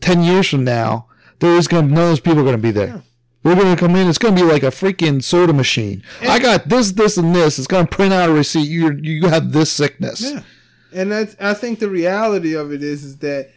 ten 0.01 0.23
years 0.23 0.49
from 0.49 0.63
now 0.63 1.07
there 1.39 1.55
is 1.55 1.67
going 1.67 1.87
to 1.87 1.93
none 1.93 2.03
of 2.03 2.09
those 2.09 2.19
people 2.19 2.39
are 2.39 2.43
going 2.43 2.55
to 2.55 2.61
be 2.61 2.71
there. 2.71 3.03
We're 3.43 3.55
going 3.55 3.73
to 3.73 3.79
come 3.79 3.95
in. 3.95 4.09
It's 4.09 4.17
going 4.17 4.35
to 4.35 4.41
be 4.41 4.47
like 4.47 4.63
a 4.63 4.67
freaking 4.67 5.23
soda 5.23 5.53
machine. 5.53 6.03
I 6.21 6.39
got 6.39 6.67
this, 6.67 6.91
this, 6.91 7.17
and 7.17 7.33
this. 7.33 7.57
It's 7.57 7.67
going 7.69 7.87
to 7.87 7.95
print 7.95 8.13
out 8.13 8.29
a 8.29 8.33
receipt. 8.33 8.67
You 8.67 8.99
you 9.01 9.29
have 9.29 9.53
this 9.53 9.71
sickness. 9.71 10.21
Yeah, 10.21 10.43
and 10.93 11.11
that's 11.11 11.37
I 11.39 11.53
think 11.53 11.79
the 11.79 11.89
reality 11.89 12.53
of 12.53 12.73
it 12.73 12.83
is 12.83 13.03
is 13.03 13.17
that 13.19 13.51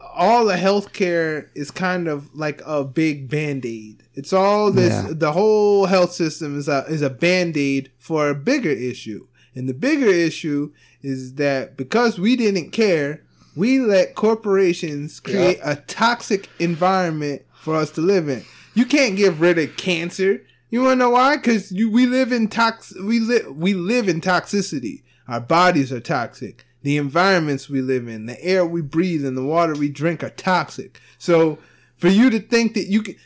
all 0.00 0.44
the 0.44 0.54
healthcare 0.54 1.48
is 1.54 1.70
kind 1.70 2.08
of 2.08 2.34
like 2.34 2.62
a 2.64 2.84
big 2.84 3.28
band 3.28 3.64
aid. 3.66 4.04
It's 4.14 4.32
all 4.32 4.70
this. 4.70 4.92
Yeah. 4.92 5.12
The 5.12 5.32
whole 5.32 5.86
health 5.86 6.12
system 6.12 6.58
is 6.58 6.68
a 6.68 6.84
is 6.88 7.02
a 7.02 7.10
band 7.10 7.56
aid 7.56 7.90
for 7.98 8.28
a 8.28 8.34
bigger 8.34 8.70
issue, 8.70 9.26
and 9.54 9.68
the 9.68 9.74
bigger 9.74 10.06
issue 10.06 10.72
is 11.02 11.34
that 11.34 11.76
because 11.76 12.18
we 12.18 12.36
didn't 12.36 12.70
care, 12.70 13.22
we 13.56 13.80
let 13.80 14.14
corporations 14.14 15.20
create 15.20 15.58
a 15.62 15.76
toxic 15.76 16.48
environment 16.58 17.42
for 17.52 17.76
us 17.76 17.90
to 17.92 18.00
live 18.00 18.28
in. 18.28 18.44
You 18.74 18.86
can't 18.86 19.16
get 19.16 19.34
rid 19.34 19.58
of 19.58 19.76
cancer. 19.76 20.42
You 20.70 20.82
want 20.82 20.92
to 20.92 20.96
know 20.96 21.10
why? 21.10 21.36
Because 21.36 21.70
we 21.70 22.06
live 22.06 22.32
in 22.32 22.48
tox. 22.48 22.94
We 22.98 23.20
live 23.20 23.56
we 23.56 23.74
live 23.74 24.08
in 24.08 24.20
toxicity. 24.20 25.02
Our 25.28 25.40
bodies 25.40 25.92
are 25.92 26.00
toxic. 26.00 26.64
The 26.82 26.96
environments 26.96 27.68
we 27.68 27.80
live 27.80 28.08
in, 28.08 28.26
the 28.26 28.42
air 28.44 28.66
we 28.66 28.82
breathe, 28.82 29.24
and 29.24 29.36
the 29.36 29.44
water 29.44 29.74
we 29.74 29.88
drink 29.88 30.22
are 30.24 30.30
toxic. 30.30 31.00
So, 31.18 31.58
for 31.96 32.08
you 32.08 32.28
to 32.30 32.40
think 32.40 32.74
that 32.74 32.88
you 32.88 33.02
can 33.02 33.16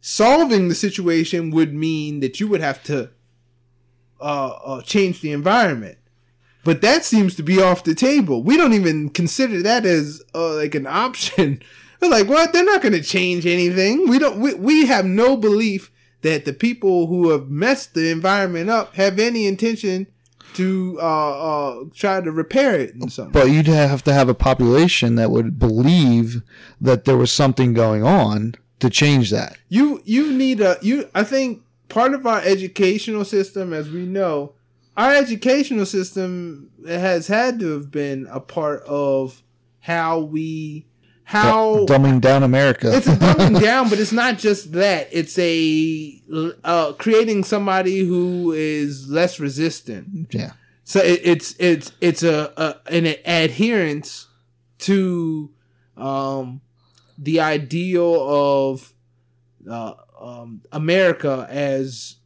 solving 0.00 0.68
the 0.68 0.74
situation 0.74 1.50
would 1.50 1.74
mean 1.74 2.20
that 2.20 2.40
you 2.40 2.48
would 2.48 2.60
have 2.60 2.82
to 2.84 3.10
uh, 4.20 4.48
uh, 4.64 4.82
change 4.82 5.20
the 5.20 5.32
environment. 5.32 5.98
But 6.64 6.80
that 6.82 7.04
seems 7.04 7.36
to 7.36 7.42
be 7.42 7.60
off 7.60 7.84
the 7.84 7.94
table. 7.94 8.42
We 8.42 8.56
don't 8.56 8.72
even 8.72 9.10
consider 9.10 9.62
that 9.62 9.86
as 9.86 10.22
uh, 10.34 10.54
like 10.56 10.74
an 10.74 10.86
option. 10.86 11.62
We're 12.00 12.10
like, 12.10 12.28
what? 12.28 12.52
They're 12.52 12.64
not 12.64 12.82
going 12.82 12.92
to 12.92 13.02
change 13.02 13.46
anything. 13.46 14.08
We 14.08 14.18
don't. 14.18 14.40
We, 14.40 14.54
we 14.54 14.86
have 14.86 15.04
no 15.04 15.36
belief 15.36 15.90
that 16.22 16.44
the 16.44 16.52
people 16.52 17.06
who 17.06 17.30
have 17.30 17.48
messed 17.48 17.94
the 17.94 18.10
environment 18.10 18.68
up 18.68 18.94
have 18.96 19.18
any 19.18 19.46
intention 19.46 20.08
to 20.56 20.98
uh, 21.00 21.02
uh, 21.02 21.84
try 21.94 22.20
to 22.20 22.32
repair 22.32 22.78
it 22.78 22.94
and 22.94 23.12
something. 23.12 23.32
But 23.32 23.50
you'd 23.50 23.66
have 23.66 24.02
to 24.04 24.12
have 24.12 24.28
a 24.28 24.34
population 24.34 25.16
that 25.16 25.30
would 25.30 25.58
believe 25.58 26.42
that 26.80 27.04
there 27.04 27.16
was 27.16 27.30
something 27.30 27.74
going 27.74 28.02
on 28.02 28.54
to 28.80 28.90
change 28.90 29.30
that. 29.30 29.58
you 29.68 30.02
you 30.04 30.32
need 30.32 30.60
a 30.60 30.78
you. 30.82 31.08
I 31.14 31.24
think 31.24 31.62
part 31.88 32.14
of 32.14 32.26
our 32.26 32.40
educational 32.40 33.24
system, 33.24 33.72
as 33.72 33.90
we 33.90 34.06
know, 34.06 34.54
our 34.96 35.12
educational 35.12 35.86
system 35.86 36.70
has 36.86 37.26
had 37.26 37.58
to 37.60 37.72
have 37.72 37.90
been 37.90 38.26
a 38.30 38.40
part 38.40 38.82
of 38.82 39.42
how 39.80 40.18
we 40.18 40.85
how 41.26 41.84
Dumbing 41.86 42.20
down 42.20 42.44
America. 42.44 42.96
it's 42.96 43.08
a 43.08 43.16
dumbing 43.16 43.60
down, 43.60 43.88
but 43.88 43.98
it's 43.98 44.12
not 44.12 44.38
just 44.38 44.70
that. 44.72 45.08
It's 45.10 45.36
a 45.40 46.22
uh, 46.62 46.92
creating 46.92 47.42
somebody 47.42 47.98
who 48.06 48.52
is 48.52 49.08
less 49.08 49.40
resistant. 49.40 50.32
yeah. 50.32 50.52
So 50.84 51.00
it, 51.00 51.20
it's 51.24 51.56
it's 51.58 51.90
it's 52.00 52.22
a, 52.22 52.52
a 52.56 52.94
an 52.94 53.06
adherence 53.24 54.28
to 54.78 55.50
um, 55.96 56.60
the 57.18 57.40
ideal 57.40 58.14
of 58.70 58.92
uh, 59.68 59.94
um, 60.20 60.62
America 60.70 61.44
as 61.50 62.18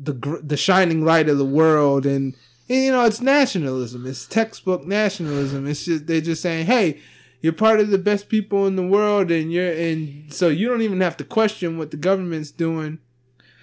the 0.00 0.12
the 0.44 0.56
shining 0.56 1.04
light 1.04 1.28
of 1.28 1.38
the 1.38 1.44
world, 1.44 2.06
and, 2.06 2.36
and 2.68 2.84
you 2.84 2.92
know 2.92 3.04
it's 3.04 3.20
nationalism. 3.20 4.06
It's 4.06 4.26
textbook 4.26 4.86
nationalism. 4.86 5.66
It's 5.66 5.84
just 5.84 6.06
they're 6.06 6.20
just 6.20 6.40
saying, 6.40 6.66
hey. 6.66 7.00
You're 7.40 7.52
part 7.52 7.80
of 7.80 7.90
the 7.90 7.98
best 7.98 8.28
people 8.28 8.66
in 8.66 8.76
the 8.76 8.86
world, 8.86 9.30
and 9.30 9.52
you're 9.52 9.72
and 9.72 10.32
so 10.32 10.48
you 10.48 10.68
don't 10.68 10.82
even 10.82 11.00
have 11.00 11.16
to 11.18 11.24
question 11.24 11.78
what 11.78 11.90
the 11.90 11.96
government's 11.96 12.50
doing. 12.50 12.98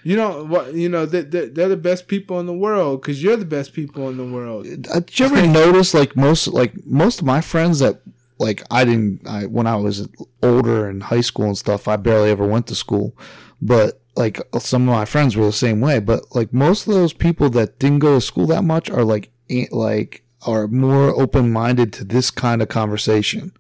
You 0.04 0.16
don't 0.16 0.50
what 0.50 0.74
you 0.76 0.88
know 0.88 1.06
they 1.06 1.22
they're, 1.22 1.48
they're 1.48 1.70
the 1.70 1.78
best 1.78 2.08
people 2.08 2.40
in 2.40 2.46
the 2.46 2.54
world 2.54 3.02
because 3.02 3.22
you're 3.22 3.36
the 3.36 3.44
best 3.44 3.74
people 3.74 4.08
in 4.08 4.18
the 4.18 4.26
world. 4.26 4.66
Uh, 4.90 5.00
Did 5.00 5.20
you 5.20 5.26
ever 5.26 5.48
notice 5.48 5.94
like 5.94 6.16
most 6.16 6.48
like 6.48 6.74
most 6.86 7.20
of 7.20 7.26
my 7.26 7.42
friends 7.42 7.80
that 7.80 8.02
like 8.38 8.64
I 8.72 8.86
didn't 8.86 9.28
I 9.28 9.46
when 9.46 9.68
I 9.68 9.76
was 9.76 10.08
older 10.42 10.90
in 10.90 11.02
high 11.02 11.22
school 11.22 11.48
and 11.48 11.58
stuff 11.58 11.88
I 11.88 11.98
barely 11.98 12.30
ever 12.30 12.46
went 12.46 12.68
to 12.68 12.76
school, 12.76 13.18
but 13.62 14.02
like 14.16 14.40
some 14.60 14.88
of 14.88 14.96
my 14.96 15.06
friends 15.06 15.36
were 15.36 15.46
the 15.46 15.52
same 15.52 15.82
way. 15.82 16.00
But 16.00 16.36
like 16.36 16.54
most 16.54 16.88
of 16.88 16.94
those 16.94 17.14
people 17.14 17.50
that 17.52 17.80
didn't 17.80 18.00
go 18.00 18.16
to 18.16 18.22
school 18.22 18.48
that 18.48 18.64
much 18.64 18.90
are 18.90 19.04
like 19.04 19.32
like 19.72 20.24
are 20.46 20.68
more 20.68 21.20
open 21.20 21.52
minded 21.52 21.92
to 21.94 22.04
this 22.04 22.32
kind 22.32 22.62
of 22.62 22.70
conversation. 22.70 23.52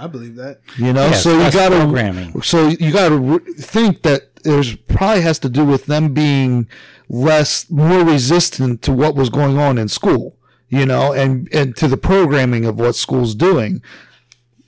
I 0.00 0.06
believe 0.06 0.36
that. 0.36 0.60
You 0.78 0.92
know, 0.94 1.08
Yes, 1.08 1.22
so 1.22 1.32
you 1.32 1.52
got 1.52 1.68
to 1.68 1.76
programming. 1.76 2.40
So 2.42 2.68
you 2.68 2.90
got 2.90 3.10
to 3.10 3.18
re- 3.18 3.52
think 3.54 4.02
that 4.02 4.34
there's 4.42 4.74
probably 4.74 5.20
has 5.20 5.38
to 5.40 5.50
do 5.50 5.64
with 5.64 5.86
them 5.86 6.14
being 6.14 6.68
less 7.10 7.70
more 7.70 8.02
resistant 8.02 8.80
to 8.82 8.92
what 8.92 9.14
was 9.14 9.28
going 9.28 9.58
on 9.58 9.76
in 9.76 9.88
school. 9.88 10.36
You 10.70 10.86
know, 10.86 11.12
and 11.12 11.52
and 11.52 11.76
to 11.76 11.88
the 11.88 11.96
programming 11.96 12.64
of 12.64 12.78
what 12.78 12.94
school's 12.94 13.34
doing. 13.34 13.82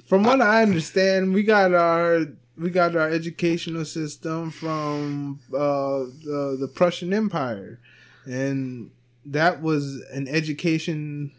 From 0.04 0.24
what 0.24 0.42
I 0.42 0.62
understand, 0.62 1.32
we 1.32 1.44
got 1.44 1.72
our 1.72 2.26
we 2.58 2.70
got 2.70 2.96
our 2.96 3.08
educational 3.08 3.84
system 3.84 4.50
from 4.50 5.40
uh, 5.54 6.10
the 6.24 6.56
the 6.58 6.68
Prussian 6.74 7.14
Empire, 7.14 7.78
and 8.26 8.90
that 9.24 9.62
was 9.62 10.02
an 10.12 10.26
education 10.28 11.30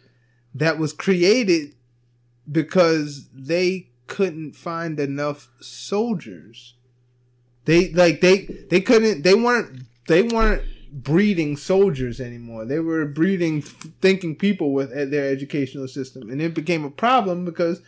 that 0.55 0.77
was 0.77 0.93
created 0.93 1.75
because 2.51 3.27
they 3.33 3.89
couldn't 4.07 4.55
find 4.55 4.99
enough 4.99 5.49
soldiers. 5.59 6.75
They 7.65 7.89
like 7.89 8.21
they 8.21 8.45
they 8.69 8.81
couldn't 8.81 9.23
they 9.23 9.33
weren't 9.33 9.83
they 10.07 10.21
weren't 10.21 10.63
breeding 10.91 11.57
soldiers 11.57 12.21
anymore. 12.21 12.65
They 12.65 12.79
were 12.79 13.05
breeding 13.05 13.61
thinking 13.61 14.35
people 14.35 14.73
with 14.73 14.91
their 15.11 15.29
educational 15.29 15.87
system, 15.87 16.29
and 16.29 16.41
it 16.41 16.53
became 16.53 16.85
a 16.85 16.91
problem 16.91 17.45
because 17.45 17.81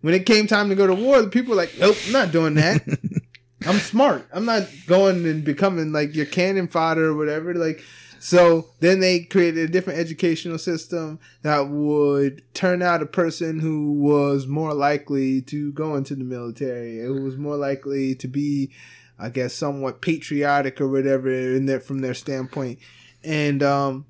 when 0.00 0.14
it 0.14 0.26
came 0.26 0.46
time 0.46 0.68
to 0.68 0.74
go 0.74 0.86
to 0.86 0.94
war, 0.94 1.22
the 1.22 1.28
people 1.28 1.50
were 1.50 1.56
like, 1.56 1.74
"Nope, 1.78 1.96
I'm 2.06 2.12
not 2.12 2.32
doing 2.32 2.54
that. 2.54 2.82
I'm 3.66 3.78
smart. 3.78 4.26
I'm 4.32 4.44
not 4.44 4.68
going 4.86 5.24
and 5.24 5.44
becoming 5.44 5.92
like 5.92 6.14
your 6.14 6.26
cannon 6.26 6.68
fodder 6.68 7.06
or 7.06 7.14
whatever." 7.14 7.54
Like, 7.54 7.82
so 8.22 8.68
then 8.78 9.00
they 9.00 9.24
created 9.24 9.68
a 9.68 9.72
different 9.72 9.98
educational 9.98 10.56
system 10.56 11.18
that 11.42 11.68
would 11.68 12.44
turn 12.54 12.80
out 12.80 13.02
a 13.02 13.06
person 13.06 13.58
who 13.58 13.94
was 13.94 14.46
more 14.46 14.74
likely 14.74 15.42
to 15.42 15.72
go 15.72 15.96
into 15.96 16.14
the 16.14 16.22
military, 16.22 17.00
who 17.00 17.20
was 17.20 17.36
more 17.36 17.56
likely 17.56 18.14
to 18.14 18.28
be, 18.28 18.70
I 19.18 19.28
guess, 19.28 19.54
somewhat 19.54 20.02
patriotic 20.02 20.80
or 20.80 20.86
whatever 20.86 21.32
in 21.32 21.66
their 21.66 21.80
from 21.80 21.98
their 21.98 22.14
standpoint, 22.14 22.78
and 23.24 23.60
um, 23.60 24.06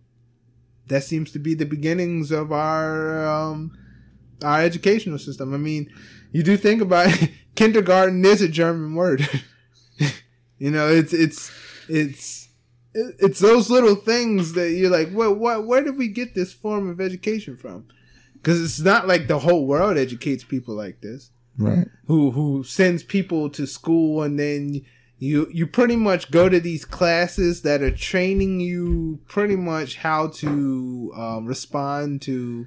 that 0.89 1.05
seems 1.05 1.33
to 1.33 1.39
be 1.39 1.55
the 1.55 1.65
beginnings 1.65 2.31
of 2.31 2.53
our 2.53 3.27
um, 3.27 3.79
our 4.45 4.61
educational 4.61 5.19
system. 5.19 5.55
I 5.55 5.57
mean, 5.57 5.91
you 6.33 6.43
do 6.43 6.59
think 6.59 6.83
about 6.83 7.23
it, 7.23 7.31
kindergarten 7.55 8.23
is 8.27 8.43
a 8.43 8.49
German 8.49 8.95
word. 8.95 9.27
you 10.59 10.71
know, 10.71 10.87
it's 10.87 11.15
it's 11.15 11.51
it's 11.89 12.42
it's 12.95 13.39
those 13.41 13.71
little 13.71 13.95
things 13.95 14.53
that 14.55 14.73
you're 14.73 14.91
like, 14.91 15.11
what 15.11 15.39
what 15.39 15.67
where 15.67 15.83
did 15.83 15.97
we 15.97 16.09
get 16.09 16.35
this 16.35 16.53
form 16.53 16.89
of 16.91 17.01
education 17.01 17.57
from? 17.57 17.87
Because 18.35 18.63
it's 18.63 18.81
not 18.81 19.07
like 19.07 19.29
the 19.29 19.39
whole 19.41 19.67
world 19.67 19.97
educates 19.97 20.45
people 20.45 20.75
like 20.75 21.01
this. 21.01 21.31
Right. 21.57 21.87
Who 22.07 22.31
who 22.33 22.65
sends 22.65 23.03
people 23.03 23.51
to 23.51 23.67
school 23.67 24.23
and 24.23 24.39
then 24.39 24.85
you 25.19 25.47
you 25.53 25.67
pretty 25.67 25.97
much 25.97 26.31
go 26.31 26.49
to 26.49 26.59
these 26.59 26.85
classes 26.85 27.63
that 27.63 27.83
are 27.83 27.91
training 27.95 28.61
you 28.61 29.21
pretty 29.29 29.55
much 29.57 29.97
how 29.99 30.29
to 30.29 31.13
um, 31.17 31.47
respond 31.47 32.21
to 32.23 32.67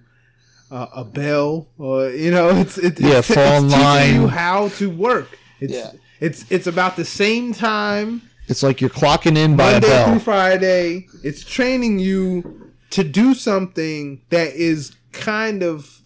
uh, 0.72 0.88
a 0.96 1.04
bell 1.04 1.68
or 1.78 2.10
you 2.10 2.32
know 2.32 2.50
it's 2.62 2.78
it's, 2.78 3.02
Yeah, 3.02 3.18
it's, 3.20 3.28
fall 3.34 3.64
it's 3.66 3.74
teaching 3.74 3.80
line. 3.84 4.14
you 4.16 4.28
how 4.28 4.70
to 4.70 4.90
work. 4.90 5.38
It's 5.60 5.74
Yeah. 5.74 5.92
it's 6.22 6.46
it's 6.50 6.68
about 6.68 6.96
the 6.96 7.06
same 7.06 7.54
time 7.54 8.22
It's 8.48 8.64
like 8.64 8.82
you're 8.82 8.90
clocking 8.90 9.38
in 9.38 9.56
by 9.56 9.74
Monday 9.74 10.04
a 10.04 10.06
through. 10.06 10.20
Friday. 10.20 11.08
It's 11.24 11.44
training 11.44 12.00
you 12.00 12.72
to 12.92 13.04
do 13.04 13.34
something 13.34 14.22
that 14.30 14.54
is 14.54 14.96
kind 15.12 15.64
of 15.64 16.02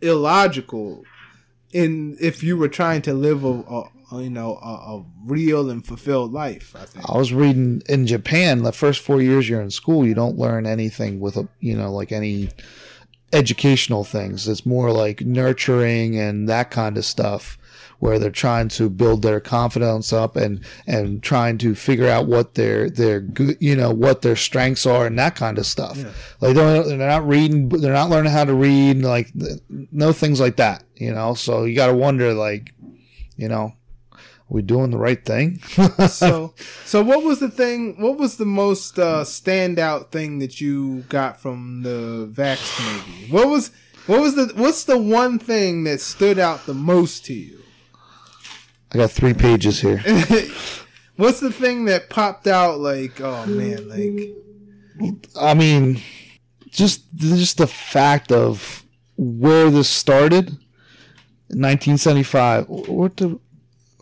illogical 0.00 1.04
in 1.72 2.16
if 2.20 2.42
you 2.42 2.56
were 2.56 2.68
trying 2.68 3.02
to 3.02 3.12
live 3.12 3.44
a, 3.44 3.48
a, 3.48 4.22
you 4.22 4.30
know 4.30 4.56
a, 4.62 4.96
a 4.96 5.04
real 5.26 5.68
and 5.68 5.84
fulfilled 5.84 6.32
life. 6.32 6.74
I 6.74 6.84
think. 6.86 7.08
I 7.08 7.18
was 7.18 7.32
reading 7.32 7.82
in 7.88 8.06
Japan, 8.06 8.62
the 8.62 8.72
first 8.72 9.00
four 9.00 9.20
years 9.20 9.48
you're 9.48 9.60
in 9.60 9.70
school, 9.70 10.06
you 10.06 10.14
don't 10.14 10.38
learn 10.38 10.66
anything 10.66 11.20
with 11.20 11.36
a, 11.36 11.48
you 11.60 11.76
know, 11.76 11.92
like 11.92 12.12
any 12.12 12.48
educational 13.32 14.04
things. 14.04 14.48
It's 14.48 14.64
more 14.64 14.90
like 14.90 15.20
nurturing 15.20 16.18
and 16.18 16.48
that 16.48 16.70
kind 16.70 16.96
of 16.96 17.04
stuff 17.04 17.57
where 17.98 18.18
they're 18.18 18.30
trying 18.30 18.68
to 18.68 18.88
build 18.88 19.22
their 19.22 19.40
confidence 19.40 20.12
up 20.12 20.36
and, 20.36 20.60
and 20.86 21.22
trying 21.22 21.58
to 21.58 21.74
figure 21.74 22.08
out 22.08 22.26
what 22.26 22.54
their, 22.54 22.88
their 22.88 23.20
good, 23.20 23.56
you 23.60 23.74
know, 23.74 23.90
what 23.90 24.22
their 24.22 24.36
strengths 24.36 24.86
are 24.86 25.06
and 25.06 25.18
that 25.18 25.34
kind 25.34 25.58
of 25.58 25.66
stuff. 25.66 25.96
Like 26.40 26.54
they're, 26.54 26.84
they're 26.84 26.96
not 26.96 27.26
reading, 27.26 27.68
they're 27.68 27.92
not 27.92 28.10
learning 28.10 28.32
how 28.32 28.44
to 28.44 28.54
read, 28.54 29.02
like 29.02 29.32
no 29.68 30.12
things 30.12 30.40
like 30.40 30.56
that, 30.56 30.84
you 30.94 31.12
know? 31.12 31.34
So 31.34 31.64
you 31.64 31.74
got 31.74 31.88
to 31.88 31.94
wonder, 31.94 32.34
like, 32.34 32.72
you 33.36 33.48
know, 33.48 33.74
are 34.50 34.54
we 34.54 34.62
doing 34.62 34.90
the 34.90 34.98
right 34.98 35.22
thing? 35.22 35.58
so 36.08 36.54
so 36.84 37.02
what 37.02 37.22
was 37.22 37.38
the 37.38 37.50
thing? 37.50 38.00
What 38.00 38.16
was 38.16 38.38
the 38.38 38.46
most 38.46 38.98
uh, 38.98 39.24
standout 39.24 40.10
thing 40.10 40.38
that 40.38 40.58
you 40.60 41.00
got 41.10 41.38
from 41.38 41.82
the 41.82 42.30
Vax 42.32 42.82
movie? 42.82 43.30
What 43.30 43.48
was 43.48 43.70
what 44.06 44.20
was 44.20 44.36
the 44.36 44.52
what's 44.56 44.84
the 44.84 44.96
one 44.96 45.38
thing 45.38 45.84
that 45.84 46.00
stood 46.00 46.38
out 46.38 46.64
the 46.64 46.72
most 46.72 47.26
to 47.26 47.34
you? 47.34 47.58
I 48.92 48.98
got 48.98 49.10
three 49.10 49.34
pages 49.34 49.80
here. 49.80 49.98
What's 51.16 51.40
the 51.40 51.52
thing 51.52 51.86
that 51.86 52.08
popped 52.08 52.46
out 52.46 52.78
like, 52.78 53.20
oh 53.20 53.44
man, 53.46 53.88
like 53.88 54.34
I 55.38 55.54
mean, 55.54 56.00
just 56.70 57.02
just 57.16 57.58
the 57.58 57.66
fact 57.66 58.32
of 58.32 58.84
where 59.16 59.70
this 59.70 59.88
started, 59.88 60.46
1975. 61.48 62.68
What 62.68 63.16
the? 63.16 63.38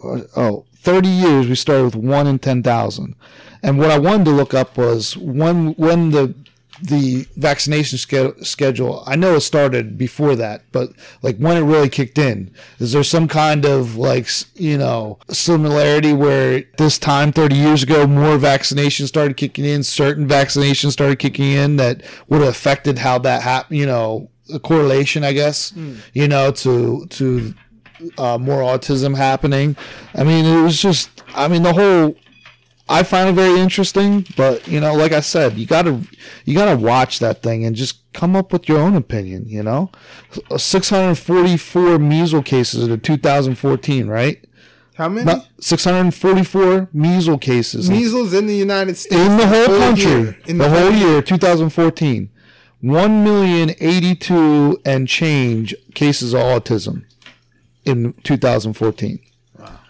Uh, 0.03 0.21
oh, 0.37 0.67
30 0.77 1.09
years. 1.09 1.49
We 1.49 1.55
started 1.55 1.85
with 1.85 1.97
one 1.97 2.27
in 2.27 2.39
10,000, 2.39 3.17
and 3.63 3.79
what 3.79 3.91
I 3.91 3.99
wanted 3.99 4.27
to 4.27 4.31
look 4.33 4.55
up 4.55 4.77
was 4.77 5.17
when 5.17 5.73
when 5.75 6.11
the 6.11 6.35
the 6.83 7.27
vaccination 7.37 7.99
ske- 7.99 8.45
schedule. 8.45 9.03
I 9.07 9.17
know 9.17 9.35
it 9.37 9.41
started 9.41 9.97
before 9.97 10.37
that, 10.37 10.63
but 10.73 10.91
like 11.23 11.37
when 11.39 11.57
it 11.57 11.63
really 11.67 11.89
kicked 11.89 12.19
in, 12.19 12.51
is 12.79 12.93
there 12.93 13.03
some 13.03 13.29
kind 13.29 13.65
of 13.65 13.97
like 13.97 14.29
you 14.55 14.77
know 14.79 15.19
similarity 15.31 16.13
where 16.13 16.65
this 16.79 16.99
time 16.99 17.33
30 17.33 17.57
years 17.57 17.83
ago 17.83 18.07
more 18.07 18.37
vaccinations 18.39 19.09
started 19.09 19.37
kicking 19.37 19.65
in, 19.65 19.83
certain 19.83 20.29
vaccinations 20.29 20.93
started 20.93 21.19
kicking 21.19 21.53
in 21.53 21.77
that 21.77 22.03
would 22.29 22.41
have 22.41 22.51
affected 22.51 22.99
how 22.99 23.19
that 23.19 23.43
happened, 23.43 23.79
you 23.79 23.87
know, 23.87 24.29
a 24.53 24.59
correlation, 24.59 25.25
I 25.25 25.33
guess, 25.33 25.73
you 26.13 26.29
know, 26.29 26.51
to 26.53 27.07
to 27.07 27.55
uh, 28.19 28.39
more 28.39 28.61
autism 28.61 29.17
happening. 29.17 29.77
I 30.15 30.23
mean, 30.23 30.45
it 30.45 30.63
was 30.63 30.81
just, 30.81 31.23
I 31.35 31.49
mean, 31.49 31.63
the 31.63 31.73
whole. 31.73 32.15
I 32.89 33.03
find 33.03 33.29
it 33.29 33.33
very 33.33 33.59
interesting, 33.59 34.27
but 34.37 34.67
you 34.69 34.81
know, 34.81 34.95
like 34.95 35.13
I 35.13 35.21
said, 35.21 35.59
you 35.59 35.67
gotta 35.67 36.01
you 36.45 36.55
gotta 36.55 36.77
watch 36.77 37.19
that 37.19 37.43
thing 37.43 37.65
and 37.65 37.75
just 37.75 38.13
come 38.13 38.37
up 38.37 38.53
with 38.53 38.69
your 38.69 38.79
own 38.79 38.95
opinion. 38.95 39.47
You 39.49 39.63
know, 39.63 39.91
644 40.57 41.99
measles 41.99 42.45
cases 42.45 42.87
in 42.89 43.01
2014, 43.01 44.07
right? 44.07 44.43
how 44.97 45.11
many 45.11 45.27
Not 45.27 45.47
644 45.61 46.89
measles 46.93 47.41
cases 47.41 47.91
measles 47.91 48.33
in 48.33 48.47
the 48.47 48.55
United 48.55 48.97
States 48.97 49.15
in 49.15 49.37
the 49.37 49.47
whole 49.47 49.79
country, 49.79 50.11
year, 50.11 50.39
in 50.47 50.59
the, 50.59 50.65
the 50.65 50.71
whole 50.71 50.91
year, 50.91 51.23
2014. 51.23 52.31
1 52.83 53.25
million 53.25 53.71
82 53.81 54.81
and 54.85 55.09
change 55.09 55.75
cases 55.95 56.35
of 56.35 56.41
autism 56.41 57.05
in 57.85 58.13
2014. 58.23 59.19
Wow. 59.59 59.81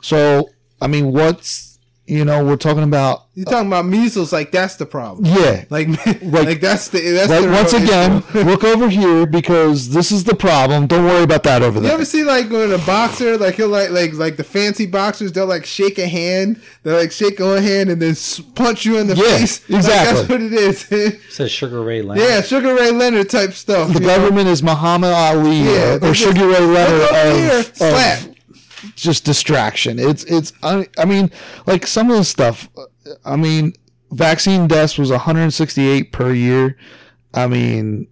So, 0.00 0.50
I 0.80 0.86
mean, 0.86 1.12
what's, 1.12 1.75
you 2.06 2.24
know, 2.24 2.44
we're 2.44 2.56
talking 2.56 2.82
about, 2.84 3.24
You're 3.34 3.46
talking 3.46 3.66
about 3.66 3.84
measles, 3.86 4.32
like 4.32 4.52
that's 4.52 4.76
the 4.76 4.86
problem. 4.86 5.24
yeah. 5.26 5.64
Like, 5.70 5.88
like, 6.22 6.60
that's 6.60 6.88
the 6.88 7.00
that's 7.10 7.28
Like, 7.30 7.42
the 7.44 7.50
once 7.50 7.72
again, 7.72 8.22
look 8.46 8.62
over 8.64 8.88
here 8.88 9.26
because 9.26 9.90
this 9.90 10.12
is 10.12 10.24
the 10.24 10.34
problem. 10.34 10.86
Don't 10.86 11.04
worry 11.04 11.24
about 11.24 11.42
that 11.42 11.62
over 11.62 11.80
there. 11.80 11.88
You 11.90 11.94
ever 11.94 12.04
see 12.04 12.22
like 12.22 12.48
when 12.50 12.72
a 12.72 12.78
boxer, 12.78 13.36
like 13.36 13.56
he'll 13.56 13.68
like 13.68 13.90
like 13.90 14.12
like 14.14 14.36
the 14.36 14.44
fancy 14.44 14.86
boxers, 14.86 15.32
they'll 15.32 15.46
like 15.46 15.64
shake 15.66 15.98
a 15.98 16.06
hand, 16.06 16.60
they'll 16.84 16.96
like 16.96 17.10
shake 17.12 17.40
one 17.40 17.62
hand 17.62 17.90
and 17.90 18.00
then 18.00 18.14
punch 18.54 18.84
you 18.84 18.98
in 18.98 19.08
the 19.08 19.14
Yeah, 19.16 19.38
face. 19.38 19.60
Like, 19.68 19.78
exactly. 19.78 20.16
that's 20.16 20.28
what 20.28 20.40
it 20.42 20.52
is. 20.52 21.34
says 21.34 21.50
Sugar 21.50 21.82
Ray 21.82 22.02
Leonard. 22.02 22.22
yeah, 22.24 22.40
Sugar 22.40 22.74
Ray 22.74 22.90
Leonard 22.92 23.28
type 23.30 23.52
stuff. 23.52 23.88
the 23.88 23.94
you 23.94 24.00
know? 24.00 24.06
government 24.16 24.48
is 24.48 24.62
Muhammad 24.62 25.10
Ali 25.10 25.62
Yeah, 25.62 25.70
uh, 25.70 26.06
or, 26.06 26.10
or 26.10 26.12
just- 26.12 26.20
Sugar 26.20 26.46
Ray 26.46 26.60
Leonard 26.60 27.00
Look 27.00 27.12
over 27.12 27.30
of, 27.30 27.36
here, 27.38 27.58
of 27.58 27.76
slap. 27.76 28.18
Just 28.94 29.24
distraction. 29.24 29.98
It's 29.98 30.24
it's 30.24 30.52
I, 30.62 30.86
I 30.98 31.04
mean 31.04 31.30
like 31.66 31.86
some 31.86 32.10
of 32.10 32.16
the 32.16 32.24
stuff. 32.24 32.68
I 33.24 33.36
mean, 33.36 33.72
vaccine 34.10 34.66
deaths 34.68 34.98
was 34.98 35.10
168 35.10 36.12
per 36.12 36.32
year. 36.32 36.76
I 37.34 37.46
mean, 37.46 38.08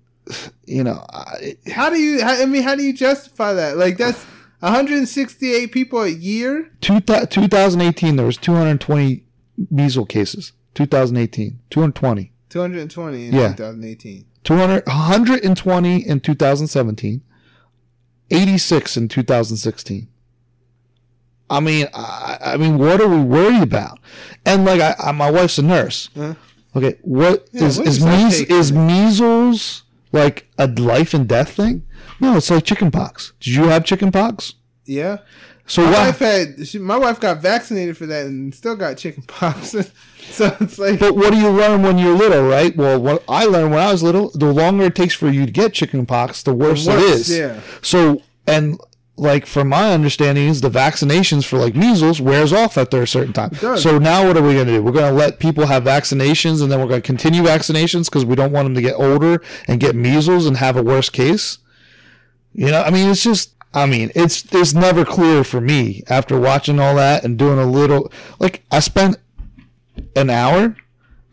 you 0.66 0.84
know, 0.84 1.04
I, 1.12 1.56
How 1.70 1.90
do 1.90 1.96
you? 1.98 2.22
I 2.22 2.46
mean, 2.46 2.62
how 2.62 2.74
do 2.74 2.82
you 2.82 2.92
justify 2.92 3.52
that? 3.54 3.76
Like 3.76 3.96
that's 3.96 4.24
168 4.60 5.72
people 5.72 6.02
a 6.02 6.08
year. 6.08 6.70
two, 6.80 7.00
2018 7.00 8.16
there 8.16 8.26
was 8.26 8.36
220 8.36 9.24
measles 9.70 10.08
cases. 10.08 10.52
2018, 10.74 11.60
220. 11.70 12.32
220 12.48 13.26
in 13.28 13.34
Yeah. 13.34 13.48
2018. 13.54 14.24
200, 14.42 14.86
120 14.86 16.06
in 16.06 16.20
2017, 16.20 17.22
86 18.30 18.96
in 18.96 19.08
2016. 19.08 20.08
I 21.56 21.60
mean, 21.60 21.86
I, 21.94 22.38
I 22.52 22.56
mean, 22.56 22.78
what 22.78 23.00
are 23.00 23.08
we 23.08 23.20
worried 23.20 23.62
about? 23.62 23.98
And 24.44 24.64
like, 24.64 24.80
I, 24.80 24.94
I 24.98 25.12
my 25.12 25.30
wife's 25.30 25.58
a 25.58 25.62
nurse. 25.62 26.10
Huh? 26.16 26.34
Okay, 26.76 26.98
what 27.02 27.48
Yeah, 27.52 27.66
is 27.66 27.78
what 27.78 27.86
is, 27.88 28.00
that 28.00 28.50
is 28.50 28.72
measles 28.72 29.82
like 30.12 30.48
a 30.58 30.66
life 30.66 31.14
and 31.14 31.28
death 31.28 31.50
thing? 31.52 31.86
No, 32.20 32.36
it's 32.36 32.50
like 32.50 32.64
chickenpox. 32.64 33.32
Did 33.40 33.54
you 33.54 33.64
have 33.64 33.84
chickenpox? 33.84 34.54
Yeah. 34.84 35.18
So 35.66 35.82
My 35.84 35.90
why? 35.92 36.06
wife 36.06 36.18
had. 36.18 36.66
She, 36.68 36.78
my 36.78 36.98
wife 36.98 37.20
got 37.20 37.40
vaccinated 37.40 37.96
for 37.96 38.06
that 38.06 38.26
and 38.26 38.54
still 38.54 38.76
got 38.76 38.98
chickenpox. 38.98 39.68
so 40.30 40.56
it's 40.60 40.78
like. 40.78 41.00
But 41.00 41.16
what 41.16 41.32
do 41.32 41.38
you 41.38 41.48
learn 41.50 41.82
when 41.82 41.96
you're 41.96 42.14
little, 42.16 42.42
right? 42.46 42.76
Well, 42.76 43.00
what 43.00 43.24
I 43.28 43.44
learned 43.46 43.70
when 43.70 43.80
I 43.80 43.90
was 43.92 44.02
little, 44.02 44.30
the 44.34 44.52
longer 44.52 44.84
it 44.84 44.94
takes 44.94 45.14
for 45.14 45.30
you 45.30 45.46
to 45.46 45.52
get 45.52 45.72
chickenpox, 45.72 46.42
the 46.42 46.52
worse, 46.52 46.86
it 46.86 46.90
worse, 46.90 47.28
is. 47.28 47.38
yeah. 47.38 47.60
So, 47.82 48.20
and 48.46 48.78
like 49.16 49.46
from 49.46 49.68
my 49.68 49.92
understanding, 49.92 50.48
is 50.48 50.60
the 50.60 50.70
vaccinations 50.70 51.44
for 51.44 51.58
like 51.58 51.76
measles 51.76 52.20
wears 52.20 52.52
off 52.52 52.76
after 52.76 53.02
a 53.02 53.06
certain 53.06 53.32
time. 53.32 53.54
So 53.76 53.98
now 53.98 54.26
what 54.26 54.36
are 54.36 54.42
we 54.42 54.54
going 54.54 54.66
to 54.66 54.72
do? 54.74 54.82
We're 54.82 54.92
going 54.92 55.10
to 55.10 55.16
let 55.16 55.38
people 55.38 55.66
have 55.66 55.84
vaccinations, 55.84 56.62
and 56.62 56.70
then 56.70 56.80
we're 56.80 56.88
going 56.88 57.02
to 57.02 57.06
continue 57.06 57.42
vaccinations 57.42 58.06
because 58.06 58.24
we 58.24 58.34
don't 58.34 58.52
want 58.52 58.66
them 58.66 58.74
to 58.74 58.82
get 58.82 58.94
older 58.94 59.40
and 59.68 59.80
get 59.80 59.94
measles 59.94 60.46
and 60.46 60.56
have 60.56 60.76
a 60.76 60.82
worse 60.82 61.10
case. 61.10 61.58
You 62.52 62.70
know, 62.70 62.82
I 62.82 62.90
mean, 62.90 63.08
it's 63.10 63.22
just. 63.22 63.50
I 63.76 63.86
mean, 63.86 64.12
it's 64.14 64.44
it's 64.54 64.72
never 64.72 65.04
clear 65.04 65.42
for 65.42 65.60
me 65.60 66.04
after 66.08 66.38
watching 66.38 66.78
all 66.78 66.94
that 66.94 67.24
and 67.24 67.36
doing 67.36 67.58
a 67.58 67.66
little 67.66 68.12
like 68.38 68.62
I 68.70 68.78
spent 68.78 69.16
an 70.14 70.30
hour. 70.30 70.76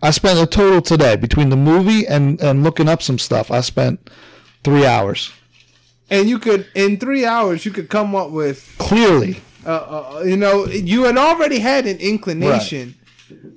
I 0.01 0.09
spent 0.09 0.39
a 0.39 0.47
total 0.47 0.81
today 0.81 1.15
between 1.17 1.49
the 1.49 1.55
movie 1.55 2.07
and 2.07 2.41
and 2.41 2.63
looking 2.63 2.89
up 2.89 3.03
some 3.03 3.19
stuff. 3.19 3.51
I 3.51 3.61
spent 3.61 4.09
three 4.63 4.87
hours 4.87 5.31
And 6.11 6.29
you 6.29 6.37
could, 6.39 6.67
in 6.75 6.99
three 6.99 7.25
hours, 7.25 7.65
you 7.65 7.71
could 7.71 7.89
come 7.89 8.13
up 8.15 8.29
with, 8.31 8.75
clearly. 8.77 9.41
uh, 9.65 9.69
uh, 10.17 10.23
you 10.25 10.35
know, 10.37 10.65
you 10.65 11.05
had 11.05 11.17
already 11.17 11.59
had 11.59 11.87
an 11.87 11.97
inclination, 11.99 12.95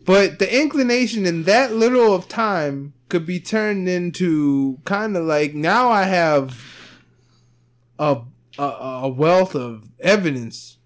but 0.04 0.38
the 0.38 0.60
inclination 0.62 1.26
in 1.26 1.42
that 1.42 1.72
little 1.74 2.14
of 2.14 2.28
time 2.28 2.94
could 3.08 3.26
be 3.26 3.40
turned 3.40 3.88
into 3.88 4.78
kind 4.84 5.16
of 5.16 5.24
like 5.24 5.52
now 5.54 5.88
I 5.90 6.04
have 6.04 6.62
a, 7.98 8.20
a 8.58 8.62
a 8.62 9.08
wealth 9.08 9.54
of 9.56 9.88
evidence, 10.00 10.78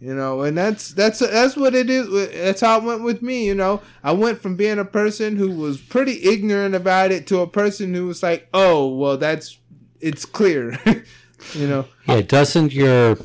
you 0.00 0.14
know, 0.14 0.42
and 0.42 0.56
that's 0.56 0.90
that's 0.90 1.18
that's 1.18 1.56
what 1.56 1.74
it 1.74 1.90
is. 1.90 2.08
That's 2.34 2.60
how 2.60 2.78
it 2.78 2.84
went 2.84 3.02
with 3.02 3.20
me, 3.22 3.46
you 3.46 3.54
know. 3.54 3.82
I 4.02 4.12
went 4.12 4.40
from 4.40 4.54
being 4.56 4.78
a 4.78 4.84
person 4.84 5.36
who 5.36 5.50
was 5.50 5.80
pretty 5.80 6.22
ignorant 6.24 6.74
about 6.74 7.10
it 7.12 7.26
to 7.28 7.40
a 7.40 7.46
person 7.48 7.94
who 7.94 8.06
was 8.06 8.22
like, 8.22 8.48
oh, 8.54 8.86
well, 8.88 9.16
that's 9.16 9.58
it's 10.04 10.24
clear, 10.24 10.78
you 11.54 11.66
know. 11.66 11.86
Yeah, 12.06 12.20
doesn't 12.22 12.72
your 12.72 13.16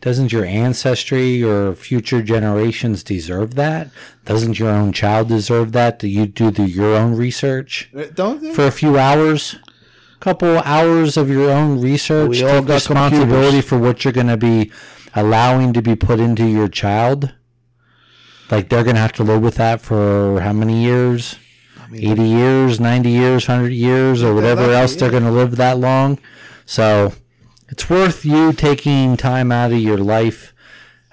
doesn't 0.00 0.32
your 0.32 0.44
ancestry 0.44 1.42
or 1.42 1.74
future 1.74 2.22
generations 2.22 3.02
deserve 3.04 3.54
that? 3.54 3.90
Doesn't 4.24 4.58
your 4.58 4.70
own 4.70 4.92
child 4.92 5.28
deserve 5.28 5.72
that? 5.72 5.98
Do 5.98 6.08
you 6.08 6.26
do 6.26 6.50
the, 6.50 6.62
your 6.68 6.94
own 6.96 7.14
research 7.14 7.90
uh, 7.94 8.04
Don't 8.14 8.40
they? 8.42 8.52
for 8.54 8.66
a 8.66 8.72
few 8.72 8.98
hours? 8.98 9.56
couple 10.20 10.58
hours 10.60 11.16
of 11.16 11.30
your 11.30 11.50
own 11.50 11.80
research, 11.80 12.28
We 12.28 12.42
all 12.42 12.60
got 12.60 12.74
responsibility 12.74 13.62
computers. 13.62 13.64
for 13.64 13.78
what 13.78 14.04
you're 14.04 14.12
going 14.12 14.26
to 14.26 14.36
be 14.36 14.70
allowing 15.14 15.72
to 15.72 15.80
be 15.80 15.96
put 15.96 16.20
into 16.20 16.44
your 16.44 16.68
child. 16.68 17.32
Like 18.50 18.68
they're 18.68 18.84
going 18.84 18.96
to 18.96 19.00
have 19.00 19.14
to 19.14 19.22
live 19.24 19.40
with 19.40 19.54
that 19.54 19.80
for 19.80 20.40
how 20.40 20.52
many 20.52 20.82
years? 20.82 21.36
80 21.92 22.22
years, 22.22 22.80
90 22.80 23.10
years, 23.10 23.48
100 23.48 23.72
years, 23.72 24.22
or 24.22 24.34
whatever 24.34 24.62
lucky, 24.62 24.74
else 24.74 24.96
they're 24.96 25.08
yeah. 25.12 25.20
going 25.20 25.24
to 25.24 25.30
live 25.30 25.56
that 25.56 25.78
long. 25.78 26.18
So 26.66 27.12
it's 27.68 27.88
worth 27.90 28.24
you 28.24 28.52
taking 28.52 29.16
time 29.16 29.50
out 29.52 29.72
of 29.72 29.78
your 29.78 29.98
life, 29.98 30.52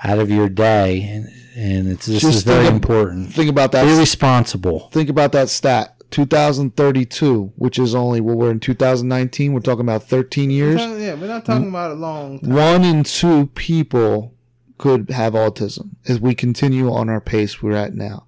out 0.03 0.19
of 0.19 0.29
your 0.29 0.49
day, 0.49 1.01
and, 1.03 1.27
and 1.55 1.87
it's 1.89 2.05
this 2.05 2.21
Just 2.21 2.37
is 2.37 2.43
very 2.43 2.65
think 2.65 2.69
of- 2.69 2.75
important. 2.75 3.33
Think 3.33 3.49
about 3.49 3.71
that. 3.71 3.85
Be 3.85 3.97
responsible. 3.97 4.89
Think 4.91 5.09
about 5.09 5.31
that 5.33 5.49
stat. 5.49 5.93
2032, 6.09 7.51
which 7.57 7.77
is 7.77 7.93
only 7.93 8.21
well, 8.21 8.35
we're 8.35 8.51
in 8.51 8.59
2019. 8.59 9.53
We're 9.53 9.59
talking 9.59 9.81
about 9.81 10.03
13 10.03 10.49
years. 10.49 10.79
Yeah, 10.79 11.15
we're 11.15 11.27
not 11.27 11.45
talking 11.45 11.67
about 11.67 11.91
a 11.91 11.95
long 11.95 12.39
time. 12.39 12.49
One 12.53 12.83
in 12.85 13.03
two 13.03 13.47
people 13.47 14.33
could 14.77 15.09
have 15.09 15.33
autism 15.33 15.95
as 16.07 16.19
we 16.19 16.35
continue 16.35 16.91
on 16.91 17.09
our 17.09 17.19
pace 17.19 17.61
we're 17.61 17.75
at 17.75 17.93
now. 17.95 18.26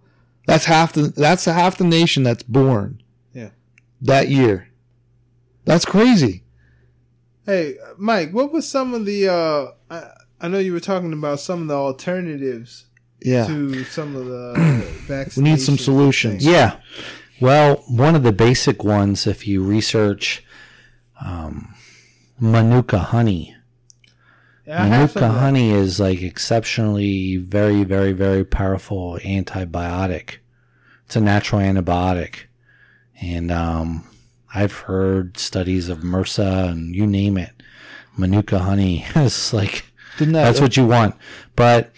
That's 0.50 0.66
half 0.66 0.94
the 0.94 1.04
that's 1.04 1.46
half 1.46 1.78
the 1.78 1.84
nation 1.86 2.24
that's 2.24 2.44
born 2.44 3.02
Yeah. 3.34 3.50
that 4.02 4.30
year. 4.30 4.68
That's 5.66 5.86
crazy. 5.86 6.44
Hey, 7.46 7.78
Mike, 7.98 8.32
what 8.32 8.52
was 8.52 8.68
some 8.68 8.94
of 8.94 9.06
the? 9.06 9.28
uh 9.28 9.72
I, 9.90 10.12
I 10.42 10.48
know 10.48 10.60
you 10.60 10.74
were 10.74 10.80
talking 10.80 11.14
about 11.14 11.40
some 11.40 11.62
of 11.64 11.68
the 11.68 11.76
alternatives 11.76 12.86
Yeah. 13.22 13.46
to 13.48 13.84
some 13.86 14.16
of 14.16 14.26
the 14.26 14.54
vaccinations. 15.08 15.38
We 15.38 15.44
need 15.44 15.62
some 15.62 15.78
solutions. 15.78 16.46
Yeah. 16.46 16.78
Well, 17.42 17.84
one 17.88 18.16
of 18.16 18.24
the 18.24 18.34
basic 18.34 18.84
ones, 18.84 19.26
if 19.26 19.48
you 19.48 19.64
research 19.64 20.44
um, 21.26 21.74
Manuka 22.40 23.00
honey, 23.00 23.56
Yeah, 24.66 24.84
I 24.84 24.88
have 24.88 25.12
some 25.12 25.22
Manuka 25.24 25.40
honey 25.40 25.72
is 25.72 26.00
like 26.00 26.22
exceptionally 26.22 27.38
very, 27.38 27.84
very, 27.84 28.12
very 28.14 28.44
powerful 28.46 29.18
antibiotic. 29.24 30.39
It's 31.10 31.16
a 31.16 31.22
natural 31.22 31.60
antibiotic. 31.60 32.42
And 33.20 33.52
um, 33.52 34.08
I've 34.54 34.74
heard 34.74 35.40
studies 35.40 35.90
of 35.90 36.02
MRSA 36.02 36.70
and 36.70 36.96
you 36.96 37.08
name 37.08 37.36
it. 37.36 37.50
Manuka 38.16 38.60
honey 38.60 39.08
is 39.16 39.52
like 39.52 39.86
that 40.20 40.32
that's 40.32 40.62
what 40.62 40.78
you 40.78 40.86
want. 40.86 41.16
But 41.56 41.92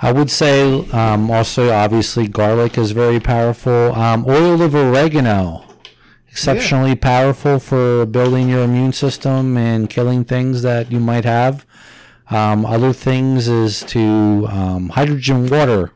I 0.00 0.10
would 0.10 0.32
say 0.32 0.84
um, 0.90 1.30
also, 1.30 1.70
obviously, 1.70 2.26
garlic 2.26 2.76
is 2.76 2.90
very 2.90 3.20
powerful. 3.20 3.94
Um, 3.94 4.24
oil 4.26 4.60
of 4.60 4.74
oregano, 4.74 5.64
exceptionally 6.28 6.96
powerful 6.96 7.60
for 7.60 8.04
building 8.04 8.48
your 8.48 8.64
immune 8.64 8.92
system 8.92 9.56
and 9.56 9.88
killing 9.88 10.24
things 10.24 10.62
that 10.62 10.90
you 10.90 10.98
might 10.98 11.24
have. 11.24 11.64
Um, 12.30 12.66
other 12.66 12.92
things 12.92 13.46
is 13.46 13.84
to 13.84 14.48
um, 14.50 14.88
hydrogen 14.88 15.48
water. 15.48 15.92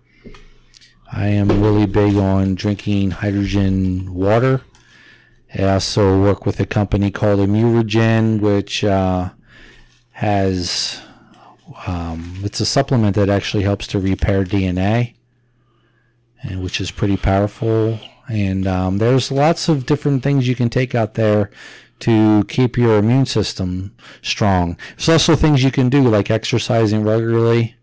I 1.12 1.26
am 1.26 1.48
really 1.48 1.86
big 1.86 2.16
on 2.16 2.54
drinking 2.54 3.10
hydrogen 3.10 4.14
water. 4.14 4.62
I 5.52 5.64
also 5.64 6.22
work 6.22 6.46
with 6.46 6.60
a 6.60 6.66
company 6.66 7.10
called 7.10 7.40
Imuregen, 7.40 8.40
which 8.40 8.84
uh, 8.84 9.30
has 10.12 11.02
um, 11.86 12.36
it's 12.42 12.60
a 12.60 12.66
supplement 12.66 13.16
that 13.16 13.28
actually 13.28 13.64
helps 13.64 13.86
to 13.88 13.98
repair 13.98 14.44
DNA, 14.44 15.14
and 16.42 16.62
which 16.62 16.80
is 16.80 16.90
pretty 16.92 17.16
powerful. 17.16 17.98
And 18.28 18.66
um, 18.68 18.98
there's 18.98 19.32
lots 19.32 19.68
of 19.68 19.86
different 19.86 20.22
things 20.22 20.46
you 20.46 20.54
can 20.54 20.70
take 20.70 20.94
out 20.94 21.14
there 21.14 21.50
to 22.00 22.44
keep 22.44 22.78
your 22.78 22.98
immune 22.98 23.26
system 23.26 23.94
strong. 24.22 24.76
There's 24.96 25.08
also 25.08 25.34
things 25.34 25.64
you 25.64 25.72
can 25.72 25.88
do 25.88 26.02
like 26.02 26.30
exercising 26.30 27.02
regularly. 27.02 27.74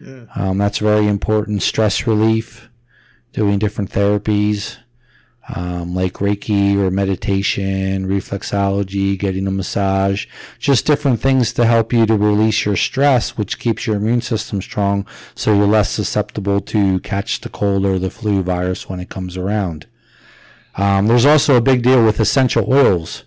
Yeah. 0.00 0.26
Um, 0.34 0.58
that's 0.58 0.78
very 0.78 1.06
important. 1.06 1.62
Stress 1.62 2.06
relief, 2.06 2.68
doing 3.32 3.58
different 3.58 3.90
therapies 3.90 4.78
um, 5.54 5.94
like 5.94 6.14
Reiki 6.14 6.76
or 6.76 6.90
meditation, 6.90 8.06
reflexology, 8.06 9.18
getting 9.18 9.46
a 9.46 9.50
massage, 9.50 10.26
just 10.58 10.84
different 10.84 11.20
things 11.20 11.52
to 11.54 11.64
help 11.64 11.92
you 11.92 12.04
to 12.06 12.16
release 12.16 12.66
your 12.66 12.76
stress, 12.76 13.38
which 13.38 13.58
keeps 13.58 13.86
your 13.86 13.96
immune 13.96 14.20
system 14.20 14.60
strong 14.60 15.06
so 15.34 15.54
you're 15.54 15.66
less 15.66 15.90
susceptible 15.90 16.60
to 16.60 17.00
catch 17.00 17.40
the 17.40 17.48
cold 17.48 17.86
or 17.86 17.98
the 17.98 18.10
flu 18.10 18.42
virus 18.42 18.88
when 18.88 19.00
it 19.00 19.08
comes 19.08 19.36
around. 19.36 19.86
Um, 20.76 21.06
there's 21.06 21.26
also 21.26 21.56
a 21.56 21.62
big 21.62 21.82
deal 21.82 22.04
with 22.04 22.20
essential 22.20 22.72
oils. 22.72 23.24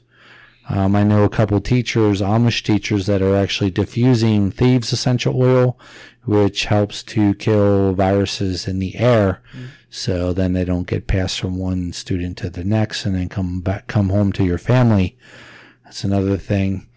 Um, 0.69 0.95
I 0.95 1.03
know 1.03 1.23
a 1.23 1.29
couple 1.29 1.59
teachers, 1.59 2.21
Amish 2.21 2.63
teachers, 2.63 3.07
that 3.07 3.21
are 3.21 3.35
actually 3.35 3.71
diffusing 3.71 4.51
thieves 4.51 4.93
essential 4.93 5.41
oil, 5.41 5.77
which 6.25 6.65
helps 6.65 7.03
to 7.03 7.33
kill 7.35 7.93
viruses 7.93 8.67
in 8.67 8.79
the 8.79 8.95
air. 8.97 9.41
So 9.89 10.31
then 10.31 10.53
they 10.53 10.63
don't 10.63 10.87
get 10.87 11.07
passed 11.07 11.39
from 11.39 11.57
one 11.57 11.91
student 11.91 12.37
to 12.37 12.49
the 12.49 12.63
next 12.63 13.05
and 13.05 13.15
then 13.15 13.27
come 13.27 13.61
back, 13.61 13.87
come 13.87 14.09
home 14.09 14.31
to 14.33 14.43
your 14.43 14.57
family. 14.57 15.17
That's 15.83 16.03
another 16.03 16.37
thing. 16.37 16.87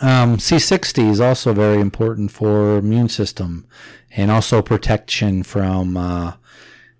Um, 0.00 0.36
C60 0.36 1.10
is 1.10 1.20
also 1.20 1.52
very 1.52 1.80
important 1.80 2.30
for 2.30 2.78
immune 2.78 3.08
system 3.08 3.66
and 4.12 4.30
also 4.30 4.62
protection 4.62 5.42
from 5.42 5.96
uh, 5.96 6.34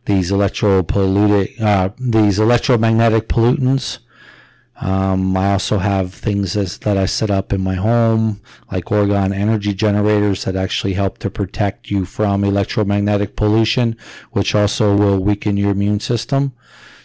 these 0.07 0.33
electropolluted, 0.33 1.61
uh, 1.61 1.91
these 1.99 2.39
electromagnetic 2.39 3.29
pollutants. 3.29 3.99
Um, 4.81 5.37
I 5.37 5.53
also 5.53 5.79
have 5.79 6.13
things 6.13 6.57
as, 6.57 6.79
that 6.79 6.97
I 6.97 7.07
set 7.07 7.31
up 7.31 7.53
in 7.53 7.61
my 7.61 7.75
home, 7.75 8.41
like 8.71 8.87
orgone 8.87 9.35
energy 9.35 9.75
generators 9.75 10.45
that 10.45 10.57
actually 10.57 10.95
help 10.95 11.19
to 11.19 11.31
protect 11.31 11.91
you 11.91 12.05
from 12.05 12.43
electromagnetic 12.43 13.37
pollution, 13.37 13.97
which 14.33 14.55
also 14.55 14.97
will 14.97 15.19
weaken 15.19 15.57
your 15.57 15.71
immune 15.71 16.01
system. 16.01 16.55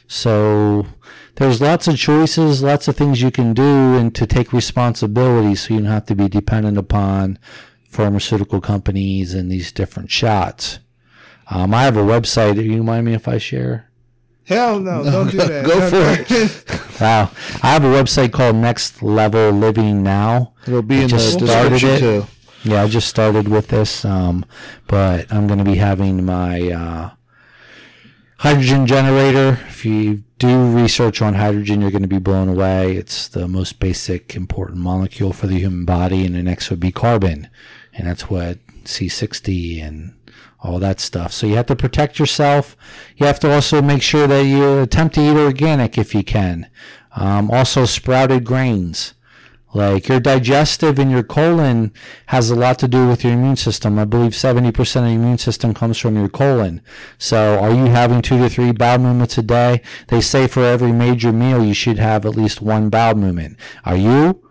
So 0.08 0.88
there's 1.36 1.62
lots 1.62 1.88
of 1.88 1.98
choices, 1.98 2.64
lots 2.64 2.88
of 2.88 2.96
things 2.96 3.22
you 3.22 3.32
can 3.32 3.54
do, 3.54 3.96
and 3.96 4.16
to 4.16 4.26
take 4.26 4.54
responsibility 4.54 5.54
so 5.56 5.74
you 5.74 5.82
don't 5.82 5.92
have 5.92 6.06
to 6.08 6.16
be 6.16 6.30
dependent 6.30 6.78
upon 6.78 7.38
pharmaceutical 7.90 8.62
companies 8.62 9.34
and 9.34 9.52
these 9.52 9.72
different 9.72 10.10
shots. 10.10 10.80
Um, 11.50 11.74
I 11.74 11.84
have 11.84 11.98
a 11.98 12.02
website. 12.02 12.56
Do 12.56 12.64
you 12.64 12.84
mind 12.84 13.06
me 13.06 13.14
if 13.14 13.28
I 13.28 13.38
share? 13.38 13.90
Hell 14.48 14.80
no, 14.80 15.04
don't 15.04 15.30
do 15.30 15.38
that. 15.38 15.66
Go 15.66 15.80
Don't 15.80 15.90
for 15.90 16.24
do 16.24 16.44
it. 16.44 16.84
Wow. 17.02 17.30
I 17.62 17.68
have 17.74 17.84
a 17.84 17.88
website 17.88 18.32
called 18.32 18.56
Next 18.56 19.04
Level 19.04 19.52
Living 19.52 20.02
Now. 20.02 20.54
It'll 20.66 20.82
be 20.82 21.04
in 21.04 21.10
the 21.10 21.20
started 21.20 21.70
description 21.74 21.90
it. 21.90 22.00
too. 22.00 22.26
Yeah, 22.64 22.82
I 22.84 22.88
just 22.88 23.08
started 23.08 23.48
with 23.50 23.68
this, 23.68 24.04
um, 24.04 24.46
but 24.88 25.32
I'm 25.32 25.46
going 25.46 25.60
to 25.60 25.66
be 25.66 25.76
having 25.76 26.26
my 26.26 26.72
uh, 26.72 27.10
hydrogen 28.40 28.88
generator. 28.88 29.60
If 29.68 29.86
you 29.86 30.24
do 30.40 30.66
research 30.76 31.22
on 31.22 31.36
hydrogen, 31.36 31.82
you're 31.82 31.92
going 31.92 32.02
to 32.02 32.08
be 32.08 32.18
blown 32.18 32.50
away. 32.50 32.96
It's 32.96 33.28
the 33.28 33.48
most 33.48 33.80
basic, 33.80 34.36
important 34.36 34.80
molecule 34.80 35.34
for 35.34 35.46
the 35.46 35.60
human 35.60 35.86
body, 35.86 36.26
and 36.26 36.34
the 36.34 36.42
next 36.42 36.72
would 36.72 36.80
be 36.80 36.92
carbon, 36.92 37.48
and 37.94 38.08
that's 38.08 38.28
what 38.30 38.58
C60 38.86 39.84
and 39.84 40.14
all 40.60 40.80
that 40.80 41.00
stuff. 41.00 41.32
So 41.32 41.48
you 41.48 41.56
have 41.56 41.68
to 41.68 41.76
protect 41.76 42.20
yourself. 42.20 42.76
You 43.16 43.26
have 43.26 43.40
to 43.42 43.54
also 43.54 43.82
make 43.82 44.02
sure 44.02 44.28
that 44.28 44.42
you 44.42 44.80
attempt 44.82 45.16
to 45.16 45.22
eat 45.22 45.38
organic 45.38 45.98
if 45.98 46.16
you 46.16 46.24
can. 46.24 46.70
Um, 47.16 47.50
also, 47.52 47.86
sprouted 47.86 48.44
grains. 48.44 49.14
Like 49.74 50.08
your 50.08 50.20
digestive 50.20 50.98
and 50.98 51.12
your 51.12 51.24
colon 51.24 51.92
has 52.28 52.50
a 52.50 52.56
lot 52.56 52.80
to 52.80 52.88
do 52.88 53.08
with 53.08 53.24
your 53.24 53.34
immune 53.34 53.58
system. 53.58 54.00
I 54.00 54.06
believe 54.06 54.32
70% 54.32 54.70
of 54.80 55.04
the 55.04 55.10
immune 55.10 55.38
system 55.38 55.74
comes 55.74 55.98
from 55.98 56.16
your 56.16 56.30
colon. 56.30 56.82
So 57.18 57.60
are 57.60 57.72
you 57.72 57.86
having 57.86 58.22
two 58.22 58.38
to 58.40 58.50
three 58.50 58.72
bowel 58.72 59.00
movements 59.00 59.38
a 59.38 59.44
day? 59.44 59.82
They 60.08 60.22
say 60.22 60.48
for 60.48 60.64
every 60.64 60.94
major 60.94 61.34
meal, 61.34 61.64
you 61.64 61.74
should 61.74 62.00
have 62.00 62.26
at 62.26 62.36
least 62.36 62.62
one 62.62 62.90
bowel 62.90 63.16
movement. 63.16 63.58
Are 63.84 63.98
you? 63.98 64.47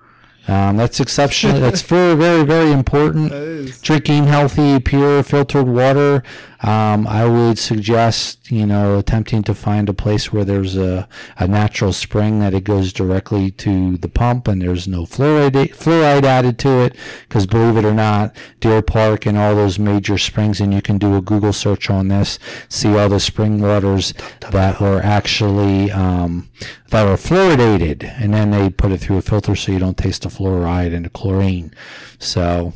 Um, 0.48 0.76
that's 0.76 1.00
exceptional. 1.00 1.60
that's 1.60 1.82
very, 1.82 2.14
very, 2.14 2.44
very 2.44 2.70
important 2.72 3.30
That 3.30 3.42
is. 3.42 3.80
drinking 3.80 4.24
healthy, 4.26 4.78
pure, 4.80 5.22
filtered 5.22 5.66
water. 5.66 6.22
Um, 6.62 7.06
I 7.06 7.26
would 7.26 7.58
suggest, 7.58 8.50
you 8.50 8.66
know, 8.66 8.98
attempting 8.98 9.42
to 9.44 9.54
find 9.54 9.88
a 9.88 9.94
place 9.94 10.32
where 10.32 10.44
there's 10.44 10.76
a, 10.76 11.08
a 11.38 11.46
natural 11.46 11.92
spring 11.92 12.40
that 12.40 12.54
it 12.54 12.64
goes 12.64 12.92
directly 12.92 13.50
to 13.52 13.96
the 13.98 14.08
pump 14.08 14.48
and 14.48 14.62
there's 14.62 14.88
no 14.88 15.02
fluoride, 15.02 15.74
fluoride 15.76 16.24
added 16.24 16.58
to 16.60 16.80
it. 16.80 16.96
Because 17.28 17.46
believe 17.46 17.76
it 17.76 17.84
or 17.84 17.94
not, 17.94 18.34
Deer 18.60 18.82
Park 18.82 19.26
and 19.26 19.36
all 19.36 19.54
those 19.54 19.78
major 19.78 20.16
springs, 20.16 20.60
and 20.60 20.72
you 20.72 20.80
can 20.80 20.98
do 20.98 21.16
a 21.16 21.20
Google 21.20 21.52
search 21.52 21.90
on 21.90 22.08
this, 22.08 22.38
see 22.68 22.96
all 22.96 23.08
the 23.08 23.20
spring 23.20 23.60
waters 23.60 24.14
that 24.50 24.80
were 24.80 25.00
actually 25.02 25.90
um, 25.90 26.48
that 26.90 27.04
were 27.04 27.16
fluoridated, 27.16 28.04
and 28.20 28.32
then 28.32 28.50
they 28.50 28.70
put 28.70 28.92
it 28.92 28.98
through 28.98 29.18
a 29.18 29.22
filter 29.22 29.54
so 29.56 29.72
you 29.72 29.78
don't 29.78 29.98
taste 29.98 30.22
the 30.22 30.28
fluoride 30.28 30.94
and 30.94 31.04
the 31.04 31.10
chlorine. 31.10 31.72
So 32.18 32.72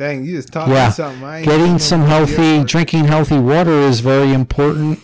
Dang, 0.00 0.24
you 0.24 0.36
just 0.36 0.50
taught 0.50 0.70
yeah, 0.70 0.86
me 0.86 0.92
something. 0.92 1.44
Getting 1.44 1.78
some 1.78 2.00
healthy, 2.00 2.64
drinking 2.64 3.04
healthy 3.04 3.38
water 3.38 3.70
is 3.70 4.00
very 4.00 4.32
important. 4.32 4.98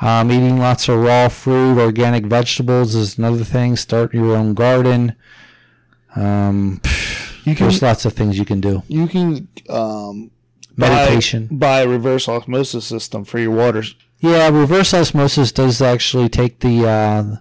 Um, 0.00 0.32
eating 0.32 0.58
lots 0.58 0.88
of 0.88 0.98
raw 0.98 1.28
fruit, 1.28 1.78
organic 1.78 2.24
vegetables 2.26 2.96
is 2.96 3.16
another 3.16 3.44
thing. 3.44 3.76
Start 3.76 4.12
your 4.12 4.34
own 4.34 4.54
garden. 4.54 5.14
Um, 6.16 6.80
You 7.44 7.54
can 7.54 7.68
there's 7.68 7.80
lots 7.80 8.04
of 8.04 8.14
things 8.14 8.38
you 8.38 8.44
can 8.44 8.60
do. 8.60 8.82
you 8.88 9.06
can 9.06 9.46
um, 9.68 10.32
Meditation. 10.76 11.46
buy, 11.46 11.56
buy 11.56 11.80
a 11.82 11.88
reverse 11.88 12.28
osmosis 12.28 12.84
system 12.84 13.24
for 13.24 13.38
your 13.38 13.52
waters. 13.52 13.94
Yeah, 14.18 14.48
reverse 14.48 14.92
osmosis 14.92 15.52
does 15.52 15.80
actually 15.80 16.28
take 16.28 16.58
the 16.58 16.88
uh, 16.88 17.36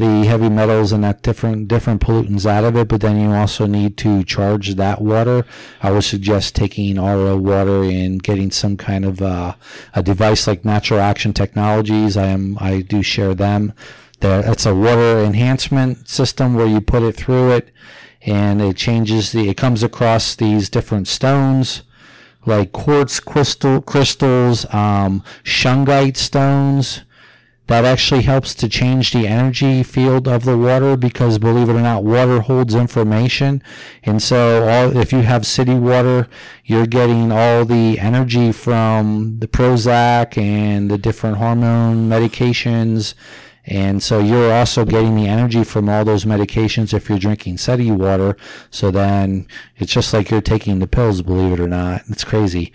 the 0.00 0.24
heavy 0.24 0.48
metals 0.48 0.92
and 0.92 1.04
that 1.04 1.22
different 1.22 1.68
different 1.68 2.00
pollutants 2.00 2.46
out 2.46 2.64
of 2.64 2.74
it, 2.74 2.88
but 2.88 3.02
then 3.02 3.20
you 3.20 3.30
also 3.32 3.66
need 3.66 3.98
to 3.98 4.24
charge 4.24 4.74
that 4.76 5.02
water. 5.02 5.44
I 5.82 5.90
would 5.90 6.04
suggest 6.04 6.56
taking 6.56 6.96
RO 6.96 7.36
water 7.36 7.84
and 7.84 8.22
getting 8.22 8.50
some 8.50 8.78
kind 8.78 9.04
of 9.04 9.20
uh, 9.20 9.54
a 9.94 10.02
device 10.02 10.46
like 10.46 10.64
Natural 10.64 11.00
Action 11.00 11.34
Technologies. 11.34 12.16
I 12.16 12.26
am 12.26 12.56
I 12.60 12.80
do 12.80 13.02
share 13.02 13.34
them. 13.34 13.74
There, 14.20 14.42
it's 14.50 14.66
a 14.66 14.74
water 14.74 15.20
enhancement 15.20 16.08
system 16.08 16.54
where 16.54 16.66
you 16.66 16.80
put 16.80 17.02
it 17.02 17.16
through 17.16 17.52
it, 17.52 17.70
and 18.22 18.62
it 18.62 18.76
changes 18.76 19.32
the. 19.32 19.50
It 19.50 19.58
comes 19.58 19.82
across 19.82 20.34
these 20.34 20.70
different 20.70 21.08
stones 21.08 21.82
like 22.46 22.72
quartz 22.72 23.20
crystal 23.20 23.82
crystals, 23.82 24.64
um, 24.72 25.22
shungite 25.44 26.16
stones. 26.16 27.02
That 27.70 27.84
actually 27.84 28.22
helps 28.22 28.52
to 28.56 28.68
change 28.68 29.12
the 29.12 29.28
energy 29.28 29.84
field 29.84 30.26
of 30.26 30.44
the 30.44 30.58
water 30.58 30.96
because, 30.96 31.38
believe 31.38 31.68
it 31.68 31.74
or 31.74 31.80
not, 31.80 32.02
water 32.02 32.40
holds 32.40 32.74
information. 32.74 33.62
And 34.02 34.20
so, 34.20 34.68
all, 34.68 34.96
if 34.96 35.12
you 35.12 35.20
have 35.20 35.46
city 35.46 35.74
water, 35.74 36.26
you're 36.64 36.88
getting 36.88 37.30
all 37.30 37.64
the 37.64 38.00
energy 38.00 38.50
from 38.50 39.38
the 39.38 39.46
Prozac 39.46 40.36
and 40.36 40.90
the 40.90 40.98
different 40.98 41.36
hormone 41.36 42.08
medications. 42.08 43.14
And 43.66 44.02
so 44.02 44.18
you're 44.18 44.52
also 44.52 44.84
getting 44.84 45.14
the 45.14 45.28
energy 45.28 45.62
from 45.62 45.88
all 45.88 46.04
those 46.04 46.24
medications 46.24 46.92
if 46.92 47.08
you're 47.08 47.20
drinking 47.20 47.58
city 47.58 47.92
water. 47.92 48.36
So 48.70 48.90
then 48.90 49.46
it's 49.76 49.92
just 49.92 50.12
like 50.12 50.28
you're 50.28 50.40
taking 50.40 50.80
the 50.80 50.88
pills, 50.88 51.22
believe 51.22 51.52
it 51.52 51.60
or 51.60 51.68
not. 51.68 52.02
It's 52.08 52.24
crazy. 52.24 52.72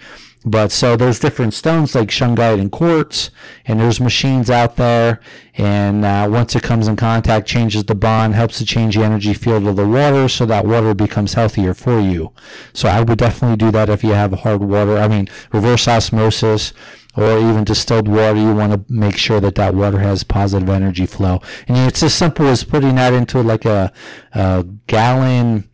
But 0.48 0.72
so 0.72 0.96
there's 0.96 1.20
different 1.20 1.56
stones 1.56 1.96
like 1.96 2.10
shungite 2.10 2.60
and 2.60 2.72
quartz, 2.72 3.32
and 3.66 3.80
there's 3.80 4.00
machines 4.00 4.52
out 4.52 4.76
there. 4.76 5.20
And 5.58 6.06
uh, 6.06 6.28
once 6.30 6.56
it 6.56 6.62
comes 6.62 6.88
in 6.88 6.96
contact, 6.96 7.48
changes 7.48 7.84
the 7.84 7.96
bond, 7.96 8.36
helps 8.36 8.60
to 8.60 8.66
change 8.66 8.96
the 8.96 9.04
energy 9.04 9.34
field 9.34 9.66
of 9.68 9.76
the 9.76 9.88
water, 9.88 10.30
so 10.30 10.46
that 10.46 10.66
water 10.66 10.94
becomes 10.94 11.34
healthier 11.34 11.74
for 11.74 12.00
you. 12.00 12.32
So 12.74 12.88
I 12.88 13.02
would 13.02 13.18
definitely 13.18 13.58
do 13.58 13.72
that 13.72 13.90
if 13.90 14.04
you 14.04 14.12
have 14.12 14.34
hard 14.34 14.62
water. 14.62 14.98
I 14.98 15.08
mean, 15.08 15.28
reverse 15.52 15.88
osmosis 15.88 16.74
or 17.18 17.40
even 17.40 17.64
distilled 17.64 18.08
water, 18.08 18.38
you 18.38 18.54
want 18.54 18.74
to 18.74 18.94
make 18.94 19.18
sure 19.18 19.40
that 19.40 19.56
that 19.56 19.74
water 19.74 20.00
has 20.00 20.24
positive 20.24 20.70
energy 20.70 21.06
flow. 21.06 21.42
And 21.68 21.78
it's 21.78 22.04
as 22.04 22.14
simple 22.14 22.46
as 22.48 22.64
putting 22.64 22.96
that 22.96 23.14
into 23.14 23.42
like 23.42 23.66
a, 23.66 23.92
a 24.34 24.66
gallon 24.86 25.70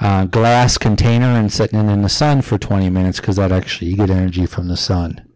uh, 0.00 0.24
glass 0.24 0.78
container 0.78 1.26
and 1.26 1.52
sitting 1.52 1.78
it 1.78 1.92
in 1.92 2.02
the 2.02 2.08
sun 2.08 2.42
for 2.42 2.58
20 2.58 2.88
minutes 2.90 3.20
because 3.20 3.36
that 3.36 3.52
actually 3.52 3.90
you 3.90 3.96
get 3.96 4.10
energy 4.10 4.46
from 4.46 4.68
the 4.68 4.76
sun. 4.76 5.26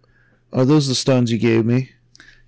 Are 0.53 0.65
those 0.65 0.89
the 0.89 0.95
stones 0.95 1.31
you 1.31 1.39
gave 1.39 1.67
me? 1.67 1.91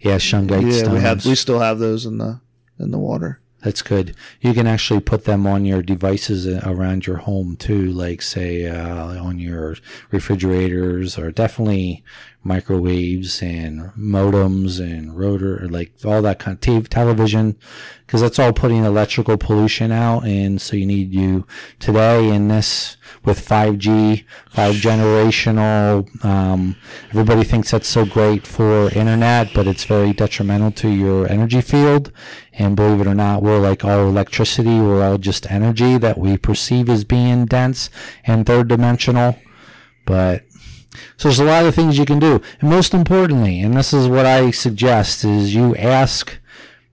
Yeah, 0.00 0.16
shungite 0.16 0.70
yeah, 0.70 0.78
stones. 0.78 0.94
we 0.94 1.00
have. 1.00 1.26
We 1.26 1.34
still 1.34 1.60
have 1.60 1.78
those 1.78 2.06
in 2.06 2.18
the 2.18 2.40
in 2.78 2.90
the 2.90 2.98
water. 2.98 3.40
That's 3.62 3.82
good. 3.82 4.14
You 4.40 4.54
can 4.54 4.66
actually 4.68 5.00
put 5.00 5.24
them 5.24 5.46
on 5.46 5.64
your 5.64 5.82
devices 5.82 6.46
uh, 6.46 6.60
around 6.64 7.06
your 7.06 7.16
home 7.16 7.56
too, 7.56 7.86
like 7.86 8.22
say 8.22 8.66
uh, 8.66 9.20
on 9.20 9.40
your 9.40 9.76
refrigerators 10.12 11.18
or 11.18 11.32
definitely 11.32 12.04
microwaves 12.46 13.42
and 13.42 13.92
modems 13.92 14.80
and 14.80 15.16
router, 15.16 15.68
like 15.68 15.92
all 16.04 16.22
that 16.22 16.38
kind 16.38 16.54
of 16.54 16.60
t- 16.60 16.80
television, 16.82 17.58
because 18.06 18.20
that's 18.20 18.38
all 18.38 18.52
putting 18.52 18.84
electrical 18.84 19.36
pollution 19.36 19.90
out. 19.90 20.24
And 20.24 20.60
so 20.60 20.76
you 20.76 20.86
need 20.86 21.12
you 21.12 21.46
today 21.78 22.28
in 22.28 22.48
this 22.48 22.96
with 23.24 23.46
5G, 23.46 24.24
five 24.50 24.76
generational. 24.76 26.24
Um, 26.24 26.76
everybody 27.10 27.42
thinks 27.42 27.72
that's 27.72 27.88
so 27.88 28.06
great 28.06 28.46
for 28.46 28.88
internet, 28.90 29.52
but 29.54 29.66
it's 29.66 29.84
very 29.84 30.12
detrimental 30.12 30.70
to 30.72 30.88
your 30.88 31.30
energy 31.30 31.60
field. 31.60 32.12
And 32.52 32.76
believe 32.76 33.00
it 33.00 33.06
or 33.06 33.14
not, 33.14 33.42
we're 33.42 33.58
like 33.58 33.84
all 33.84 34.08
electricity. 34.08 34.78
We're 34.80 35.04
all 35.04 35.18
just 35.18 35.50
energy 35.50 35.98
that 35.98 36.16
we 36.16 36.38
perceive 36.38 36.88
as 36.88 37.04
being 37.04 37.46
dense 37.46 37.90
and 38.24 38.46
third 38.46 38.68
dimensional. 38.68 39.36
But 40.06 40.45
so 41.16 41.28
there's 41.28 41.38
a 41.38 41.44
lot 41.44 41.66
of 41.66 41.74
things 41.74 41.98
you 41.98 42.04
can 42.04 42.18
do. 42.18 42.40
And 42.60 42.70
most 42.70 42.94
importantly, 42.94 43.60
and 43.60 43.76
this 43.76 43.92
is 43.92 44.08
what 44.08 44.26
I 44.26 44.50
suggest, 44.50 45.24
is 45.24 45.54
you 45.54 45.74
ask, 45.76 46.38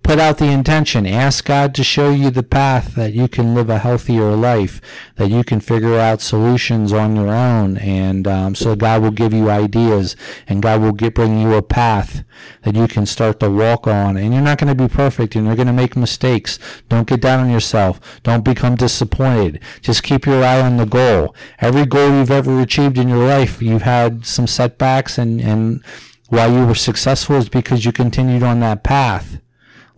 put 0.04 0.20
out 0.20 0.38
the 0.38 0.52
intention, 0.52 1.08
ask 1.08 1.46
God 1.46 1.74
to 1.76 1.84
show 1.84 2.12
you 2.12 2.30
the 2.30 2.44
path 2.44 2.94
that 2.96 3.14
you 3.14 3.30
can 3.30 3.56
live 3.56 3.70
a 3.70 3.80
healthier 3.80 4.32
life, 4.36 4.82
that 5.16 5.30
you 5.30 5.44
can 5.44 5.62
figure 5.62 5.98
out 5.98 6.22
solutions 6.22 6.92
on 6.92 7.16
your 7.16 7.30
own. 7.30 7.78
And 7.78 8.28
um, 8.28 8.54
so 8.54 8.76
God 8.76 9.02
will 9.02 9.12
give 9.12 9.34
you 9.34 9.50
ideas 9.50 10.16
and 10.48 10.62
God 10.62 10.82
will 10.82 10.92
get, 10.92 11.16
bring 11.16 11.40
you 11.40 11.54
a 11.54 11.62
path 11.62 12.24
that 12.64 12.76
you 12.76 12.88
can 12.88 13.06
start 13.06 13.40
to 13.40 13.50
walk 13.50 13.88
on. 13.88 14.18
And 14.18 14.34
you're 14.34 14.44
not 14.44 14.58
going 14.58 14.76
to 14.76 14.88
be 14.88 14.94
perfect 14.94 15.36
and 15.36 15.48
you're 15.48 15.56
going 15.56 15.68
to 15.68 15.74
make 15.74 15.96
mistakes. 15.96 16.60
Don't 16.90 17.08
get 17.08 17.22
down 17.22 17.40
on 17.40 17.50
yourself. 17.50 18.00
Don't 18.24 18.44
become 18.44 18.76
disappointed. 18.76 19.62
Just 19.82 20.04
keep 20.04 20.26
your 20.26 20.44
eye 20.44 20.62
on 20.62 20.78
the 20.78 20.86
goal. 20.86 21.34
Every 21.60 21.86
goal 21.86 22.10
you've 22.10 22.32
ever 22.32 22.60
achieved 22.60 22.98
in 22.98 23.08
your 23.08 23.26
life, 23.26 23.62
you've 23.62 23.84
had 23.84 24.26
some 24.26 24.48
setbacks 24.48 25.18
and, 25.18 25.40
and 25.40 25.84
why 26.28 26.48
you 26.48 26.66
were 26.66 26.76
successful 26.76 27.38
is 27.38 27.48
because 27.48 27.86
you 27.86 27.92
continued 27.92 28.44
on 28.44 28.60
that 28.60 28.84
path. 28.84 29.40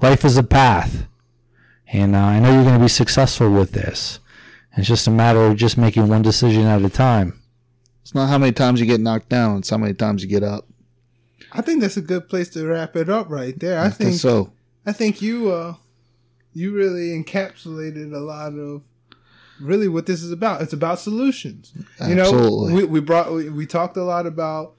Life 0.01 0.26
is 0.26 0.38
a 0.38 0.43
path. 0.43 1.07
And 1.88 2.15
uh, 2.15 2.19
I 2.19 2.39
know 2.39 2.53
you're 2.53 2.63
going 2.63 2.76
to 2.76 2.84
be 2.84 2.89
successful 2.89 3.51
with 3.51 3.72
this. 3.72 4.19
It's 4.77 4.88
just 4.88 5.07
a 5.07 5.11
matter 5.11 5.45
of 5.45 5.55
just 5.55 5.77
making 5.77 6.07
one 6.07 6.22
decision 6.22 6.65
at 6.65 6.81
a 6.81 6.89
time. 6.89 7.39
It's 8.01 8.13
not 8.13 8.27
how 8.27 8.38
many 8.38 8.51
times 8.51 8.80
you 8.80 8.85
get 8.85 8.99
knocked 8.99 9.30
down; 9.30 9.59
it's 9.59 9.69
how 9.69 9.77
many 9.77 9.93
times 9.93 10.22
you 10.22 10.30
get 10.30 10.43
up. 10.43 10.67
I 11.51 11.61
think 11.61 11.81
that's 11.81 11.97
a 11.97 12.01
good 12.01 12.27
place 12.27 12.49
to 12.49 12.65
wrap 12.65 12.95
it 12.95 13.09
up 13.09 13.30
right 13.30 13.57
there. 13.57 13.80
I 13.80 13.89
think 13.89 14.15
so. 14.15 14.51
I 14.85 14.91
think 14.91 15.22
you 15.22 15.49
uh 15.49 15.76
you 16.53 16.73
really 16.73 17.22
encapsulated 17.22 18.13
a 18.13 18.19
lot 18.19 18.53
of 18.53 18.84
really 19.59 19.88
what 19.88 20.05
this 20.05 20.22
is 20.22 20.31
about. 20.31 20.61
It's 20.61 20.73
about 20.73 20.99
solutions. 20.99 21.73
You 22.07 22.15
know, 22.15 22.23
Absolutely. 22.23 22.73
we, 22.73 22.84
we 22.84 22.99
brought 22.99 23.31
we, 23.31 23.49
we 23.49 23.65
talked 23.65 23.97
a 23.97 24.03
lot 24.03 24.26
about 24.27 24.76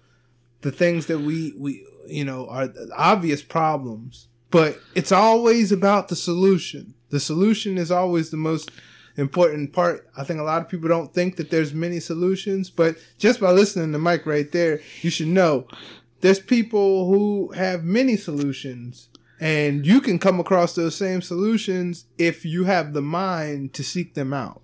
the 0.60 0.70
things 0.70 1.06
that 1.06 1.20
we 1.20 1.54
we 1.58 1.86
you 2.06 2.24
know 2.24 2.46
are 2.48 2.68
obvious 2.94 3.42
problems, 3.42 4.28
but 4.50 4.80
it's 4.94 5.12
always 5.12 5.72
about 5.72 6.08
the 6.08 6.16
solution. 6.16 6.94
The 7.10 7.20
solution 7.20 7.78
is 7.78 7.90
always 7.90 8.30
the 8.30 8.36
most 8.36 8.70
important 9.16 9.72
part. 9.72 10.08
I 10.16 10.24
think 10.24 10.40
a 10.40 10.44
lot 10.44 10.62
of 10.62 10.68
people 10.68 10.88
don't 10.88 11.12
think 11.12 11.36
that 11.36 11.50
there's 11.50 11.72
many 11.72 12.00
solutions, 12.00 12.70
but 12.70 12.96
just 13.18 13.40
by 13.40 13.50
listening 13.50 13.92
to 13.92 13.98
Mike 13.98 14.26
right 14.26 14.50
there, 14.50 14.80
you 15.02 15.10
should 15.10 15.28
know 15.28 15.66
there's 16.20 16.40
people 16.40 17.08
who 17.08 17.52
have 17.52 17.84
many 17.84 18.16
solutions 18.16 19.08
and 19.38 19.86
you 19.86 20.00
can 20.00 20.18
come 20.18 20.40
across 20.40 20.74
those 20.74 20.94
same 20.94 21.20
solutions 21.20 22.06
if 22.18 22.44
you 22.44 22.64
have 22.64 22.92
the 22.92 23.02
mind 23.02 23.72
to 23.74 23.84
seek 23.84 24.14
them 24.14 24.32
out 24.32 24.62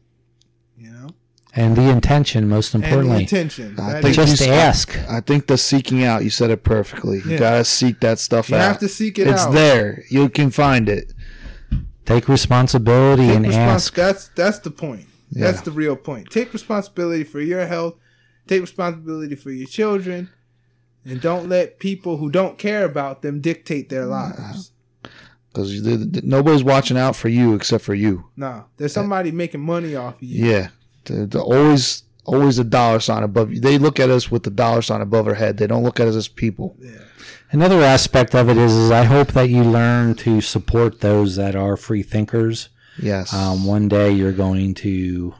you 0.77 0.91
know 0.91 1.09
And 1.55 1.77
the 1.77 1.91
intention, 1.91 2.49
most 2.49 2.73
and 2.75 2.83
the 2.83 2.89
importantly. 2.89 3.21
intention 3.23 3.79
I 3.79 4.01
think 4.01 4.15
just 4.17 4.41
you- 4.41 4.53
ask. 4.53 4.99
I 5.09 5.21
think 5.21 5.47
the 5.49 5.59
seeking 5.59 6.03
out. 6.03 6.25
You 6.25 6.31
said 6.31 6.51
it 6.51 6.63
perfectly. 6.65 7.19
You 7.19 7.33
Yeah. 7.33 7.39
gotta 7.39 7.65
seek 7.65 8.01
that 8.01 8.19
stuff 8.19 8.49
you 8.49 8.57
out. 8.57 8.61
You 8.61 8.65
have 8.69 8.79
to 8.79 8.89
seek 8.89 9.19
it 9.19 9.27
out. 9.29 9.33
it's 9.35 9.43
out 9.43 9.53
there. 9.53 10.03
You 10.09 10.29
can 10.31 10.51
find 10.51 10.89
it. 10.89 11.13
Take 12.07 12.29
responsibility 12.29 13.27
Take 13.29 13.37
and 13.37 13.45
respons- 13.47 13.57
ask. 13.57 13.95
that's 13.95 14.29
that's 14.35 14.59
the 14.61 14.71
point 14.71 15.07
that's 15.31 15.61
the 15.63 15.71
real 15.71 15.97
point 15.97 16.29
take 16.31 16.53
responsibility 16.53 17.25
for 17.25 17.41
your 17.41 17.65
health 17.67 17.95
take 18.47 18.61
responsibility 18.61 19.35
for 19.35 19.51
your 19.51 19.67
children 19.67 20.29
and 21.07 21.23
don't 21.23 21.49
let 21.49 21.79
people 21.79 22.19
who 22.19 22.29
don't 22.29 22.59
care 22.59 22.85
about 22.85 23.23
them 23.23 23.41
dictate 23.41 23.89
their 23.89 24.05
lives 24.05 24.73
Because 25.49 25.81
nobody's 26.23 26.63
watching 26.65 26.99
out 26.99 27.17
for 27.17 27.29
you 27.29 27.55
except 27.55 27.83
for 27.85 27.95
you. 27.95 28.25
no 28.37 28.65
there's 28.77 28.93
somebody 28.93 29.31
making 29.31 29.61
money 29.63 29.95
off 29.95 30.17
of 30.17 30.23
you 30.25 30.45
Yeah. 30.51 30.69
The, 31.05 31.27
the 31.27 31.41
always 31.41 32.03
always 32.25 32.59
a 32.59 32.65
dollar 32.65 33.01
sign 33.01 33.23
above 33.23 33.53
you. 33.53 33.61
They 33.61 33.79
look 33.79 33.99
at 33.99 34.11
us 34.11 34.31
with 34.31 34.45
the 34.45 34.51
dollar 34.51 34.83
sign 34.83 35.01
above 35.01 35.27
our 35.27 35.35
head. 35.35 35.57
They 35.57 35.67
don't 35.67 35.83
look 35.83 36.01
at 36.01 36.09
us 36.09 36.15
as 36.15 36.29
people. 36.29 36.77
Another 37.51 37.83
aspect 37.83 38.35
of 38.35 38.49
it 38.49 38.57
is, 38.57 38.73
is 38.73 38.91
I 38.91 39.05
hope 39.05 39.33
that 39.33 39.51
you 39.51 39.63
learn 39.63 40.15
to 40.17 40.41
support 40.41 41.01
those 41.01 41.37
that 41.37 41.55
are 41.55 41.77
free 41.77 42.03
thinkers. 42.03 42.71
Yes. 43.01 43.33
Um, 43.33 43.67
one 43.67 43.89
day 43.89 44.11
you're 44.11 44.33
going 44.33 44.75
to 44.77 45.35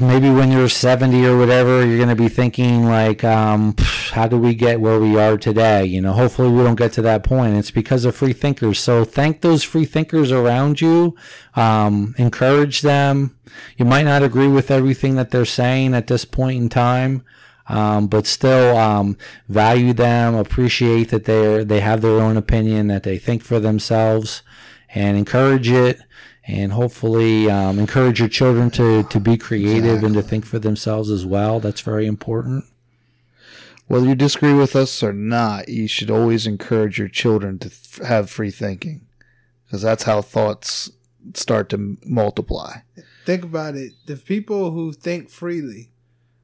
maybe 0.00 0.30
when 0.30 0.50
you're 0.50 0.68
70 0.68 1.26
or 1.26 1.36
whatever, 1.36 1.84
you're 1.84 1.96
going 1.96 2.08
to 2.08 2.16
be 2.16 2.28
thinking 2.28 2.86
like, 2.86 3.22
um, 3.24 3.74
how 4.12 4.26
do 4.26 4.38
we 4.38 4.54
get 4.54 4.80
where 4.80 4.98
we 4.98 5.18
are 5.18 5.36
today? 5.36 5.84
You 5.84 6.00
know, 6.00 6.12
hopefully 6.12 6.48
we 6.50 6.62
don't 6.62 6.76
get 6.76 6.92
to 6.94 7.02
that 7.02 7.22
point. 7.24 7.56
It's 7.56 7.70
because 7.70 8.04
of 8.04 8.16
free 8.16 8.32
thinkers. 8.32 8.78
So 8.78 9.04
thank 9.04 9.40
those 9.40 9.62
free 9.64 9.84
thinkers 9.84 10.32
around 10.32 10.80
you. 10.80 11.16
Um, 11.56 12.14
encourage 12.18 12.82
them. 12.82 13.36
You 13.76 13.84
might 13.84 14.04
not 14.04 14.22
agree 14.22 14.48
with 14.48 14.70
everything 14.70 15.16
that 15.16 15.30
they're 15.30 15.44
saying 15.44 15.94
at 15.94 16.06
this 16.06 16.24
point 16.24 16.62
in 16.62 16.68
time. 16.68 17.24
um, 17.68 18.06
but 18.08 18.26
still 18.26 18.76
um, 18.76 19.16
value 19.48 19.92
them, 19.92 20.34
appreciate 20.34 21.10
that 21.10 21.24
they 21.26 21.64
they 21.64 21.80
have 21.80 22.00
their 22.00 22.20
own 22.20 22.36
opinion, 22.36 22.88
that 22.88 23.02
they 23.02 23.18
think 23.18 23.42
for 23.42 23.60
themselves, 23.60 24.42
and 24.94 25.16
encourage 25.16 25.68
it. 25.70 26.00
And 26.48 26.72
hopefully, 26.72 27.50
um, 27.50 27.78
encourage 27.78 28.20
your 28.20 28.28
children 28.30 28.70
to, 28.70 29.02
to 29.02 29.20
be 29.20 29.36
creative 29.36 30.02
and 30.02 30.14
to 30.14 30.22
think 30.22 30.46
for 30.46 30.58
themselves 30.58 31.10
as 31.10 31.26
well. 31.26 31.60
That's 31.60 31.82
very 31.82 32.06
important. 32.06 32.64
Whether 33.86 34.06
you 34.06 34.14
disagree 34.14 34.54
with 34.54 34.74
us 34.74 35.02
or 35.02 35.12
not, 35.12 35.68
you 35.68 35.86
should 35.86 36.10
always 36.10 36.46
encourage 36.46 36.98
your 36.98 37.08
children 37.08 37.58
to 37.60 37.68
f- 37.68 38.06
have 38.06 38.30
free 38.30 38.50
thinking 38.50 39.06
because 39.64 39.82
that's 39.82 40.04
how 40.04 40.22
thoughts 40.22 40.90
start 41.34 41.68
to 41.70 41.98
multiply. 42.04 42.78
Think 43.26 43.44
about 43.44 43.74
it. 43.74 43.92
The 44.06 44.16
people 44.16 44.70
who 44.70 44.92
think 44.92 45.28
freely 45.28 45.90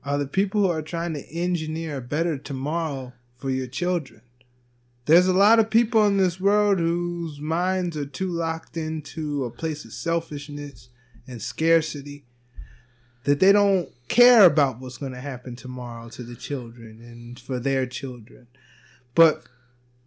are 0.04 0.18
the 0.18 0.26
people 0.26 0.62
who 0.62 0.70
are 0.70 0.82
trying 0.82 1.14
to 1.14 1.26
engineer 1.34 1.96
a 1.96 2.02
better 2.02 2.36
tomorrow 2.36 3.14
for 3.36 3.48
your 3.48 3.66
children. 3.66 4.20
There's 5.06 5.26
a 5.26 5.34
lot 5.34 5.58
of 5.58 5.68
people 5.68 6.06
in 6.06 6.16
this 6.16 6.40
world 6.40 6.78
whose 6.78 7.38
minds 7.38 7.96
are 7.96 8.06
too 8.06 8.30
locked 8.30 8.76
into 8.76 9.44
a 9.44 9.50
place 9.50 9.84
of 9.84 9.92
selfishness 9.92 10.88
and 11.26 11.42
scarcity 11.42 12.24
that 13.24 13.40
they 13.40 13.52
don't 13.52 13.90
care 14.08 14.44
about 14.44 14.78
what's 14.78 14.98
going 14.98 15.12
to 15.12 15.20
happen 15.20 15.56
tomorrow 15.56 16.08
to 16.10 16.22
the 16.22 16.34
children 16.34 17.00
and 17.00 17.38
for 17.38 17.58
their 17.58 17.86
children. 17.86 18.46
But 19.14 19.42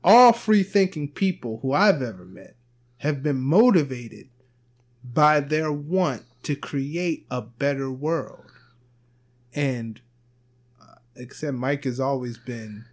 all 0.03 0.33
free 0.33 0.63
thinking 0.63 1.09
people 1.09 1.59
who 1.61 1.73
I've 1.73 2.01
ever 2.01 2.25
met 2.25 2.55
have 2.99 3.21
been 3.21 3.39
motivated 3.39 4.29
by 5.03 5.39
their 5.39 5.71
want 5.71 6.23
to 6.43 6.55
create 6.55 7.25
a 7.29 7.41
better 7.41 7.91
world. 7.91 8.51
And 9.53 10.01
uh, 10.81 10.95
except 11.15 11.55
Mike 11.55 11.83
has 11.83 11.99
always 11.99 12.37
been 12.37 12.85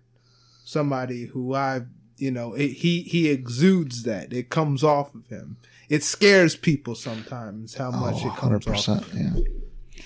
somebody 0.64 1.26
who 1.26 1.54
I, 1.54 1.82
you 2.16 2.30
know, 2.30 2.54
it, 2.54 2.68
he 2.68 3.02
he 3.02 3.28
exudes 3.28 4.02
that. 4.04 4.32
It 4.32 4.48
comes 4.50 4.82
off 4.84 5.14
of 5.14 5.26
him. 5.28 5.56
It 5.88 6.02
scares 6.02 6.56
people 6.56 6.94
sometimes 6.94 7.74
how 7.74 7.90
much 7.90 8.16
Oh, 8.24 8.28
it 8.28 8.36
comes 8.36 8.66
off 8.66 8.74
100%. 8.76 9.00
of 9.00 9.12
him. 9.12 9.36
Yeah. 9.92 10.02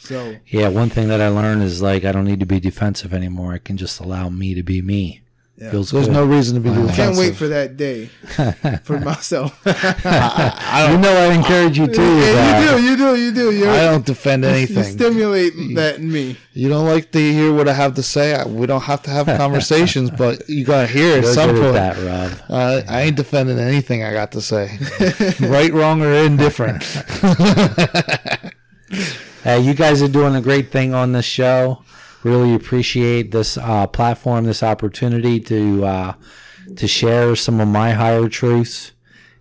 So 0.00 0.36
Yeah, 0.46 0.68
one 0.68 0.90
thing 0.90 1.08
that 1.08 1.20
I 1.22 1.28
learned 1.28 1.62
is 1.62 1.80
like 1.80 2.04
I 2.04 2.12
don't 2.12 2.26
need 2.26 2.40
to 2.40 2.46
be 2.46 2.60
defensive 2.60 3.14
anymore. 3.14 3.54
I 3.54 3.58
can 3.58 3.76
just 3.76 4.00
allow 4.00 4.28
me 4.28 4.54
to 4.54 4.62
be 4.62 4.82
me. 4.82 5.22
Yeah. 5.56 5.70
Feels 5.70 5.92
There's 5.92 6.06
good. 6.06 6.14
no 6.14 6.24
reason 6.26 6.54
to 6.56 6.60
be 6.60 6.68
defensive. 6.70 6.96
can't 6.96 7.16
wait 7.16 7.36
for 7.36 7.46
that 7.46 7.76
day 7.76 8.06
for 8.82 8.98
myself. 8.98 9.56
you 9.64 9.72
know 9.72 11.16
I 11.16 11.32
encourage 11.32 11.78
you 11.78 11.86
too. 11.86 12.02
Yeah, 12.02 12.60
you 12.60 12.76
do, 12.76 12.82
you 12.82 12.96
do, 12.96 13.16
you 13.16 13.32
do. 13.32 13.52
You're, 13.56 13.70
I 13.70 13.82
don't 13.84 14.04
defend 14.04 14.44
anything. 14.44 14.74
you 14.76 14.82
anything. 14.82 14.98
stimulate 14.98 15.52
that 15.76 15.98
in 16.00 16.10
me. 16.10 16.36
You 16.54 16.68
don't 16.68 16.86
like 16.86 17.12
to 17.12 17.20
hear 17.20 17.52
what 17.52 17.68
I 17.68 17.72
have 17.72 17.94
to 17.94 18.02
say. 18.02 18.34
I- 18.34 18.44
We 18.46 18.66
don't 18.66 18.82
have 18.82 19.02
to 19.02 19.10
have 19.10 19.26
conversations, 19.38 20.10
but 20.10 20.48
you 20.48 20.64
gotta 20.64 20.88
hear 20.88 21.12
it 21.12 21.18
at 21.18 21.24
You're 21.24 21.32
some 21.34 21.52
good 21.52 21.62
point. 21.62 21.74
that, 21.74 21.96
Robb. 21.98 22.40
Uh, 22.50 22.82
I 22.88 23.02
ain't 23.02 23.16
defending 23.16 23.60
anything 23.60 24.02
I 24.02 24.12
got 24.12 24.32
to 24.32 24.40
say, 24.40 24.76
right, 25.40 25.72
wrong, 25.72 26.02
or 26.02 26.12
indifferent. 26.14 26.82
Hey, 29.44 29.60
you 29.60 29.74
guys 29.74 30.00
are 30.02 30.08
doing 30.08 30.34
a 30.34 30.40
great 30.40 30.72
thing 30.72 30.94
on 30.94 31.12
this 31.12 31.24
show. 31.26 31.84
Really 32.24 32.54
appreciate 32.54 33.30
this 33.32 33.58
uh, 33.58 33.86
platform, 33.86 34.44
this 34.44 34.62
opportunity 34.62 35.38
to 35.40 35.84
uh, 35.84 36.12
to 36.76 36.88
share 36.88 37.36
some 37.36 37.60
of 37.60 37.68
my 37.68 37.92
higher 37.92 38.28
truths, 38.28 38.92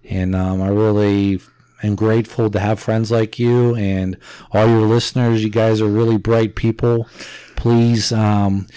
and 0.03 0.35
um, 0.35 0.61
I 0.61 0.68
really 0.68 1.39
am 1.81 1.95
grateful 1.95 2.49
to 2.49 2.60
have 2.60 2.80
friends 2.80 3.10
like 3.10 3.39
you 3.39 3.76
and 3.76 4.18
all 4.51 4.68
your 4.68 4.85
listeners. 4.85 5.43
You 5.43 5.49
guys 5.49 5.80
are 5.80 5.88
really 5.88 6.18
bright 6.18 6.55
people. 6.55 7.07
Please 7.55 8.11
um, 8.11 8.68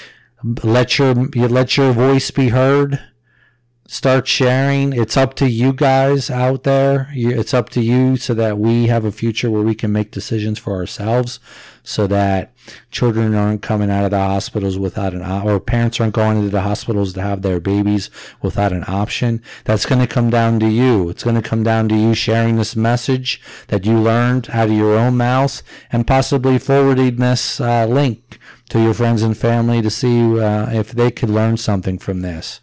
let 0.63 0.99
your 0.99 1.15
let 1.15 1.77
your 1.77 1.93
voice 1.93 2.31
be 2.31 2.51
heard 2.51 3.01
start 3.87 4.27
sharing. 4.27 4.93
It's 4.93 5.17
up 5.17 5.35
to 5.35 5.49
you 5.49 5.73
guys 5.73 6.31
out 6.31 6.65
there. 6.65 7.09
It's 7.13 7.55
up 7.55 7.69
to 7.71 7.81
you 7.81 8.17
so 8.17 8.35
that 8.35 8.59
we 8.59 8.87
have 8.89 9.05
a 9.05 9.13
future 9.13 9.51
where 9.51 9.63
we 9.63 9.75
can 9.75 9.93
make 9.93 10.11
decisions 10.11 10.59
for 10.59 10.75
ourselves 10.75 11.39
so 11.83 12.09
that 12.09 12.53
children 12.91 13.35
aren't 13.35 13.63
coming 13.63 13.91
out 13.91 14.05
of 14.05 14.11
the 14.11 14.19
hospitals 14.19 14.77
without 14.77 15.15
an 15.15 15.23
or 15.23 15.61
parents 15.61 16.01
aren't 16.01 16.15
going 16.15 16.37
into 16.37 16.51
the 16.51 16.63
hospitals 16.63 17.13
to 17.13 17.23
have 17.23 17.43
their 17.43 17.61
babies 17.61 18.11
without 18.43 18.73
an 18.73 18.85
option. 18.89 19.41
That's 19.65 19.87
going 19.87 20.01
to 20.01 20.07
come 20.07 20.29
down 20.29 20.59
to 20.61 20.69
you. 20.69 21.09
It's 21.09 21.23
going 21.23 21.37
to 21.37 21.49
come 21.49 21.63
down 21.63 21.89
to 21.91 21.95
you 21.97 22.13
sharing 22.13 22.57
this 22.57 22.75
message 22.75 23.41
that 23.69 23.87
you 23.87 23.99
learned 23.99 24.51
out 24.51 24.69
of 24.69 24.75
your 24.75 24.99
own 24.99 25.17
mouth 25.17 25.63
and 25.93 26.07
possibly 26.07 26.59
forwarding 26.59 27.17
this 27.17 27.61
uh, 27.61 27.87
link 27.87 28.41
to 28.71 28.83
your 28.83 28.95
friends 28.95 29.23
and 29.23 29.39
family 29.39 29.81
to 29.81 29.91
see 29.91 30.41
uh, 30.41 30.69
if 30.73 30.91
they 30.91 31.13
could 31.13 31.31
learn 31.31 31.57
something 31.57 31.99
from 31.99 32.23
this. 32.23 32.61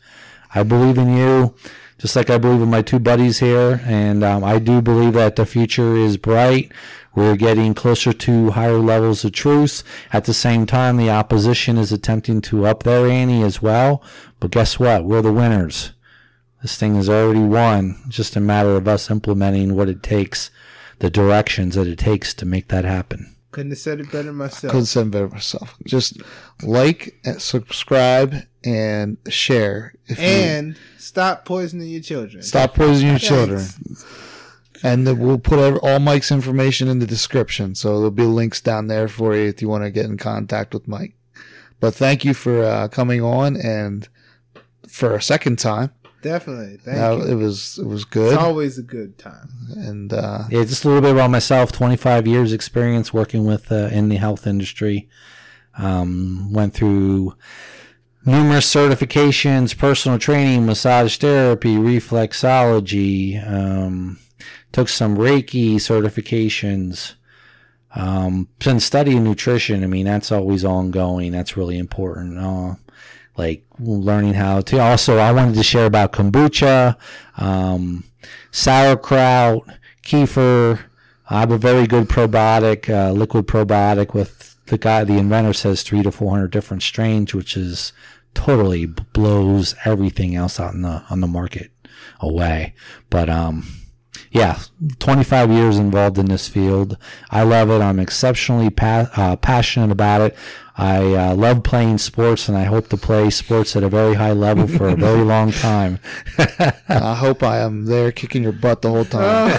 I 0.54 0.64
believe 0.64 0.98
in 0.98 1.16
you, 1.16 1.56
just 1.98 2.16
like 2.16 2.30
I 2.30 2.38
believe 2.38 2.62
in 2.62 2.70
my 2.70 2.82
two 2.82 3.00
buddies 3.00 3.40
here, 3.40 3.82
and 3.86 4.24
um, 4.24 4.44
I 4.44 4.60
do 4.60 4.82
believe 4.82 5.14
that 5.14 5.36
the 5.36 5.46
future 5.46 5.96
is 5.96 6.18
bright. 6.18 6.72
We're 7.16 7.36
getting 7.36 7.74
closer 7.74 8.12
to 8.12 8.52
higher 8.52 8.80
levels 8.80 9.24
of 9.24 9.34
truth. 9.34 9.84
At 10.12 10.26
the 10.26 10.34
same 10.34 10.66
time, 10.66 10.98
the 10.98 11.12
opposition 11.12 11.78
is 11.78 11.92
attempting 11.92 12.42
to 12.42 12.66
up 12.66 12.84
their 12.84 13.08
ante 13.08 13.42
as 13.42 13.62
well. 13.62 14.04
But 14.40 14.52
guess 14.52 14.80
what? 14.80 15.06
We're 15.06 15.22
the 15.22 15.32
winners. 15.32 15.92
This 16.62 16.78
thing 16.78 16.96
is 16.96 17.10
already 17.10 17.42
won. 17.42 18.02
It's 18.08 18.16
Just 18.16 18.36
a 18.36 18.40
matter 18.40 18.76
of 18.76 18.88
us 18.88 19.12
implementing 19.12 19.76
what 19.76 19.90
it 19.90 20.02
takes, 20.02 20.50
the 21.00 21.10
directions 21.10 21.76
that 21.76 21.88
it 21.88 22.00
takes 22.00 22.34
to 22.36 22.46
make 22.46 22.70
that 22.70 22.86
happen. 22.86 23.33
Couldn't 23.54 23.72
have 23.72 23.80
said 23.80 24.00
it 24.00 24.12
better 24.12 24.34
myself. 24.34 24.72
Couldn't 24.72 24.88
said 24.88 25.08
it 25.08 25.12
better 25.12 25.30
myself. 25.30 25.76
Just 25.86 26.22
like, 26.64 27.16
and 27.24 27.40
subscribe, 27.40 28.34
and 28.66 29.18
share. 29.30 29.94
If 30.08 30.18
you 30.18 30.26
and 30.26 30.78
stop 30.98 31.46
poisoning 31.46 31.88
your 31.88 32.02
children. 32.02 32.42
stop 32.42 32.74
poisoning 32.74 33.12
your 33.12 33.20
Thanks. 33.20 33.28
children. 33.28 33.98
And 34.82 35.06
then 35.06 35.20
we'll 35.20 35.38
put 35.38 35.78
all 35.78 36.00
Mike's 36.00 36.32
information 36.32 36.88
in 36.88 36.98
the 36.98 37.06
description, 37.06 37.76
so 37.76 37.96
there'll 37.98 38.12
be 38.12 38.24
links 38.24 38.60
down 38.60 38.88
there 38.88 39.08
for 39.08 39.36
you 39.36 39.44
if 39.44 39.62
you 39.62 39.70
want 39.70 39.84
to 39.84 39.92
get 39.92 40.06
in 40.06 40.18
contact 40.18 40.74
with 40.74 40.88
Mike. 40.88 41.14
But 41.80 41.94
thank 41.94 42.26
you 42.26 42.34
for 42.34 42.64
uh, 42.64 42.88
coming 42.88 43.22
on, 43.22 43.56
and 43.56 44.10
for 44.88 45.14
a 45.14 45.22
second 45.22 45.60
time, 45.60 45.92
Definitely. 46.24 46.78
Thank 46.78 46.98
Uh, 46.98 47.18
you. 47.18 47.32
it 47.32 47.36
was 47.36 47.78
it 47.78 47.86
was 47.86 48.04
good, 48.06 48.34
It's 48.34 48.42
always 48.42 48.78
a 48.80 48.82
good 48.84 49.18
time. 49.20 49.50
and 49.76 50.12
uh, 50.12 50.46
Yeah, 50.50 50.64
just 50.64 50.84
a 50.86 50.88
little 50.88 51.02
bit 51.02 51.12
about 51.12 51.30
myself. 51.30 51.72
25 51.72 52.26
years 52.28 52.52
experience 52.54 53.14
working 53.14 53.46
with 53.46 53.72
uh, 53.72 53.90
in 53.92 54.10
the 54.10 54.16
health 54.16 54.48
industry. 54.48 55.08
Um, 55.78 56.52
went 56.54 56.74
through 56.74 57.36
numerous 58.26 58.72
certifications, 58.74 59.78
personal 59.78 60.18
training, 60.18 60.66
massage 60.66 61.18
therapy, 61.18 61.76
reflexology. 61.76 63.46
Um, 63.48 64.18
took 64.72 64.90
some 64.90 65.18
Reiki 65.18 65.76
certifications. 65.76 67.14
Um, 67.96 68.48
been 68.60 68.80
studying 68.80 69.24
nutrition. 69.24 69.84
I 69.84 69.88
mean, 69.88 70.06
that's 70.06 70.32
always 70.32 70.66
ongoing. 70.66 71.32
That's 71.32 71.56
really 71.58 71.78
important. 71.78 72.40
Uh, 72.40 72.76
like 73.38 73.64
learning 73.80 74.34
how 74.34 74.62
to. 74.62 74.80
Also, 74.80 75.18
I 75.18 75.32
wanted 75.32 75.56
to 75.56 75.64
share 75.64 75.86
about 75.86 76.12
kombucha, 76.12 76.96
um, 77.38 78.04
sauerkraut, 78.52 79.68
kefir. 80.04 80.80
I 81.30 81.40
have 81.40 81.52
a 81.52 81.58
very 81.58 81.88
good 81.88 82.10
probiotic, 82.10 82.90
uh, 82.90 83.12
liquid 83.12 83.48
probiotic 83.48 84.14
with 84.14 84.58
the 84.68 84.78
guy, 84.78 85.04
the 85.04 85.18
inventor 85.18 85.54
says 85.54 85.84
three 85.84 86.04
to 86.04 86.12
400 86.12 86.50
different 86.52 86.84
strains, 86.84 87.34
which 87.34 87.58
is 87.58 87.92
totally 88.34 88.86
blows 88.86 89.76
everything 89.86 90.36
else 90.36 90.60
out 90.60 90.74
in 90.74 90.82
the, 90.82 91.04
on 91.10 91.22
the 91.22 91.28
market 91.28 91.72
away. 92.20 92.74
But, 93.10 93.30
um, 93.30 93.83
yeah, 94.32 94.60
25 95.00 95.52
years 95.52 95.78
involved 95.78 96.18
in 96.18 96.26
this 96.26 96.48
field. 96.48 96.98
I 97.30 97.44
love 97.44 97.70
it. 97.70 97.82
I'm 97.82 98.00
exceptionally 98.00 98.70
pa- 98.70 99.10
uh, 99.16 99.36
passionate 99.36 99.92
about 99.92 100.22
it. 100.22 100.36
I 100.76 101.14
uh, 101.14 101.36
love 101.36 101.62
playing 101.62 102.00
sports, 102.00 102.50
and 102.50 102.58
I 102.58 102.64
hope 102.64 102.88
to 102.90 102.98
play 102.98 103.30
sports 103.30 103.76
at 103.76 103.84
a 103.84 103.90
very 103.90 104.16
high 104.16 104.32
level 104.32 104.68
for 104.68 104.88
a 104.88 104.96
very 104.96 105.22
long 105.22 105.52
time. 105.52 106.00
I 106.90 107.14
hope 107.14 107.44
I 107.44 107.60
am 107.60 107.86
there 107.86 108.12
kicking 108.12 108.42
your 108.42 108.54
butt 108.54 108.82
the 108.82 108.90
whole 108.90 109.06
time. 109.06 109.52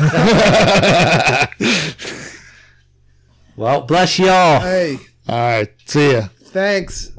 well, 3.57 3.83
bless 3.83 4.19
y'all. 4.19 4.61
Hey, 4.61 4.99
all 5.29 5.37
right, 5.37 5.69
see 5.87 6.13
ya. 6.15 6.29
thanks. 6.47 7.13